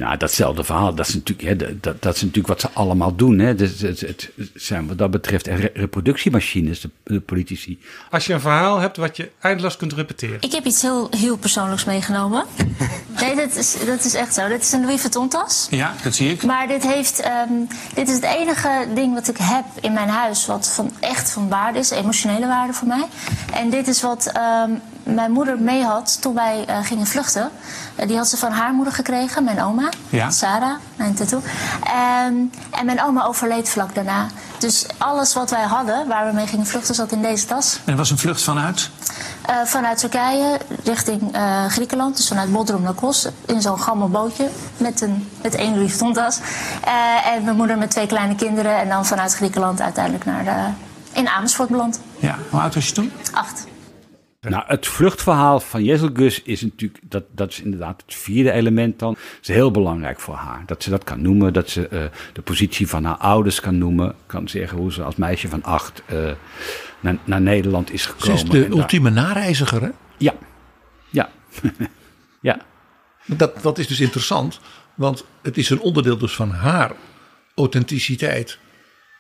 Ja, 0.01 0.15
datzelfde 0.17 0.63
verhaal, 0.63 0.95
dat 0.95 1.07
is 1.07 1.13
natuurlijk, 1.13 1.47
hè, 1.47 1.55
dat- 1.79 2.01
dat, 2.01 2.15
is 2.15 2.21
natuurlijk 2.21 2.47
wat 2.47 2.61
ze 2.61 2.69
allemaal 2.73 3.15
doen. 3.15 3.39
Hè. 3.39 3.55
Dus 3.55 3.81
het, 3.81 3.99
het, 3.99 4.29
zijn 4.55 4.87
wat 4.87 4.97
dat 4.97 5.11
betreft 5.11 5.47
re- 5.47 5.71
reproductiemachines, 5.73 6.81
de, 6.81 6.89
de 7.03 7.19
politici. 7.19 7.79
Als 8.09 8.25
je 8.25 8.33
een 8.33 8.39
verhaal 8.41 8.79
hebt 8.79 8.97
wat 8.97 9.17
je 9.17 9.31
eindeloos 9.39 9.77
kunt 9.77 9.93
repeteren. 9.93 10.37
Ik 10.41 10.51
heb 10.51 10.65
iets 10.65 10.81
heel, 10.81 11.07
heel 11.17 11.37
persoonlijks 11.37 11.83
meegenomen. 11.85 12.43
Nee, 13.21 13.35
dat 13.35 13.55
is, 13.55 13.75
dat 13.85 14.05
is 14.05 14.13
echt 14.13 14.33
zo. 14.33 14.47
Dit 14.47 14.61
is 14.61 14.71
een 14.71 14.81
Louis 14.81 15.01
Vuitton 15.01 15.29
tas. 15.29 15.67
Ja, 15.69 15.93
dat 16.03 16.15
zie 16.15 16.31
ik. 16.31 16.43
Maar 16.43 16.67
dit, 16.67 16.83
heeft, 16.87 17.19
ehm, 17.19 17.49
dit 17.93 18.07
is 18.09 18.15
het 18.15 18.23
enige 18.23 18.87
ding 18.95 19.13
wat 19.13 19.27
ik 19.27 19.37
heb 19.39 19.63
in 19.81 19.93
mijn 19.93 20.07
huis 20.09 20.45
wat 20.45 20.69
van, 20.69 20.91
echt 20.99 21.31
van 21.31 21.49
waarde 21.49 21.79
is, 21.79 21.89
emotionele 21.89 22.47
waarde 22.47 22.73
voor 22.73 22.87
mij. 22.87 23.05
En 23.53 23.69
dit 23.69 23.87
is 23.87 24.01
wat 24.01 24.25
ehm, 24.33 24.71
mijn 25.03 25.31
moeder 25.31 25.59
mee 25.59 25.83
had 25.83 26.21
toen 26.21 26.33
wij 26.35 26.63
eh, 26.67 26.85
gingen 26.85 27.07
vluchten. 27.07 27.49
Eh, 28.01 28.07
die 28.07 28.17
had 28.17 28.27
ze 28.27 28.37
van 28.37 28.51
haar 28.51 28.73
moeder 28.73 28.93
gekregen, 28.93 29.43
mijn 29.43 29.63
oma, 29.63 29.89
Ja. 30.09 30.29
Sarah, 30.31 30.75
mijn 30.95 31.13
tattoo. 31.13 31.41
En, 31.83 32.53
en 32.71 32.85
mijn 32.85 33.03
oma 33.03 33.23
overleed 33.25 33.69
vlak 33.69 33.95
daarna. 33.95 34.27
Dus 34.57 34.85
alles 34.97 35.33
wat 35.33 35.49
wij 35.49 35.63
hadden, 35.63 36.07
waar 36.07 36.27
we 36.27 36.33
mee 36.33 36.47
gingen 36.47 36.65
vluchten, 36.65 36.95
zat 36.95 37.11
in 37.11 37.21
deze 37.21 37.45
tas. 37.45 37.79
En 37.85 37.97
was 37.97 38.09
een 38.11 38.17
vlucht 38.17 38.41
vanuit? 38.43 38.89
Eh, 39.41 39.55
vanuit 39.65 39.97
Turkije 39.97 40.57
richting 40.83 41.33
eh, 41.35 41.65
Griekenland, 41.65 42.17
dus 42.17 42.27
vanuit 42.27 42.51
Bodrum 42.51 42.81
naar 42.81 42.93
Kos, 42.93 43.27
in 43.45 43.61
zo'n 43.61 43.79
gammel 43.79 44.09
bootje 44.09 44.49
met, 44.77 45.01
een, 45.01 45.29
met 45.41 45.55
één 45.55 45.73
Louis 45.73 45.89
Vuitton 45.89 46.13
tas. 46.13 46.39
Eh, 46.83 47.33
en 47.33 47.43
mijn 47.43 47.55
moeder 47.55 47.77
met 47.77 47.89
twee 47.89 48.07
kleine 48.07 48.35
kinderen 48.35 48.77
en 48.79 48.89
dan 48.89 49.05
vanuit 49.05 49.33
Griekenland 49.35 49.81
uiteindelijk 49.81 50.25
naar 50.25 50.43
de, 50.43 50.55
in 51.19 51.27
Amersfoort 51.27 51.69
beland. 51.69 51.99
Ja. 52.19 52.35
Hoe 52.49 52.59
oud 52.61 52.75
was 52.75 52.87
je 52.87 52.93
toen? 52.93 53.11
Acht. 53.33 53.63
Nou, 54.49 54.63
het 54.67 54.87
vluchtverhaal 54.87 55.59
van 55.59 55.83
Jezelgus 55.83 56.41
is 56.41 56.61
natuurlijk, 56.61 56.99
dat, 57.03 57.23
dat 57.31 57.51
is 57.51 57.61
inderdaad 57.61 58.03
het 58.05 58.15
vierde 58.15 58.51
element 58.51 58.99
dan. 58.99 59.17
Is 59.41 59.47
heel 59.47 59.71
belangrijk 59.71 60.19
voor 60.19 60.35
haar. 60.35 60.63
Dat 60.65 60.83
ze 60.83 60.89
dat 60.89 61.03
kan 61.03 61.21
noemen, 61.21 61.53
dat 61.53 61.69
ze 61.69 61.87
eh, 61.87 62.03
de 62.33 62.41
positie 62.41 62.87
van 62.87 63.03
haar 63.03 63.17
ouders 63.17 63.59
kan 63.59 63.77
noemen. 63.77 64.15
Kan 64.25 64.47
zeggen 64.49 64.77
hoe 64.77 64.91
ze 64.93 65.03
als 65.03 65.15
meisje 65.15 65.49
van 65.49 65.63
acht 65.63 66.01
eh, 66.05 66.31
naar, 66.99 67.17
naar 67.23 67.41
Nederland 67.41 67.91
is 67.91 68.01
Ze 68.03 68.09
gekomen. 68.09 68.35
is 68.35 68.43
de 68.43 68.59
daar- 68.61 68.69
ultieme 68.69 69.09
nareiziger. 69.09 69.81
Hè? 69.81 69.89
Ja, 70.17 70.33
ja, 71.09 71.29
ja. 72.41 72.59
Dat, 73.25 73.61
dat 73.61 73.77
is 73.77 73.87
dus 73.87 73.99
interessant, 73.99 74.59
want 74.95 75.25
het 75.41 75.57
is 75.57 75.69
een 75.69 75.79
onderdeel 75.79 76.17
dus 76.17 76.33
van 76.35 76.51
haar 76.51 76.91
authenticiteit 77.55 78.59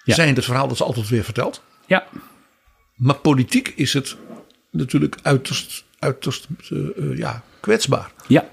Ja. 0.03 0.13
zijn 0.15 0.35
het 0.35 0.45
verhaal 0.45 0.67
dat 0.67 0.77
ze 0.77 0.83
altijd 0.83 1.09
weer 1.09 1.23
vertelt. 1.23 1.63
Ja. 1.85 2.03
Maar 2.95 3.15
politiek 3.15 3.67
is 3.75 3.93
het 3.93 4.17
natuurlijk 4.71 5.17
uiterst, 5.21 5.83
uiterst 5.99 6.47
eh, 6.69 6.77
eh, 6.77 7.17
ja, 7.17 7.43
kwetsbaar. 7.59 8.11
Ja. 8.27 8.49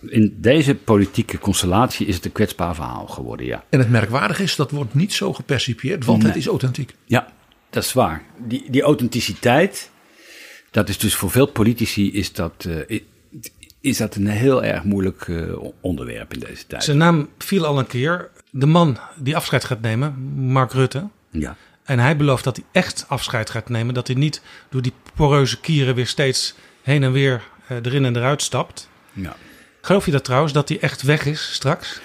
In 0.00 0.36
deze 0.40 0.74
politieke 0.74 1.38
constellatie 1.38 2.06
is 2.06 2.14
het 2.14 2.24
een 2.24 2.32
kwetsbaar 2.32 2.74
verhaal 2.74 3.06
geworden, 3.06 3.46
ja. 3.46 3.64
En 3.68 3.78
het 3.78 3.90
merkwaardige 3.90 4.42
is, 4.42 4.56
dat 4.56 4.70
wordt 4.70 4.94
niet 4.94 5.12
zo 5.12 5.32
gepercipieerd, 5.32 6.04
want 6.04 6.22
het 6.22 6.36
is 6.36 6.46
authentiek. 6.46 6.94
Ja, 7.04 7.32
dat 7.70 7.84
is 7.84 7.92
waar. 7.92 8.22
Die, 8.46 8.70
die 8.70 8.82
authenticiteit, 8.82 9.90
dat 10.70 10.88
is 10.88 10.98
dus 10.98 11.14
voor 11.14 11.30
veel 11.30 11.46
politici 11.46 12.12
is 12.12 12.32
dat, 12.32 12.66
eh, 12.88 13.00
is 13.80 13.96
dat 13.96 14.14
een 14.14 14.26
heel 14.26 14.64
erg 14.64 14.84
moeilijk 14.84 15.28
eh, 15.28 15.56
onderwerp 15.80 16.32
in 16.32 16.40
deze 16.40 16.66
tijd. 16.66 16.84
Zijn 16.84 16.96
naam 16.96 17.28
viel 17.38 17.66
al 17.66 17.78
een 17.78 17.86
keer. 17.86 18.30
De 18.50 18.66
man 18.66 18.98
die 19.16 19.36
afscheid 19.36 19.64
gaat 19.64 19.80
nemen, 19.80 20.14
Mark 20.34 20.72
Rutte. 20.72 21.08
Ja. 21.30 21.56
En 21.88 21.98
hij 21.98 22.16
belooft 22.16 22.44
dat 22.44 22.56
hij 22.56 22.64
echt 22.72 23.04
afscheid 23.08 23.50
gaat 23.50 23.68
nemen. 23.68 23.94
Dat 23.94 24.06
hij 24.06 24.16
niet 24.16 24.42
door 24.70 24.82
die 24.82 24.92
poreuze 25.14 25.60
kieren 25.60 25.94
weer 25.94 26.06
steeds 26.06 26.54
heen 26.82 27.02
en 27.02 27.12
weer 27.12 27.42
eh, 27.66 27.76
erin 27.82 28.04
en 28.04 28.16
eruit 28.16 28.42
stapt. 28.42 28.88
Ja. 29.12 29.36
Geloof 29.80 30.04
je 30.04 30.10
dat 30.10 30.24
trouwens, 30.24 30.52
dat 30.52 30.68
hij 30.68 30.80
echt 30.80 31.02
weg 31.02 31.26
is 31.26 31.52
straks? 31.52 32.00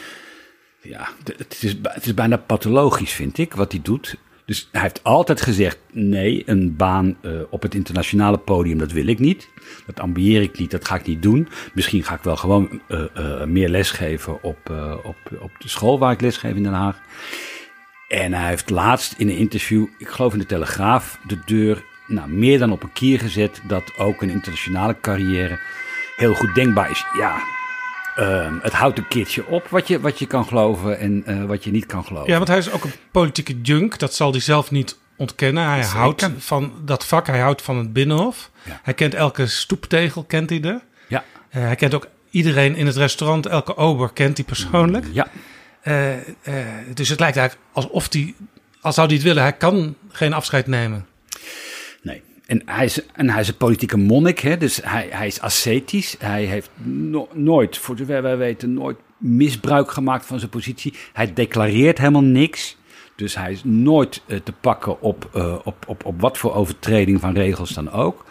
Ja, 0.82 1.10
het 1.24 1.64
is, 1.64 1.76
het 1.84 2.06
is 2.06 2.14
bijna 2.14 2.38
pathologisch, 2.38 3.12
vind 3.12 3.38
ik, 3.38 3.54
wat 3.54 3.72
hij 3.72 3.82
doet. 3.84 4.16
Dus 4.46 4.70
hij 4.72 4.82
heeft 4.82 5.04
altijd 5.04 5.42
gezegd: 5.42 5.78
nee, 5.92 6.44
een 6.46 6.76
baan 6.76 7.18
eh, 7.22 7.32
op 7.50 7.62
het 7.62 7.76
internationale 7.76 8.38
podium, 8.38 8.78
dat 8.78 8.92
wil 8.92 9.08
ik 9.08 9.20
niet. 9.20 9.50
Dat 9.86 10.00
ambieer 10.00 10.42
ik 10.42 10.60
niet, 10.60 10.72
dat 10.72 10.88
ga 10.88 10.96
ik 10.96 11.06
niet 11.06 11.22
doen. 11.22 11.48
Misschien 11.74 12.04
ga 12.04 12.16
ik 12.16 12.24
wel 12.24 12.38
gewoon 12.38 12.82
eh, 12.88 13.44
meer 13.44 13.70
lesgeven 13.70 14.44
op, 14.44 14.70
op, 15.04 15.18
op 15.40 15.52
de 15.60 15.70
school 15.70 16.00
waar 16.00 16.12
ik 16.12 16.22
lesgeef 16.22 16.56
in 16.56 16.64
Den 16.64 16.74
Haag. 16.74 17.02
En 18.14 18.34
hij 18.34 18.47
heeft 18.47 18.70
laatst 18.70 19.14
in 19.18 19.30
een 19.30 19.38
interview, 19.38 19.86
ik 19.97 20.07
geloof 20.07 20.34
in 20.34 20.39
de 20.39 20.45
Telegraaf, 20.45 21.20
de 21.28 21.39
deur 21.45 21.84
nou, 22.07 22.30
meer 22.30 22.59
dan 22.59 22.72
op 22.72 22.84
een 22.84 22.93
kier 22.93 23.20
gezet 23.20 23.61
dat 23.68 23.84
ook 23.97 24.22
een 24.22 24.30
internationale 24.30 24.95
carrière 25.01 25.59
heel 26.16 26.34
goed 26.34 26.55
denkbaar 26.55 26.91
is. 26.91 27.05
Ja, 27.18 27.43
ehm, 28.16 28.53
het 28.61 28.74
houdt 28.74 28.97
een 28.97 29.07
keertje 29.07 29.47
op 29.47 29.68
wat 29.68 29.88
je, 29.88 29.99
wat 29.99 30.20
je 30.20 30.26
kan 30.26 30.45
geloven 30.45 30.99
en 30.99 31.24
eh, 31.26 31.43
wat 31.43 31.64
je 31.64 31.72
niet 31.72 31.86
kan 31.86 32.05
geloven. 32.05 32.30
Ja, 32.30 32.38
want 32.38 32.47
hij 32.47 32.57
is 32.57 32.72
ook 32.72 32.84
een 32.84 32.93
politieke 33.11 33.61
junk. 33.61 33.99
Dat 33.99 34.14
zal 34.14 34.32
hij 34.32 34.39
zelf 34.39 34.72
niet 34.72 34.97
ontkennen. 35.16 35.64
Hij 35.68 35.84
Zeker. 35.84 35.97
houdt 35.97 36.30
van 36.38 36.74
dat 36.86 37.05
vak. 37.05 37.28
Hij 37.28 37.39
houdt 37.39 37.61
van 37.61 37.78
het 37.78 37.93
Binnenhof. 37.93 38.49
Ja. 38.64 38.80
Hij 38.84 38.93
kent 38.93 39.14
elke 39.14 39.47
stoeptegel, 39.47 40.24
kent 40.24 40.49
hij 40.49 40.61
er. 40.61 40.82
Ja. 41.07 41.24
Eh, 41.49 41.61
hij 41.61 41.76
kent 41.76 41.93
ook 41.93 42.07
iedereen 42.30 42.76
in 42.76 42.86
het 42.86 42.95
restaurant. 42.95 43.45
Elke 43.45 43.78
ober 43.78 44.14
kent 44.14 44.38
hij 44.38 44.45
persoonlijk. 44.45 45.05
Ja. 45.11 45.28
Eh, 45.84 46.14
eh, 46.18 46.26
dus 46.94 47.10
het 47.10 47.20
lijkt 47.20 47.38
eigenlijk 47.38 47.68
alsof 47.72 48.14
hij, 48.14 48.34
als 48.82 48.96
zou 48.96 49.08
hij 49.08 49.16
het 49.16 49.26
willen, 49.26 49.44
hij 49.44 49.54
kan 49.54 49.96
geen 50.10 50.34
afscheid 50.34 50.68
nemen. 50.68 51.06
Nee. 52.02 52.22
En 52.46 52.62
hij 52.66 52.86
is, 52.86 53.06
en 53.14 53.30
hij 53.30 53.42
is 53.42 53.48
een 53.48 53.58
politieke 53.58 53.98
monnik, 53.98 54.40
hè? 54.40 54.58
dus 54.58 54.80
hij, 54.84 55.08
hij 55.10 55.28
is 55.28 55.42
ascetisch. 55.42 56.16
Hij 56.20 56.44
heeft 56.44 56.70
no- 56.84 57.30
nooit, 57.34 57.78
voor 57.78 57.98
zover 57.98 58.22
wij 58.22 58.38
weten, 58.38 58.74
nooit 58.74 58.98
misbruik 59.18 59.92
gemaakt 59.92 60.26
van 60.26 60.40
zijn 60.40 60.52
positie. 60.52 60.94
Hij 61.14 61.34
declareert 61.34 61.98
helemaal 61.98 62.24
niks. 62.24 62.78
Dus 63.16 63.36
hij 63.36 63.52
is 63.52 63.64
nooit 63.64 64.22
eh, 64.28 64.40
te 64.40 64.52
pakken 64.52 65.02
op, 65.02 65.30
op, 65.64 65.76
op, 65.88 66.06
op 66.06 66.22
wat 66.22 66.38
voor 66.38 66.54
overtreding 66.54 67.20
van 67.20 67.34
regels 67.34 67.70
dan 67.70 67.92
ook. 67.92 68.26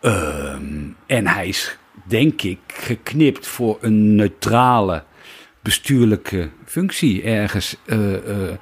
Ehm, 0.00 0.84
en 1.06 1.26
hij 1.26 1.48
is, 1.48 1.78
denk 2.04 2.42
ik, 2.42 2.58
geknipt 2.66 3.46
voor 3.46 3.78
een 3.80 4.14
neutrale 4.14 5.04
bestuurlijke 5.66 6.48
functie 6.64 7.22
ergens 7.22 7.76
eh, 7.84 8.14
eh, 8.14 8.54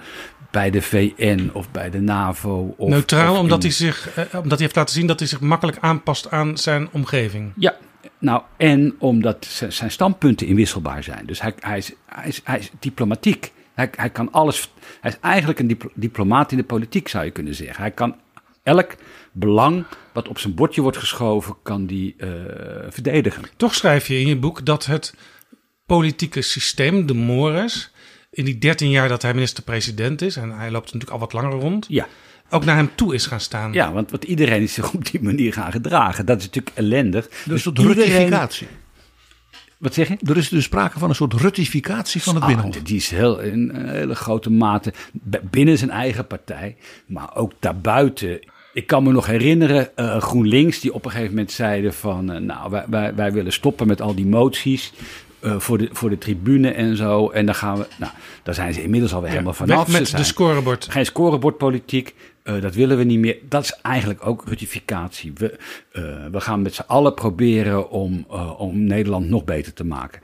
bij 0.50 0.70
de 0.70 0.82
VN 0.82 1.50
of 1.52 1.70
bij 1.70 1.90
de 1.90 2.00
NAVO. 2.00 2.74
Of, 2.76 2.88
Neutraal, 2.88 3.32
of 3.32 3.38
omdat 3.38 3.62
hij, 3.62 3.72
zich, 3.72 4.08
eh, 4.14 4.24
omdat 4.32 4.50
hij 4.50 4.60
heeft 4.60 4.76
laten 4.76 4.94
zien 4.94 5.06
dat 5.06 5.18
hij 5.18 5.28
zich 5.28 5.40
makkelijk 5.40 5.78
aanpast 5.80 6.30
aan 6.30 6.58
zijn 6.58 6.88
omgeving. 6.92 7.52
Ja, 7.56 7.76
nou 8.18 8.42
en 8.56 8.94
omdat 8.98 9.64
zijn 9.68 9.90
standpunten 9.90 10.46
inwisselbaar 10.46 11.02
zijn. 11.02 11.26
Dus 11.26 11.40
hij, 11.40 11.54
hij, 11.58 11.78
is, 11.78 11.92
hij, 12.06 12.28
is, 12.28 12.40
hij 12.44 12.58
is 12.58 12.70
diplomatiek. 12.78 13.52
Hij, 13.74 13.90
hij 13.96 14.10
kan 14.10 14.32
alles. 14.32 14.72
Hij 15.00 15.10
is 15.10 15.18
eigenlijk 15.20 15.58
een 15.58 15.66
diplo- 15.66 15.92
diplomaat 15.94 16.50
in 16.50 16.56
de 16.56 16.64
politiek, 16.64 17.08
zou 17.08 17.24
je 17.24 17.30
kunnen 17.30 17.54
zeggen. 17.54 17.80
Hij 17.80 17.90
kan 17.90 18.16
elk 18.62 18.94
belang 19.32 19.84
wat 20.12 20.28
op 20.28 20.38
zijn 20.38 20.54
bordje 20.54 20.80
wordt 20.82 20.96
geschoven, 20.96 21.56
kan 21.62 21.86
die 21.86 22.16
verdedigen. 22.88 23.42
Toch 23.56 23.74
schrijf 23.74 24.06
je 24.06 24.20
in 24.20 24.26
je 24.26 24.36
boek 24.36 24.66
dat 24.66 24.86
het 24.86 25.14
politieke 25.86 26.42
systeem, 26.42 27.06
de 27.06 27.14
Mores, 27.14 27.90
in 28.30 28.44
die 28.44 28.58
13 28.58 28.90
jaar 28.90 29.08
dat 29.08 29.22
hij 29.22 29.34
minister-president 29.34 30.22
is, 30.22 30.36
en 30.36 30.50
hij 30.50 30.70
loopt 30.70 30.84
natuurlijk 30.84 31.12
al 31.12 31.18
wat 31.18 31.32
langer 31.32 31.52
rond, 31.58 31.86
Ja. 31.88 32.06
ook 32.50 32.64
naar 32.64 32.76
hem 32.76 32.90
toe 32.94 33.14
is 33.14 33.26
gaan 33.26 33.40
staan. 33.40 33.72
Ja, 33.72 33.92
want, 33.92 34.10
want 34.10 34.24
iedereen 34.24 34.62
is 34.62 34.72
zich 34.74 34.92
op 34.94 35.10
die 35.10 35.22
manier 35.22 35.52
gaan 35.52 35.72
gedragen. 35.72 36.26
Dat 36.26 36.38
is 36.38 36.44
natuurlijk 36.44 36.76
ellendig. 36.76 37.28
Dus 37.44 37.64
een 37.64 37.76
iedereen- 37.78 37.94
rutificatie. 38.04 38.66
Wat 39.78 39.94
zeg 39.94 40.08
je? 40.08 40.16
Er 40.22 40.36
is 40.36 40.48
dus 40.48 40.64
sprake 40.64 40.98
van 40.98 41.08
een 41.08 41.14
soort 41.14 41.32
rutificatie 41.32 42.22
van 42.22 42.34
het 42.34 42.42
Ah, 42.42 42.48
Binnenhof. 42.48 42.82
die 42.82 42.96
is 42.96 43.10
heel, 43.10 43.40
in 43.40 43.70
een 43.74 43.88
hele 43.88 44.14
grote 44.14 44.50
mate 44.50 44.92
binnen 45.50 45.78
zijn 45.78 45.90
eigen 45.90 46.26
partij, 46.26 46.76
maar 47.06 47.36
ook 47.36 47.52
daarbuiten. 47.60 48.38
Ik 48.74 48.86
kan 48.86 49.02
me 49.02 49.12
nog 49.12 49.26
herinneren, 49.26 49.96
eh, 49.96 50.20
GroenLinks, 50.20 50.80
die 50.80 50.94
op 50.94 51.04
een 51.04 51.10
gegeven 51.10 51.30
moment 51.34 51.52
zeiden 51.52 51.94
van, 51.94 52.32
eh, 52.32 52.40
nou, 52.40 52.70
wij, 52.70 52.84
wij, 52.88 53.14
wij 53.14 53.32
willen 53.32 53.52
stoppen 53.52 53.86
met 53.86 54.00
al 54.00 54.14
die 54.14 54.26
moties 54.26 54.92
eh, 55.44 55.58
voor, 55.58 55.78
de, 55.78 55.88
voor 55.92 56.10
de 56.10 56.18
tribune 56.18 56.70
en 56.70 56.96
zo. 56.96 57.28
En 57.28 57.46
dan 57.46 57.54
gaan 57.54 57.78
we, 57.78 57.86
nou, 57.98 58.12
daar 58.42 58.54
zijn 58.54 58.74
ze 58.74 58.82
inmiddels 58.82 59.14
alweer 59.14 59.30
helemaal 59.30 59.54
weg 59.58 59.68
vanaf. 59.68 59.88
met 59.88 60.08
Ze 60.08 60.16
de 60.16 60.24
scorebord. 60.24 60.86
Geen 60.90 61.06
scorebordpolitiek, 61.06 62.14
eh, 62.42 62.60
dat 62.60 62.74
willen 62.74 62.96
we 62.96 63.04
niet 63.04 63.18
meer. 63.18 63.36
Dat 63.48 63.62
is 63.62 63.78
eigenlijk 63.82 64.26
ook 64.26 64.44
rutificatie. 64.46 65.32
We, 65.34 65.58
eh, 65.92 66.02
we 66.30 66.40
gaan 66.40 66.62
met 66.62 66.74
z'n 66.74 66.84
allen 66.86 67.14
proberen 67.14 67.90
om, 67.90 68.26
om 68.58 68.84
Nederland 68.84 69.28
nog 69.28 69.44
beter 69.44 69.72
te 69.72 69.84
maken. 69.84 70.20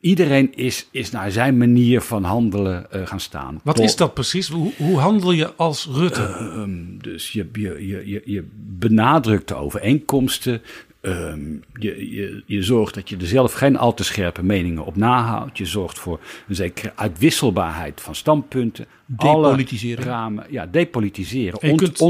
Iedereen 0.00 0.54
is, 0.54 0.88
is 0.90 1.10
naar 1.10 1.30
zijn 1.30 1.56
manier 1.56 2.00
van 2.00 2.24
handelen 2.24 2.86
gaan 2.90 3.20
staan. 3.20 3.60
Wat 3.64 3.76
Tot- 3.76 3.84
is 3.84 3.96
dat 3.96 4.14
precies? 4.14 4.48
Hoe, 4.48 4.72
hoe 4.76 4.98
handel 4.98 5.32
je 5.32 5.54
als 5.54 5.88
Rutte? 5.92 6.22
Ehm, 6.22 6.98
dus 6.98 7.32
je, 7.32 7.48
je, 7.52 7.86
je, 7.86 8.08
je, 8.08 8.22
je 8.24 8.44
benadrukt 8.78 9.48
de 9.48 9.54
overeenkomsten. 9.54 10.62
Ehm, 11.02 11.40
je, 11.72 12.10
je, 12.14 12.42
je 12.46 12.62
zorgt 12.62 12.94
dat 12.94 13.08
je 13.08 13.16
er 13.16 13.26
zelf 13.26 13.52
geen 13.52 13.76
al 13.76 13.94
te 13.94 14.04
scherpe 14.04 14.42
meningen 14.42 14.84
op 14.84 14.96
nahoudt. 14.96 15.58
Je 15.58 15.66
zorgt 15.66 15.98
voor 15.98 16.20
een 16.48 16.54
zekere 16.54 16.92
uitwisselbaarheid 16.94 18.00
van 18.00 18.14
standpunten. 18.14 18.86
Depolitiseren. 19.06 20.04
Ramen, 20.04 20.46
ja, 20.50 20.66
depolitiseren. 20.66 21.60
En 21.60 21.66
je 21.66 21.72
Ont, 21.72 21.82
kunt- 21.82 22.00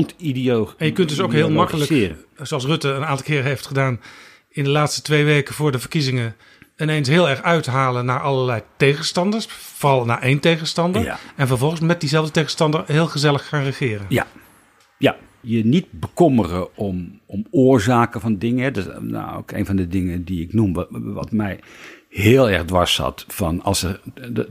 en 0.79 0.87
je 0.87 0.93
kunt 0.93 1.09
dus 1.09 1.21
ook 1.21 1.33
heel 1.33 1.51
makkelijk, 1.51 1.89
zoals 2.43 2.65
Rutte 2.65 2.89
een 2.89 3.05
aantal 3.05 3.25
keren 3.27 3.45
heeft 3.45 3.67
gedaan, 3.67 4.01
in 4.49 4.65
de 4.65 4.71
laatste 4.71 5.03
twee 5.03 5.25
weken 5.25 5.55
voor 5.55 5.73
de 5.73 5.79
verkiezingen 5.79 6.37
ineens 6.77 7.09
heel 7.09 7.29
erg 7.29 7.43
uithalen 7.43 8.05
naar 8.05 8.21
allerlei 8.21 8.63
tegenstanders. 8.77 9.47
Vooral 9.49 10.05
naar 10.05 10.23
één 10.23 10.41
tegenstander. 10.41 11.03
Ja. 11.03 11.19
En 11.37 11.47
vervolgens 11.47 11.81
met 11.81 12.01
diezelfde 12.01 12.33
tegenstander 12.33 12.85
heel 12.87 13.07
gezellig 13.07 13.49
gaan 13.49 13.63
regeren. 13.65 14.07
Ja, 14.09 14.27
ja. 14.99 15.17
Je 15.43 15.65
niet 15.65 15.87
bekommeren 15.91 16.77
om, 16.77 17.21
om 17.27 17.47
oorzaken 17.51 18.21
van 18.21 18.39
dingen. 18.39 18.73
Dat 18.73 19.03
nou 19.03 19.37
ook 19.37 19.51
een 19.51 19.67
van 19.67 19.77
de 19.77 19.89
dingen 19.89 20.25
die 20.25 20.43
ik 20.43 20.53
noem, 20.53 20.87
wat, 20.91 21.33
mij 21.33 21.61
heel 22.09 22.51
erg 22.51 22.65
dwars 22.65 22.95
zat. 22.95 23.25
Van 23.29 23.63
als 23.63 23.83
er, 23.83 24.01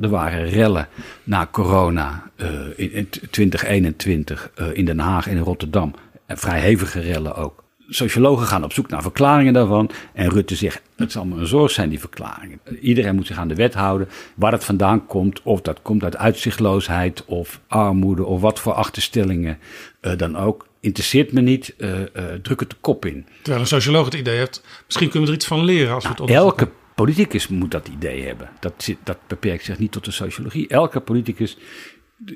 er 0.01 0.09
waren 0.09 0.49
rellen 0.49 0.87
na 1.23 1.47
corona 1.51 2.31
eh, 2.35 2.49
in, 2.75 2.91
in 2.91 3.09
2021 3.29 4.51
eh, 4.55 4.67
in 4.73 4.85
Den 4.85 4.99
Haag 4.99 5.27
en 5.27 5.35
in 5.35 5.43
Rotterdam. 5.43 5.93
En 6.25 6.37
vrij 6.37 6.59
hevige 6.59 6.99
rellen 6.99 7.35
ook. 7.35 7.63
Sociologen 7.93 8.47
gaan 8.47 8.63
op 8.63 8.73
zoek 8.73 8.89
naar 8.89 9.01
verklaringen 9.01 9.53
daarvan. 9.53 9.89
En 10.13 10.29
Rutte 10.29 10.55
zegt, 10.55 10.81
het 10.95 11.11
zal 11.11 11.25
me 11.25 11.39
een 11.39 11.47
zorg 11.47 11.71
zijn, 11.71 11.89
die 11.89 11.99
verklaringen. 11.99 12.59
Iedereen 12.81 13.15
moet 13.15 13.27
zich 13.27 13.37
aan 13.37 13.47
de 13.47 13.55
wet 13.55 13.73
houden. 13.73 14.07
Waar 14.35 14.51
het 14.51 14.63
vandaan 14.63 15.05
komt, 15.05 15.41
of 15.43 15.61
dat 15.61 15.81
komt 15.81 16.03
uit 16.03 16.17
uitzichtloosheid 16.17 17.25
of 17.25 17.61
armoede... 17.67 18.25
of 18.25 18.41
wat 18.41 18.59
voor 18.59 18.73
achterstellingen 18.73 19.57
eh, 19.99 20.17
dan 20.17 20.37
ook. 20.37 20.67
Interesseert 20.81 21.31
me 21.31 21.41
niet, 21.41 21.73
eh, 21.77 22.01
eh, 22.01 22.07
druk 22.41 22.59
het 22.59 22.69
de 22.69 22.75
kop 22.81 23.05
in. 23.05 23.25
Terwijl 23.35 23.61
een 23.61 23.67
socioloog 23.67 24.05
het 24.05 24.13
idee 24.13 24.37
heeft, 24.37 24.63
misschien 24.85 25.09
kunnen 25.09 25.27
we 25.27 25.33
er 25.33 25.39
iets 25.39 25.49
van 25.49 25.63
leren 25.63 25.93
als 25.93 26.03
we 26.03 26.09
het 26.09 26.19
onderzoeken. 26.19 26.59
Elke 26.59 26.71
politicus 26.95 27.47
moet 27.47 27.71
dat 27.71 27.87
idee 27.87 28.23
hebben. 28.23 28.49
Dat, 28.59 28.73
zit, 28.77 28.97
dat 29.03 29.17
beperkt 29.27 29.63
zich 29.63 29.79
niet 29.79 29.91
tot 29.91 30.05
de 30.05 30.11
sociologie. 30.11 30.67
Elke 30.67 30.99
politicus 30.99 31.57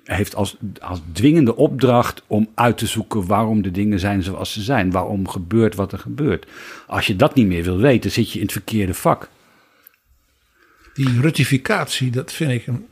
heeft 0.03 0.35
als, 0.35 0.57
als 0.81 1.01
dwingende 1.11 1.55
opdracht 1.55 2.23
om 2.27 2.49
uit 2.55 2.77
te 2.77 2.87
zoeken 2.87 3.27
waarom 3.27 3.61
de 3.61 3.71
dingen 3.71 3.99
zijn 3.99 4.23
zoals 4.23 4.53
ze 4.53 4.61
zijn. 4.61 4.91
Waarom 4.91 5.27
gebeurt 5.27 5.75
wat 5.75 5.91
er 5.91 5.99
gebeurt. 5.99 6.45
Als 6.87 7.07
je 7.07 7.15
dat 7.15 7.35
niet 7.35 7.47
meer 7.47 7.63
wil 7.63 7.77
weten, 7.77 8.11
zit 8.11 8.31
je 8.31 8.37
in 8.39 8.43
het 8.43 8.53
verkeerde 8.53 8.93
vak. 8.93 9.29
Die 10.93 11.21
rutificatie, 11.21 12.11
dat 12.11 12.31
vind 12.31 12.51
ik 12.51 12.67
een, 12.67 12.85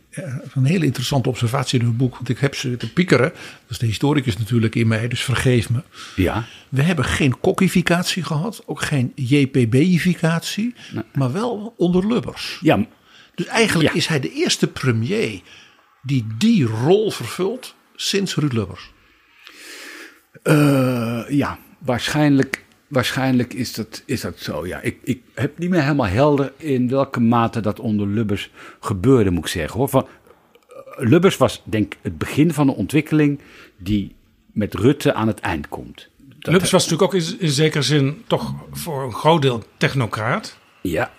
een 0.53 0.65
hele 0.65 0.85
interessante 0.85 1.30
observatie 1.30 1.80
in 1.80 1.85
uw 1.85 1.94
boek. 1.95 2.14
Want 2.15 2.30
ik 2.30 2.38
heb 2.40 2.56
ze 2.56 2.77
te 2.77 2.94
piekeren. 2.94 3.30
Dat 3.30 3.69
is 3.69 3.77
de 3.77 3.85
historicus 3.85 4.38
natuurlijk 4.38 4.76
in 4.76 4.88
mij, 4.88 5.07
dus 5.07 5.22
vergeef 5.23 5.69
me. 5.69 5.80
Ja. 6.15 6.45
We 6.69 6.81
hebben 6.81 7.06
geen 7.06 7.40
kokkificatie 7.40 8.23
gehad, 8.23 8.64
ook 8.65 8.81
geen 8.81 9.11
JPB-ificatie, 9.15 10.76
maar 11.14 11.31
wel 11.31 11.73
onder 11.77 12.07
Lubbers. 12.07 12.57
Ja, 12.61 12.85
Dus 13.35 13.45
eigenlijk 13.45 13.90
Ja. 13.90 13.95
is 13.98 14.07
hij 14.07 14.19
de 14.19 14.31
eerste 14.34 14.68
premier 14.68 15.41
die 16.02 16.26
die 16.38 16.65
rol 16.65 17.11
vervult 17.11 17.76
sinds 17.95 18.35
Ruud 18.35 18.53
Lubbers? 18.53 18.91
Uh, 20.44 21.23
ja, 21.30 21.60
waarschijnlijk, 21.80 22.62
waarschijnlijk 22.94 23.53
is, 23.53 23.74
dat, 23.74 24.03
is 24.06 24.22
dat 24.22 24.40
zo. 24.40 24.68
Ja. 24.68 24.82
Ik, 24.82 24.98
ik 25.03 25.22
heb 25.34 25.57
niet 25.57 25.70
meer 25.70 25.82
helemaal 25.82 26.07
helder 26.07 26.53
in 26.57 26.90
welke 26.90 27.20
mate 27.20 27.60
dat 27.60 27.80
onder 27.80 28.07
Lubbers 28.07 28.52
gebeurde, 28.80 29.32
moet 29.32 29.44
ik 29.44 29.52
zeggen. 29.52 29.80
Hoor. 29.80 29.90
Van, 29.90 30.07
uh, 30.70 31.10
Lubbers 31.10 31.38
was 31.38 31.61
denk 31.65 31.94
ik 31.94 31.99
het 32.02 32.18
begin 32.18 32.53
van 32.53 32.68
een 32.68 32.76
ontwikkeling 32.76 33.40
die 33.78 34.15
met 34.52 34.74
Rutte 34.74 35.14
aan 35.14 35.28
het 35.28 35.40
eind 35.40 35.70
komt. 35.70 36.07
Dat 36.40 36.52
Lubbers 36.52 36.72
was 36.72 36.90
natuurlijk 36.90 37.14
ook 37.14 37.22
in, 37.22 37.40
in 37.40 37.49
zekere 37.49 37.84
zin 37.84 38.24
toch 38.28 38.53
voor 38.72 39.03
een 39.03 39.14
groot 39.14 39.41
deel 39.41 39.64
technocraat. 39.78 40.57
Ja. 40.82 41.11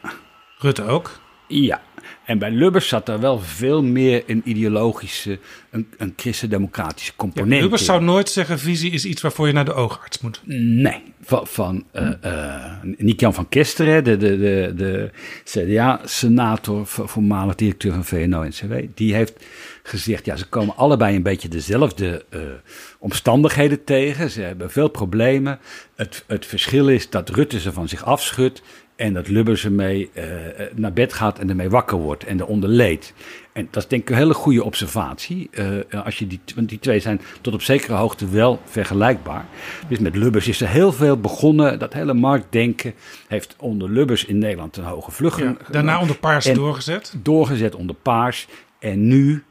Rutte 0.58 0.82
ook. 0.82 1.22
Ja, 1.48 1.82
en 2.24 2.38
bij 2.38 2.50
Lubbers 2.50 2.88
zat 2.88 3.08
er 3.08 3.20
wel 3.20 3.38
veel 3.38 3.82
meer 3.82 4.22
een 4.26 4.42
ideologische, 4.44 5.38
een, 5.70 5.88
een 5.96 6.12
christendemocratische 6.16 7.12
component 7.16 7.52
ja, 7.52 7.60
Lubbers 7.60 7.80
in. 7.80 7.86
zou 7.86 8.02
nooit 8.02 8.28
zeggen, 8.28 8.58
visie 8.58 8.90
is 8.90 9.04
iets 9.04 9.22
waarvoor 9.22 9.46
je 9.46 9.52
naar 9.52 9.64
de 9.64 9.74
oogarts 9.74 10.20
moet. 10.20 10.40
Nee, 10.44 11.02
van, 11.20 11.46
van 11.46 11.84
uh, 11.92 12.10
uh, 12.24 12.72
Niek-Jan 12.96 13.34
van 13.34 13.48
Kesteren, 13.48 14.04
de, 14.04 14.16
de, 14.16 14.38
de, 14.38 14.72
de 14.76 15.10
CDA-senator, 15.44 16.86
voormalig 16.86 17.54
directeur 17.54 17.92
van 17.92 18.04
VNO-NCW, 18.04 18.74
die 18.94 19.14
heeft 19.14 19.44
gezegd, 19.82 20.24
ja, 20.24 20.36
ze 20.36 20.46
komen 20.46 20.76
allebei 20.76 21.16
een 21.16 21.22
beetje 21.22 21.48
dezelfde 21.48 22.24
uh, 22.30 22.40
omstandigheden 22.98 23.84
tegen. 23.84 24.30
Ze 24.30 24.40
hebben 24.40 24.70
veel 24.70 24.88
problemen. 24.88 25.58
Het, 25.94 26.24
het 26.26 26.46
verschil 26.46 26.88
is 26.88 27.10
dat 27.10 27.28
Rutte 27.28 27.60
ze 27.60 27.72
van 27.72 27.88
zich 27.88 28.04
afschudt 28.04 28.62
en 28.96 29.12
dat 29.12 29.28
Lubbers 29.28 29.64
ermee 29.64 30.10
uh, 30.14 30.24
naar 30.74 30.92
bed 30.92 31.12
gaat 31.12 31.38
en 31.38 31.48
ermee 31.48 31.70
wakker 31.70 31.98
wordt 31.98 32.24
en 32.24 32.40
eronder 32.40 32.68
leed. 32.68 33.12
En 33.52 33.68
dat 33.70 33.82
is 33.82 33.88
denk 33.88 34.02
ik 34.02 34.10
een 34.10 34.16
hele 34.16 34.34
goede 34.34 34.64
observatie. 34.64 35.50
Uh, 35.52 36.04
als 36.04 36.18
je 36.18 36.26
die, 36.26 36.40
want 36.54 36.68
die 36.68 36.78
twee 36.78 37.00
zijn 37.00 37.20
tot 37.40 37.54
op 37.54 37.62
zekere 37.62 37.94
hoogte 37.94 38.28
wel 38.28 38.60
vergelijkbaar. 38.64 39.46
Dus 39.88 39.98
met 39.98 40.16
Lubbers 40.16 40.48
is 40.48 40.60
er 40.60 40.68
heel 40.68 40.92
veel 40.92 41.20
begonnen. 41.20 41.78
Dat 41.78 41.92
hele 41.92 42.14
marktdenken 42.14 42.94
heeft 43.28 43.54
onder 43.58 43.90
Lubbers 43.90 44.24
in 44.24 44.38
Nederland 44.38 44.76
een 44.76 44.84
hoge 44.84 45.10
vlucht. 45.10 45.38
Ja, 45.38 45.56
daarna 45.70 46.00
onder 46.00 46.16
Paars 46.16 46.44
doorgezet. 46.52 47.14
Doorgezet 47.22 47.74
onder 47.74 47.96
Paars. 47.96 48.46
En 48.78 49.06
nu 49.06 49.44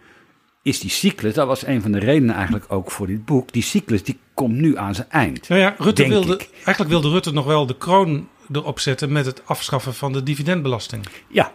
is 0.61 0.79
die 0.79 0.89
cyclus, 0.89 1.33
dat 1.33 1.47
was 1.47 1.65
een 1.65 1.81
van 1.81 1.91
de 1.91 1.99
redenen 1.99 2.35
eigenlijk 2.35 2.65
ook 2.67 2.91
voor 2.91 3.07
dit 3.07 3.25
boek. 3.25 3.51
Die 3.51 3.63
cyclus 3.63 4.03
die 4.03 4.19
komt 4.33 4.55
nu 4.55 4.77
aan 4.77 4.95
zijn 4.95 5.09
eind. 5.09 5.47
Ja, 5.47 5.55
ja 5.55 5.75
Rutte 5.77 6.07
wilde, 6.07 6.39
eigenlijk 6.53 6.89
wilde 6.89 7.09
Rutte 7.09 7.33
nog 7.33 7.45
wel 7.45 7.65
de 7.65 7.77
kroon 7.77 8.27
erop 8.51 8.79
zetten 8.79 9.11
met 9.11 9.25
het 9.25 9.41
afschaffen 9.45 9.93
van 9.93 10.13
de 10.13 10.23
dividendbelasting. 10.23 11.05
Ja, 11.27 11.51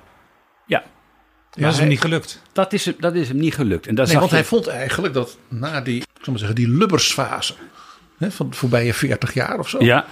ja. 0.67 0.79
Maar 1.55 1.65
dat 1.65 1.73
is 1.73 1.79
hem 1.79 1.89
niet 1.89 2.01
gelukt. 2.01 2.43
Dat 2.53 2.73
is, 2.73 2.93
dat 2.99 3.15
is 3.15 3.29
hem 3.29 3.37
niet 3.39 3.55
gelukt. 3.55 3.87
En 3.87 3.95
dat 3.95 4.05
nee, 4.05 4.13
zag 4.13 4.21
want 4.21 4.31
je- 4.31 4.37
hij 4.39 4.47
vond 4.49 4.67
eigenlijk 4.67 5.15
dat 5.15 5.37
na 5.49 5.81
die, 5.81 5.97
ik 6.01 6.07
zal 6.15 6.25
maar 6.33 6.39
zeggen, 6.39 6.57
die 6.57 6.69
Lubbersfase 6.69 7.55
hè, 8.19 8.31
van 8.31 8.51
de 8.51 8.57
voorbije 8.57 8.95
40 8.95 9.35
jaar 9.35 9.59
of 9.59 9.69
zo, 9.69 9.85
Ja, 9.85 10.07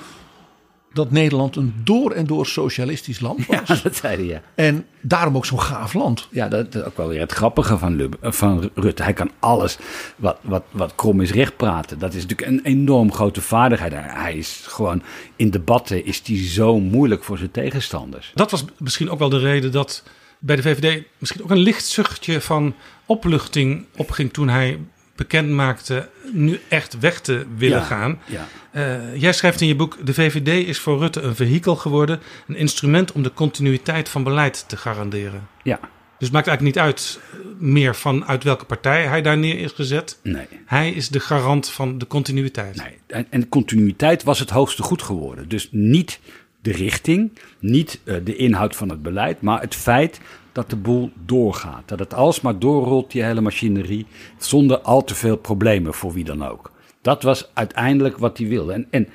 dat 0.97 1.11
Nederland 1.11 1.57
een 1.57 1.75
door 1.85 2.11
en 2.11 2.27
door 2.27 2.47
socialistisch 2.47 3.21
land 3.21 3.47
was. 3.47 3.69
ja, 3.69 3.79
dat 3.83 3.97
zei 3.97 4.17
hij, 4.17 4.25
ja. 4.25 4.43
En 4.55 4.87
daarom 5.01 5.37
ook 5.37 5.47
zo'n 5.47 5.61
gaaf 5.61 5.95
land. 5.95 6.29
Ja, 6.31 6.49
dat 6.49 6.75
is 6.75 6.83
ook 6.83 6.97
wel 6.97 7.09
weer 7.09 7.21
het 7.21 7.33
grappige 7.33 7.79
van, 7.79 7.97
Lub, 7.97 8.17
eh, 8.21 8.33
van 8.33 8.71
Rutte. 8.75 9.03
Hij 9.03 9.13
kan 9.13 9.31
alles 9.39 9.79
wat, 10.17 10.39
wat, 10.41 10.63
wat 10.71 10.95
krom 10.95 11.21
is 11.21 11.33
recht 11.33 11.57
praten. 11.57 11.99
Dat 11.99 12.15
is 12.15 12.23
natuurlijk 12.27 12.49
een 12.49 12.65
enorm 12.65 13.13
grote 13.13 13.41
vaardigheid. 13.41 13.93
Hij 13.97 14.37
is 14.37 14.65
gewoon 14.67 15.03
in 15.37 15.51
debatten 15.51 16.05
is 16.05 16.23
die 16.23 16.49
zo 16.49 16.81
moeilijk 16.81 17.25
voor 17.25 17.39
zijn 17.39 17.51
tegenstanders. 17.51 18.33
Dat 18.35 18.51
was 18.51 18.65
misschien 18.79 19.11
ook 19.11 19.19
wel 19.19 19.29
de 19.29 19.39
reden 19.39 19.73
dat 19.73 20.03
bij 20.39 20.57
de 20.57 20.63
VVD 20.63 21.05
misschien 21.19 21.43
ook 21.43 21.51
een 21.51 21.57
licht 21.57 21.87
zuchtje 21.87 22.41
van 22.41 22.75
opluchting 23.07 23.85
opging 23.97 24.33
toen 24.33 24.49
hij 24.49 24.79
bekend 25.17 25.51
maakte 25.51 26.09
nu 26.33 26.61
echt 26.69 26.99
weg 26.99 27.21
te 27.21 27.47
willen 27.57 27.79
Ja, 27.79 27.85
gaan. 27.85 28.21
ja. 28.27 28.47
Eh, 28.73 29.17
jij 29.17 29.33
schrijft 29.33 29.61
in 29.61 29.67
je 29.67 29.77
boek: 29.77 30.07
De 30.07 30.15
VVD 30.15 30.67
is 30.69 30.79
voor 30.79 30.99
Rutte 30.99 31.21
een 31.21 31.35
vehikel 31.37 31.77
geworden, 31.77 32.21
een 32.49 32.57
instrument 32.57 33.13
om 33.13 33.23
de 33.23 33.33
continuïteit 33.33 34.09
van 34.09 34.23
beleid 34.23 34.65
te 34.69 34.77
garanderen. 34.77 35.49
Ja, 35.63 35.79
Dus 36.19 36.29
het 36.29 36.33
maakt 36.33 36.47
eigenlijk 36.47 36.77
niet 36.77 36.85
uit 36.85 37.21
eh, 37.33 37.39
meer 37.59 37.95
van 37.95 38.25
uit 38.27 38.45
welke 38.45 38.65
partij 38.65 39.07
hij 39.07 39.23
daar 39.23 39.39
neer 39.39 39.59
is 39.59 39.73
gezet. 39.73 40.19
nee. 40.23 40.47
Hij 40.67 40.91
is 40.91 41.09
de 41.09 41.21
garant 41.21 41.69
van 41.71 41.99
de 41.99 42.07
continuïteit. 42.07 42.77
Nee, 42.77 42.99
en, 43.07 43.27
en 43.31 43.49
continuïteit 43.49 44.23
was 44.23 44.39
het 44.39 44.51
hoogste 44.51 44.83
goed 44.83 45.03
geworden. 45.03 45.49
Dus 45.49 45.69
niet 45.71 46.21
de 46.67 46.73
richting, 46.73 47.39
niet 47.59 48.01
eh, 48.05 48.15
de 48.25 48.37
inhoud 48.37 48.77
van 48.77 48.89
het 48.89 49.03
beleid, 49.03 49.41
maar 49.41 49.61
het 49.61 49.75
feit 49.75 50.21
dat 50.53 50.71
de 50.71 50.77
boel 50.77 51.11
doorgaat. 51.25 51.83
Dat 51.89 51.99
het 51.99 52.15
alsmaar 52.15 52.59
doorrolt, 52.59 53.11
die 53.11 53.23
hele 53.23 53.41
machinerie, 53.41 54.07
zonder 54.39 54.79
al 54.79 55.05
te 55.05 55.15
veel 55.15 55.37
problemen 55.37 55.95
voor 55.95 56.13
wie 56.13 56.25
dan 56.25 56.47
ook. 56.47 56.71
Dat 57.03 57.23
was 57.23 57.51
uiteindelijk 57.55 58.19
wat 58.19 58.39
hij 58.39 58.49
wilde. 58.49 58.73
En, 58.73 58.87
en 58.91 59.09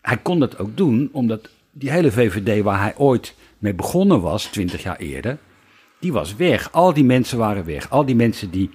hij 0.00 0.16
kon 0.16 0.38
dat 0.38 0.58
ook 0.58 0.76
doen, 0.76 1.08
omdat 1.12 1.48
die 1.72 1.90
hele 1.90 2.12
VVD 2.12 2.62
waar 2.62 2.80
hij 2.80 2.94
ooit 2.96 3.34
mee 3.58 3.74
begonnen 3.74 4.20
was, 4.20 4.44
twintig 4.44 4.82
jaar 4.82 4.96
eerder, 4.96 5.38
die 6.00 6.12
was 6.12 6.36
weg. 6.36 6.72
Al 6.72 6.92
die 6.94 7.04
mensen 7.04 7.38
waren 7.38 7.64
weg. 7.64 7.90
Al 7.90 8.04
die 8.04 8.16
mensen 8.16 8.50
die 8.50 8.70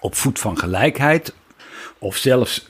op 0.00 0.14
voet 0.14 0.38
van 0.38 0.58
gelijkheid 0.58 1.34
of 1.98 2.16
zelfs 2.16 2.68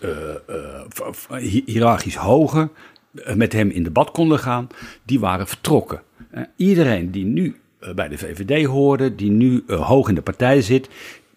hi- 1.29 1.63
hiërarchisch 1.67 2.17
hoger 2.17 2.69
met 3.35 3.53
hem 3.53 3.71
in 3.71 3.83
debat 3.83 4.11
konden 4.11 4.39
gaan, 4.39 4.69
die 5.03 5.21
waren 5.21 5.49
vertrokken. 5.49 6.03
Eh, 6.31 6.43
iedereen 6.57 7.11
die 7.11 7.25
nu 7.25 7.61
eh, 7.79 7.95
bij 7.95 8.09
de 8.09 8.19
VVD 8.19 8.67
hoorde, 8.67 9.15
die 9.15 9.31
nu 9.31 9.65
eh, 9.67 9.87
hoog 9.87 10.09
in 10.09 10.15
de 10.15 10.23
partij 10.23 10.63
zit, 10.63 10.89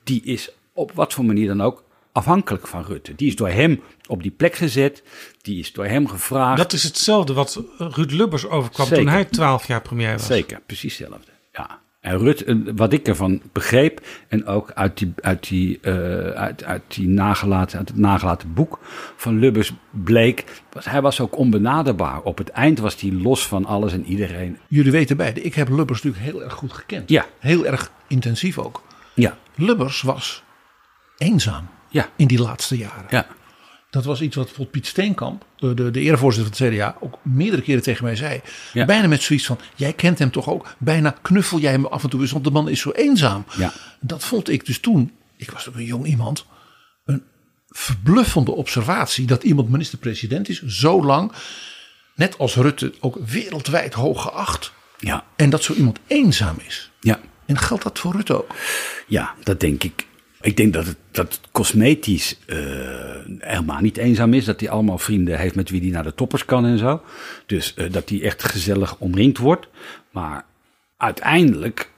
die 0.04 0.22
is 0.24 0.52
op 0.74 0.92
wat 0.92 1.14
voor 1.14 1.26
manier 1.26 1.48
dan 1.48 1.62
ook 1.62 1.84
afhankelijk 2.12 2.68
van 2.68 2.84
Rutte. 2.84 3.16
Die 3.16 3.28
is 3.28 3.36
door 3.36 3.50
hem 3.50 3.82
op 4.08 4.22
die 4.22 4.32
plek 4.32 4.56
gezet, 4.56 5.04
die 5.42 5.60
is 5.60 5.74
door 5.74 5.86
hem 5.86 6.08
gevraagd. 6.08 6.58
Dat 6.58 6.74
is 6.74 6.84
hetzelfde 6.84 7.34
wat 7.34 7.64
Ruud 7.78 8.12
Lubbers 8.12 8.46
overkwam 8.46 8.88
Zeker. 8.88 9.04
toen 9.04 9.14
hij 9.14 9.26
12 9.26 9.68
jaar 9.68 9.82
premier 9.82 10.12
was. 10.12 10.26
Zeker, 10.26 10.62
precies 10.66 10.98
hetzelfde. 10.98 11.32
Ja. 11.52 11.84
En 12.06 12.18
Rut, 12.18 12.44
wat 12.76 12.94
ik 12.94 13.08
ervan 13.08 13.42
begreep, 13.52 14.02
en 14.28 14.46
ook 14.46 14.72
uit, 14.72 14.98
die, 14.98 15.14
uit, 15.22 15.48
die, 15.48 15.80
eh, 15.82 15.94
uit, 16.30 16.64
uit, 16.64 16.82
die 16.88 17.08
nagelaten, 17.08 17.78
uit 17.78 17.88
het 17.88 17.98
nagelaten 17.98 18.54
boek 18.54 18.80
van 19.16 19.40
Lubbers 19.40 19.74
bleek, 19.92 20.44
was, 20.72 20.86
hij 20.86 21.02
was 21.02 21.20
ook 21.20 21.38
onbenaderbaar. 21.38 22.22
Op 22.22 22.38
het 22.38 22.50
eind 22.50 22.80
was 22.80 23.02
hij 23.02 23.12
los 23.12 23.48
van 23.48 23.66
alles 23.66 23.94
en 23.94 24.06
iedereen. 24.06 24.58
Jullie 24.68 24.92
weten 24.92 25.18
beide, 25.18 25.42
ik 25.42 25.56
heb 25.56 25.70
Lubbers 25.70 26.04
natuurlijk 26.04 26.32
heel 26.34 26.44
erg 26.44 26.54
goed 26.54 26.74
gekend. 26.74 27.10
Ja. 27.10 27.26
Heel 27.40 27.66
erg 27.66 27.92
intensief 28.08 28.58
ook. 28.58 28.82
Ja, 29.14 29.38
Lubbers 29.56 30.02
was 30.02 30.44
eenzaam 31.18 31.68
ja, 31.90 32.10
in 32.16 32.28
die 32.28 32.42
laatste 32.42 32.78
jaren. 32.78 33.06
ja. 33.10 33.26
Dat 33.96 34.06
was 34.06 34.22
iets 34.22 34.36
wat 34.36 34.46
bijvoorbeeld 34.46 34.76
Piet 34.76 34.88
Steenkamp, 34.88 35.46
de, 35.56 35.74
de, 35.74 35.92
de 35.92 36.00
erevoorzitter 36.00 36.56
van 36.56 36.66
het 36.66 36.76
CDA, 36.76 36.98
ook 37.00 37.18
meerdere 37.22 37.62
keren 37.62 37.82
tegen 37.82 38.04
mij 38.04 38.16
zei. 38.16 38.42
Ja. 38.74 38.86
Bijna 38.86 39.08
met 39.08 39.22
zoiets 39.22 39.46
van, 39.46 39.60
jij 39.76 39.94
kent 39.94 40.20
hem 40.20 40.32
toch 40.32 40.50
ook? 40.50 40.76
Bijna 40.78 41.16
knuffel 41.22 41.60
jij 41.60 41.72
hem 41.72 41.86
af 41.86 42.04
en 42.04 42.10
toe 42.10 42.22
eens, 42.22 42.32
want 42.32 42.44
de 42.44 42.52
man 42.52 42.70
is 42.70 42.80
zo 42.80 42.92
eenzaam. 42.92 43.46
Ja. 43.58 43.74
Dat 44.00 44.24
vond 44.24 44.50
ik 44.50 44.66
dus 44.66 44.80
toen, 44.80 45.12
ik 45.38 45.52
was 45.52 45.70
ook 45.70 45.76
een 45.76 45.84
jong 45.84 46.06
iemand, 46.06 46.46
een 47.06 47.24
verbluffende 47.68 48.52
observatie 48.52 49.26
dat 49.26 49.44
iemand 49.44 49.70
minister-president 49.70 50.50
is, 50.50 50.64
zo 50.66 51.04
lang, 51.04 51.32
net 52.16 52.38
als 52.38 52.56
Rutte, 52.56 52.94
ook 53.00 53.18
wereldwijd 53.26 53.94
hoog 53.94 54.22
geacht. 54.22 54.72
Ja, 54.98 55.24
En 55.36 55.50
dat 55.50 55.64
zo 55.64 55.74
iemand 55.74 56.00
eenzaam 56.08 56.58
is. 56.66 56.92
ja. 57.00 57.20
En 57.46 57.58
geldt 57.58 57.84
dat 57.84 58.00
voor 58.00 58.16
Rutte 58.16 58.38
ook? 58.38 58.56
Ja, 59.08 59.34
dat 59.44 59.60
denk 59.60 59.84
ik. 59.84 60.06
Ik 60.46 60.58
denk 60.58 60.74
dat 60.74 60.86
het, 60.86 60.98
dat 61.12 61.34
het 61.34 61.52
cosmetisch 61.52 62.40
eh, 62.46 62.58
helemaal 63.40 63.82
niet 63.82 63.98
eenzaam 63.98 64.34
is. 64.34 64.46
Dat 64.46 64.60
hij 64.60 64.70
allemaal 64.70 64.98
vrienden 64.98 65.40
heeft 65.40 65.56
met 65.56 65.70
wie 65.70 65.82
hij 65.82 65.90
naar 65.90 66.04
de 66.04 66.16
toppers 66.16 66.46
kan 66.46 66.66
en 66.66 66.78
zo. 66.78 67.02
Dus 67.46 67.74
eh, 67.74 67.92
dat 67.92 68.10
hij 68.10 68.22
echt 68.22 68.44
gezellig 68.44 68.98
omringd 68.98 69.38
wordt. 69.38 69.68
Maar 70.12 70.46
uiteindelijk, 70.98 71.92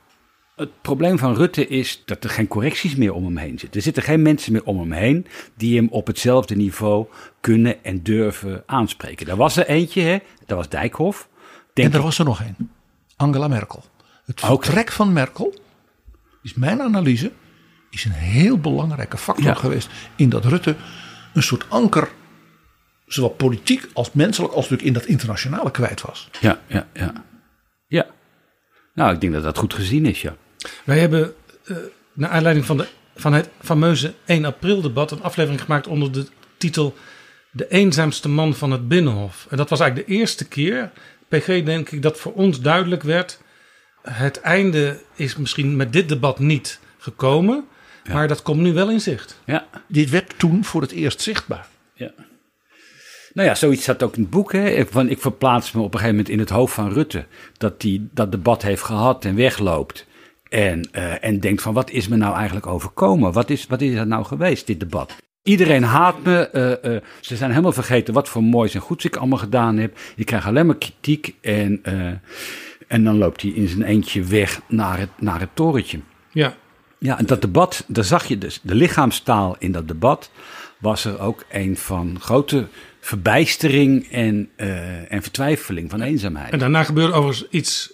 het 0.55 0.81
probleem 0.81 1.17
van 1.17 1.35
Rutte 1.35 1.67
is 1.67 2.01
dat 2.05 2.23
er 2.23 2.29
geen 2.29 2.47
correcties 2.47 2.95
meer 2.95 3.13
om 3.13 3.25
hem 3.25 3.37
heen 3.37 3.59
zitten. 3.59 3.77
Er 3.77 3.81
zitten 3.81 4.03
geen 4.03 4.21
mensen 4.21 4.51
meer 4.51 4.63
om 4.63 4.79
hem 4.79 4.91
heen 4.91 5.25
die 5.55 5.77
hem 5.77 5.87
op 5.89 6.07
hetzelfde 6.07 6.55
niveau 6.55 7.05
kunnen 7.41 7.83
en 7.83 8.03
durven 8.03 8.63
aanspreken. 8.65 9.27
Er 9.27 9.35
was 9.35 9.57
er 9.57 9.67
eentje, 9.67 10.01
hè? 10.01 10.17
dat 10.45 10.57
was 10.57 10.69
Dijkhoff. 10.69 11.27
Denk 11.73 11.89
en 11.89 11.97
er 11.97 12.03
was 12.03 12.19
er 12.19 12.25
nog 12.25 12.41
één. 12.41 12.71
Angela 13.15 13.47
Merkel. 13.47 13.83
Het 14.25 14.39
vertrek 14.39 14.91
van 14.91 15.13
Merkel, 15.13 15.53
is 16.43 16.53
mijn 16.53 16.81
analyse, 16.81 17.31
is 17.89 18.05
een 18.05 18.11
heel 18.11 18.57
belangrijke 18.59 19.17
factor 19.17 19.45
Ja. 19.45 19.53
geweest 19.53 19.89
in 20.15 20.29
dat 20.29 20.45
Rutte 20.45 20.75
een 21.33 21.43
soort 21.43 21.65
anker, 21.69 22.07
zowel 23.05 23.29
politiek 23.29 23.87
als 23.93 24.11
menselijk, 24.11 24.53
als 24.53 24.69
natuurlijk 24.69 24.87
in 24.87 24.93
dat 24.93 25.05
internationale 25.05 25.71
kwijt 25.71 26.01
was. 26.01 26.29
Ja, 26.39 26.61
ja, 26.67 26.87
ja. 26.93 27.13
Ja. 27.87 28.05
Nou, 28.93 29.13
ik 29.13 29.21
denk 29.21 29.33
dat 29.33 29.43
dat 29.43 29.57
goed 29.57 29.73
gezien 29.73 30.05
is, 30.05 30.21
ja. 30.21 30.35
Wij 30.83 30.99
hebben 30.99 31.33
eh 31.65 31.77
naar 32.13 32.29
aanleiding 32.29 32.65
van, 32.65 32.77
de, 32.77 32.87
van 33.15 33.33
het 33.33 33.49
fameuze 33.61 34.13
1 34.25 34.45
april 34.45 34.81
debat 34.81 35.11
een 35.11 35.23
aflevering 35.23 35.61
gemaakt 35.61 35.87
onder 35.87 36.11
de 36.11 36.27
titel 36.57 36.95
De 37.51 37.67
eenzaamste 37.67 38.29
man 38.29 38.55
van 38.55 38.71
het 38.71 38.87
Binnenhof. 38.87 39.47
En 39.49 39.57
dat 39.57 39.69
was 39.69 39.79
eigenlijk 39.79 40.09
de 40.09 40.15
eerste 40.15 40.47
keer, 40.47 40.91
PG 41.27 41.45
denk 41.45 41.89
ik, 41.89 42.01
dat 42.01 42.19
voor 42.19 42.33
ons 42.33 42.61
duidelijk 42.61 43.03
werd. 43.03 43.41
Het 44.01 44.41
einde 44.41 45.01
is 45.15 45.35
misschien 45.35 45.75
met 45.75 45.93
dit 45.93 46.09
debat 46.09 46.39
niet 46.39 46.79
gekomen. 46.97 47.65
Maar 48.13 48.27
dat 48.27 48.41
komt 48.41 48.61
nu 48.61 48.73
wel 48.73 48.89
in 48.89 49.01
zicht. 49.01 49.41
Ja. 49.45 49.67
Dit 49.87 50.09
werd 50.09 50.33
toen 50.39 50.63
voor 50.63 50.81
het 50.81 50.91
eerst 50.91 51.21
zichtbaar. 51.21 51.67
Ja. 51.93 52.11
Nou 53.33 53.47
ja, 53.47 53.55
zoiets 53.55 53.81
staat 53.81 54.03
ook 54.03 54.15
in 54.15 54.21
het 54.21 54.29
boek. 54.29 54.51
Hè. 54.51 54.69
Ik, 54.69 54.87
van, 54.91 55.09
ik 55.09 55.21
verplaats 55.21 55.71
me 55.71 55.79
op 55.81 55.85
een 55.93 55.99
gegeven 55.99 56.15
moment 56.15 56.29
in 56.33 56.39
het 56.39 56.49
hoofd 56.49 56.73
van 56.73 56.91
Rutte. 56.93 57.25
Dat 57.57 57.81
hij 57.81 58.01
dat 58.11 58.31
debat 58.31 58.61
heeft 58.61 58.83
gehad 58.83 59.25
en 59.25 59.35
wegloopt. 59.35 60.05
En, 60.49 60.89
eh, 60.91 61.23
en 61.23 61.39
denkt 61.39 61.61
van, 61.61 61.73
wat 61.73 61.89
is 61.89 62.07
me 62.07 62.15
nou 62.15 62.35
eigenlijk 62.35 62.67
overkomen? 62.67 63.31
Wat 63.31 63.49
is, 63.49 63.65
wat 63.67 63.81
is 63.81 63.97
het 63.97 64.07
nou 64.07 64.25
geweest, 64.25 64.67
dit 64.67 64.79
debat? 64.79 65.15
Iedereen 65.43 65.83
haat 65.83 66.23
me. 66.23 66.49
eh, 66.49 66.95
eh, 66.95 67.01
ze 67.21 67.35
zijn 67.35 67.49
helemaal 67.49 67.71
vergeten 67.71 68.13
wat 68.13 68.29
voor 68.29 68.43
moois 68.43 68.73
en 68.73 68.81
goeds 68.81 69.05
ik 69.05 69.15
allemaal 69.15 69.37
gedaan 69.37 69.77
heb. 69.77 69.97
Ik 70.15 70.25
krijg 70.25 70.47
alleen 70.47 70.65
maar 70.65 70.77
kritiek. 70.77 71.35
En, 71.41 71.79
eh, 71.83 72.11
en 72.87 73.03
dan 73.03 73.17
loopt 73.17 73.41
hij 73.41 73.51
in 73.51 73.67
zijn 73.67 73.83
eentje 73.83 74.23
weg 74.23 74.61
naar 74.67 74.99
het, 74.99 75.09
naar 75.19 75.39
het 75.39 75.49
torentje. 75.53 75.99
Ja. 76.31 76.55
Ja, 76.99 77.17
en 77.17 77.25
dat 77.25 77.41
debat, 77.41 77.83
daar 77.87 78.03
zag 78.03 78.25
je 78.25 78.37
dus, 78.37 78.59
de 78.63 78.75
lichaamstaal 78.75 79.55
in 79.59 79.71
dat 79.71 79.87
debat 79.87 80.29
was 80.77 81.05
er 81.05 81.19
ook 81.19 81.45
een 81.49 81.77
van 81.77 82.17
grote 82.21 82.67
verbijstering 82.99 84.11
en, 84.11 84.49
eh, 84.55 85.11
en 85.11 85.21
vertwijfeling, 85.21 85.89
van 85.89 86.01
eenzaamheid. 86.01 86.51
En 86.51 86.59
daarna 86.59 86.83
gebeurde 86.83 87.13
overigens 87.13 87.49
iets 87.49 87.93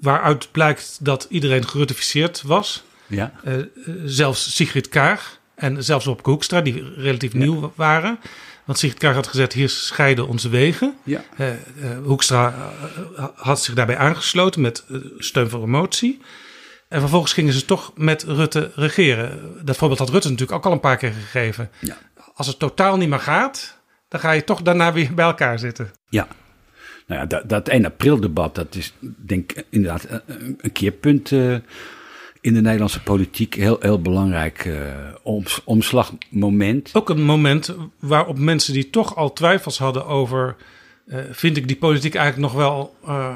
waaruit 0.00 0.48
blijkt 0.50 0.98
dat 1.00 1.26
iedereen 1.30 1.68
gerutificeerd 1.68 2.42
was. 2.42 2.84
Ja. 3.06 3.32
Eh, 3.44 3.58
eh, 3.58 3.66
zelfs 4.04 4.54
Sigrid 4.54 4.88
Kaag 4.88 5.40
en 5.54 5.84
zelfs 5.84 6.06
op 6.06 6.24
Hoekstra, 6.24 6.60
die 6.60 6.92
relatief 6.96 7.34
nieuw 7.34 7.72
waren. 7.74 8.18
Want 8.64 8.78
Sigrid 8.78 8.98
Kaag 8.98 9.14
had 9.14 9.26
gezegd, 9.26 9.52
hier 9.52 9.68
scheiden 9.68 10.28
onze 10.28 10.48
wegen. 10.48 10.94
Ja. 11.02 11.24
Eh, 11.36 11.48
Hoekstra 12.04 12.72
had 13.34 13.62
zich 13.62 13.74
daarbij 13.74 13.96
aangesloten 13.96 14.60
met 14.60 14.84
steun 15.18 15.50
voor 15.50 15.62
een 15.62 15.70
motie. 15.70 16.20
En 16.94 17.00
vervolgens 17.00 17.32
gingen 17.32 17.52
ze 17.52 17.64
toch 17.64 17.92
met 17.96 18.22
Rutte 18.22 18.70
regeren. 18.74 19.40
Dat 19.64 19.76
voorbeeld 19.76 20.00
had 20.00 20.08
Rutte 20.10 20.30
natuurlijk 20.30 20.58
ook 20.58 20.66
al 20.66 20.72
een 20.72 20.80
paar 20.80 20.96
keer 20.96 21.12
gegeven. 21.12 21.70
Ja. 21.78 21.96
Als 22.34 22.46
het 22.46 22.58
totaal 22.58 22.96
niet 22.96 23.08
meer 23.08 23.18
gaat, 23.18 23.78
dan 24.08 24.20
ga 24.20 24.30
je 24.30 24.44
toch 24.44 24.62
daarna 24.62 24.92
weer 24.92 25.14
bij 25.14 25.24
elkaar 25.24 25.58
zitten. 25.58 25.90
Ja. 26.08 26.26
Nou 27.06 27.20
ja, 27.20 27.26
dat, 27.26 27.48
dat 27.48 27.68
1 27.68 27.84
april 27.84 28.20
debat, 28.20 28.54
dat 28.54 28.74
is 28.74 28.92
denk 29.16 29.52
ik 29.52 29.66
inderdaad 29.70 30.06
een, 30.26 30.58
een 30.60 30.72
keerpunt 30.72 31.32
eh, 31.32 31.54
in 32.40 32.54
de 32.54 32.60
Nederlandse 32.60 33.02
politiek. 33.02 33.54
Heel, 33.54 33.76
heel 33.80 34.00
belangrijk 34.00 34.64
eh, 34.64 34.74
oms- 35.22 35.60
omslagmoment. 35.64 36.90
Ook 36.92 37.08
een 37.08 37.24
moment 37.24 37.74
waarop 37.98 38.38
mensen 38.38 38.72
die 38.72 38.90
toch 38.90 39.16
al 39.16 39.32
twijfels 39.32 39.78
hadden 39.78 40.06
over... 40.06 40.56
eh, 41.06 41.18
vind 41.30 41.56
ik 41.56 41.66
die 41.68 41.76
politiek 41.76 42.14
eigenlijk 42.14 42.52
nog 42.52 42.62
wel 42.62 42.96
eh 43.06 43.34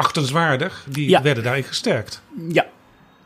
achtenswaardig... 0.00 0.86
die 0.90 1.08
Ja. 1.08 1.22
werden 1.22 1.44
daarin 1.44 1.64
gesterkt. 1.64 2.22
Ja, 2.48 2.66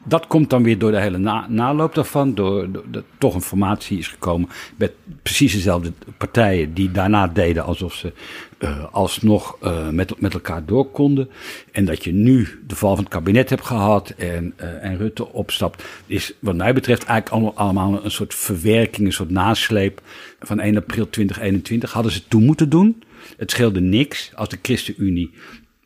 dat 0.04 0.26
komt 0.26 0.50
dan 0.50 0.62
weer 0.62 0.78
door 0.78 0.90
de 0.90 1.00
hele 1.00 1.18
na- 1.18 1.46
naloop 1.48 1.94
daarvan. 1.94 2.34
Door, 2.34 2.72
door 2.72 2.84
dat 2.90 3.04
toch 3.18 3.34
een 3.34 3.40
formatie 3.42 3.98
is 3.98 4.08
gekomen 4.08 4.48
met 4.76 4.92
precies 5.22 5.52
dezelfde 5.52 5.92
partijen 6.18 6.74
die 6.74 6.90
daarna 6.90 7.26
deden 7.26 7.64
alsof 7.64 7.94
ze 7.94 8.12
eh, 8.58 8.84
alsnog 8.92 9.56
eh, 9.62 9.88
met, 9.88 10.20
met 10.20 10.34
elkaar 10.34 10.64
door 10.64 10.90
konden. 10.90 11.30
En 11.72 11.84
dat 11.84 12.04
je 12.04 12.12
nu 12.12 12.62
de 12.66 12.74
val 12.76 12.94
van 12.94 13.04
het 13.04 13.12
kabinet 13.12 13.50
hebt 13.50 13.64
gehad 13.66 14.10
en, 14.10 14.52
eh, 14.56 14.84
en 14.84 14.96
Rutte 14.96 15.32
opstapt, 15.32 15.84
is 16.06 16.32
wat 16.38 16.56
mij 16.56 16.72
betreft 16.74 17.04
eigenlijk 17.04 17.30
allemaal, 17.44 17.66
allemaal 17.66 18.04
een 18.04 18.10
soort 18.10 18.34
verwerking, 18.34 19.06
een 19.06 19.12
soort 19.12 19.30
nasleep 19.30 20.00
van 20.40 20.60
1 20.60 20.76
april 20.76 21.10
2021. 21.10 21.92
Hadden 21.92 22.12
ze 22.12 22.28
toen 22.28 22.44
moeten 22.44 22.68
doen. 22.68 23.02
Het 23.36 23.50
scheelde 23.50 23.80
niks 23.80 24.32
als 24.34 24.48
de 24.48 24.58
ChristenUnie 24.62 25.30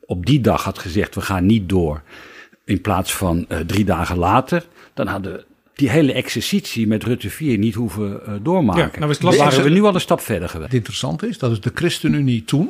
op 0.09 0.27
die 0.27 0.41
dag 0.41 0.65
had 0.65 0.79
gezegd: 0.79 1.15
we 1.15 1.21
gaan 1.21 1.47
niet 1.47 1.69
door 1.69 2.03
in 2.65 2.81
plaats 2.81 3.15
van 3.15 3.45
eh, 3.49 3.59
drie 3.59 3.85
dagen 3.85 4.17
later, 4.19 4.67
dan 4.95 5.07
hadden 5.07 5.45
die 5.75 5.91
hele 5.91 6.13
exercitie 6.13 6.87
met 6.87 7.05
Rutte 7.05 7.31
4 7.31 7.59
niet 7.59 7.75
hoeven 7.75 8.27
eh, 8.27 8.35
doormaken. 8.43 8.83
Ja, 8.93 8.99
nou 8.99 9.11
is 9.11 9.17
het 9.17 9.21
Dan 9.27 9.35
lastig. 9.37 9.57
waren 9.57 9.73
we 9.73 9.79
nu 9.79 9.85
al 9.85 9.95
een 9.95 10.01
stap 10.01 10.21
verder 10.21 10.49
geweest. 10.49 10.71
Het 10.71 10.79
interessante 10.79 11.29
is, 11.29 11.39
dat 11.39 11.51
is 11.53 11.61
de 11.61 11.71
ChristenUnie 11.75 12.45
toen, 12.45 12.69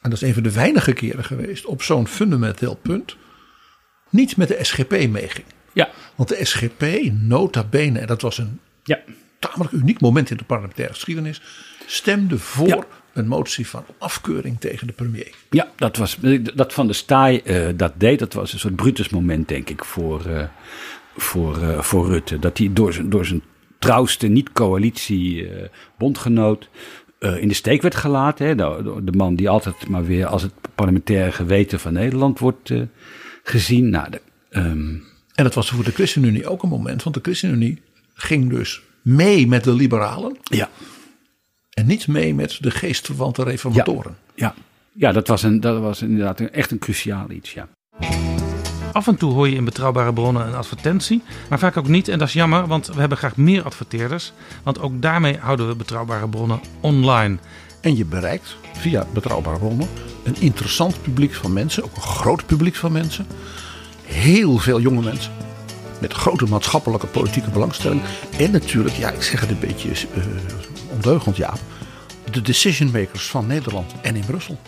en 0.00 0.10
dat 0.10 0.12
is 0.12 0.28
een 0.28 0.34
van 0.34 0.42
de 0.42 0.52
weinige 0.52 0.92
keren 0.92 1.24
geweest, 1.24 1.64
op 1.66 1.82
zo'n 1.82 2.06
fundamenteel 2.06 2.74
punt, 2.82 3.16
niet 4.10 4.36
met 4.36 4.48
de 4.48 4.58
SGP 4.60 4.90
meeging. 5.08 5.46
Ja, 5.72 5.88
Want 6.14 6.28
de 6.28 6.44
SGP, 6.44 6.84
nota 7.12 7.64
bene, 7.64 7.98
en 7.98 8.06
dat 8.06 8.22
was 8.22 8.38
een 8.38 8.60
ja, 8.84 8.98
tamelijk 9.38 9.72
uniek 9.72 10.00
moment 10.00 10.30
in 10.30 10.36
de 10.36 10.44
parlementaire 10.44 10.94
geschiedenis, 10.94 11.42
stemde 11.86 12.38
voor 12.38 12.66
Ja. 12.68 12.84
Een 13.12 13.28
motie 13.28 13.68
van 13.68 13.84
afkeuring 13.98 14.60
tegen 14.60 14.86
de 14.86 14.92
premier. 14.92 15.30
ja 15.50 15.70
dat, 15.76 15.96
was, 15.96 16.16
dat 16.54 16.72
van 16.72 16.86
de 16.86 16.92
staai 16.92 17.38
eh, 17.38 17.68
dat 17.76 17.92
deed, 17.96 18.18
dat 18.18 18.32
was 18.32 18.52
een 18.52 18.58
soort 18.58 18.76
Brutus 18.76 19.08
moment, 19.08 19.48
denk 19.48 19.70
ik, 19.70 19.84
voor, 19.84 20.26
eh, 20.26 20.44
voor, 21.16 21.62
eh, 21.62 21.80
voor 21.80 22.06
Rutte. 22.06 22.38
Dat 22.38 22.58
hij 22.58 22.70
door 22.72 22.92
zijn, 22.92 23.10
door 23.10 23.26
zijn 23.26 23.42
trouwste 23.78 24.26
niet-coalitie-bondgenoot 24.26 26.68
in 27.18 27.48
de 27.48 27.54
steek 27.54 27.82
werd 27.82 27.94
gelaten. 27.94 28.46
Hè? 28.46 28.54
De, 28.54 29.00
de 29.02 29.12
man 29.12 29.34
die 29.34 29.48
altijd 29.48 29.88
maar 29.88 30.04
weer 30.04 30.26
als 30.26 30.42
het 30.42 30.52
parlementaire 30.74 31.32
geweten 31.32 31.80
van 31.80 31.92
Nederland 31.92 32.38
wordt 32.38 32.72
gezien. 33.42 33.90
Nou, 33.90 34.10
de, 34.10 34.20
ehm, 34.50 34.94
En 35.34 35.44
dat 35.44 35.54
was 35.54 35.70
voor 35.70 35.84
de 35.84 35.92
ChristenUnie 35.92 36.46
ook 36.46 36.62
een 36.62 36.68
moment, 36.68 37.02
want 37.02 37.16
de 37.16 37.22
ChristenUnie 37.22 37.80
ging 38.14 38.50
dus 38.50 38.82
mee 39.02 39.46
met 39.46 39.64
de 39.64 39.72
liberalen 39.72 40.36
ja, 40.42 40.68
en 41.74 41.86
niet 41.86 42.06
mee 42.06 42.34
met 42.34 42.58
de 42.60 42.70
geestverwante 42.70 43.42
reformatoren. 43.42 44.16
Ja, 44.34 44.54
ja 44.92 45.12
dat, 45.12 45.28
was 45.28 45.42
een, 45.42 45.60
dat 45.60 45.80
was 45.80 46.02
inderdaad 46.02 46.40
echt 46.40 46.70
een 46.70 46.78
cruciaal 46.78 47.30
iets. 47.30 47.52
Ja. 47.52 47.68
Af 48.92 49.06
en 49.06 49.16
toe 49.16 49.32
hoor 49.32 49.48
je 49.48 49.56
in 49.56 49.64
betrouwbare 49.64 50.12
bronnen 50.12 50.46
een 50.46 50.54
advertentie, 50.54 51.22
maar 51.48 51.58
vaak 51.58 51.76
ook 51.76 51.88
niet. 51.88 52.08
En 52.08 52.18
dat 52.18 52.28
is 52.28 52.34
jammer, 52.34 52.66
want 52.66 52.86
we 52.86 53.00
hebben 53.00 53.18
graag 53.18 53.36
meer 53.36 53.62
adverteerders. 53.62 54.32
Want 54.62 54.80
ook 54.80 55.02
daarmee 55.02 55.36
houden 55.36 55.68
we 55.68 55.74
betrouwbare 55.74 56.28
bronnen 56.28 56.60
online. 56.80 57.36
En 57.80 57.96
je 57.96 58.04
bereikt 58.04 58.56
via 58.72 59.06
betrouwbare 59.12 59.58
bronnen 59.58 59.88
een 60.22 60.36
interessant 60.40 61.02
publiek 61.02 61.34
van 61.34 61.52
mensen, 61.52 61.84
ook 61.84 61.96
een 61.96 62.02
groot 62.02 62.46
publiek 62.46 62.74
van 62.74 62.92
mensen. 62.92 63.26
Heel 64.04 64.58
veel 64.58 64.80
jonge 64.80 65.02
mensen. 65.02 65.32
Met 66.00 66.12
grote 66.12 66.46
maatschappelijke 66.46 67.06
politieke 67.06 67.50
belangstelling. 67.50 68.02
En 68.38 68.50
natuurlijk, 68.50 68.94
ja, 68.94 69.10
ik 69.10 69.22
zeg 69.22 69.40
het 69.40 69.50
een 69.50 69.58
beetje 69.58 69.90
eh 70.14 70.22
ondeugend, 71.04 71.36
ja. 71.36 71.54
De 72.30 72.42
decision 72.42 72.90
makers 72.90 73.26
van 73.26 73.46
Nederland 73.46 73.92
en 74.02 74.16
in 74.16 74.24
Brussel. 74.24 74.60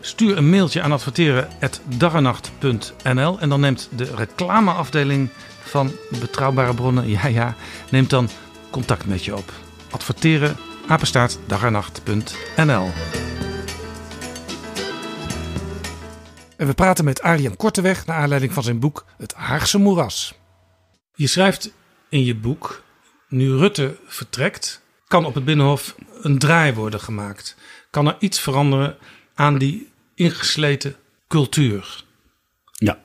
Stuur 0.00 0.36
een 0.36 0.50
mailtje 0.50 0.82
aan 0.82 0.92
adverteren.dagenacht.nl 0.92 3.40
en 3.40 3.48
dan 3.48 3.60
neemt 3.60 3.88
de 3.96 4.14
reclameafdeling 4.14 5.28
van 5.62 5.92
Betrouwbare 6.20 6.74
Bronnen, 6.74 7.08
ja 7.18 7.26
ja, 7.26 7.54
neemt 7.90 8.10
dan 8.10 8.28
contact 8.70 9.06
met 9.06 9.24
je 9.24 9.36
op. 9.36 9.52
Adverteren, 9.90 10.56
apenstaart, 10.86 11.38
dagenacht.nl 11.46 12.90
En 16.56 16.66
we 16.66 16.74
praten 16.74 17.04
met 17.04 17.22
Arjen 17.22 17.56
Korteweg 17.56 18.06
naar 18.06 18.16
aanleiding 18.16 18.52
van 18.52 18.62
zijn 18.62 18.78
boek 18.78 19.04
Het 19.18 19.34
Haagse 19.34 19.78
Moeras. 19.78 20.34
Je 21.14 21.26
schrijft 21.26 21.72
in 22.08 22.24
je 22.24 22.36
boek, 22.36 22.82
nu 23.28 23.56
Rutte 23.56 23.96
vertrekt, 24.06 24.82
kan 25.08 25.24
op 25.24 25.34
het 25.34 25.44
Binnenhof 25.44 25.94
een 26.22 26.38
draai 26.38 26.72
worden 26.72 27.00
gemaakt. 27.00 27.56
Kan 27.90 28.06
er 28.06 28.16
iets 28.18 28.40
veranderen 28.40 28.96
aan 29.34 29.58
die 29.58 29.88
ingesleten 30.14 30.96
cultuur? 31.28 32.04
ja. 32.72 32.98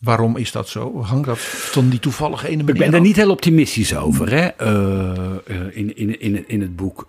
Waarom 0.00 0.36
is 0.36 0.52
dat 0.52 0.68
zo? 0.68 1.02
Hangt 1.02 1.26
dat 1.26 1.38
van 1.38 1.88
die 1.88 1.98
toevallige 1.98 2.48
ene 2.48 2.60
Ik 2.60 2.78
ben 2.78 2.90
daar 2.90 3.00
af? 3.00 3.06
niet 3.06 3.16
heel 3.16 3.30
optimistisch 3.30 3.96
over 3.96 4.30
hè? 4.30 4.46
eh, 4.46 5.36
eh, 5.46 5.76
in, 5.76 5.96
in, 5.96 6.20
in, 6.20 6.48
in 6.48 6.60
het 6.60 6.76
boek. 6.76 7.08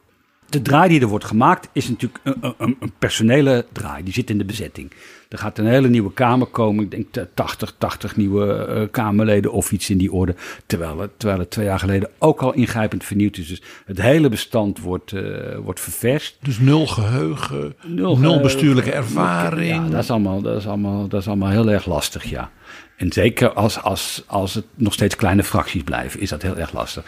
De 0.50 0.62
draai 0.62 0.90
die 0.90 1.02
er 1.02 1.08
wordt 1.08 1.26
gemaakt 1.26 1.70
is 1.74 1.90
natuurlijk 1.90 2.20
een, 2.24 2.54
een, 2.58 2.78
een 2.80 2.92
personele 3.00 3.66
draai. 3.72 4.04
Die 4.04 4.14
zit 4.14 4.30
in 4.30 4.38
de 4.38 4.46
bezetting. 4.46 4.92
Er 5.30 5.38
gaat 5.38 5.58
een 5.58 5.66
hele 5.66 5.88
nieuwe 5.88 6.14
Kamer 6.14 6.48
komen. 6.48 6.84
Ik 6.84 6.92
denk 6.92 7.16
eh, 7.16 7.24
80, 7.34 7.74
80 7.78 8.16
nieuwe 8.16 8.56
eh, 8.56 8.82
Kamerleden 8.92 9.52
of 9.52 9.72
iets 9.72 9.90
in 9.90 9.98
die 9.98 10.12
orde. 10.12 10.36
Terwijl 10.66 11.00
het, 11.00 11.12
terwijl 11.18 11.40
het 11.40 11.52
twee 11.52 11.66
jaar 11.66 11.80
geleden 11.80 12.10
ook 12.20 12.42
al 12.42 12.54
ingrijpend 12.54 13.04
vernieuwd 13.04 13.38
is. 13.38 13.48
Dus 13.48 13.62
het 13.86 14.02
hele 14.02 14.30
bestand 14.30 14.80
wordt, 14.80 15.12
eh, 15.12 15.58
wordt 15.58 15.80
ververst. 15.80 16.38
Dus 16.42 16.60
nul 16.60 16.88
geheugen, 16.88 17.76
nul, 17.88 18.42
bestuurlijke 18.42 18.92
ervaring. 18.92 19.86
Ja, 19.86 19.90
dat 19.90 20.04
is 20.04 20.12
allemaal, 20.12 20.42
dat 20.42 20.58
is 20.58 20.68
allemaal, 20.68 21.08
dat 21.08 21.22
is 21.22 21.28
allemaal 21.28 21.50
heel 21.50 21.72
erg 21.72 21.86
lastig, 21.86 22.24
ja. 22.24 22.52
En 22.98 23.12
zeker 23.12 23.54
als, 23.54 23.82
als, 23.82 24.24
als 24.26 24.54
het 24.54 24.66
nog 24.76 24.94
steeds 24.94 25.16
kleine 25.16 25.44
fracties 25.44 25.84
blijven, 25.84 26.20
is 26.20 26.30
dat 26.30 26.42
heel 26.42 26.58
erg 26.58 26.74
lastig. 26.74 27.06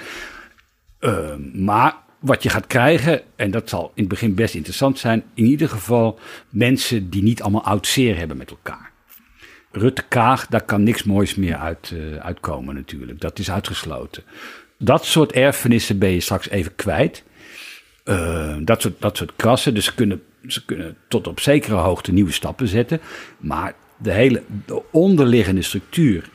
Uh, 0.99 1.35
maar 1.53 1.95
wat 2.19 2.43
je 2.43 2.49
gaat 2.49 2.67
krijgen, 2.67 3.21
en 3.35 3.51
dat 3.51 3.69
zal 3.69 3.91
in 3.93 4.03
het 4.03 4.07
begin 4.07 4.35
best 4.35 4.55
interessant 4.55 4.99
zijn, 4.99 5.23
in 5.33 5.45
ieder 5.45 5.69
geval 5.69 6.19
mensen 6.49 7.09
die 7.09 7.23
niet 7.23 7.41
allemaal 7.41 7.63
oud 7.63 7.87
zeer 7.87 8.17
hebben 8.17 8.37
met 8.37 8.49
elkaar. 8.49 8.91
Rutte 9.71 10.03
Kaag, 10.07 10.47
daar 10.47 10.63
kan 10.63 10.83
niks 10.83 11.03
moois 11.03 11.35
meer 11.35 11.55
uit, 11.55 11.91
uh, 11.93 12.17
uitkomen 12.17 12.75
natuurlijk. 12.75 13.21
Dat 13.21 13.39
is 13.39 13.51
uitgesloten. 13.51 14.23
Dat 14.77 15.05
soort 15.05 15.31
erfenissen 15.31 15.99
ben 15.99 16.09
je 16.09 16.19
straks 16.19 16.49
even 16.49 16.75
kwijt. 16.75 17.23
Uh, 18.05 18.55
dat, 18.59 18.81
soort, 18.81 19.01
dat 19.01 19.17
soort 19.17 19.31
krassen. 19.35 19.73
Dus 19.73 19.85
ze 19.85 19.95
kunnen, 19.95 20.21
ze 20.47 20.65
kunnen 20.65 20.97
tot 21.07 21.27
op 21.27 21.39
zekere 21.39 21.75
hoogte 21.75 22.11
nieuwe 22.11 22.31
stappen 22.31 22.67
zetten. 22.67 22.99
Maar 23.37 23.73
de 23.97 24.11
hele 24.11 24.43
de 24.65 24.81
onderliggende 24.91 25.61
structuur, 25.61 26.29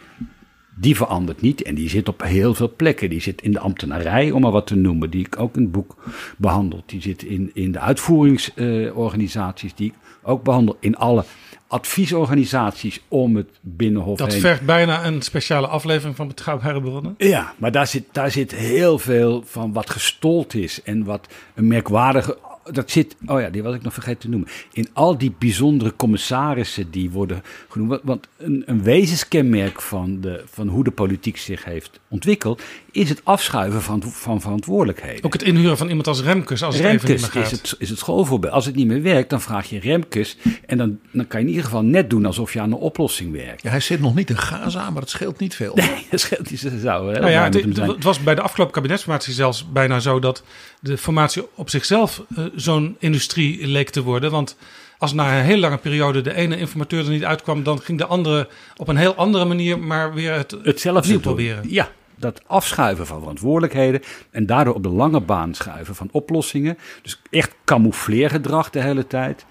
Die 0.75 0.97
verandert 0.97 1.41
niet 1.41 1.63
en 1.63 1.75
die 1.75 1.89
zit 1.89 2.09
op 2.09 2.23
heel 2.23 2.55
veel 2.55 2.73
plekken. 2.77 3.11
Die 3.11 3.21
zit 3.21 3.43
in 3.43 3.53
de 3.53 3.59
ambtenarij, 3.59 4.31
om 4.31 4.41
maar 4.41 4.51
wat 4.51 4.67
te 4.67 4.75
noemen, 4.75 5.11
die 5.11 5.27
ik 5.27 5.39
ook 5.39 5.57
in 5.57 5.63
het 5.63 5.73
boek 5.73 5.97
behandel. 6.37 6.83
Die 6.87 7.03
zit 7.03 7.23
in, 7.23 7.51
in 7.55 7.73
de 7.73 7.79
uitvoeringsorganisaties, 7.79 9.75
die 9.75 9.87
ik 9.89 9.95
ook 10.23 10.43
behandel. 10.43 10.77
In 10.81 10.97
alle 10.97 11.25
adviesorganisaties 11.67 13.01
om 13.09 13.37
het 13.37 13.49
Binnenhof 13.61 14.19
Dat 14.19 14.33
heen. 14.33 14.41
vergt 14.41 14.63
bijna 14.67 15.07
een 15.07 15.23
speciale 15.23 15.67
aflevering 15.67 16.17
van 16.17 16.29
Betrouwbare 16.29 16.81
Bronnen. 16.81 17.15
Ja, 17.19 17.55
maar 17.57 17.73
daar 17.73 17.87
zit, 17.87 18.05
daar 18.13 18.31
zit 18.31 18.55
heel 18.55 18.99
veel 18.99 19.43
van 19.47 19.73
wat 19.73 19.91
gestold 19.91 20.55
is 20.55 20.83
en 20.83 21.05
wat 21.05 21.29
een 21.55 21.67
merkwaardige. 21.67 22.39
Dat 22.71 22.91
zit, 22.91 23.17
oh 23.27 23.41
ja, 23.41 23.51
die 23.51 23.63
was 23.63 23.75
ik 23.75 23.83
nog 23.83 23.93
vergeten 23.93 24.21
te 24.21 24.29
noemen. 24.29 24.49
In 24.73 24.89
al 24.93 25.19
die 25.19 25.35
bijzondere 25.39 25.97
commissarissen 25.97 26.91
die 26.91 27.11
worden 27.11 27.43
genoemd. 27.69 28.01
Want- 28.03 28.29
een, 28.43 28.63
een 28.67 28.83
wezenskenmerk 28.83 29.81
van, 29.81 30.21
de, 30.21 30.43
van 30.51 30.69
hoe 30.69 30.85
de 30.85 30.91
politiek 30.91 31.37
zich 31.37 31.65
heeft 31.65 32.01
ontwikkeld. 32.09 32.63
is 32.91 33.09
het 33.09 33.21
afschuiven 33.25 33.83
van, 33.83 34.03
van 34.03 34.41
verantwoordelijkheden. 34.41 35.25
Ook 35.25 35.33
het 35.33 35.43
inhuren 35.43 35.77
van 35.77 35.89
iemand 35.89 36.07
als 36.07 36.23
Remkes, 36.23 36.63
als 36.63 36.77
het 36.77 36.85
even 36.85 37.11
niet 37.11 37.21
Remkes 37.21 37.53
is 37.53 37.59
het, 37.59 37.75
is 37.79 37.91
het 37.91 37.99
schoolvoorbeeld. 37.99 38.53
Als 38.53 38.67
het 38.67 38.75
niet 38.75 38.87
meer 38.87 39.03
werkt, 39.03 39.31
dan 39.31 39.41
vraag 39.41 39.71
je 39.71 39.81
Remkes. 39.81 40.37
En 40.67 40.79
dan, 40.79 40.99
dan 41.11 41.27
kan 41.27 41.41
je 41.41 41.47
in 41.47 41.51
ieder 41.53 41.65
geval 41.65 41.83
net 41.83 42.11
doen 42.11 42.27
alsof 42.27 42.53
je 42.53 42.61
aan 42.61 42.73
een 42.73 42.79
oplossing 42.79 43.33
werkt. 43.33 43.63
Ja, 43.63 43.71
hij 43.71 43.81
zit 43.81 44.01
nog 44.01 44.15
niet 44.15 44.31
in 44.31 44.39
Gaza, 44.39 44.91
maar 44.91 45.03
het 45.03 45.11
scheelt 45.11 45.39
niet 45.39 45.55
veel. 45.55 45.75
Nee, 45.75 46.07
dat 46.11 46.21
scheelt 46.21 46.51
niet. 46.51 46.61
Zou 46.81 47.13
heel 47.13 47.21
Nou 47.21 47.33
ja, 47.33 47.45
het, 47.45 47.77
het 47.77 48.05
was 48.05 48.23
bij 48.23 48.35
de 48.35 48.41
afgelopen 48.41 48.75
kabinetsformatie 48.75 49.33
zelfs 49.33 49.73
bijna 49.73 50.01
zo 50.01 50.19
dat 50.19 50.43
de 50.83 50.99
formatie 50.99 51.43
op 51.55 51.71
zichzelf 51.71 52.23
eh, 52.37 52.45
zo'n 52.55 52.97
industrie 52.99 53.67
leek 53.67 53.91
te 53.91 54.03
worden. 54.03 54.31
Want 54.31 54.57
als 54.99 55.13
na 55.13 55.39
een 55.39 55.45
heel 55.45 55.59
lange 55.59 55.79
periode 55.79 56.21
de 56.21 56.35
ene 56.35 56.57
informateur 56.57 57.05
er 57.05 57.11
niet 57.11 57.25
uitkwam, 57.25 57.63
dan 57.63 57.81
ging 57.81 57.99
de 57.99 58.07
andere 58.07 58.49
op 58.77 58.89
een 58.89 58.97
heel 58.97 59.15
andere 59.15 59.45
manier 59.45 59.79
maar 59.79 60.15
weer 60.15 60.33
het 60.33 60.57
hetzelfde 60.63 61.19
proberen. 61.19 61.71
Ja, 61.71 61.89
dat 62.17 62.43
afschuiven 62.47 63.07
van 63.07 63.19
verantwoordelijkheden 63.19 64.01
en 64.31 64.47
daardoor 64.47 64.75
op 64.75 64.83
de 64.83 64.89
lange 64.89 65.21
baan 65.21 65.55
schuiven 65.55 65.95
van 65.95 66.09
oplossingen. 66.13 66.79
Dus 67.03 67.21
echt 67.31 67.55
camoufleergedrag 67.65 68.71
de 68.71 68.83
hele 68.83 69.07
tijd. 69.07 69.47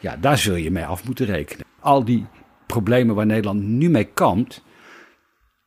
Ja, 0.00 0.16
daar 0.16 0.38
zul 0.38 0.54
je 0.54 0.70
mee 0.70 0.86
af 0.86 1.04
moeten 1.04 1.26
rekenen. 1.26 1.66
Al 1.80 2.04
die 2.04 2.26
problemen 2.66 3.14
waar 3.14 3.26
Nederland 3.26 3.62
nu 3.62 3.90
mee 3.90 4.04
kampt, 4.04 4.62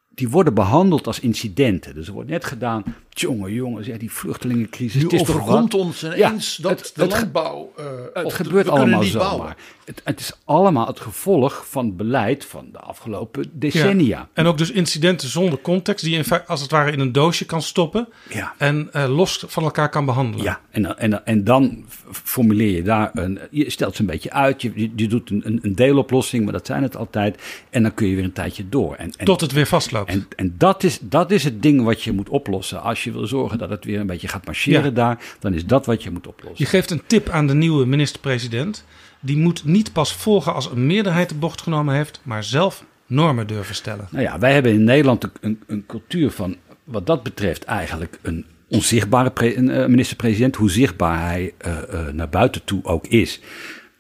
die 0.10 0.30
worden 0.30 0.53
behandeld 0.53 1.07
als 1.07 1.19
incidenten. 1.19 1.94
Dus 1.94 2.07
er 2.07 2.14
wordt 2.14 2.30
net 2.30 2.45
gedaan, 2.45 2.84
jongen, 3.19 3.53
jongens, 3.53 3.88
ja, 3.88 3.98
die 3.98 4.11
vluchtelingencrisis. 4.11 4.95
Nu 4.95 5.03
het 5.03 5.14
is 5.14 5.22
overkomt 5.22 5.73
ons 5.73 6.03
ineens 6.03 6.56
Ja, 6.57 6.64
dat 6.69 6.80
het- 6.80 6.91
de 6.95 7.02
het 7.02 7.11
landbouw... 7.11 7.72
eh, 7.77 7.85
Het 8.14 8.23
de- 8.27 8.31
gebeurt 8.35 8.53
kunnen 8.65 8.81
allemaal 8.81 8.99
niet 9.02 9.11
zomaar. 9.11 9.27
bouwen. 9.27 9.56
Het, 9.85 10.02
het 10.03 10.19
is 10.19 10.31
allemaal 10.45 10.88
het 10.88 10.99
gevolg 10.99 11.65
van 11.69 11.95
beleid 11.95 12.45
van 12.45 12.69
de 12.72 12.77
afgelopen 12.80 13.49
decennia. 13.53 14.07
Ja. 14.18 14.27
En 14.34 14.45
ook 14.45 14.57
dus 14.57 14.72
incidenten 14.72 15.27
zonder 15.30 15.60
context, 15.61 16.03
die 16.06 16.14
je 16.18 16.23
in 16.23 16.41
als 16.48 16.61
het 16.61 16.72
ware 16.72 16.91
in 16.91 16.99
een 16.99 17.11
doosje 17.11 17.45
kan 17.45 17.61
stoppen 17.61 18.07
Ja. 18.30 18.53
en 18.57 18.89
eh, 18.91 19.15
los 19.15 19.44
van 19.48 19.64
elkaar 19.64 19.89
kan 19.89 20.06
behandelen. 20.06 20.45
Ja, 20.45 20.60
en, 20.69 20.81
dan- 20.81 20.98
en, 20.98 21.26
en 21.26 21.44
dan 21.44 21.85
formuleer 22.11 22.76
je 22.76 22.81
daar 22.84 23.10
een. 23.14 23.39
Je 23.52 23.69
stelt 23.69 23.95
ze 23.95 24.02
een 24.02 24.07
beetje 24.07 24.31
uit. 24.31 24.61
Je, 24.61 25.07
doet 25.07 25.30
een, 25.30 25.41
een, 25.45 25.60
een 25.61 25.76
deeloplossing, 25.76 26.44
maar 26.44 26.53
dat 26.53 26.65
zijn 26.65 26.84
het 26.84 26.95
altijd. 26.98 27.41
En 27.69 27.81
dan 27.81 27.94
kun 27.94 28.07
je 28.07 28.15
weer 28.15 28.23
een 28.23 28.34
tijdje 28.34 28.69
door. 28.69 28.95
En, 28.95 29.11
en, 29.18 29.26
Tot 29.26 29.41
het 29.41 29.52
weer 29.52 29.65
vastloopt. 29.68 30.10
en, 30.10 30.27
en 30.35 30.56
dat, 30.57 30.84
is, 30.84 30.99
dat 31.02 31.31
is 31.31 31.44
het 31.44 31.61
ding 31.61 31.84
wat 31.84 32.03
je 32.03 32.11
moet 32.11 32.30
oplossen. 32.30 32.81
Als 32.81 33.03
je 33.03 33.06
wil 33.11 33.27
zorgen 33.27 33.57
dat 33.57 33.69
het 33.69 33.85
weer 33.85 33.99
een 33.99 34.07
beetje 34.07 34.27
gaat 34.27 34.45
marcheren 34.45 34.84
Ja. 34.84 34.89
daar, 34.89 35.23
dan 35.39 35.53
is 35.53 35.65
dat 35.65 35.85
wat 35.85 36.03
je 36.03 36.11
moet 36.11 36.27
oplossen. 36.27 36.65
Je 36.65 36.69
geeft 36.69 36.91
een 36.91 37.01
tip 37.07 37.29
aan 37.29 37.47
de 37.47 37.53
nieuwe 37.53 37.85
minister-president. 37.85 38.85
Die 39.19 39.38
moet 39.38 39.65
niet 39.65 39.93
pas 39.93 40.13
volgen 40.13 40.53
als 40.53 40.71
een 40.71 40.85
meerderheid 40.85 41.29
de 41.29 41.35
bocht 41.35 41.61
genomen 41.61 41.95
heeft, 41.95 42.19
maar 42.23 42.43
zelf 42.43 42.84
normen 43.07 43.47
durven 43.47 43.75
stellen. 43.75 44.07
Nou 44.11 44.23
ja, 44.23 44.39
wij 44.39 44.53
hebben 44.53 44.71
in 44.71 44.84
Nederland 44.84 45.29
een, 45.41 45.59
een, 45.67 45.85
cultuur 45.85 46.31
van, 46.31 46.55
wat 46.84 47.05
dat 47.05 47.23
betreft, 47.23 47.63
eigenlijk 47.63 48.19
een 48.21 48.45
onzichtbare 48.69 49.31
eh, 49.34 49.85
minister-president. 49.88 50.55
Hoe 50.55 50.71
zichtbaar 50.71 51.25
hij 51.25 51.53
eh, 51.57 51.77
eh, 51.93 52.13
naar 52.13 52.29
buiten 52.29 52.63
toe 52.63 52.84
ook 52.84 53.07
is. 53.07 53.39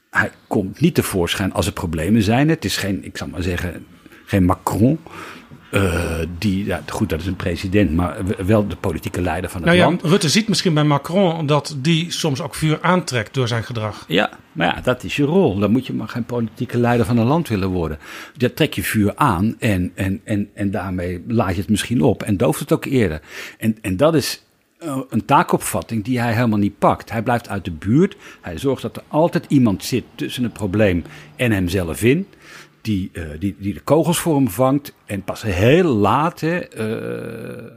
Hij 0.09 0.31
komt 0.47 0.79
niet 0.79 0.95
tevoorschijn 0.95 1.53
als 1.53 1.65
er 1.65 1.73
problemen 1.73 2.21
zijn. 2.21 2.49
Het 2.49 2.65
is 2.65 2.77
geen, 2.77 3.05
ik 3.05 3.17
zal 3.17 3.27
maar 3.27 3.43
zeggen, 3.43 3.85
geen 4.25 4.45
Macron. 4.45 4.99
Eh, 5.71 6.19
die, 6.37 6.65
ja, 6.65 6.81
goed, 6.87 7.09
dat 7.09 7.19
is 7.19 7.25
een 7.25 7.35
president, 7.35 7.91
maar 7.91 8.17
wel 8.45 8.67
de 8.67 8.75
politieke 8.75 9.21
leider 9.21 9.49
van 9.49 9.61
het 9.61 9.69
Nou 9.69 9.81
ja, 9.81 9.85
land. 9.85 10.01
Rutte 10.03 10.29
ziet 10.29 10.47
misschien 10.47 10.73
bij 10.73 10.83
Macron 10.83 11.45
dat 11.45 11.75
die 11.77 12.11
soms 12.11 12.41
ook 12.41 12.55
vuur 12.55 12.77
aantrekt 12.81 13.33
door 13.33 13.47
zijn 13.47 13.63
gedrag. 13.63 14.05
Ja, 14.07 14.29
maar 14.51 14.67
ja, 14.75 14.81
dat 14.81 15.03
is 15.03 15.15
je 15.15 15.23
rol. 15.23 15.59
Dan 15.59 15.71
moet 15.71 15.87
je 15.87 15.93
maar 15.93 16.07
geen 16.07 16.25
politieke 16.25 16.77
leider 16.77 17.05
van 17.05 17.17
een 17.17 17.25
land 17.25 17.47
willen 17.47 17.69
worden. 17.69 17.99
Dan 18.37 18.53
trek 18.53 18.73
je 18.73 18.83
vuur 18.83 19.15
aan 19.15 19.55
en, 19.59 19.91
en, 19.95 20.21
en, 20.23 20.49
en 20.53 20.71
daarmee 20.71 21.23
laat 21.27 21.53
je 21.53 21.61
het 21.61 21.69
misschien 21.69 22.01
op 22.01 22.23
en 22.23 22.37
dooft 22.37 22.59
het 22.59 22.71
ook 22.71 22.85
eerder. 22.85 23.21
En, 23.57 23.77
en 23.81 23.97
dat 23.97 24.15
is 24.15 24.43
eh, 24.77 24.99
een 25.09 25.25
taakopvatting 25.25 26.03
die 26.03 26.19
hij 26.19 26.33
helemaal 26.33 26.59
niet 26.59 26.79
pakt. 26.79 27.11
Hij 27.11 27.21
blijft 27.21 27.49
uit 27.49 27.65
de 27.65 27.71
buurt. 27.71 28.15
Hij 28.41 28.57
zorgt 28.57 28.81
dat 28.81 28.97
er 28.97 29.03
altijd 29.07 29.45
iemand 29.47 29.83
zit 29.83 30.03
tussen 30.15 30.43
het 30.43 30.53
probleem 30.53 31.03
en 31.35 31.51
hemzelf 31.51 32.03
in. 32.03 32.27
Die, 32.87 33.09
eh, 33.13 33.23
die, 33.39 33.55
die 33.59 33.73
de 33.73 33.79
kogels 33.79 34.19
voor 34.19 34.35
hem 34.35 34.49
vangt. 34.49 34.93
En 35.05 35.23
pas 35.23 35.41
heel 35.41 35.83
laat 35.83 36.39
hè, 36.39 36.57
eh, 36.57 37.71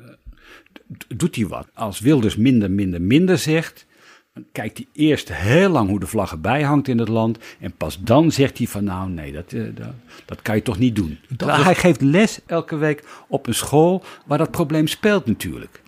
doet 1.09 1.37
hij 1.37 1.47
wat. 1.47 1.69
Als 1.75 2.01
Wilders 2.01 2.37
minder, 2.37 2.71
minder, 2.71 3.03
minder 3.03 3.39
zegt, 3.39 3.87
dan 4.35 4.45
kijkt 4.53 4.77
hij 4.77 4.87
eerst 4.93 5.33
heel 5.33 5.69
lang 5.69 5.89
hoe 5.89 6.01
de 6.01 6.07
vlag 6.07 6.31
erbij 6.31 6.63
hangt 6.63 6.89
in 6.89 6.99
het 6.99 7.09
land. 7.09 7.39
En 7.61 7.73
pas 7.73 8.01
dan 8.01 8.33
zegt 8.33 8.59
hij 8.59 8.67
van 8.67 8.85
nou 8.85 9.11
nee, 9.11 9.33
dat, 9.33 9.53
eh, 9.53 9.63
dat, 9.75 9.95
dat 10.25 10.43
kan 10.43 10.57
je 10.57 10.63
toch 10.63 10.79
niet 10.79 10.97
doen. 10.97 11.19
Hij 11.45 11.75
geeft 11.75 12.01
les 12.01 12.41
elke 12.47 12.77
week 12.77 13.05
op 13.29 13.47
een 13.47 13.55
school 13.55 14.05
waar 14.27 14.39
dat 14.39 14.51
probleem 14.51 14.87
speelt 14.87 15.27
natuurlijk. 15.27 15.83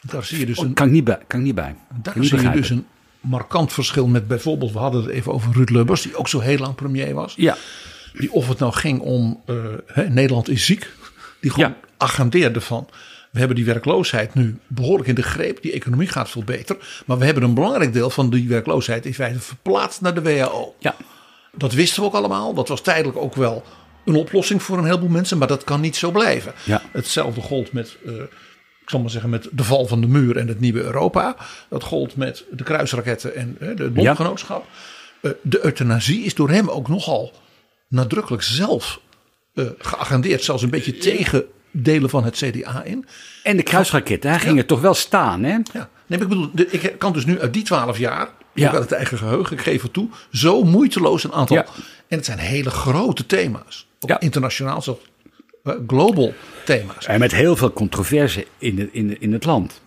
Daar 0.00 0.24
zie 0.24 0.38
je 0.38 0.46
dus 0.46 0.58
een, 0.58 0.74
Kan 0.74 0.86
ik 0.86 0.92
niet 0.92 1.04
bij. 1.04 1.18
Kan 1.26 1.38
ik 1.38 1.44
niet 1.44 1.54
bij. 1.54 1.74
daar 2.02 2.18
niet 2.18 2.28
zie 2.28 2.40
je 2.40 2.50
dus 2.50 2.70
een 2.70 2.86
markant 3.20 3.72
verschil 3.72 4.06
met 4.06 4.26
bijvoorbeeld... 4.28 4.72
We 4.72 4.78
hadden 4.78 5.02
het 5.02 5.10
even 5.10 5.32
over 5.32 5.52
Ruud 5.52 5.70
Lubbers, 5.70 6.02
die 6.02 6.16
ook 6.16 6.28
zo 6.28 6.40
heel 6.40 6.58
lang 6.58 6.74
premier 6.74 7.14
was. 7.14 7.34
Ja, 7.36 7.56
Die 8.18 8.32
of 8.32 8.48
het 8.48 8.58
nou 8.58 8.72
ging 8.72 9.00
om 9.00 9.42
eh, 9.46 9.56
hè, 9.86 10.08
Nederland 10.08 10.48
is 10.48 10.64
ziek. 10.66 10.90
Die 11.40 11.50
gewoon 11.50 11.68
Ja. 11.70 11.76
agendeerde 11.96 12.60
van. 12.60 12.88
We 13.30 13.38
hebben 13.38 13.56
die 13.56 13.64
werkloosheid 13.66 14.34
nu 14.34 14.58
behoorlijk 14.66 15.08
in 15.08 15.14
de 15.14 15.22
greep. 15.22 15.62
Die 15.62 15.72
economie 15.72 16.08
gaat 16.08 16.30
veel 16.30 16.44
beter. 16.44 17.02
Maar 17.06 17.18
we 17.18 17.24
hebben 17.24 17.42
een 17.42 17.54
belangrijk 17.54 17.92
deel 17.92 18.10
van 18.10 18.30
die 18.30 18.48
werkloosheid 18.48 19.06
in 19.06 19.14
feite 19.14 19.40
verplaatst 19.40 20.00
naar 20.00 20.14
de 20.14 20.22
WHO. 20.22 20.74
ja. 20.78 20.94
Dat 21.56 21.72
wisten 21.72 22.00
we 22.02 22.08
ook 22.08 22.14
allemaal. 22.14 22.54
Dat 22.54 22.68
was 22.68 22.80
tijdelijk 22.80 23.18
ook 23.18 23.34
wel 23.34 23.62
een 24.04 24.14
oplossing 24.14 24.62
voor 24.62 24.78
een 24.78 24.84
heleboel 24.84 25.08
mensen. 25.08 25.38
Maar 25.38 25.48
dat 25.48 25.64
kan 25.64 25.80
niet 25.80 25.96
zo 25.96 26.10
blijven. 26.10 26.52
Ja. 26.64 26.82
Hetzelfde 26.92 27.40
gold 27.40 27.72
met, 27.72 27.96
eh, 28.06 28.12
ik 28.82 28.90
zal 28.90 29.00
maar 29.00 29.10
zeggen, 29.10 29.30
met 29.30 29.48
de 29.52 29.64
val 29.64 29.86
van 29.86 30.00
de 30.00 30.06
muur 30.06 30.36
en 30.36 30.48
het 30.48 30.60
nieuwe 30.60 30.82
Europa. 30.82 31.36
Dat 31.68 31.82
gold 31.82 32.16
met 32.16 32.44
de 32.50 32.64
kruisraketten 32.64 33.34
en 33.34 33.56
het 33.58 33.94
bondgenootschap. 33.94 34.66
Eh, 35.20 35.30
de 35.42 35.64
euthanasie 35.64 36.24
is 36.24 36.34
door 36.34 36.50
hem 36.50 36.68
ook 36.68 36.88
nogal 36.88 37.32
nadrukkelijk 37.92 38.42
zelf 38.42 39.00
eh, 39.54 39.64
geagendeerd. 39.78 40.44
Zelfs 40.44 40.62
een 40.62 40.70
beetje 40.70 40.96
tegen 40.98 41.44
delen 41.70 42.10
van 42.10 42.24
het 42.24 42.36
CDA 42.36 42.82
in. 42.82 43.06
En 43.42 43.56
de 43.56 43.62
kruisraketten, 43.62 44.30
hij 44.30 44.38
ging 44.40 44.58
er 44.58 44.66
toch 44.66 44.80
wel 44.80 44.94
staan 44.94 45.42
hè? 45.42 45.58
Ja. 45.72 45.88
Nee, 46.06 46.20
ik 46.20 46.28
bedoel, 46.28 46.50
ik 46.54 46.94
kan 46.98 47.12
dus 47.12 47.24
nu 47.24 47.40
uit 47.40 47.52
die 47.52 47.62
twaalf 47.62 47.98
jaar, 47.98 48.28
Ja. 48.54 48.66
ja. 48.66 48.72
uit 48.72 48.82
het 48.82 48.92
eigen 48.92 49.18
geheugen, 49.18 49.56
ik 49.56 49.62
geef 49.62 49.82
het 49.82 49.92
toe, 49.92 50.08
zo 50.32 50.62
moeiteloos 50.64 51.24
een 51.24 51.32
aantal. 51.32 51.56
Ja. 51.56 51.66
En 52.08 52.16
het 52.16 52.24
zijn 52.24 52.38
hele 52.38 52.70
grote 52.70 53.26
thema's. 53.26 53.86
Ook 54.00 54.08
Ja. 54.10 54.20
internationaal, 54.20 54.82
zelfs 54.82 55.00
eh, 55.64 55.74
global 55.86 56.34
thema's. 56.64 57.06
En 57.06 57.18
met 57.20 57.32
heel 57.32 57.56
veel 57.56 57.72
controverse 57.72 58.46
in, 58.58 58.74
de, 58.76 58.88
in, 58.92 59.08
de- 59.08 59.18
in 59.18 59.32
het 59.32 59.44
land. 59.44 59.80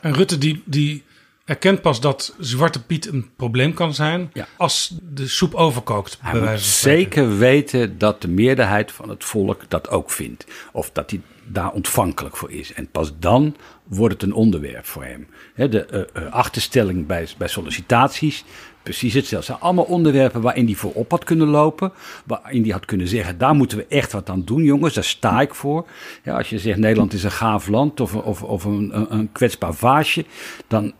En 0.00 0.14
Rutte 0.14 0.38
die, 0.38 0.62
die 0.64 1.02
erkent 1.46 1.80
pas 1.82 2.00
dat 2.00 2.34
Zwarte 2.38 2.82
Piet 2.82 3.06
een 3.06 3.30
probleem 3.36 3.74
kan 3.74 3.94
zijn 3.94 4.30
Ja. 4.32 4.46
als 4.56 4.94
de 5.12 5.28
soep 5.28 5.54
overkookt. 5.54 6.18
Hij 6.20 6.40
moet 6.40 6.60
zeker 6.60 7.38
weten 7.38 7.98
dat 7.98 8.22
de 8.22 8.28
meerderheid 8.28 8.92
van 8.92 9.08
het 9.08 9.24
volk 9.24 9.64
dat 9.68 9.90
ook 9.90 10.10
vindt. 10.10 10.46
Of 10.72 10.90
dat 10.90 11.10
hij 11.10 11.20
daar 11.44 11.72
ontvankelijk 11.72 12.36
voor 12.36 12.50
is. 12.50 12.72
En 12.72 12.88
pas 12.90 13.12
dan 13.18 13.56
wordt 13.84 14.14
het 14.14 14.22
een 14.22 14.32
onderwerp 14.32 14.86
voor 14.86 15.04
hem. 15.04 15.26
De 15.70 15.84
eh, 15.86 16.00
eh, 16.12 16.32
achterstelling 16.32 17.06
bij, 17.06 17.28
bij 17.38 17.48
sollicitaties, 17.48 18.44
precies 18.82 19.14
hetzelfde. 19.14 19.36
Het 19.36 19.46
zijn 19.46 19.58
allemaal 19.58 19.94
onderwerpen 19.94 20.40
waarin 20.40 20.66
hij 20.66 20.74
voorop 20.74 21.10
had 21.10 21.24
kunnen 21.24 21.48
lopen. 21.48 21.92
Waarin 22.24 22.62
hij 22.62 22.70
had 22.72 22.84
kunnen 22.84 23.08
zeggen, 23.08 23.38
daar 23.38 23.54
moeten 23.54 23.78
we 23.78 23.86
echt 23.88 24.12
wat 24.12 24.28
aan 24.28 24.44
doen 24.44 24.62
jongens. 24.62 24.94
Daar 24.94 25.04
sta 25.04 25.40
ik 25.40 25.54
voor. 25.54 25.86
Ja, 26.24 26.36
als 26.36 26.50
je 26.50 26.58
zegt 26.58 26.78
Nederland 26.78 27.12
is 27.12 27.24
een 27.24 27.30
gaaf 27.30 27.68
land 27.68 28.00
of, 28.00 28.14
of, 28.14 28.42
of 28.42 28.64
een, 28.64 29.14
een 29.14 29.32
kwetsbaar 29.32 29.74
vaasje. 29.74 30.24
Dan 30.68 30.92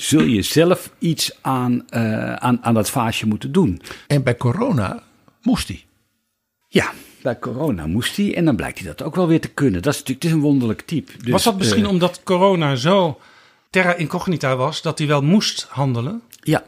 zul 0.00 0.22
je 0.22 0.42
zelf 0.42 0.90
iets 0.98 1.38
aan, 1.40 1.88
eh, 1.88 2.34
aan, 2.34 2.64
aan 2.64 2.74
dat 2.74 2.90
vaasje 2.90 3.26
moeten 3.26 3.52
doen. 3.52 3.82
En 4.06 4.22
bij 4.22 4.36
corona 4.36 5.02
moest 5.42 5.68
hij. 5.68 5.84
Ja, 6.68 6.92
bij 7.22 7.38
corona 7.38 7.86
moest 7.86 8.16
hij 8.16 8.36
en 8.36 8.44
dan 8.44 8.56
blijkt 8.56 8.78
hij 8.78 8.86
dat 8.86 9.02
ook 9.02 9.14
wel 9.14 9.26
weer 9.26 9.40
te 9.40 9.48
kunnen. 9.48 9.82
Dat 9.82 9.92
is 9.92 9.98
natuurlijk 9.98 10.26
het 10.26 10.32
is 10.32 10.36
een 10.38 10.44
wonderlijk 10.44 10.80
type. 10.80 11.12
Dus, 11.18 11.30
was 11.30 11.44
dat 11.44 11.56
misschien 11.58 11.84
eh, 11.84 11.90
omdat 11.90 12.20
corona 12.22 12.76
zo 12.76 13.20
terra 13.70 13.94
incognita 13.94 14.56
was 14.56 14.82
dat 14.82 14.98
hij 14.98 15.06
wel 15.06 15.22
moest 15.22 15.66
handelen? 15.68 16.22
Ja, 16.42 16.64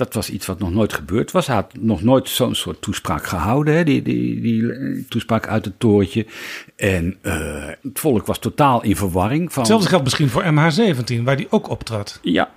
Dat 0.00 0.14
was 0.14 0.30
iets 0.30 0.46
wat 0.46 0.58
nog 0.58 0.72
nooit 0.72 0.92
gebeurd 0.92 1.30
was. 1.30 1.46
Hij 1.46 1.56
had 1.56 1.72
nog 1.80 2.02
nooit 2.02 2.28
zo'n 2.28 2.54
soort 2.54 2.82
toespraak 2.82 3.24
gehouden, 3.26 3.74
hè? 3.74 3.84
Die, 3.84 4.02
die, 4.02 4.40
die 4.40 4.72
eh, 4.72 5.02
toespraak 5.08 5.48
uit 5.48 5.64
het 5.64 5.78
torentje. 5.80 6.26
En 6.76 7.16
uh, 7.22 7.66
het 7.82 7.98
volk 7.98 8.26
was 8.26 8.38
totaal 8.38 8.82
in 8.82 8.96
verwarring. 8.96 9.52
Van... 9.52 9.58
Hetzelfde 9.62 9.88
geldt 9.88 10.04
misschien 10.04 10.28
voor 10.28 10.42
MH17, 10.44 11.22
waar 11.22 11.36
die 11.36 11.46
ook 11.50 11.68
optrad. 11.70 12.18
Ja. 12.22 12.50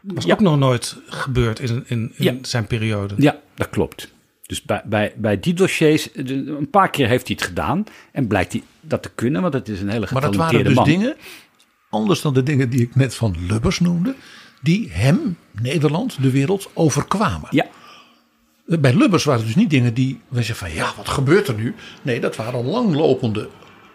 was 0.00 0.24
ja. 0.24 0.32
ook 0.32 0.40
nog 0.40 0.58
nooit 0.58 0.96
gebeurd 1.06 1.60
in, 1.60 1.84
in, 1.86 2.12
in 2.16 2.24
Ja. 2.24 2.34
zijn 2.42 2.66
periode. 2.66 3.14
Ja, 3.18 3.38
dat 3.54 3.70
klopt. 3.70 4.12
Dus 4.46 4.62
bij, 4.62 4.82
bij, 4.84 5.12
bij 5.16 5.40
die 5.40 5.54
dossiers, 5.54 6.08
de- 6.12 6.54
een 6.58 6.70
paar 6.70 6.90
keer 6.90 7.08
heeft 7.08 7.26
hij 7.26 7.36
het 7.38 7.46
gedaan. 7.48 7.84
En 8.12 8.26
blijkt 8.26 8.52
hij 8.52 8.62
dat 8.80 9.02
te 9.02 9.10
kunnen, 9.14 9.42
want 9.42 9.54
het 9.54 9.68
is 9.68 9.80
een 9.80 9.88
hele 9.88 10.06
Maar 10.12 10.20
dat 10.22 10.30
getalenteerde 10.30 10.74
waren 10.74 10.92
dus 10.92 10.94
man. 10.94 11.02
dingen, 11.02 11.16
anders 11.90 12.20
dan 12.20 12.34
de 12.34 12.42
dingen 12.42 12.70
die 12.70 12.80
ik 12.80 12.94
net 12.94 13.14
van 13.14 13.34
Lubbers 13.48 13.80
noemde, 13.80 14.14
die 14.64 14.88
hem, 14.92 15.36
Nederland, 15.60 16.22
de 16.22 16.30
wereld 16.30 16.70
overkwamen. 16.74 17.48
Ja. 17.50 17.66
Bij 18.66 18.94
Lubbers 18.94 19.24
waren 19.24 19.40
het 19.40 19.52
dus 19.52 19.62
niet 19.62 19.70
dingen 19.70 19.94
die 19.94 20.20
we 20.28 20.42
zeggen 20.42 20.68
van 20.68 20.76
ja, 20.76 20.92
wat 20.96 21.08
gebeurt 21.08 21.48
er 21.48 21.54
nu? 21.54 21.74
Nee, 22.02 22.20
dat 22.20 22.36
waren 22.36 22.64
langlopende, 22.64 23.48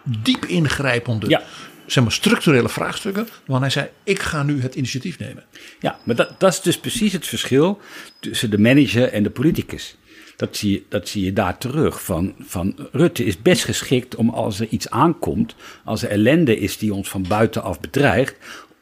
diep 0.04 0.46
ingrijpende, 0.46 1.30
Ja. 1.30 1.44
zeg 1.86 2.04
maar 2.04 2.14
structurele 2.14 2.70
vraagstukken. 2.70 3.28
Waarvan 3.38 3.62
hij 3.62 3.70
zei, 3.70 3.88
ik 4.04 4.22
ga 4.22 4.44
nu 4.44 4.62
het 4.62 4.76
initiatief 4.76 5.20
nemen. 5.20 5.44
Ja, 5.80 6.00
maar 6.04 6.16
dat, 6.16 6.40
dat 6.40 6.52
is 6.54 6.62
dus 6.62 6.80
precies 6.80 7.14
het 7.14 7.28
verschil 7.28 7.80
tussen 8.20 8.50
de 8.50 8.58
manager 8.60 9.12
en 9.14 9.24
de 9.24 9.30
politicus. 9.30 9.96
Dat 10.36 10.58
zie 10.58 10.72
je, 10.72 10.84
dat 10.90 11.08
zie 11.08 11.26
je 11.26 11.34
daar 11.34 11.58
terug. 11.58 12.04
Van, 12.04 12.36
van 12.40 12.76
Rutte 12.92 13.26
is 13.26 13.42
best 13.42 13.64
geschikt 13.66 14.16
om 14.16 14.30
als 14.30 14.60
er 14.60 14.68
iets 14.68 14.90
aankomt, 14.90 15.56
als 15.84 16.04
er 16.04 16.10
ellende 16.10 16.58
is 16.60 16.78
die 16.78 16.94
ons 16.94 17.10
van 17.10 17.26
buitenaf 17.28 17.80
bedreigt, 17.80 18.36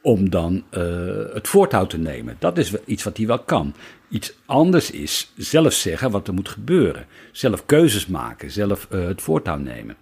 om 0.08 0.30
dan 0.30 0.64
eh, 0.70 0.82
het 1.34 1.48
voortouw 1.48 1.86
te 1.88 1.98
nemen. 1.98 2.36
Dat 2.40 2.58
is 2.58 2.72
iets 2.86 3.04
wat 3.04 3.18
hij 3.18 3.28
wel 3.28 3.40
kan. 3.40 3.74
Iets 4.10 4.34
anders 4.46 4.92
is 4.92 5.32
zelf 5.38 5.74
zeggen 5.74 6.12
wat 6.12 6.28
er 6.28 6.34
moet 6.34 6.50
gebeuren. 6.50 7.06
Zelf 7.32 7.66
keuzes 7.66 8.08
maken, 8.08 8.52
zelf 8.52 8.88
eh, 8.90 9.06
het 9.06 9.22
voortouw 9.22 9.58
nemen. 9.58 9.96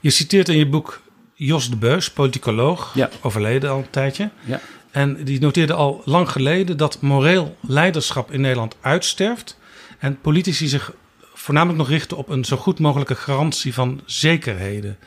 Je 0.00 0.10
citeert 0.10 0.48
in 0.48 0.56
je 0.58 0.66
boek 0.68 1.00
Jos 1.34 1.70
de 1.70 1.76
Beus, 1.76 2.10
politicoloog, 2.10 2.94
Ja. 2.94 3.10
overleden 3.22 3.70
al 3.70 3.78
een 3.78 3.90
tijdje. 3.90 4.30
Ja. 4.44 4.60
En 4.90 5.24
die 5.24 5.40
noteerde 5.40 5.72
al 5.72 6.02
lang 6.04 6.30
geleden 6.30 6.76
dat 6.76 7.00
moreel 7.00 7.56
leiderschap 7.60 8.32
in 8.32 8.40
Nederland 8.40 8.76
uitsterft. 8.80 9.58
En 9.98 10.20
politici 10.20 10.68
zich 10.68 10.92
voornamelijk 11.34 11.78
nog 11.78 11.88
richten 11.88 12.16
op 12.16 12.28
een 12.28 12.44
zo 12.44 12.56
goed 12.56 12.78
mogelijke 12.78 13.14
garantie 13.14 13.74
van 13.74 14.00
zekerheden. 14.04 14.98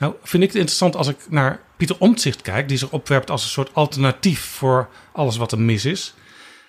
Nou, 0.00 0.14
vind 0.22 0.42
ik 0.42 0.48
het 0.48 0.58
interessant 0.58 0.96
als 0.96 1.08
ik 1.08 1.16
naar 1.28 1.60
Pieter 1.76 1.96
Omtzigt 1.98 2.42
kijk, 2.42 2.68
die 2.68 2.78
zich 2.78 2.90
opwerpt 2.90 3.30
als 3.30 3.42
een 3.42 3.50
soort 3.50 3.74
alternatief 3.74 4.40
voor 4.40 4.88
alles 5.12 5.36
wat 5.36 5.52
er 5.52 5.60
mis 5.60 5.84
is. 5.84 6.14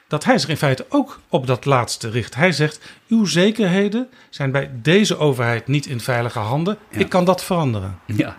Dat 0.08 0.24
hij 0.24 0.38
zich 0.38 0.49
in 0.49 0.58
feite 0.58 0.86
ook 0.90 1.20
op 1.30 1.48
dat 1.48 1.66
laatste 1.66 2.10
richt. 2.10 2.36
Hij 2.36 2.52
zegt: 2.52 2.80
Uw 3.08 3.26
zekerheden 3.26 4.08
zijn 4.30 4.52
bij 4.52 4.72
deze 4.82 5.18
overheid 5.18 5.68
niet 5.68 5.86
in 5.86 5.99
veilige 5.99 6.40
handen. 6.40 6.78
Ik 6.90 7.10
kan 7.10 7.26
dat 7.26 7.44
veranderen. 7.44 7.99
Ja, 8.06 8.38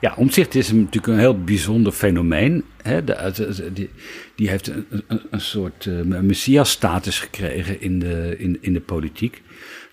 ja 0.00 0.14
omzicht 0.16 0.54
is 0.54 0.72
natuurlijk 0.72 1.06
een 1.06 1.18
heel 1.18 1.44
bijzonder 1.44 1.92
fenomeen. 1.92 2.64
Hè? 2.82 3.04
De- 3.04 3.32
de- 3.34 3.72
die, 3.72 3.90
die 4.36 4.48
heeft 4.48 4.66
een, 4.68 4.86
een, 5.06 5.20
een 5.30 5.40
soort 5.40 5.84
uh, 5.84 6.20
messias-status 6.20 7.18
gekregen 7.18 7.80
in 7.80 7.98
de, 7.98 8.34
in, 8.38 8.58
in 8.60 8.72
de 8.72 8.80
politiek. 8.80 9.42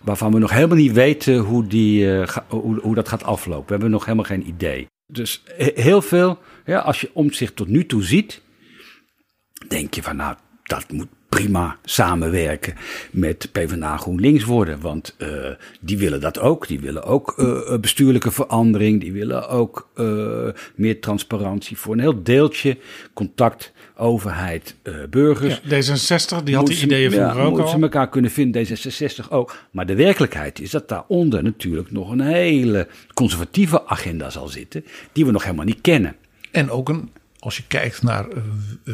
Waarvan 0.01 0.31
we 0.33 0.39
nog 0.39 0.51
helemaal 0.51 0.77
niet 0.77 0.91
weten 0.91 1.37
hoe, 1.37 1.67
die, 1.67 2.11
eh, 2.21 2.37
hoe, 2.47 2.79
hoe 2.79 2.95
dat 2.95 3.07
gaat 3.09 3.23
aflopen. 3.23 3.65
We 3.65 3.71
hebben 3.71 3.91
nog 3.91 4.05
helemaal 4.05 4.25
geen 4.25 4.47
idee. 4.47 4.87
Dus 5.05 5.43
he- 5.45 5.71
heel 5.81 6.01
veel, 6.01 6.39
ja, 6.65 6.79
als 6.79 7.01
je 7.01 7.09
omzicht 7.13 7.55
tot 7.55 7.67
nu 7.67 7.85
toe 7.85 8.03
ziet, 8.03 8.41
denk 9.67 9.93
je 9.93 10.03
van 10.03 10.15
nou, 10.15 10.35
dat 10.63 10.91
moet 10.91 11.07
prima 11.29 11.77
samenwerken 11.83 12.73
met 13.11 13.49
PvdA 13.51 13.97
GroenLinks 13.97 14.43
worden. 14.43 14.81
Want 14.81 15.15
eh, 15.17 15.51
die 15.79 15.97
willen 15.97 16.21
dat 16.21 16.39
ook. 16.39 16.67
Die 16.67 16.79
willen 16.79 17.03
ook 17.03 17.33
eh, 17.37 17.77
bestuurlijke 17.79 18.31
verandering. 18.31 19.01
Die 19.01 19.11
willen 19.11 19.49
ook 19.49 19.89
meer 20.75 20.99
transparantie 21.01 21.77
voor 21.77 21.93
een 21.93 21.99
heel 21.99 22.23
deeltje 22.23 22.77
contact, 23.13 23.71
overheid, 23.97 24.75
eh, 24.83 24.93
burgers. 25.09 25.61
Ja, 25.63 25.81
D66, 26.39 26.43
die 26.43 26.55
had 26.55 26.67
die 26.67 26.81
ideeën 26.81 27.11
ja, 27.11 27.31
vroeger 27.31 27.51
ook 27.51 27.59
al. 27.59 27.67
ze 27.67 27.79
elkaar 27.81 28.09
kunnen 28.09 28.31
vinden, 28.31 28.65
D66 28.67 29.29
ook. 29.29 29.55
Maar 29.71 29.85
de 29.85 29.95
werkelijkheid 29.95 30.59
is 30.59 30.71
dat 30.71 30.89
daaronder 30.89 31.43
natuurlijk 31.43 31.91
nog 31.91 32.09
een 32.11 32.21
hele 32.21 32.87
conservatieve 33.13 33.87
agenda 33.87 34.29
zal 34.29 34.47
zitten, 34.47 34.85
die 35.11 35.25
we 35.25 35.31
nog 35.31 35.43
helemaal 35.43 35.65
niet 35.65 35.81
kennen. 35.81 36.15
En 36.51 36.69
ook 36.69 36.89
een, 36.89 37.11
als 37.39 37.57
je 37.57 37.63
kijkt 37.67 38.03
naar 38.03 38.27
eh, 38.29 38.37
eh, 38.85 38.93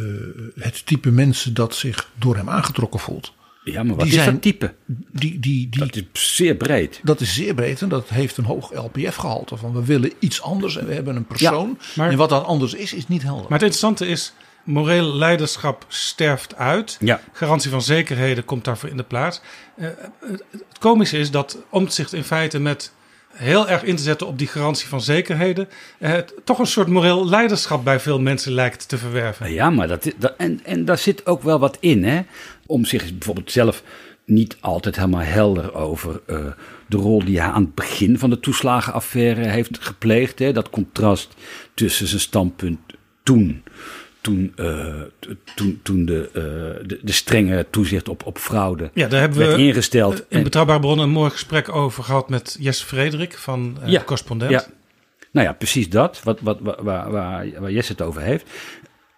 het 0.59 0.85
type 0.85 1.11
mensen 1.11 1.53
dat 1.53 1.75
zich 1.75 2.09
door 2.19 2.35
hem 2.35 2.49
aangetrokken 2.49 2.99
voelt. 2.99 3.33
Ja, 3.63 3.83
maar 3.83 3.95
wat 3.95 4.05
Die 4.05 4.13
is 4.17 4.21
zijn- 4.23 4.33
dat 4.33 4.41
type? 4.41 4.73
Die, 5.11 5.39
die, 5.39 5.69
die, 5.69 5.79
Dat 5.79 5.95
is 6.13 6.35
zeer 6.35 6.55
breed. 6.55 6.99
Dat 7.03 7.21
is 7.21 7.33
zeer 7.33 7.53
breed 7.53 7.81
en 7.81 7.89
dat 7.89 8.09
heeft 8.09 8.37
een 8.37 8.43
hoog 8.43 8.73
LPF-gehalte. 8.73 9.57
Van 9.57 9.73
we 9.73 9.85
willen 9.85 10.11
iets 10.19 10.41
anders 10.41 10.77
en 10.77 10.85
we 10.87 10.93
hebben 10.93 11.15
een 11.15 11.25
persoon. 11.25 11.77
maar- 11.95 12.09
en 12.11 12.17
wat 12.17 12.29
dat 12.29 12.43
anders 12.45 12.73
is, 12.73 12.93
is 12.93 13.07
niet 13.07 13.23
helder. 13.23 13.41
Maar 13.49 13.59
het 13.59 13.67
interessante 13.71 14.07
is, 14.07 14.33
moreel 14.63 15.15
leiderschap 15.15 15.85
sterft 15.87 16.55
uit. 16.55 16.97
Ja. 16.99 17.21
Garantie 17.31 17.69
van 17.71 17.81
zekerheden 17.81 18.45
komt 18.45 18.65
daarvoor 18.65 18.89
in 18.89 18.97
de 18.97 19.03
plaats. 19.03 19.41
Eh, 19.75 19.87
het, 20.19 20.43
komische 20.79 21.17
is 21.17 21.31
dat 21.31 21.57
Omtzigt 21.69 22.13
in 22.13 22.23
feite 22.23 22.59
met 22.59 22.91
heel 23.33 23.69
erg 23.69 23.83
in 23.83 23.95
te 23.95 24.03
zetten 24.03 24.27
op 24.27 24.37
die 24.37 24.47
garantie 24.47 24.87
van 24.87 25.01
zekerheden... 25.01 25.69
eh, 25.99 26.17
toch 26.43 26.59
een 26.59 26.65
soort 26.67 26.87
moreel 26.87 27.29
leiderschap 27.29 27.83
bij 27.83 27.99
veel 27.99 28.19
mensen 28.19 28.51
lijkt 28.51 28.87
te 28.87 28.97
verwerven. 28.97 29.51
Ja, 29.53 29.69
maar 29.69 29.87
dat, 29.87 30.05
is- 30.05 30.13
dat, 30.17 30.33
en, 30.37 30.59
en 30.63 30.85
daar 30.85 30.97
zit 30.97 31.25
ook 31.25 31.43
wel 31.43 31.59
wat 31.59 31.77
in. 31.79 32.03
Hè? 32.03 32.21
Om 32.65 32.85
zich 32.85 33.03
is 33.03 33.11
bijvoorbeeld 33.17 33.51
zelf 33.51 33.83
niet 34.25 34.57
altijd 34.59 34.95
helemaal 34.95 35.21
helder 35.21 35.73
over 35.73 36.21
eh, 36.27 36.45
de 36.87 36.97
rol 36.97 37.25
die 37.25 37.39
hij 37.39 37.49
aan 37.49 37.61
het 37.63 37.75
begin 37.75 38.19
van 38.19 38.29
de 38.29 38.39
toeslagenaffaire 38.39 39.47
heeft 39.47 39.77
gepleegd. 39.79 40.39
Hè? 40.39 40.51
Dat 40.53 40.69
contrast 40.69 41.33
tussen 41.73 42.07
zijn 42.07 42.21
standpunt 42.21 42.79
toen. 43.23 43.63
Toen, 44.23 44.53
eh, 44.55 45.01
toen, 45.55 45.79
toen 45.83 46.05
de, 46.05 46.29
eh, 46.33 46.87
de, 46.87 46.99
de 47.01 47.11
strenge 47.11 47.65
toezicht 47.69 48.09
op, 48.09 48.25
op 48.25 48.37
fraude 48.37 48.89
Ja, 48.93 49.07
daar 49.07 49.19
hebben 49.19 49.39
werd 49.39 49.55
we 49.55 49.61
ingesteld. 49.61 50.19
in 50.19 50.37
En- 50.37 50.43
Betrouwbare 50.43 50.79
Bronnen 50.79 51.05
een 51.05 51.11
mooi 51.11 51.29
gesprek 51.29 51.75
over 51.75 52.03
gehad 52.03 52.29
met 52.29 52.57
Jesse 52.59 52.85
Frederik 52.85 53.37
van 53.37 53.77
eh, 53.81 53.89
de 53.91 54.03
Correspondent. 54.03 54.51
Ja. 54.51 54.65
Nou 55.31 55.47
ja, 55.47 55.53
precies 55.53 55.89
dat, 55.89 56.21
wat, 56.23 56.39
wat, 56.41 56.59
waar, 56.61 56.83
waar, 56.83 57.11
waar, 57.59 57.71
Jesse 57.71 57.91
het 57.91 58.01
over 58.01 58.21
heeft. 58.21 58.49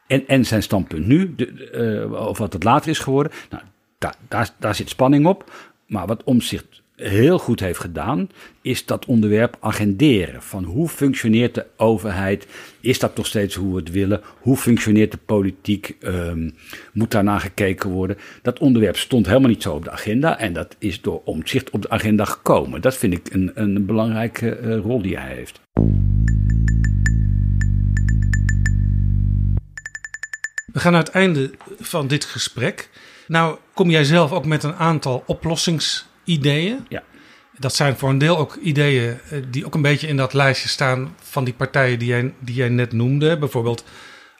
En, 0.07 0.27
en 0.27 0.45
zijn 0.45 0.63
standpunt 0.63 1.05
nu, 1.05 1.35
de, 1.35 1.53
de, 1.53 2.07
of 2.19 2.37
wat 2.37 2.53
het 2.53 2.63
later 2.63 2.89
is 2.89 2.99
geworden. 2.99 3.31
Nou, 3.49 3.63
daar, 3.97 4.15
daar, 4.27 4.49
daar 4.59 4.75
zit 4.75 4.89
spanning 4.89 5.25
op. 5.25 5.51
Maar 5.87 6.07
wat 6.07 6.23
Omzicht 6.23 6.81
heel 6.95 7.39
goed 7.39 7.59
heeft 7.59 7.79
gedaan, 7.79 8.29
is 8.61 8.85
dat 8.85 9.05
onderwerp 9.05 9.57
agenderen. 9.59 10.41
Van 10.41 10.63
hoe 10.63 10.87
functioneert 10.87 11.55
de 11.55 11.65
overheid? 11.77 12.47
Is 12.79 12.99
dat 12.99 13.15
nog 13.15 13.25
steeds 13.25 13.55
hoe 13.55 13.73
we 13.73 13.79
het 13.79 13.91
willen? 13.91 14.21
Hoe 14.39 14.57
functioneert 14.57 15.11
de 15.11 15.17
politiek? 15.25 15.95
Ehm, 15.99 16.49
moet 16.93 17.11
daarna 17.11 17.39
gekeken 17.39 17.89
worden? 17.89 18.17
Dat 18.41 18.59
onderwerp 18.59 18.97
stond 18.97 19.25
helemaal 19.25 19.49
niet 19.49 19.61
zo 19.61 19.73
op 19.73 19.83
de 19.83 19.91
agenda. 19.91 20.39
En 20.39 20.53
dat 20.53 20.75
is 20.79 21.01
door 21.01 21.21
Omzicht 21.25 21.69
op 21.69 21.81
de 21.81 21.89
agenda 21.89 22.25
gekomen. 22.25 22.81
Dat 22.81 22.97
vind 22.97 23.13
ik 23.13 23.33
een, 23.33 23.51
een 23.53 23.85
belangrijke 23.85 24.55
eh, 24.55 24.77
rol 24.77 25.01
die 25.01 25.17
hij 25.17 25.35
heeft. 25.35 25.59
We 30.73 30.81
gaan 30.81 30.91
naar 30.91 31.03
het 31.03 31.13
einde 31.13 31.51
van 31.79 32.07
dit 32.07 32.25
gesprek. 32.25 32.89
Nou, 33.27 33.57
kom 33.73 33.89
jij 33.89 34.03
zelf 34.03 34.31
ook 34.31 34.45
met 34.45 34.63
een 34.63 34.75
aantal 34.75 35.23
oplossingsideeën. 36.25 36.85
Ja. 36.89 37.03
Dat 37.57 37.75
zijn 37.75 37.97
voor 37.97 38.09
een 38.09 38.17
deel 38.17 38.37
ook 38.37 38.55
ideeën 38.55 39.17
eh, 39.29 39.39
die 39.49 39.65
ook 39.65 39.73
een 39.75 39.81
beetje 39.81 40.07
in 40.07 40.17
dat 40.17 40.33
lijstje 40.33 40.69
staan 40.69 41.15
van 41.21 41.43
die 41.43 41.53
partijen 41.53 41.99
die 41.99 42.07
jij, 42.07 42.33
die 42.39 42.55
jij 42.55 42.69
net 42.69 42.93
noemde. 42.93 43.37
Bijvoorbeeld 43.37 43.83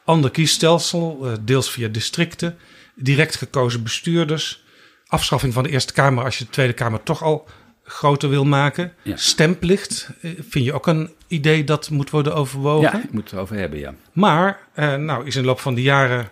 ander 0.06 0.32
kiesstelsel, 0.32 1.20
eh, 1.24 1.34
deels 1.42 1.72
via 1.72 1.88
districten, 1.88 2.58
direct 2.96 3.36
gekozen 3.36 3.84
bestuurders, 3.84 4.64
afschaffing 5.08 5.54
van 5.54 5.64
de 5.64 5.70
Eerste 5.70 5.94
Kamer 5.94 6.24
als 6.24 6.38
je 6.38 6.44
de 6.44 6.50
Tweede 6.50 6.74
Kamer 6.74 7.04
toch 7.04 7.24
al 7.24 7.48
groter 7.84 8.30
wil 8.30 8.46
maken. 8.46 8.94
Ja. 9.02 9.16
Stemplicht 9.16 10.10
eh, 10.22 10.32
vind 10.50 10.66
je 10.66 10.74
ook 10.74 10.88
een 10.88 11.10
idee 11.28 11.64
dat 11.64 11.90
moet 11.90 12.10
worden 12.10 12.36
overwogen. 12.36 12.98
Ja, 12.98 13.04
ik 13.04 13.12
moet 13.12 13.24
het 13.24 13.34
erover 13.34 13.56
hebben, 13.58 13.80
ja. 13.80 13.94
Maar, 14.14 14.60
nou, 14.76 15.26
is 15.26 15.36
in 15.36 15.42
de 15.42 15.48
loop 15.48 15.60
van 15.60 15.76
de 15.76 15.82
jaren 15.82 16.30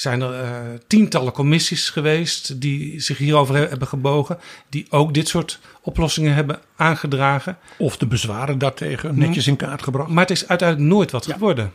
zijn 0.00 0.20
er 0.20 0.32
eh, 0.34 0.50
tientallen 0.86 1.32
commissies 1.32 1.90
geweest 1.90 2.60
die 2.60 3.00
zich 3.00 3.18
hierover 3.18 3.54
he- 3.54 3.68
hebben 3.68 3.88
gebogen, 3.88 4.38
die 4.68 4.86
ook 4.90 5.14
dit 5.14 5.28
soort 5.28 5.60
oplossingen 5.82 6.34
hebben 6.34 6.58
aangedragen. 6.76 7.58
Of 7.78 7.96
de 7.96 8.06
bezwaren 8.06 8.58
daartegen 8.58 9.18
netjes 9.18 9.46
in 9.46 9.56
kaart 9.56 9.82
gebracht. 9.82 10.08
Maar 10.10 10.20
het 10.26 10.30
is 10.30 10.48
uiteindelijk 10.48 10.90
nooit 10.92 11.10
wat 11.10 11.26
geworden. 11.26 11.72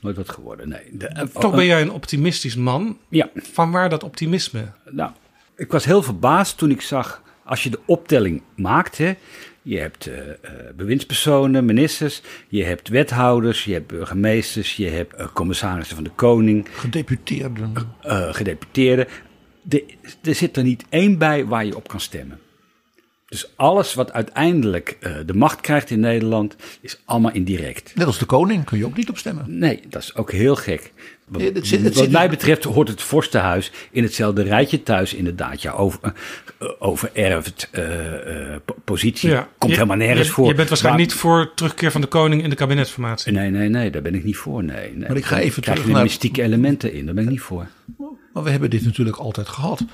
Nooit 0.00 0.16
wat 0.16 0.28
geworden, 0.30 0.68
nee. 0.68 0.80
De- 0.92 1.06
eh, 1.06 1.22
Toch 1.26 1.54
ben 1.54 1.64
jij 1.64 1.80
een 1.80 1.90
optimistisch 1.92 2.54
man. 2.56 2.98
Ja. 3.08 3.30
Van 3.34 3.70
waar 3.70 3.88
dat 3.88 4.04
optimisme? 4.04 4.64
Nou, 4.90 5.10
ik 5.56 5.72
was 5.72 5.84
heel 5.84 6.02
verbaasd 6.02 6.58
toen 6.58 6.70
ik 6.70 6.80
zag, 6.80 7.22
als 7.44 7.62
je 7.62 7.70
de 7.70 7.80
optelling 7.86 8.42
maakt, 8.54 8.98
hè, 8.98 9.12
je 9.66 9.78
hebt 9.78 10.06
eh, 10.06 10.30
eh, 10.30 10.34
bewindspersonen, 10.76 11.64
ministers, 11.64 12.22
je 12.48 12.64
hebt 12.64 12.88
wethouders, 12.88 13.64
je 13.64 13.72
hebt 13.72 13.86
burgemeesters, 13.86 14.76
je 14.76 14.88
hebt 14.88 15.14
eh, 15.14 15.26
commissarissen 15.32 15.94
van 15.94 16.04
de 16.04 16.10
koning, 16.10 16.66
Gedeputeerden. 16.72 17.72
gedeputeerden. 18.30 19.06
de, 19.62 19.84
er 20.22 20.34
zit 20.34 20.56
er 20.56 20.62
niet 20.62 20.84
één 20.88 21.18
bij 21.18 21.46
waar 21.46 21.64
je 21.64 21.76
op 21.76 21.88
kan 21.88 22.00
stemmen. 22.00 22.38
Dus 23.28 23.50
alles 23.56 23.94
wat 23.94 24.12
uiteindelijk 24.12 24.98
de 25.26 25.34
macht 25.34 25.60
krijgt 25.60 25.90
in 25.90 26.00
Nederland, 26.00 26.56
is 26.80 27.00
allemaal 27.04 27.32
indirect. 27.32 27.94
Net 27.94 28.06
als 28.06 28.18
de 28.18 28.24
koning 28.24 28.64
kun 28.64 28.78
je 28.78 28.86
ook 28.86 28.96
niet 28.96 29.08
op 29.08 29.18
stemmen. 29.18 29.58
Nee, 29.58 29.80
dat 29.88 30.02
is 30.02 30.14
ook 30.14 30.32
heel 30.32 30.56
gek. 30.56 30.92
Wat, 31.28 31.40
Nee, 31.40 31.52
het 31.52 31.66
zit- 31.66 31.82
het 31.82 31.94
wat 31.94 32.02
zit- 32.02 32.12
mij 32.12 32.28
betreft 32.28 32.64
hoort 32.64 32.88
het 32.88 33.02
vorstenhuis 33.02 33.70
in 33.90 34.02
hetzelfde 34.02 34.42
rijtje 34.42 34.82
thuis 34.82 35.14
inderdaad. 35.14 35.62
Ja, 35.62 35.72
over, 35.72 36.00
eh, 36.58 36.68
overerfd 36.78 37.68
eh, 37.72 38.52
eh, 38.54 38.60
po- 38.64 38.76
positie. 38.84 39.30
Komt 39.58 39.72
Je- 39.72 39.78
helemaal 39.78 39.96
nergens 39.96 40.26
je, 40.26 40.32
voor. 40.32 40.46
Je 40.48 40.54
bent 40.54 40.68
waarschijnlijk 40.68 41.04
Waar- 41.10 41.14
niet 41.14 41.22
voor 41.22 41.54
terugkeer 41.54 41.90
van 41.90 42.00
de 42.00 42.06
koning 42.06 42.42
in 42.42 42.50
de 42.50 42.56
kabinetsformatie. 42.56 43.32
Nee, 43.32 43.50
nee, 43.50 43.68
nee, 43.68 43.90
daar 43.90 44.02
ben 44.02 44.14
ik 44.14 44.24
niet 44.24 44.36
voor. 44.36 44.64
Nee, 44.64 44.90
nee. 44.96 45.08
Maar 45.08 45.16
ik 45.16 45.24
ga 45.24 45.38
even 45.38 45.62
terug 45.62 45.86
naar- 45.86 46.02
mystieke 46.02 46.42
elementen 46.42 46.92
in, 46.92 47.04
daar 47.06 47.14
ben 47.14 47.24
ik 47.24 47.30
niet 47.30 47.40
voor. 47.40 47.66
Maar 48.32 48.42
we 48.42 48.50
hebben 48.50 48.70
dit 48.70 48.84
natuurlijk 48.84 49.16
altijd 49.16 49.48
gehad. 49.48 49.84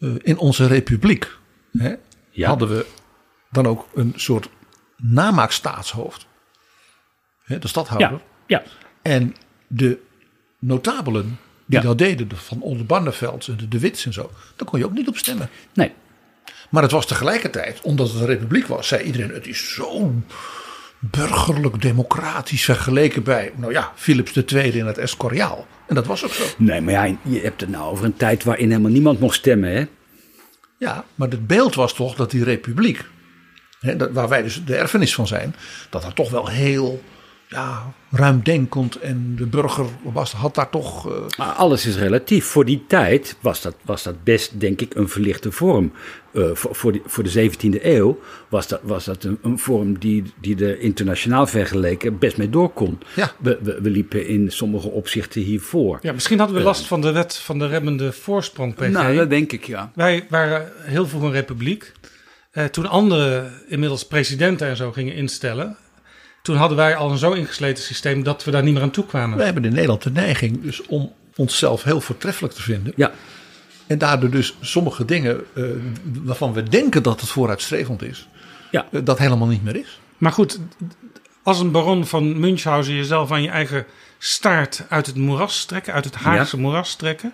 Eh, 0.00 0.10
in 0.22 0.38
onze 0.38 0.66
republiek 0.66 1.30
hè, 1.78 1.94
hadden 2.44 2.68
we 2.68 2.86
dan 3.50 3.66
ook 3.66 3.86
een 3.94 4.12
soort 4.16 4.48
namaakstaatshoofd. 4.96 6.26
Hè, 7.44 7.58
de 7.58 7.68
stadhouder. 7.68 8.10
Ja, 8.10 8.20
ja. 8.46 8.62
En 9.02 9.34
de 9.66 9.98
notabelen 10.58 11.38
die 11.66 11.78
Ja. 11.78 11.84
dat 11.84 11.98
deden, 11.98 12.28
de 12.28 12.36
Van 12.36 12.60
Oldenbarneveld 12.60 13.46
en 13.46 13.56
de 13.56 13.68
De 13.68 13.78
Wits 13.78 14.06
en 14.06 14.12
zo, 14.12 14.30
daar 14.56 14.68
kon 14.68 14.78
je 14.78 14.84
ook 14.84 14.92
niet 14.92 15.08
op 15.08 15.16
stemmen. 15.16 15.48
Nee. 15.74 15.92
Maar 16.70 16.82
het 16.82 16.92
was 16.92 17.06
tegelijkertijd, 17.06 17.80
omdat 17.80 18.08
het 18.08 18.20
een 18.20 18.26
republiek 18.26 18.66
was, 18.66 18.88
zei 18.88 19.02
iedereen: 19.02 19.30
het 19.30 19.46
is 19.46 19.74
zo 19.74 20.12
burgerlijk 20.98 21.82
democratisch 21.82 22.64
vergeleken 22.64 23.22
bij, 23.22 23.52
nou 23.56 23.72
ja, 23.72 23.92
Philips 23.94 24.36
II 24.36 24.72
in 24.78 24.86
het 24.86 24.98
Escoriaal. 24.98 25.66
En 25.86 25.94
dat 25.94 26.06
was 26.06 26.24
ook 26.24 26.32
zo. 26.32 26.44
Nee, 26.58 26.80
maar 26.80 26.92
ja, 26.92 27.16
je 27.22 27.40
hebt 27.40 27.60
het 27.60 27.70
nou 27.70 27.90
over 27.90 28.04
een 28.04 28.16
tijd 28.16 28.44
waarin 28.44 28.68
helemaal 28.70 28.90
niemand 28.90 29.20
mocht 29.20 29.34
stemmen, 29.36 29.70
hè? 29.70 29.86
Ja, 30.78 31.04
maar 31.14 31.28
het 31.28 31.46
beeld 31.46 31.74
was 31.74 31.94
toch 31.94 32.14
dat 32.14 32.30
die 32.30 32.44
republiek, 32.44 33.04
hè, 33.80 34.12
waar 34.12 34.28
wij 34.28 34.42
dus 34.42 34.64
de 34.64 34.76
erfenis 34.76 35.14
van 35.14 35.26
zijn, 35.26 35.54
dat 35.90 36.02
dat 36.02 36.14
toch 36.14 36.30
wel 36.30 36.48
heel 36.48 37.02
ja, 37.48 37.92
ruimdenkend 38.10 38.96
en 38.98 39.34
de 39.36 39.46
burger 39.46 39.86
was, 40.02 40.32
had 40.32 40.54
daar 40.54 40.70
toch. 40.70 41.10
eh, 41.10 41.22
Maar 41.38 41.46
alles 41.52 41.86
is 41.86 41.96
relatief. 41.96 42.44
Voor 42.46 42.64
die 42.64 42.84
tijd 42.88 43.36
was 43.40 43.62
dat, 43.62 43.74
was 43.82 44.02
dat 44.02 44.24
best, 44.24 44.60
denk 44.60 44.80
ik, 44.80 44.94
een 44.94 45.08
verlichte 45.08 45.52
vorm. 45.52 45.92
Eh, 46.32 46.50
voor, 46.52 46.74
voor, 46.74 46.92
de, 46.92 47.00
voor 47.06 47.24
de 47.24 47.50
17e 47.50 47.82
eeuw 47.84 48.18
was 48.48 48.68
dat, 48.68 48.80
was 48.82 49.04
dat 49.04 49.24
een, 49.24 49.38
een 49.42 49.58
vorm 49.58 49.98
die, 49.98 50.22
die 50.40 50.64
er 50.64 50.80
internationaal 50.80 51.46
vergeleken 51.46 52.18
best 52.18 52.36
mee 52.36 52.50
door 52.50 52.70
kon. 52.70 52.98
Ja. 53.14 53.32
We, 53.38 53.58
we, 53.62 53.80
we 53.80 53.90
liepen 53.90 54.26
in 54.26 54.50
sommige 54.50 54.88
opzichten 54.88 55.40
hiervoor. 55.42 55.98
Ja, 56.02 56.12
misschien 56.12 56.38
hadden 56.38 56.56
we 56.56 56.62
last 56.62 56.86
van 56.86 57.00
de 57.00 57.12
wet 57.12 57.36
van 57.36 57.58
de 57.58 57.66
remmende 57.66 58.12
voorsprong, 58.12 58.74
PG. 58.74 58.88
Nou, 58.88 59.16
dat 59.16 59.30
denk 59.30 59.52
ik, 59.52 59.64
ja. 59.66 59.90
Wij 59.94 60.26
waren 60.28 60.72
heel 60.76 61.06
vroeg 61.06 61.22
een 61.22 61.32
republiek. 61.32 61.92
Eh, 62.50 62.64
toen 62.64 62.86
anderen 62.86 63.52
inmiddels 63.68 64.06
presidenten 64.06 64.68
en 64.68 64.76
zo 64.76 64.92
gingen 64.92 65.14
instellen... 65.14 65.76
toen 66.46 66.56
hadden 66.56 66.76
wij 66.76 66.96
al 66.96 67.10
een 67.10 67.18
zo 67.18 67.32
ingesleten 67.32 67.84
systeem 67.84 68.22
dat 68.22 68.44
we 68.44 68.50
daar 68.50 68.62
niet 68.62 68.74
meer 68.74 68.82
aan 68.82 68.90
toe 68.90 69.06
kwamen. 69.06 69.36
wij 69.36 69.44
hebben 69.44 69.64
in 69.64 69.72
Nederland 69.72 70.02
de 70.02 70.10
neiging 70.10 70.62
dus 70.62 70.86
om 70.86 71.12
onszelf 71.36 71.82
heel 71.82 72.00
voortreffelijk 72.00 72.54
te 72.54 72.62
vinden. 72.62 72.92
Ja. 72.96 73.12
En 73.86 73.98
daardoor 73.98 74.30
dus 74.30 74.54
sommige 74.60 75.04
dingen 75.04 75.40
eh, 75.54 75.64
waarvan 76.22 76.52
we 76.52 76.62
denken 76.62 77.02
dat 77.02 77.20
het 77.20 77.30
vooruitstrevend 77.30 78.02
is, 78.02 78.28
Ja. 78.70 78.86
eh, 78.92 79.00
dat 79.04 79.18
helemaal 79.18 79.46
niet 79.48 79.64
meer 79.64 79.76
is. 79.76 80.00
Maar 80.18 80.32
goed, 80.32 80.58
als 81.42 81.60
een 81.60 81.70
baron 81.70 82.06
van 82.06 82.40
Münchhausen 82.40 82.94
jezelf 82.94 83.32
aan 83.32 83.42
je 83.42 83.48
eigen 83.50 83.86
staart 84.18 84.84
uit 84.88 85.06
het 85.06 85.16
moeras 85.16 85.64
trekken, 85.64 85.92
uit 85.92 86.04
het 86.04 86.14
Haagse 86.14 86.58
moeras 86.58 86.94
trekken. 86.94 87.32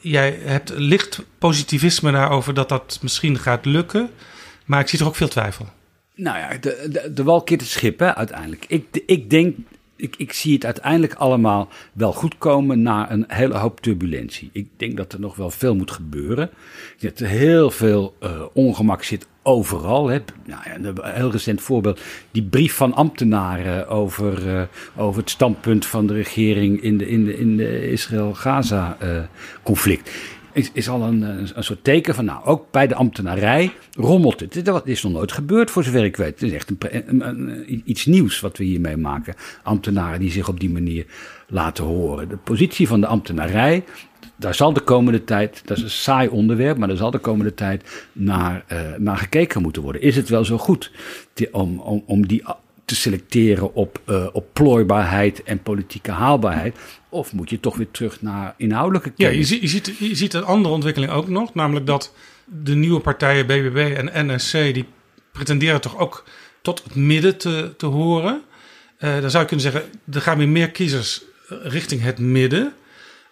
Jij 0.00 0.38
hebt 0.42 0.70
licht 0.76 1.20
positivisme 1.38 2.12
daarover 2.12 2.54
dat 2.54 2.68
dat 2.68 2.98
misschien 3.02 3.38
gaat 3.38 3.64
lukken. 3.64 4.10
Maar 4.64 4.80
ik 4.80 4.88
zie 4.88 4.98
toch 4.98 5.08
ook 5.08 5.16
veel 5.16 5.28
twijfel. 5.28 5.68
Nou 6.18 6.38
ja, 6.38 6.48
de, 6.60 6.86
de, 6.90 7.12
de 7.12 7.22
wal 7.22 7.42
keert 7.42 7.60
het 7.60 7.70
schip, 7.70 7.98
hè, 7.98 8.14
uiteindelijk. 8.14 8.64
Ik, 8.68 9.02
ik 9.06 9.30
denk, 9.30 9.56
ik, 9.96 10.14
ik 10.16 10.32
zie 10.32 10.54
het 10.54 10.64
uiteindelijk 10.64 11.14
allemaal 11.14 11.68
wel 11.92 12.12
goed 12.12 12.38
komen 12.38 12.82
na 12.82 13.10
een 13.10 13.24
hele 13.28 13.56
hoop 13.56 13.80
turbulentie. 13.80 14.50
Ik 14.52 14.68
denk 14.76 14.96
dat 14.96 15.12
er 15.12 15.20
nog 15.20 15.36
wel 15.36 15.50
veel 15.50 15.74
moet 15.74 15.90
gebeuren. 15.90 16.50
Dat 17.00 17.18
er 17.18 17.26
heel 17.26 17.70
veel 17.70 18.16
eh, 18.20 18.42
ongemak 18.52 19.02
zit 19.02 19.26
overal. 19.42 20.08
Hè. 20.08 20.18
Nou 20.44 20.60
ja, 20.64 20.74
een 20.74 20.98
heel 21.02 21.30
recent 21.30 21.60
voorbeeld, 21.60 22.00
die 22.30 22.42
brief 22.42 22.74
van 22.74 22.94
ambtenaren 22.94 23.88
over, 23.88 24.56
eh, 24.56 24.62
over 24.96 25.20
het 25.20 25.30
standpunt 25.30 25.86
van 25.86 26.06
de 26.06 26.14
regering 26.14 26.82
in 26.82 26.98
de, 26.98 27.08
in 27.08 27.24
de, 27.24 27.38
in 27.38 27.56
de 27.56 27.90
Israël-Gaza-conflict 27.90 30.10
is, 30.72 30.88
al 30.88 31.02
een, 31.02 31.22
een, 31.22 31.48
een 31.54 31.64
soort 31.64 31.84
teken 31.84 32.14
van, 32.14 32.24
nou, 32.24 32.44
ook 32.44 32.70
bij 32.70 32.86
de 32.86 32.94
ambtenarij 32.94 33.72
rommelt 33.92 34.40
het. 34.40 34.64
Dat 34.64 34.86
is 34.86 35.02
nog 35.02 35.12
nooit 35.12 35.32
gebeurd, 35.32 35.70
voor 35.70 35.84
zover 35.84 36.04
ik 36.04 36.16
weet. 36.16 36.40
Het 36.40 36.42
is 36.42 36.52
echt 36.52 36.70
iets 37.84 38.06
nieuws 38.06 38.40
wat 38.40 38.56
we 38.56 38.64
hiermee 38.64 38.96
maken. 38.96 39.34
Ambtenaren 39.62 40.20
die 40.20 40.30
zich 40.30 40.48
op 40.48 40.60
die 40.60 40.70
manier 40.70 41.06
laten 41.48 41.84
horen. 41.84 42.28
De 42.28 42.36
positie 42.36 42.88
van 42.88 43.00
de 43.00 43.06
ambtenarij, 43.06 43.84
daar 44.36 44.54
zal 44.54 44.72
de 44.72 44.80
komende 44.80 45.24
tijd, 45.24 45.62
dat 45.64 45.76
is 45.76 45.82
een 45.82 45.90
saai 45.90 46.28
onderwerp, 46.28 46.78
maar 46.78 46.88
daar 46.88 46.96
zal 46.96 47.10
de 47.10 47.18
komende 47.18 47.54
tijd 47.54 48.08
naar, 48.12 48.64
eh, 48.66 48.80
naar 48.98 49.16
gekeken 49.16 49.62
moeten 49.62 49.82
worden. 49.82 50.02
Is 50.02 50.16
het 50.16 50.28
wel 50.28 50.44
zo 50.44 50.58
goed 50.58 50.92
om, 51.52 51.78
om, 51.78 52.02
om 52.06 52.26
die 52.26 52.42
te 52.84 52.94
selecteren 52.94 53.74
op, 53.74 54.00
eh, 54.04 54.26
op 54.32 54.46
plooibaarheid 54.52 55.42
en 55.42 55.62
politieke 55.62 56.10
haalbaarheid? 56.10 56.76
Of 57.08 57.32
moet 57.32 57.50
je 57.50 57.60
toch 57.60 57.76
weer 57.76 57.90
terug 57.90 58.22
naar 58.22 58.54
inhoudelijke 58.56 59.12
Ja, 59.16 59.28
kennis? 59.28 59.48
je, 59.48 59.54
ziet, 59.54 59.60
je, 59.62 59.68
ziet, 59.68 59.96
je 59.98 60.14
ziet 60.14 60.34
een 60.34 60.44
andere 60.44 60.74
ontwikkeling 60.74 61.12
ook 61.12 61.28
nog. 61.28 61.54
Namelijk 61.54 61.86
dat 61.86 62.14
de 62.44 62.74
nieuwe 62.74 63.00
partijen 63.00 63.46
BBB 63.46 63.96
en 63.96 64.34
NSC... 64.34 64.52
die 64.52 64.84
pretenderen 65.32 65.80
toch 65.80 65.98
ook 65.98 66.24
tot 66.62 66.84
het 66.84 66.94
midden 66.94 67.36
te, 67.38 67.74
te 67.76 67.86
horen. 67.86 68.42
Eh, 68.98 69.20
dan 69.20 69.30
zou 69.30 69.42
je 69.42 69.48
kunnen 69.48 69.72
zeggen, 69.72 69.90
er 70.12 70.20
gaan 70.20 70.38
weer 70.38 70.48
meer 70.48 70.70
kiezers 70.70 71.22
eh, 71.48 71.58
richting 71.62 72.02
het 72.02 72.18
midden. 72.18 72.72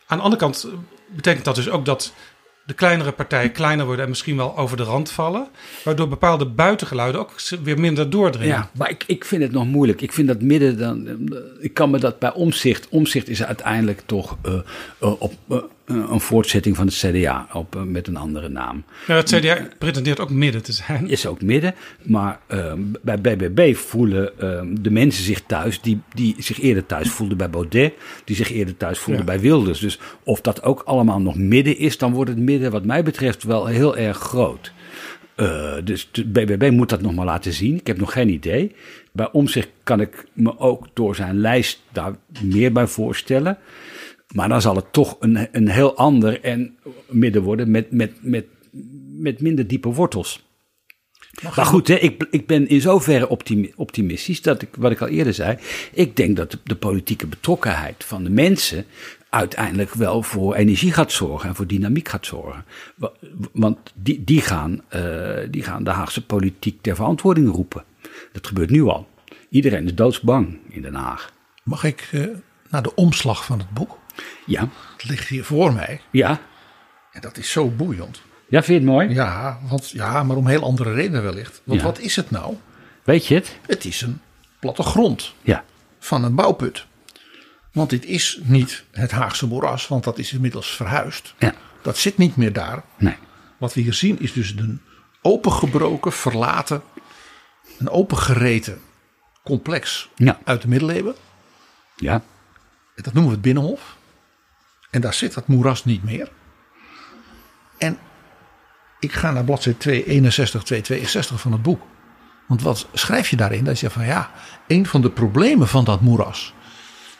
Aan 0.06 0.18
de 0.18 0.24
andere 0.24 0.42
kant 0.42 0.68
betekent 1.08 1.44
dat 1.44 1.54
dus 1.54 1.68
ook 1.68 1.84
dat 1.84 2.12
de 2.66 2.74
kleinere 2.74 3.12
partijen 3.12 3.52
kleiner 3.52 3.86
worden... 3.86 4.02
en 4.04 4.08
misschien 4.10 4.36
wel 4.36 4.56
over 4.58 4.76
de 4.76 4.82
rand 4.82 5.10
vallen. 5.10 5.48
Waardoor 5.84 6.08
bepaalde 6.08 6.46
buitengeluiden 6.46 7.20
ook 7.20 7.32
weer 7.62 7.78
minder 7.80 8.10
doordringen. 8.10 8.54
Ja, 8.54 8.70
maar 8.76 8.90
ik, 8.90 9.04
ik 9.06 9.24
vind 9.24 9.42
het 9.42 9.52
nog 9.52 9.66
moeilijk. 9.66 10.00
Ik 10.00 10.12
vind 10.12 10.28
dat 10.28 10.40
midden 10.40 10.78
dan. 10.78 11.06
eh, 11.06 11.38
Ik 11.58 11.74
kan 11.74 11.90
me 11.90 11.98
dat 11.98 12.18
bij 12.18 12.32
omzicht. 12.32 12.88
Omzicht 12.88 13.28
is 13.28 13.42
uiteindelijk 13.44 14.02
toch 14.06 14.36
eh, 14.42 14.54
eh, 14.98 15.12
op 15.20 15.34
een 15.86 16.20
voortzetting 16.20 16.76
van 16.76 16.86
het 16.86 16.94
CDA 16.94 17.48
op, 17.52 17.76
eh, 17.76 17.82
met 17.82 18.06
een 18.08 18.16
andere 18.16 18.48
naam. 18.48 18.84
Ja, 19.06 19.14
het 19.16 19.34
CDA 19.34 19.68
pretendeert 19.78 20.20
ook 20.20 20.30
midden 20.30 20.62
te 20.62 20.72
zijn. 20.72 21.08
Is 21.08 21.26
ook 21.26 21.42
midden. 21.42 21.74
Maar 22.02 22.40
eh, 22.46 22.72
bij 23.02 23.20
BBB 23.20 23.74
voelen 23.76 24.38
eh, 24.38 24.62
de 24.80 24.90
mensen 24.90 25.24
zich 25.24 25.42
thuis 25.46 25.80
die, 25.80 26.00
die 26.14 26.34
zich 26.38 26.60
eerder 26.60 26.86
thuis 26.86 27.10
voelden 27.10 27.36
bij 27.36 27.50
Baudet. 27.50 27.92
Die 28.24 28.36
zich 28.36 28.52
eerder 28.52 28.76
thuis 28.76 28.98
voelden 28.98 29.24
Ja. 29.24 29.30
bij 29.32 29.40
Wilders. 29.40 29.80
Dus 29.80 29.98
of 30.22 30.40
dat 30.40 30.62
ook 30.62 30.82
allemaal 30.84 31.20
nog 31.20 31.36
midden 31.36 31.78
is, 31.78 31.98
dan 31.98 32.12
wordt 32.12 32.30
het 32.30 32.38
midden 32.38 32.70
wat 32.70 32.84
mij 32.84 33.02
betreft 33.02 33.42
wel 33.42 33.66
heel 33.66 33.96
erg 33.96 34.16
groot. 34.18 34.72
Eh, 35.34 35.72
dus 35.84 36.08
de 36.12 36.24
BBB 36.24 36.70
moet 36.72 36.88
dat 36.88 37.00
nog 37.02 37.14
maar 37.14 37.24
laten 37.24 37.52
zien. 37.52 37.74
Ik 37.74 37.86
heb 37.86 37.98
nog 37.98 38.12
geen 38.12 38.28
idee. 38.28 38.74
Bij 39.12 39.28
Omzicht 39.32 39.68
kan 39.82 40.00
ik 40.00 40.26
me 40.32 40.58
ook 40.58 40.86
door 40.94 41.14
zijn 41.14 41.40
lijst 41.40 41.82
daar 41.92 42.12
meer 42.42 42.72
bij 42.72 42.86
voorstellen. 42.86 43.58
Maar 44.34 44.48
dan 44.48 44.60
zal 44.60 44.76
het 44.76 44.92
toch 44.92 45.16
een, 45.20 45.48
een 45.52 45.68
heel 45.68 45.96
ander 45.96 46.40
en 46.40 46.76
midden 47.08 47.42
worden 47.42 47.70
met, 47.70 47.90
met, 47.90 48.12
met, 48.20 48.46
met 49.18 49.40
minder 49.40 49.66
diepe 49.66 49.88
wortels. 49.88 50.44
Maar 51.42 51.66
goed, 51.66 51.88
hè, 51.88 51.94
ik, 51.94 52.26
ik 52.30 52.46
ben 52.46 52.68
in 52.68 52.80
zoverre 52.80 53.28
optimi- 53.28 53.72
optimistisch 53.76 54.42
dat 54.42 54.62
ik, 54.62 54.68
wat 54.78 54.90
ik 54.90 55.00
al 55.00 55.08
eerder 55.08 55.34
zei, 55.34 55.58
ik 55.92 56.16
denk 56.16 56.36
dat 56.36 56.50
de, 56.50 56.58
de 56.64 56.76
politieke 56.76 57.26
betrokkenheid 57.26 58.04
van 58.04 58.24
de 58.24 58.30
mensen 58.30 58.84
uiteindelijk 59.30 59.94
wel 59.94 60.22
voor 60.22 60.54
energie 60.54 60.92
gaat 60.92 61.12
zorgen 61.12 61.48
en 61.48 61.54
voor 61.54 61.66
dynamiek 61.66 62.08
gaat 62.08 62.26
zorgen. 62.26 62.64
Wa- 62.96 63.12
Want 63.52 63.78
die, 63.94 64.24
die, 64.24 64.40
gaan, 64.40 64.80
eh, 64.88 65.38
die 65.50 65.62
gaan 65.62 65.84
de 65.84 65.90
Haagse 65.90 66.26
politiek 66.26 66.82
ter 66.82 66.94
verantwoording 66.96 67.50
roepen. 67.50 67.84
Dat 68.32 68.46
gebeurt 68.46 68.70
nu 68.70 68.82
al. 68.82 69.08
Iedereen 69.50 69.84
is 69.84 69.94
doodsbang 69.94 70.58
in 70.68 70.82
Den 70.82 70.94
Haag. 70.94 71.32
Mag 71.64 71.84
ik 71.84 72.08
eh, 72.12 72.24
naar 72.70 72.82
de 72.82 72.94
omslag 72.94 73.44
van 73.44 73.58
het 73.58 73.70
boek? 73.70 73.98
Ja, 74.46 74.68
Het 74.96 75.04
ligt 75.08 75.28
hier 75.28 75.44
voor 75.44 75.72
mij. 75.72 76.00
ja. 76.10 76.40
En 77.12 77.20
dat 77.20 77.36
is 77.36 77.50
zo 77.50 77.68
boeiend. 77.70 78.20
Ja, 78.48 78.62
vind 78.62 78.66
je 78.66 78.86
het 78.86 78.94
mooi? 78.96 79.08
Ja, 79.08 79.58
want, 79.68 79.90
ja 79.90 80.22
maar 80.22 80.36
om 80.36 80.46
heel 80.46 80.62
andere 80.62 80.92
redenen 80.92 81.22
wellicht. 81.22 81.60
Want 81.64 81.80
Ja. 81.80 81.86
wat 81.86 81.98
is 81.98 82.16
het 82.16 82.30
nou? 82.30 82.56
Weet 83.04 83.26
je 83.26 83.34
het? 83.34 83.56
Het 83.66 83.84
is 83.84 84.00
een 84.02 84.20
plattegrond 84.60 85.34
Ja. 85.42 85.64
van 85.98 86.24
een 86.24 86.34
bouwput. 86.34 86.86
Want 87.72 87.90
dit 87.90 88.04
is 88.04 88.40
niet 88.42 88.84
het 88.92 89.10
Haagse 89.10 89.46
moeras, 89.46 89.88
want 89.88 90.04
dat 90.04 90.18
is 90.18 90.32
inmiddels 90.32 90.76
verhuisd. 90.76 91.34
Ja. 91.38 91.54
Dat 91.82 91.98
zit 91.98 92.18
niet 92.18 92.36
meer 92.36 92.52
daar. 92.52 92.82
Nee. 92.98 93.16
Wat 93.58 93.74
we 93.74 93.80
hier 93.80 93.94
zien 93.94 94.20
is 94.20 94.32
dus 94.32 94.54
een 94.56 94.80
opengebroken, 95.22 96.12
verlaten, 96.12 96.82
een 97.78 97.90
opengereten 97.90 98.80
complex 99.44 100.08
Ja. 100.14 100.38
uit 100.44 100.62
de 100.62 100.68
middeleeuwen. 100.68 101.14
Ja. 101.96 102.22
Dat 102.94 103.04
noemen 103.12 103.24
we 103.24 103.30
het 103.30 103.40
Binnenhof. 103.42 103.96
En 104.90 105.00
daar 105.00 105.14
zit 105.14 105.34
dat 105.34 105.46
moeras 105.46 105.84
niet 105.84 106.04
meer. 106.04 106.30
En 107.78 107.98
ik 109.00 109.12
ga 109.12 109.30
naar 109.30 109.44
bladzijde 109.44 109.78
261, 109.78 110.62
262 110.62 111.40
van 111.40 111.52
het 111.52 111.62
boek. 111.62 111.82
Want 112.48 112.62
wat 112.62 112.88
schrijf 112.92 113.30
je 113.30 113.36
daarin? 113.36 113.64
Dat 113.64 113.72
je 113.72 113.80
zegt 113.80 113.92
van 113.92 114.04
ja, 114.04 114.30
een 114.66 114.86
van 114.86 115.00
de 115.00 115.10
problemen 115.10 115.68
van 115.68 115.84
dat 115.84 116.00
moeras 116.00 116.54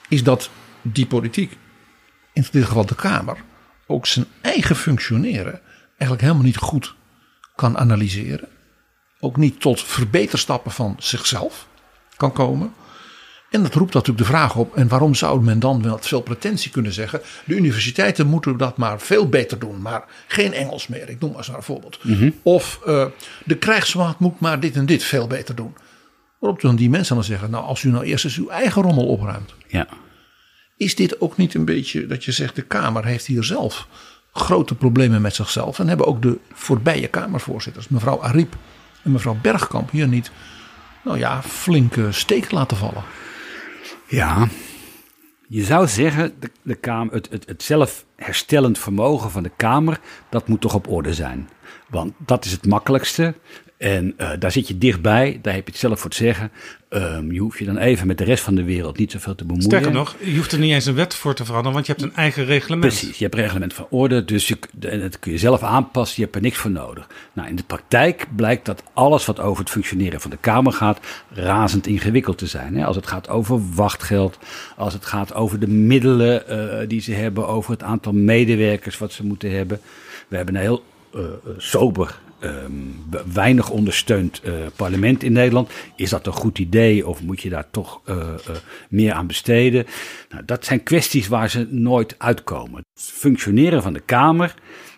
is 0.09 0.23
dat 0.23 0.51
die 0.83 1.07
politiek, 1.07 1.59
in 2.33 2.47
dit 2.51 2.65
geval 2.65 2.87
de 2.87 2.95
Kamer, 2.95 3.37
ook 3.87 4.07
zijn 4.07 4.27
eigen 4.41 4.77
functioneren 4.77 5.61
eigenlijk 5.89 6.21
helemaal 6.21 6.43
niet 6.43 6.57
goed 6.57 6.95
kan 7.55 7.79
analyseren. 7.79 8.49
Ook 9.21 9.37
niet 9.37 9.61
tot 9.61 9.83
verbeterstappen 9.83 10.73
van 10.73 10.97
zichzelf 10.99 11.69
kan 12.17 12.33
komen. 12.33 12.75
En 13.51 13.63
dat 13.63 13.75
roept 13.75 13.95
natuurlijk 13.95 14.27
de 14.27 14.33
vraag 14.33 14.57
op: 14.57 14.77
en 14.77 14.89
waarom 14.89 15.15
zou 15.15 15.43
men 15.43 15.59
dan 15.59 15.81
met 15.81 16.07
veel 16.07 16.21
pretentie 16.21 16.71
kunnen 16.71 16.93
zeggen: 16.93 17.21
de 17.45 17.55
universiteiten 17.55 18.27
moeten 18.27 18.57
dat 18.57 18.77
maar 18.77 19.01
veel 19.01 19.29
beter 19.29 19.59
doen, 19.59 19.83
maar 19.83 20.05
geen 20.27 20.53
Engels 20.53 20.87
meer, 20.87 21.09
ik 21.09 21.21
noem 21.21 21.33
maar 21.33 21.49
een 21.57 21.63
voorbeeld. 21.63 21.99
Mhm. 22.03 22.31
Of 22.43 22.81
eh, 22.87 23.07
de 23.45 23.57
krijgsmacht 23.57 24.19
moet 24.19 24.41
maar 24.41 24.61
dit 24.61 24.77
en 24.77 24.87
dit 24.87 25.03
veel 25.03 25.27
beter 25.27 25.55
doen. 25.55 25.75
Waarop 26.39 26.61
dan 26.61 26.77
die 26.77 26.91
mensen 26.91 27.15
dan 27.15 27.25
zeggen: 27.25 27.51
nou, 27.51 27.65
als 27.65 27.83
u 27.83 27.91
nou 27.91 28.05
eerst 28.05 28.25
eens 28.25 28.37
uw 28.37 28.49
eigen 28.49 28.83
rommel 28.83 29.07
opruimt. 29.07 29.55
Ja. 29.69 29.89
Is 30.77 30.95
dit 30.95 31.21
ook 31.21 31.37
niet 31.37 31.55
een 31.55 31.65
beetje 31.65 32.07
dat 32.07 32.25
je 32.25 32.33
zegt: 32.33 32.55
de 32.55 32.63
Kamer 32.63 33.05
heeft 33.05 33.27
hier 33.27 33.45
zelf 33.45 33.89
grote 34.33 34.75
problemen 34.75 35.21
met 35.21 35.35
zichzelf. 35.35 35.79
En 35.79 35.89
hebben 35.89 36.07
ook 36.07 36.23
de 36.23 36.39
voorbije 36.53 37.09
Kamervoorzitters, 37.09 37.89
mevrouw 37.89 38.23
Ariep 38.23 38.57
en 39.03 39.13
mevrouw 39.13 39.39
Bergkamp, 39.43 39.91
hier 39.91 40.09
niet, 40.09 40.31
nou 41.05 41.19
ja, 41.19 41.43
flinke 41.43 42.13
steek 42.13 42.51
laten 42.51 42.77
vallen. 42.77 43.03
Ja, 44.09 44.49
je 45.49 45.65
zou 45.65 45.87
zeggen, 45.87 46.35
de, 46.41 46.51
de 46.63 46.75
kamer, 46.75 47.15
het, 47.15 47.31
het, 47.31 47.47
het 47.47 47.63
zelfherstellend 47.63 48.79
vermogen 48.79 49.31
van 49.31 49.43
de 49.43 49.53
Kamer, 49.57 50.01
dat 50.31 50.49
moet 50.49 50.61
toch 50.61 50.75
op 50.75 50.89
orde 50.89 51.15
zijn. 51.15 51.49
Want 51.89 52.13
dat 52.19 52.45
is 52.45 52.53
het 52.53 52.67
makkelijkste. 52.67 53.35
En 53.77 54.15
uh, 54.19 54.31
daar 54.39 54.53
zit 54.53 54.69
je 54.69 54.79
dichtbij, 54.79 55.39
daar 55.43 55.55
heb 55.55 55.67
je 55.67 55.71
het 55.71 55.81
zelf 55.81 56.01
voor 56.01 56.11
te 56.11 56.17
zeggen. 56.17 56.51
Um, 56.91 57.33
je 57.33 57.41
hoeft 57.41 57.59
je 57.59 57.65
dan 57.65 57.79
even 57.79 58.07
met 58.07 58.19
de 58.19 58.25
rest 58.25 58.43
van 58.43 58.55
de 58.55 58.65
wereld 58.65 58.99
niet 58.99 59.11
zoveel 59.11 59.35
te 59.35 59.45
bemoeien. 59.45 59.69
Sterker 59.69 59.93
nog, 59.93 60.17
je 60.21 60.37
hoeft 60.37 60.53
er 60.53 60.59
niet 60.59 60.73
eens 60.73 60.87
een 60.87 60.95
wet 60.95 61.15
voor 61.15 61.35
te 61.35 61.45
veranderen, 61.45 61.73
want 61.73 61.87
je 61.87 61.93
hebt 61.93 62.05
een 62.05 62.15
eigen 62.15 62.45
reglement. 62.45 62.81
Precies, 62.81 63.19
je 63.19 63.25
hebt 63.25 63.37
een 63.37 63.43
reglement 63.43 63.75
van 63.75 63.87
orde, 63.91 64.25
dus 64.25 64.49
je, 64.49 64.59
dat 65.01 65.19
kun 65.19 65.33
je 65.33 65.39
zelf 65.39 65.63
aanpassen, 65.63 66.17
je 66.17 66.23
hebt 66.23 66.35
er 66.35 66.43
niks 66.43 66.57
voor 66.57 66.71
nodig. 66.71 67.07
Nou, 67.33 67.49
in 67.49 67.57
de 67.57 67.63
praktijk 67.63 68.27
blijkt 68.37 68.65
dat 68.65 68.83
alles 68.93 69.27
wat 69.27 69.41
over 69.41 69.61
het 69.61 69.73
functioneren 69.73 70.21
van 70.21 70.31
de 70.31 70.39
Kamer 70.41 70.73
gaat, 70.73 71.01
razend 71.31 71.87
ingewikkeld 71.87 72.39
te 72.39 72.47
zijn. 72.47 72.77
Hè? 72.77 72.85
Als 72.85 72.97
het 72.97 73.07
gaat 73.07 73.29
over 73.29 73.75
wachtgeld, 73.75 74.39
als 74.77 74.93
het 74.93 75.07
gaat 75.07 75.35
over 75.35 75.59
de 75.61 75.69
middelen 75.69 76.43
uh, 76.51 76.89
die 76.89 77.01
ze 77.01 77.13
hebben, 77.13 77.49
over 77.49 77.71
het 77.71 77.83
aantal 77.83 78.13
medewerkers 78.13 78.99
wat 78.99 79.13
ze 79.13 79.25
moeten 79.25 79.51
hebben. 79.57 79.81
We 80.29 80.37
hebben 80.37 80.55
een 80.55 80.61
heel 80.61 80.85
uh, 81.15 81.23
sober 81.57 82.19
Um, 82.41 83.05
weinig 83.33 83.71
ondersteund 83.71 84.41
uh, 84.45 84.53
parlement 84.77 85.23
in 85.23 85.33
Nederland. 85.33 85.71
Is 85.97 86.11
dat 86.11 86.27
een 86.27 86.33
goed 86.33 86.59
idee 86.59 87.07
of 87.07 87.23
moet 87.23 87.41
je 87.41 87.49
daar 87.49 87.71
toch 87.71 88.01
uh, 88.07 88.17
uh, 88.17 88.57
meer 88.89 89.13
aan 89.13 89.27
besteden? 89.27 89.87
Nou, 90.29 90.45
dat 90.45 90.65
zijn 90.65 90.83
kwesties 90.83 91.29
waar 91.29 91.51
ze 91.51 91.67
nooit 91.71 92.15
uitkomen. 92.19 92.85
Het 92.95 93.03
functioneren 93.03 93.83
van 93.83 93.93
de 93.93 94.01
Kamer 94.01 94.55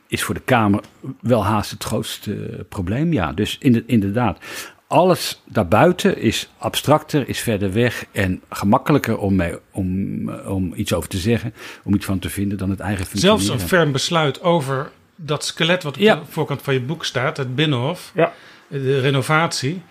is 0.06 0.22
voor 0.22 0.34
de 0.34 0.40
Kamer 0.44 0.80
wel 1.20 1.44
haast 1.44 1.70
het 1.70 1.84
grootste 1.84 2.66
probleem. 2.68 3.12
Ja, 3.12 3.32
dus 3.32 3.58
inderdaad. 3.86 4.38
Alles 4.86 5.42
daarbuiten 5.44 6.18
is 6.18 6.50
abstracter, 6.58 7.28
is 7.28 7.40
verder 7.40 7.72
weg 7.72 8.04
en 8.12 8.40
gemakkelijker 8.50 9.18
om, 9.18 9.36
mee, 9.36 9.58
om, 9.72 10.30
om 10.30 10.72
iets 10.74 10.92
over 10.92 11.08
te 11.08 11.18
zeggen, 11.18 11.54
om 11.84 11.94
iets 11.94 12.04
van 12.04 12.18
te 12.18 12.30
vinden 12.30 12.58
dan 12.58 12.70
het 12.70 12.80
eigen 12.80 13.06
functioneren. 13.06 13.44
Zelfs 13.44 13.62
een 13.62 13.68
ferm 13.68 13.92
besluit 13.92 14.42
over 14.42 14.90
dat 15.20 15.44
skelet 15.44 15.82
wat 15.82 15.96
op 15.96 16.02
ja. 16.02 16.14
de 16.14 16.20
voorkant 16.28 16.62
van 16.62 16.74
je 16.74 16.80
boek 16.80 17.04
staat, 17.04 17.36
het 17.36 17.54
Binnenhof, 17.54 18.12
ja. 18.14 18.32
de 18.68 19.00
renovatie. 19.00 19.82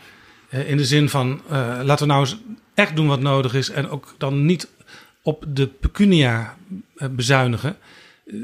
In 0.50 0.78
de 0.78 0.86
zin 0.86 1.10
van, 1.10 1.42
uh, 1.52 1.80
laten 1.84 2.08
we 2.08 2.14
nou 2.14 2.20
eens 2.20 2.38
echt 2.74 2.96
doen 2.96 3.08
wat 3.08 3.20
nodig 3.20 3.54
is 3.54 3.70
en 3.70 3.90
ook 3.90 4.16
dan 4.18 4.46
niet 4.46 4.68
op 5.22 5.46
de 5.48 5.68
pecunia 5.68 6.56
bezuinigen. 7.12 7.78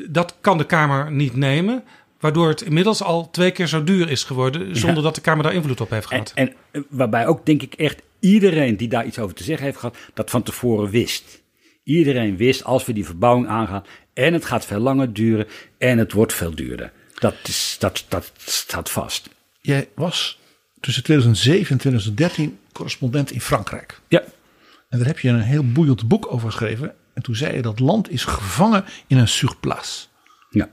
Dat 0.07 0.35
kan 0.41 0.57
de 0.57 0.65
Kamer 0.65 1.11
niet 1.11 1.35
nemen, 1.35 1.83
waardoor 2.19 2.47
het 2.47 2.61
inmiddels 2.61 3.03
al 3.03 3.29
twee 3.31 3.51
keer 3.51 3.67
zo 3.67 3.83
duur 3.83 4.09
is 4.09 4.23
geworden, 4.23 4.75
zonder 4.75 4.97
ja. 4.97 5.03
dat 5.03 5.15
de 5.15 5.21
Kamer 5.21 5.43
daar 5.43 5.53
invloed 5.53 5.81
op 5.81 5.89
heeft 5.89 6.07
gehad. 6.07 6.31
En, 6.35 6.53
en 6.71 6.85
waarbij 6.89 7.27
ook 7.27 7.45
denk 7.45 7.61
ik 7.61 7.73
echt 7.73 8.01
iedereen 8.19 8.77
die 8.77 8.87
daar 8.87 9.05
iets 9.05 9.19
over 9.19 9.35
te 9.35 9.43
zeggen 9.43 9.65
heeft 9.65 9.77
gehad, 9.77 9.97
dat 10.13 10.29
van 10.29 10.43
tevoren 10.43 10.89
wist. 10.89 11.41
Iedereen 11.83 12.37
wist, 12.37 12.63
als 12.63 12.85
we 12.85 12.93
die 12.93 13.05
verbouwing 13.05 13.47
aangaan, 13.47 13.83
en 14.13 14.33
het 14.33 14.45
gaat 14.45 14.65
veel 14.65 14.79
langer 14.79 15.13
duren 15.13 15.47
en 15.77 15.97
het 15.97 16.11
wordt 16.11 16.33
veel 16.33 16.55
duurder. 16.55 16.91
Dat, 17.13 17.35
is, 17.43 17.75
dat, 17.79 18.05
dat 18.07 18.31
staat 18.37 18.89
vast. 18.89 19.29
Jij 19.61 19.89
was 19.95 20.39
tussen 20.79 21.03
2007 21.03 21.71
en 21.71 21.77
2013 21.77 22.59
correspondent 22.71 23.31
in 23.31 23.41
Frankrijk. 23.41 23.99
Ja. 24.07 24.23
En 24.89 24.97
daar 24.97 25.07
heb 25.07 25.19
je 25.19 25.29
een 25.29 25.41
heel 25.41 25.71
boeiend 25.71 26.07
boek 26.07 26.31
over 26.31 26.51
geschreven. 26.51 26.95
En 27.13 27.21
toen 27.21 27.35
zei 27.35 27.55
je 27.55 27.61
dat 27.61 27.79
land 27.79 28.11
is 28.11 28.23
gevangen 28.23 28.85
in 29.07 29.17
een 29.17 29.27
surplace. 29.27 30.05
Ja. 30.49 30.69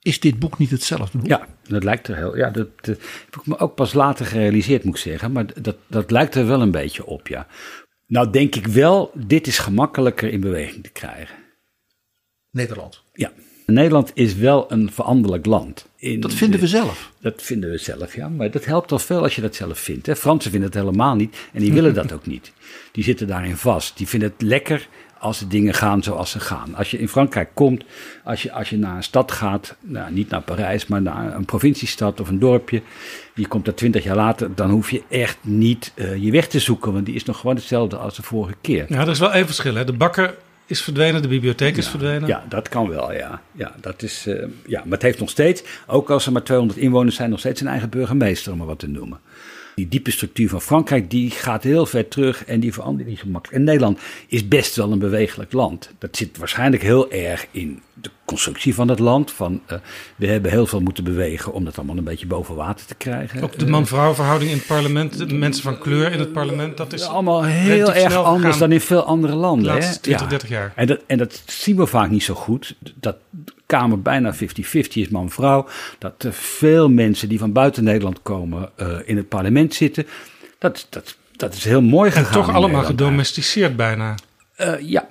Is 0.00 0.20
dit 0.20 0.38
boek 0.38 0.58
niet 0.58 0.70
hetzelfde 0.70 1.18
boek? 1.18 1.26
Ja, 1.26 1.46
dat 1.62 1.84
lijkt 1.84 2.08
er 2.08 2.16
heel. 2.16 2.36
Ja, 2.36 2.50
dat, 2.50 2.68
dat 2.76 2.98
heb 3.24 3.36
ik 3.40 3.46
me 3.46 3.58
ook 3.58 3.74
pas 3.74 3.92
later 3.92 4.26
gerealiseerd, 4.26 4.84
moet 4.84 4.94
ik 4.94 5.00
zeggen. 5.00 5.32
Maar 5.32 5.62
dat, 5.62 5.76
dat 5.86 6.10
lijkt 6.10 6.34
er 6.34 6.46
wel 6.46 6.62
een 6.62 6.70
beetje 6.70 7.06
op, 7.06 7.28
ja. 7.28 7.46
Nou, 8.08 8.30
denk 8.30 8.54
ik 8.54 8.66
wel, 8.66 9.10
dit 9.14 9.46
is 9.46 9.58
gemakkelijker 9.58 10.32
in 10.32 10.40
beweging 10.40 10.82
te 10.82 10.90
krijgen. 10.90 11.36
Nederland. 12.50 13.02
Ja. 13.12 13.32
Nederland 13.72 14.10
is 14.14 14.34
wel 14.34 14.72
een 14.72 14.92
veranderlijk 14.92 15.46
land. 15.46 15.86
In 15.96 16.20
dat 16.20 16.34
vinden 16.34 16.60
de, 16.60 16.64
we 16.64 16.70
zelf. 16.70 17.12
Dat 17.20 17.42
vinden 17.42 17.70
we 17.70 17.78
zelf, 17.78 18.14
ja. 18.14 18.28
Maar 18.28 18.50
dat 18.50 18.64
helpt 18.64 18.92
al 18.92 18.98
veel 18.98 19.22
als 19.22 19.34
je 19.34 19.40
dat 19.40 19.54
zelf 19.54 19.78
vindt. 19.78 20.06
Hè. 20.06 20.16
Fransen 20.16 20.50
vinden 20.50 20.68
het 20.68 20.78
helemaal 20.78 21.14
niet 21.14 21.36
en 21.52 21.60
die 21.60 21.72
willen 21.72 21.94
dat 21.94 22.12
ook 22.16 22.26
niet. 22.26 22.52
Die 22.92 23.04
zitten 23.04 23.26
daarin 23.26 23.56
vast. 23.56 23.96
Die 23.96 24.08
vinden 24.08 24.28
het 24.28 24.42
lekker 24.42 24.88
als 25.18 25.38
de 25.38 25.46
dingen 25.46 25.74
gaan 25.74 26.02
zoals 26.02 26.30
ze 26.30 26.40
gaan. 26.40 26.74
Als 26.74 26.90
je 26.90 26.98
in 26.98 27.08
Frankrijk 27.08 27.50
komt, 27.54 27.84
als 28.24 28.42
je, 28.42 28.52
als 28.52 28.70
je 28.70 28.76
naar 28.76 28.96
een 28.96 29.02
stad 29.02 29.32
gaat, 29.32 29.76
nou, 29.80 30.12
niet 30.12 30.28
naar 30.28 30.42
Parijs, 30.42 30.86
maar 30.86 31.02
naar 31.02 31.34
een 31.34 31.44
provinciestad 31.44 32.20
of 32.20 32.28
een 32.28 32.38
dorpje, 32.38 32.82
je 33.34 33.48
komt 33.48 33.64
daar 33.64 33.74
twintig 33.74 34.04
jaar 34.04 34.16
later, 34.16 34.54
dan 34.54 34.70
hoef 34.70 34.90
je 34.90 35.02
echt 35.08 35.38
niet 35.40 35.92
uh, 35.94 36.16
je 36.16 36.30
weg 36.30 36.48
te 36.48 36.58
zoeken, 36.58 36.92
want 36.92 37.06
die 37.06 37.14
is 37.14 37.24
nog 37.24 37.40
gewoon 37.40 37.56
hetzelfde 37.56 37.96
als 37.96 38.16
de 38.16 38.22
vorige 38.22 38.54
keer. 38.60 38.84
Ja, 38.88 39.00
er 39.00 39.08
is 39.08 39.18
wel 39.18 39.32
even 39.32 39.46
verschil. 39.46 39.74
Hè? 39.74 39.84
De 39.84 39.92
bakker 39.92 40.34
is 40.68 40.82
verdwenen, 40.82 41.22
de 41.22 41.28
bibliotheek 41.28 41.76
is 41.76 41.84
ja, 41.84 41.90
verdwenen. 41.90 42.28
Ja, 42.28 42.44
dat 42.48 42.68
kan 42.68 42.88
wel, 42.88 43.12
ja. 43.12 43.42
ja, 43.52 43.74
dat 43.80 44.02
is, 44.02 44.26
uh, 44.26 44.44
ja. 44.66 44.82
Maar 44.84 44.92
het 44.92 45.02
heeft 45.02 45.18
nog 45.18 45.30
steeds, 45.30 45.62
ook 45.86 46.10
als 46.10 46.26
er 46.26 46.32
maar 46.32 46.42
200 46.42 46.78
inwoners 46.78 47.16
zijn, 47.16 47.30
nog 47.30 47.38
steeds 47.38 47.60
een 47.60 47.66
eigen 47.66 47.88
burgemeester, 47.88 48.52
om 48.52 48.58
maar 48.58 48.66
wat 48.66 48.78
te 48.78 48.88
noemen. 48.88 49.18
Die 49.78 49.88
diepe 49.88 50.10
structuur 50.10 50.48
van 50.48 50.60
Frankrijk, 50.60 51.10
die 51.10 51.30
gaat 51.30 51.62
heel 51.62 51.86
ver 51.86 52.08
terug 52.08 52.44
en 52.44 52.60
die 52.60 52.72
verandert 52.72 53.08
niet 53.08 53.18
zo 53.18 53.26
makkelijk. 53.26 53.58
En 53.58 53.64
Nederland 53.64 53.98
is 54.26 54.48
best 54.48 54.76
wel 54.76 54.92
een 54.92 54.98
bewegelijk 54.98 55.52
land. 55.52 55.90
Dat 55.98 56.16
zit 56.16 56.38
waarschijnlijk 56.38 56.82
heel 56.82 57.10
erg 57.10 57.46
in 57.50 57.82
de 57.94 58.10
constructie 58.24 58.74
van 58.74 58.88
het 58.88 58.98
land. 58.98 59.30
Van, 59.30 59.60
uh, 59.72 59.78
we 60.16 60.26
hebben 60.26 60.50
heel 60.50 60.66
veel 60.66 60.80
moeten 60.80 61.04
bewegen 61.04 61.52
om 61.52 61.64
dat 61.64 61.76
allemaal 61.76 61.96
een 61.96 62.04
beetje 62.04 62.26
boven 62.26 62.54
water 62.54 62.86
te 62.86 62.94
krijgen. 62.94 63.42
Ook 63.42 63.58
de 63.58 63.66
man-vrouw 63.66 64.14
verhouding 64.14 64.50
in 64.50 64.56
het 64.56 64.66
parlement, 64.66 65.28
de 65.28 65.34
mensen 65.34 65.62
van 65.62 65.78
kleur 65.78 66.12
in 66.12 66.18
het 66.18 66.32
parlement, 66.32 66.76
dat 66.76 66.92
is 66.92 67.06
allemaal 67.06 67.44
heel 67.44 67.92
erg 67.92 68.14
anders 68.14 68.58
dan 68.58 68.72
in 68.72 68.80
veel 68.80 69.02
andere 69.02 69.34
landen. 69.34 69.64
De 69.64 69.72
laatste 69.72 70.00
20, 70.00 70.24
ja. 70.24 70.30
30 70.30 70.48
jaar. 70.48 70.72
En 70.76 70.86
dat, 70.86 71.00
en 71.06 71.18
dat 71.18 71.42
zien 71.46 71.76
we 71.76 71.86
vaak 71.86 72.10
niet 72.10 72.22
zo 72.22 72.34
goed. 72.34 72.76
Dat 72.94 73.16
Kamer 73.68 74.02
bijna 74.02 74.34
50-50 74.34 74.38
is 74.92 75.08
man-vrouw. 75.08 75.68
Dat 75.98 76.22
er 76.22 76.32
veel 76.32 76.88
mensen 76.88 77.28
die 77.28 77.38
van 77.38 77.52
buiten 77.52 77.84
Nederland 77.84 78.22
komen 78.22 78.70
uh, 78.76 78.98
in 79.04 79.16
het 79.16 79.28
parlement 79.28 79.74
zitten. 79.74 80.06
Dat, 80.58 80.86
dat, 80.90 81.16
dat 81.36 81.54
is 81.54 81.64
heel 81.64 81.82
mooi 81.82 82.10
gegaan. 82.10 82.26
En 82.26 82.32
toch 82.32 82.54
allemaal 82.54 82.84
gedomesticeerd 82.84 83.76
bijna. 83.76 84.14
Uh, 84.60 84.80
ja. 84.80 85.08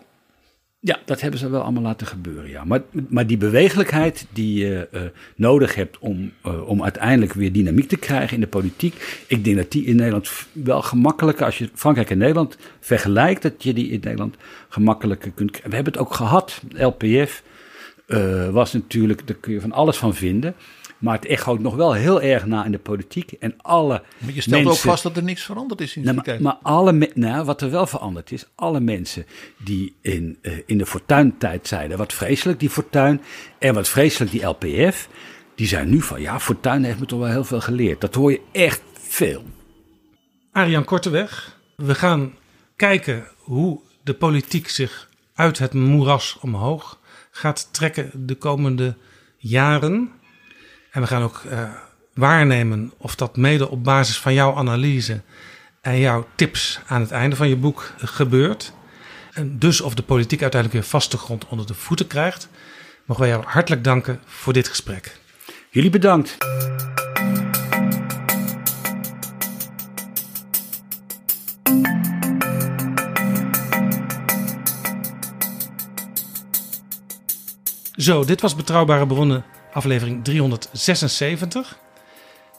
Ja, 0.79 0.99
dat 1.05 1.21
hebben 1.21 1.39
ze 1.39 1.49
wel 1.49 1.61
allemaal 1.61 1.83
laten 1.83 2.07
gebeuren, 2.07 2.49
ja. 2.49 2.63
Maar, 2.63 2.81
maar 3.09 3.27
die 3.27 3.37
bewegelijkheid 3.37 4.25
die 4.33 4.65
je 4.65 4.87
uh, 4.91 5.01
nodig 5.35 5.75
hebt 5.75 5.97
om, 5.99 6.31
om 6.65 6.83
uiteindelijk 6.83 7.33
weer 7.33 7.51
dynamiek 7.51 7.87
te 7.87 7.97
krijgen 7.97 8.33
in 8.33 8.41
de 8.41 8.47
politiek. 8.47 9.23
Ik 9.27 9.43
denk 9.43 9.57
dat 9.57 9.71
die 9.71 9.85
in 9.85 9.95
Nederland 9.95 10.29
wel 10.51 10.81
gemakkelijker, 10.81 11.45
als 11.45 11.57
je 11.57 11.69
Frankrijk 11.73 12.09
en 12.09 12.17
Nederland 12.17 12.57
vergelijkt, 12.79 13.41
dat 13.41 13.63
je 13.63 13.73
die 13.73 13.89
in 13.89 13.99
Nederland 14.03 14.35
gemakkelijker 14.69 15.31
kunt 15.31 15.49
krijgen. 15.49 15.69
We 15.69 15.75
hebben 15.75 15.93
het 15.93 16.01
ook 16.01 16.13
gehad, 16.13 16.61
LPF 16.73 17.43
uh, 18.07 18.49
was 18.49 18.73
natuurlijk, 18.73 19.27
daar 19.27 19.35
kun 19.35 19.53
je 19.53 19.61
van 19.61 19.71
alles 19.71 19.97
van 19.97 20.15
vinden. 20.15 20.55
Maar 20.97 21.15
het 21.15 21.25
echoot 21.25 21.59
nog 21.59 21.75
wel 21.75 21.93
heel 21.93 22.21
erg 22.21 22.45
na 22.45 22.65
in 22.65 22.71
de 22.71 22.79
politiek. 22.79 23.31
En 23.31 23.53
alle 23.57 24.03
maar 24.17 24.33
je 24.33 24.41
stelt 24.41 24.63
mensen, 24.63 24.71
ook 24.71 24.91
vast 24.91 25.03
dat 25.03 25.17
er 25.17 25.23
niks 25.23 25.43
veranderd 25.43 25.81
is 25.81 25.95
in 25.95 26.03
nou, 26.03 26.15
die 26.15 26.23
tijd. 26.23 26.39
Maar, 26.39 26.57
maar 26.61 26.73
alle, 26.73 27.11
nou, 27.13 27.45
wat 27.45 27.61
er 27.61 27.71
wel 27.71 27.87
veranderd 27.87 28.31
is, 28.31 28.45
alle 28.55 28.79
mensen 28.79 29.25
die 29.57 29.95
in, 30.01 30.37
uh, 30.41 30.53
in 30.65 30.77
de 30.77 30.85
fortuintijd 30.85 31.67
zeiden, 31.67 31.97
wat 31.97 32.13
vreselijk 32.13 32.59
die 32.59 32.69
fortuin 32.69 33.21
en 33.59 33.73
wat 33.73 33.89
vreselijk 33.89 34.31
die 34.31 34.45
LPF, 34.45 35.09
die 35.55 35.67
zijn 35.67 35.89
nu 35.89 36.01
van, 36.01 36.21
ja, 36.21 36.39
fortuin 36.39 36.83
heeft 36.83 36.99
me 36.99 37.05
toch 37.05 37.19
wel 37.19 37.29
heel 37.29 37.43
veel 37.43 37.61
geleerd. 37.61 38.01
Dat 38.01 38.15
hoor 38.15 38.31
je 38.31 38.41
echt 38.51 38.81
veel. 38.93 39.43
Arjan 40.51 40.83
Korteweg, 40.83 41.57
we 41.75 41.95
gaan 41.95 42.33
kijken 42.75 43.27
hoe 43.37 43.79
de 44.03 44.13
politiek 44.13 44.69
zich 44.69 45.09
uit 45.33 45.59
het 45.59 45.73
moeras 45.73 46.37
omhoog 46.41 46.96
gaat 47.37 47.67
trekken 47.71 48.11
de 48.13 48.35
komende 48.35 48.95
jaren. 49.37 50.11
En 50.91 51.01
we 51.01 51.07
gaan 51.07 51.23
ook 51.23 51.41
uh, 51.51 51.69
waarnemen 52.13 52.93
of 52.97 53.15
dat 53.15 53.37
mede 53.37 53.69
op 53.69 53.83
basis 53.83 54.17
van 54.17 54.33
jouw 54.33 54.55
analyse 54.55 55.21
en 55.81 55.99
jouw 55.99 56.27
tips 56.35 56.79
aan 56.87 57.01
het 57.01 57.11
einde 57.11 57.35
van 57.35 57.49
je 57.49 57.55
boek 57.55 57.93
gebeurt. 57.97 58.73
En 59.33 59.59
dus 59.59 59.81
of 59.81 59.95
de 59.95 60.03
politiek 60.03 60.41
uiteindelijk 60.41 60.81
weer 60.81 60.91
vaste 60.91 61.17
grond 61.17 61.47
onder 61.47 61.67
de 61.67 61.73
voeten 61.73 62.07
krijgt. 62.07 62.49
Mogen 63.05 63.23
wij 63.23 63.33
jou 63.33 63.45
hartelijk 63.47 63.83
danken 63.83 64.19
voor 64.25 64.53
dit 64.53 64.67
gesprek. 64.67 65.19
Jullie 65.69 65.89
bedankt. 65.89 66.37
Zo, 77.97 78.25
dit 78.25 78.41
was 78.41 78.55
Betrouwbare 78.55 79.07
Bronnen, 79.07 79.45
aflevering 79.73 80.23
376. 80.23 81.77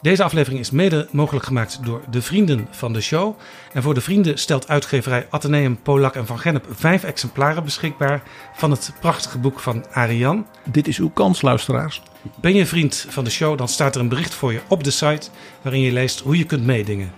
Deze 0.01 0.23
aflevering 0.23 0.61
is 0.61 0.71
mede 0.71 1.07
mogelijk 1.11 1.45
gemaakt 1.45 1.79
door 1.83 2.01
de 2.09 2.21
vrienden 2.21 2.67
van 2.71 2.93
de 2.93 3.01
show. 3.01 3.39
En 3.73 3.81
voor 3.81 3.93
de 3.93 4.01
vrienden 4.01 4.37
stelt 4.37 4.67
uitgeverij 4.67 5.27
Atheneum, 5.29 5.81
Polak 5.81 6.15
en 6.15 6.25
Van 6.25 6.39
Gennep 6.39 6.65
vijf 6.69 7.03
exemplaren 7.03 7.63
beschikbaar 7.63 8.23
van 8.55 8.71
het 8.71 8.93
prachtige 8.99 9.37
boek 9.37 9.59
van 9.59 9.85
Ariane. 9.91 10.43
Dit 10.65 10.87
is 10.87 10.97
uw 10.97 11.09
kans, 11.09 11.41
luisteraars. 11.41 12.01
Ben 12.41 12.55
je 12.55 12.65
vriend 12.65 13.05
van 13.09 13.23
de 13.23 13.29
show, 13.29 13.57
dan 13.57 13.67
staat 13.67 13.95
er 13.95 14.01
een 14.01 14.09
bericht 14.09 14.33
voor 14.33 14.53
je 14.53 14.61
op 14.67 14.83
de 14.83 14.91
site 14.91 15.29
waarin 15.61 15.81
je 15.81 15.91
leest 15.91 16.19
hoe 16.19 16.37
je 16.37 16.45
kunt 16.45 16.65
meedingen. 16.65 17.11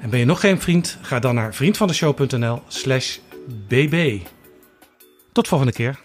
En 0.00 0.10
ben 0.10 0.18
je 0.18 0.24
nog 0.24 0.40
geen 0.40 0.60
vriend, 0.60 0.98
ga 1.02 1.18
dan 1.18 1.34
naar 1.34 1.54
vriendvandeshow.nl/slash 1.54 3.18
bb. 3.68 4.20
Tot 5.32 5.48
volgende 5.48 5.72
keer. 5.72 6.04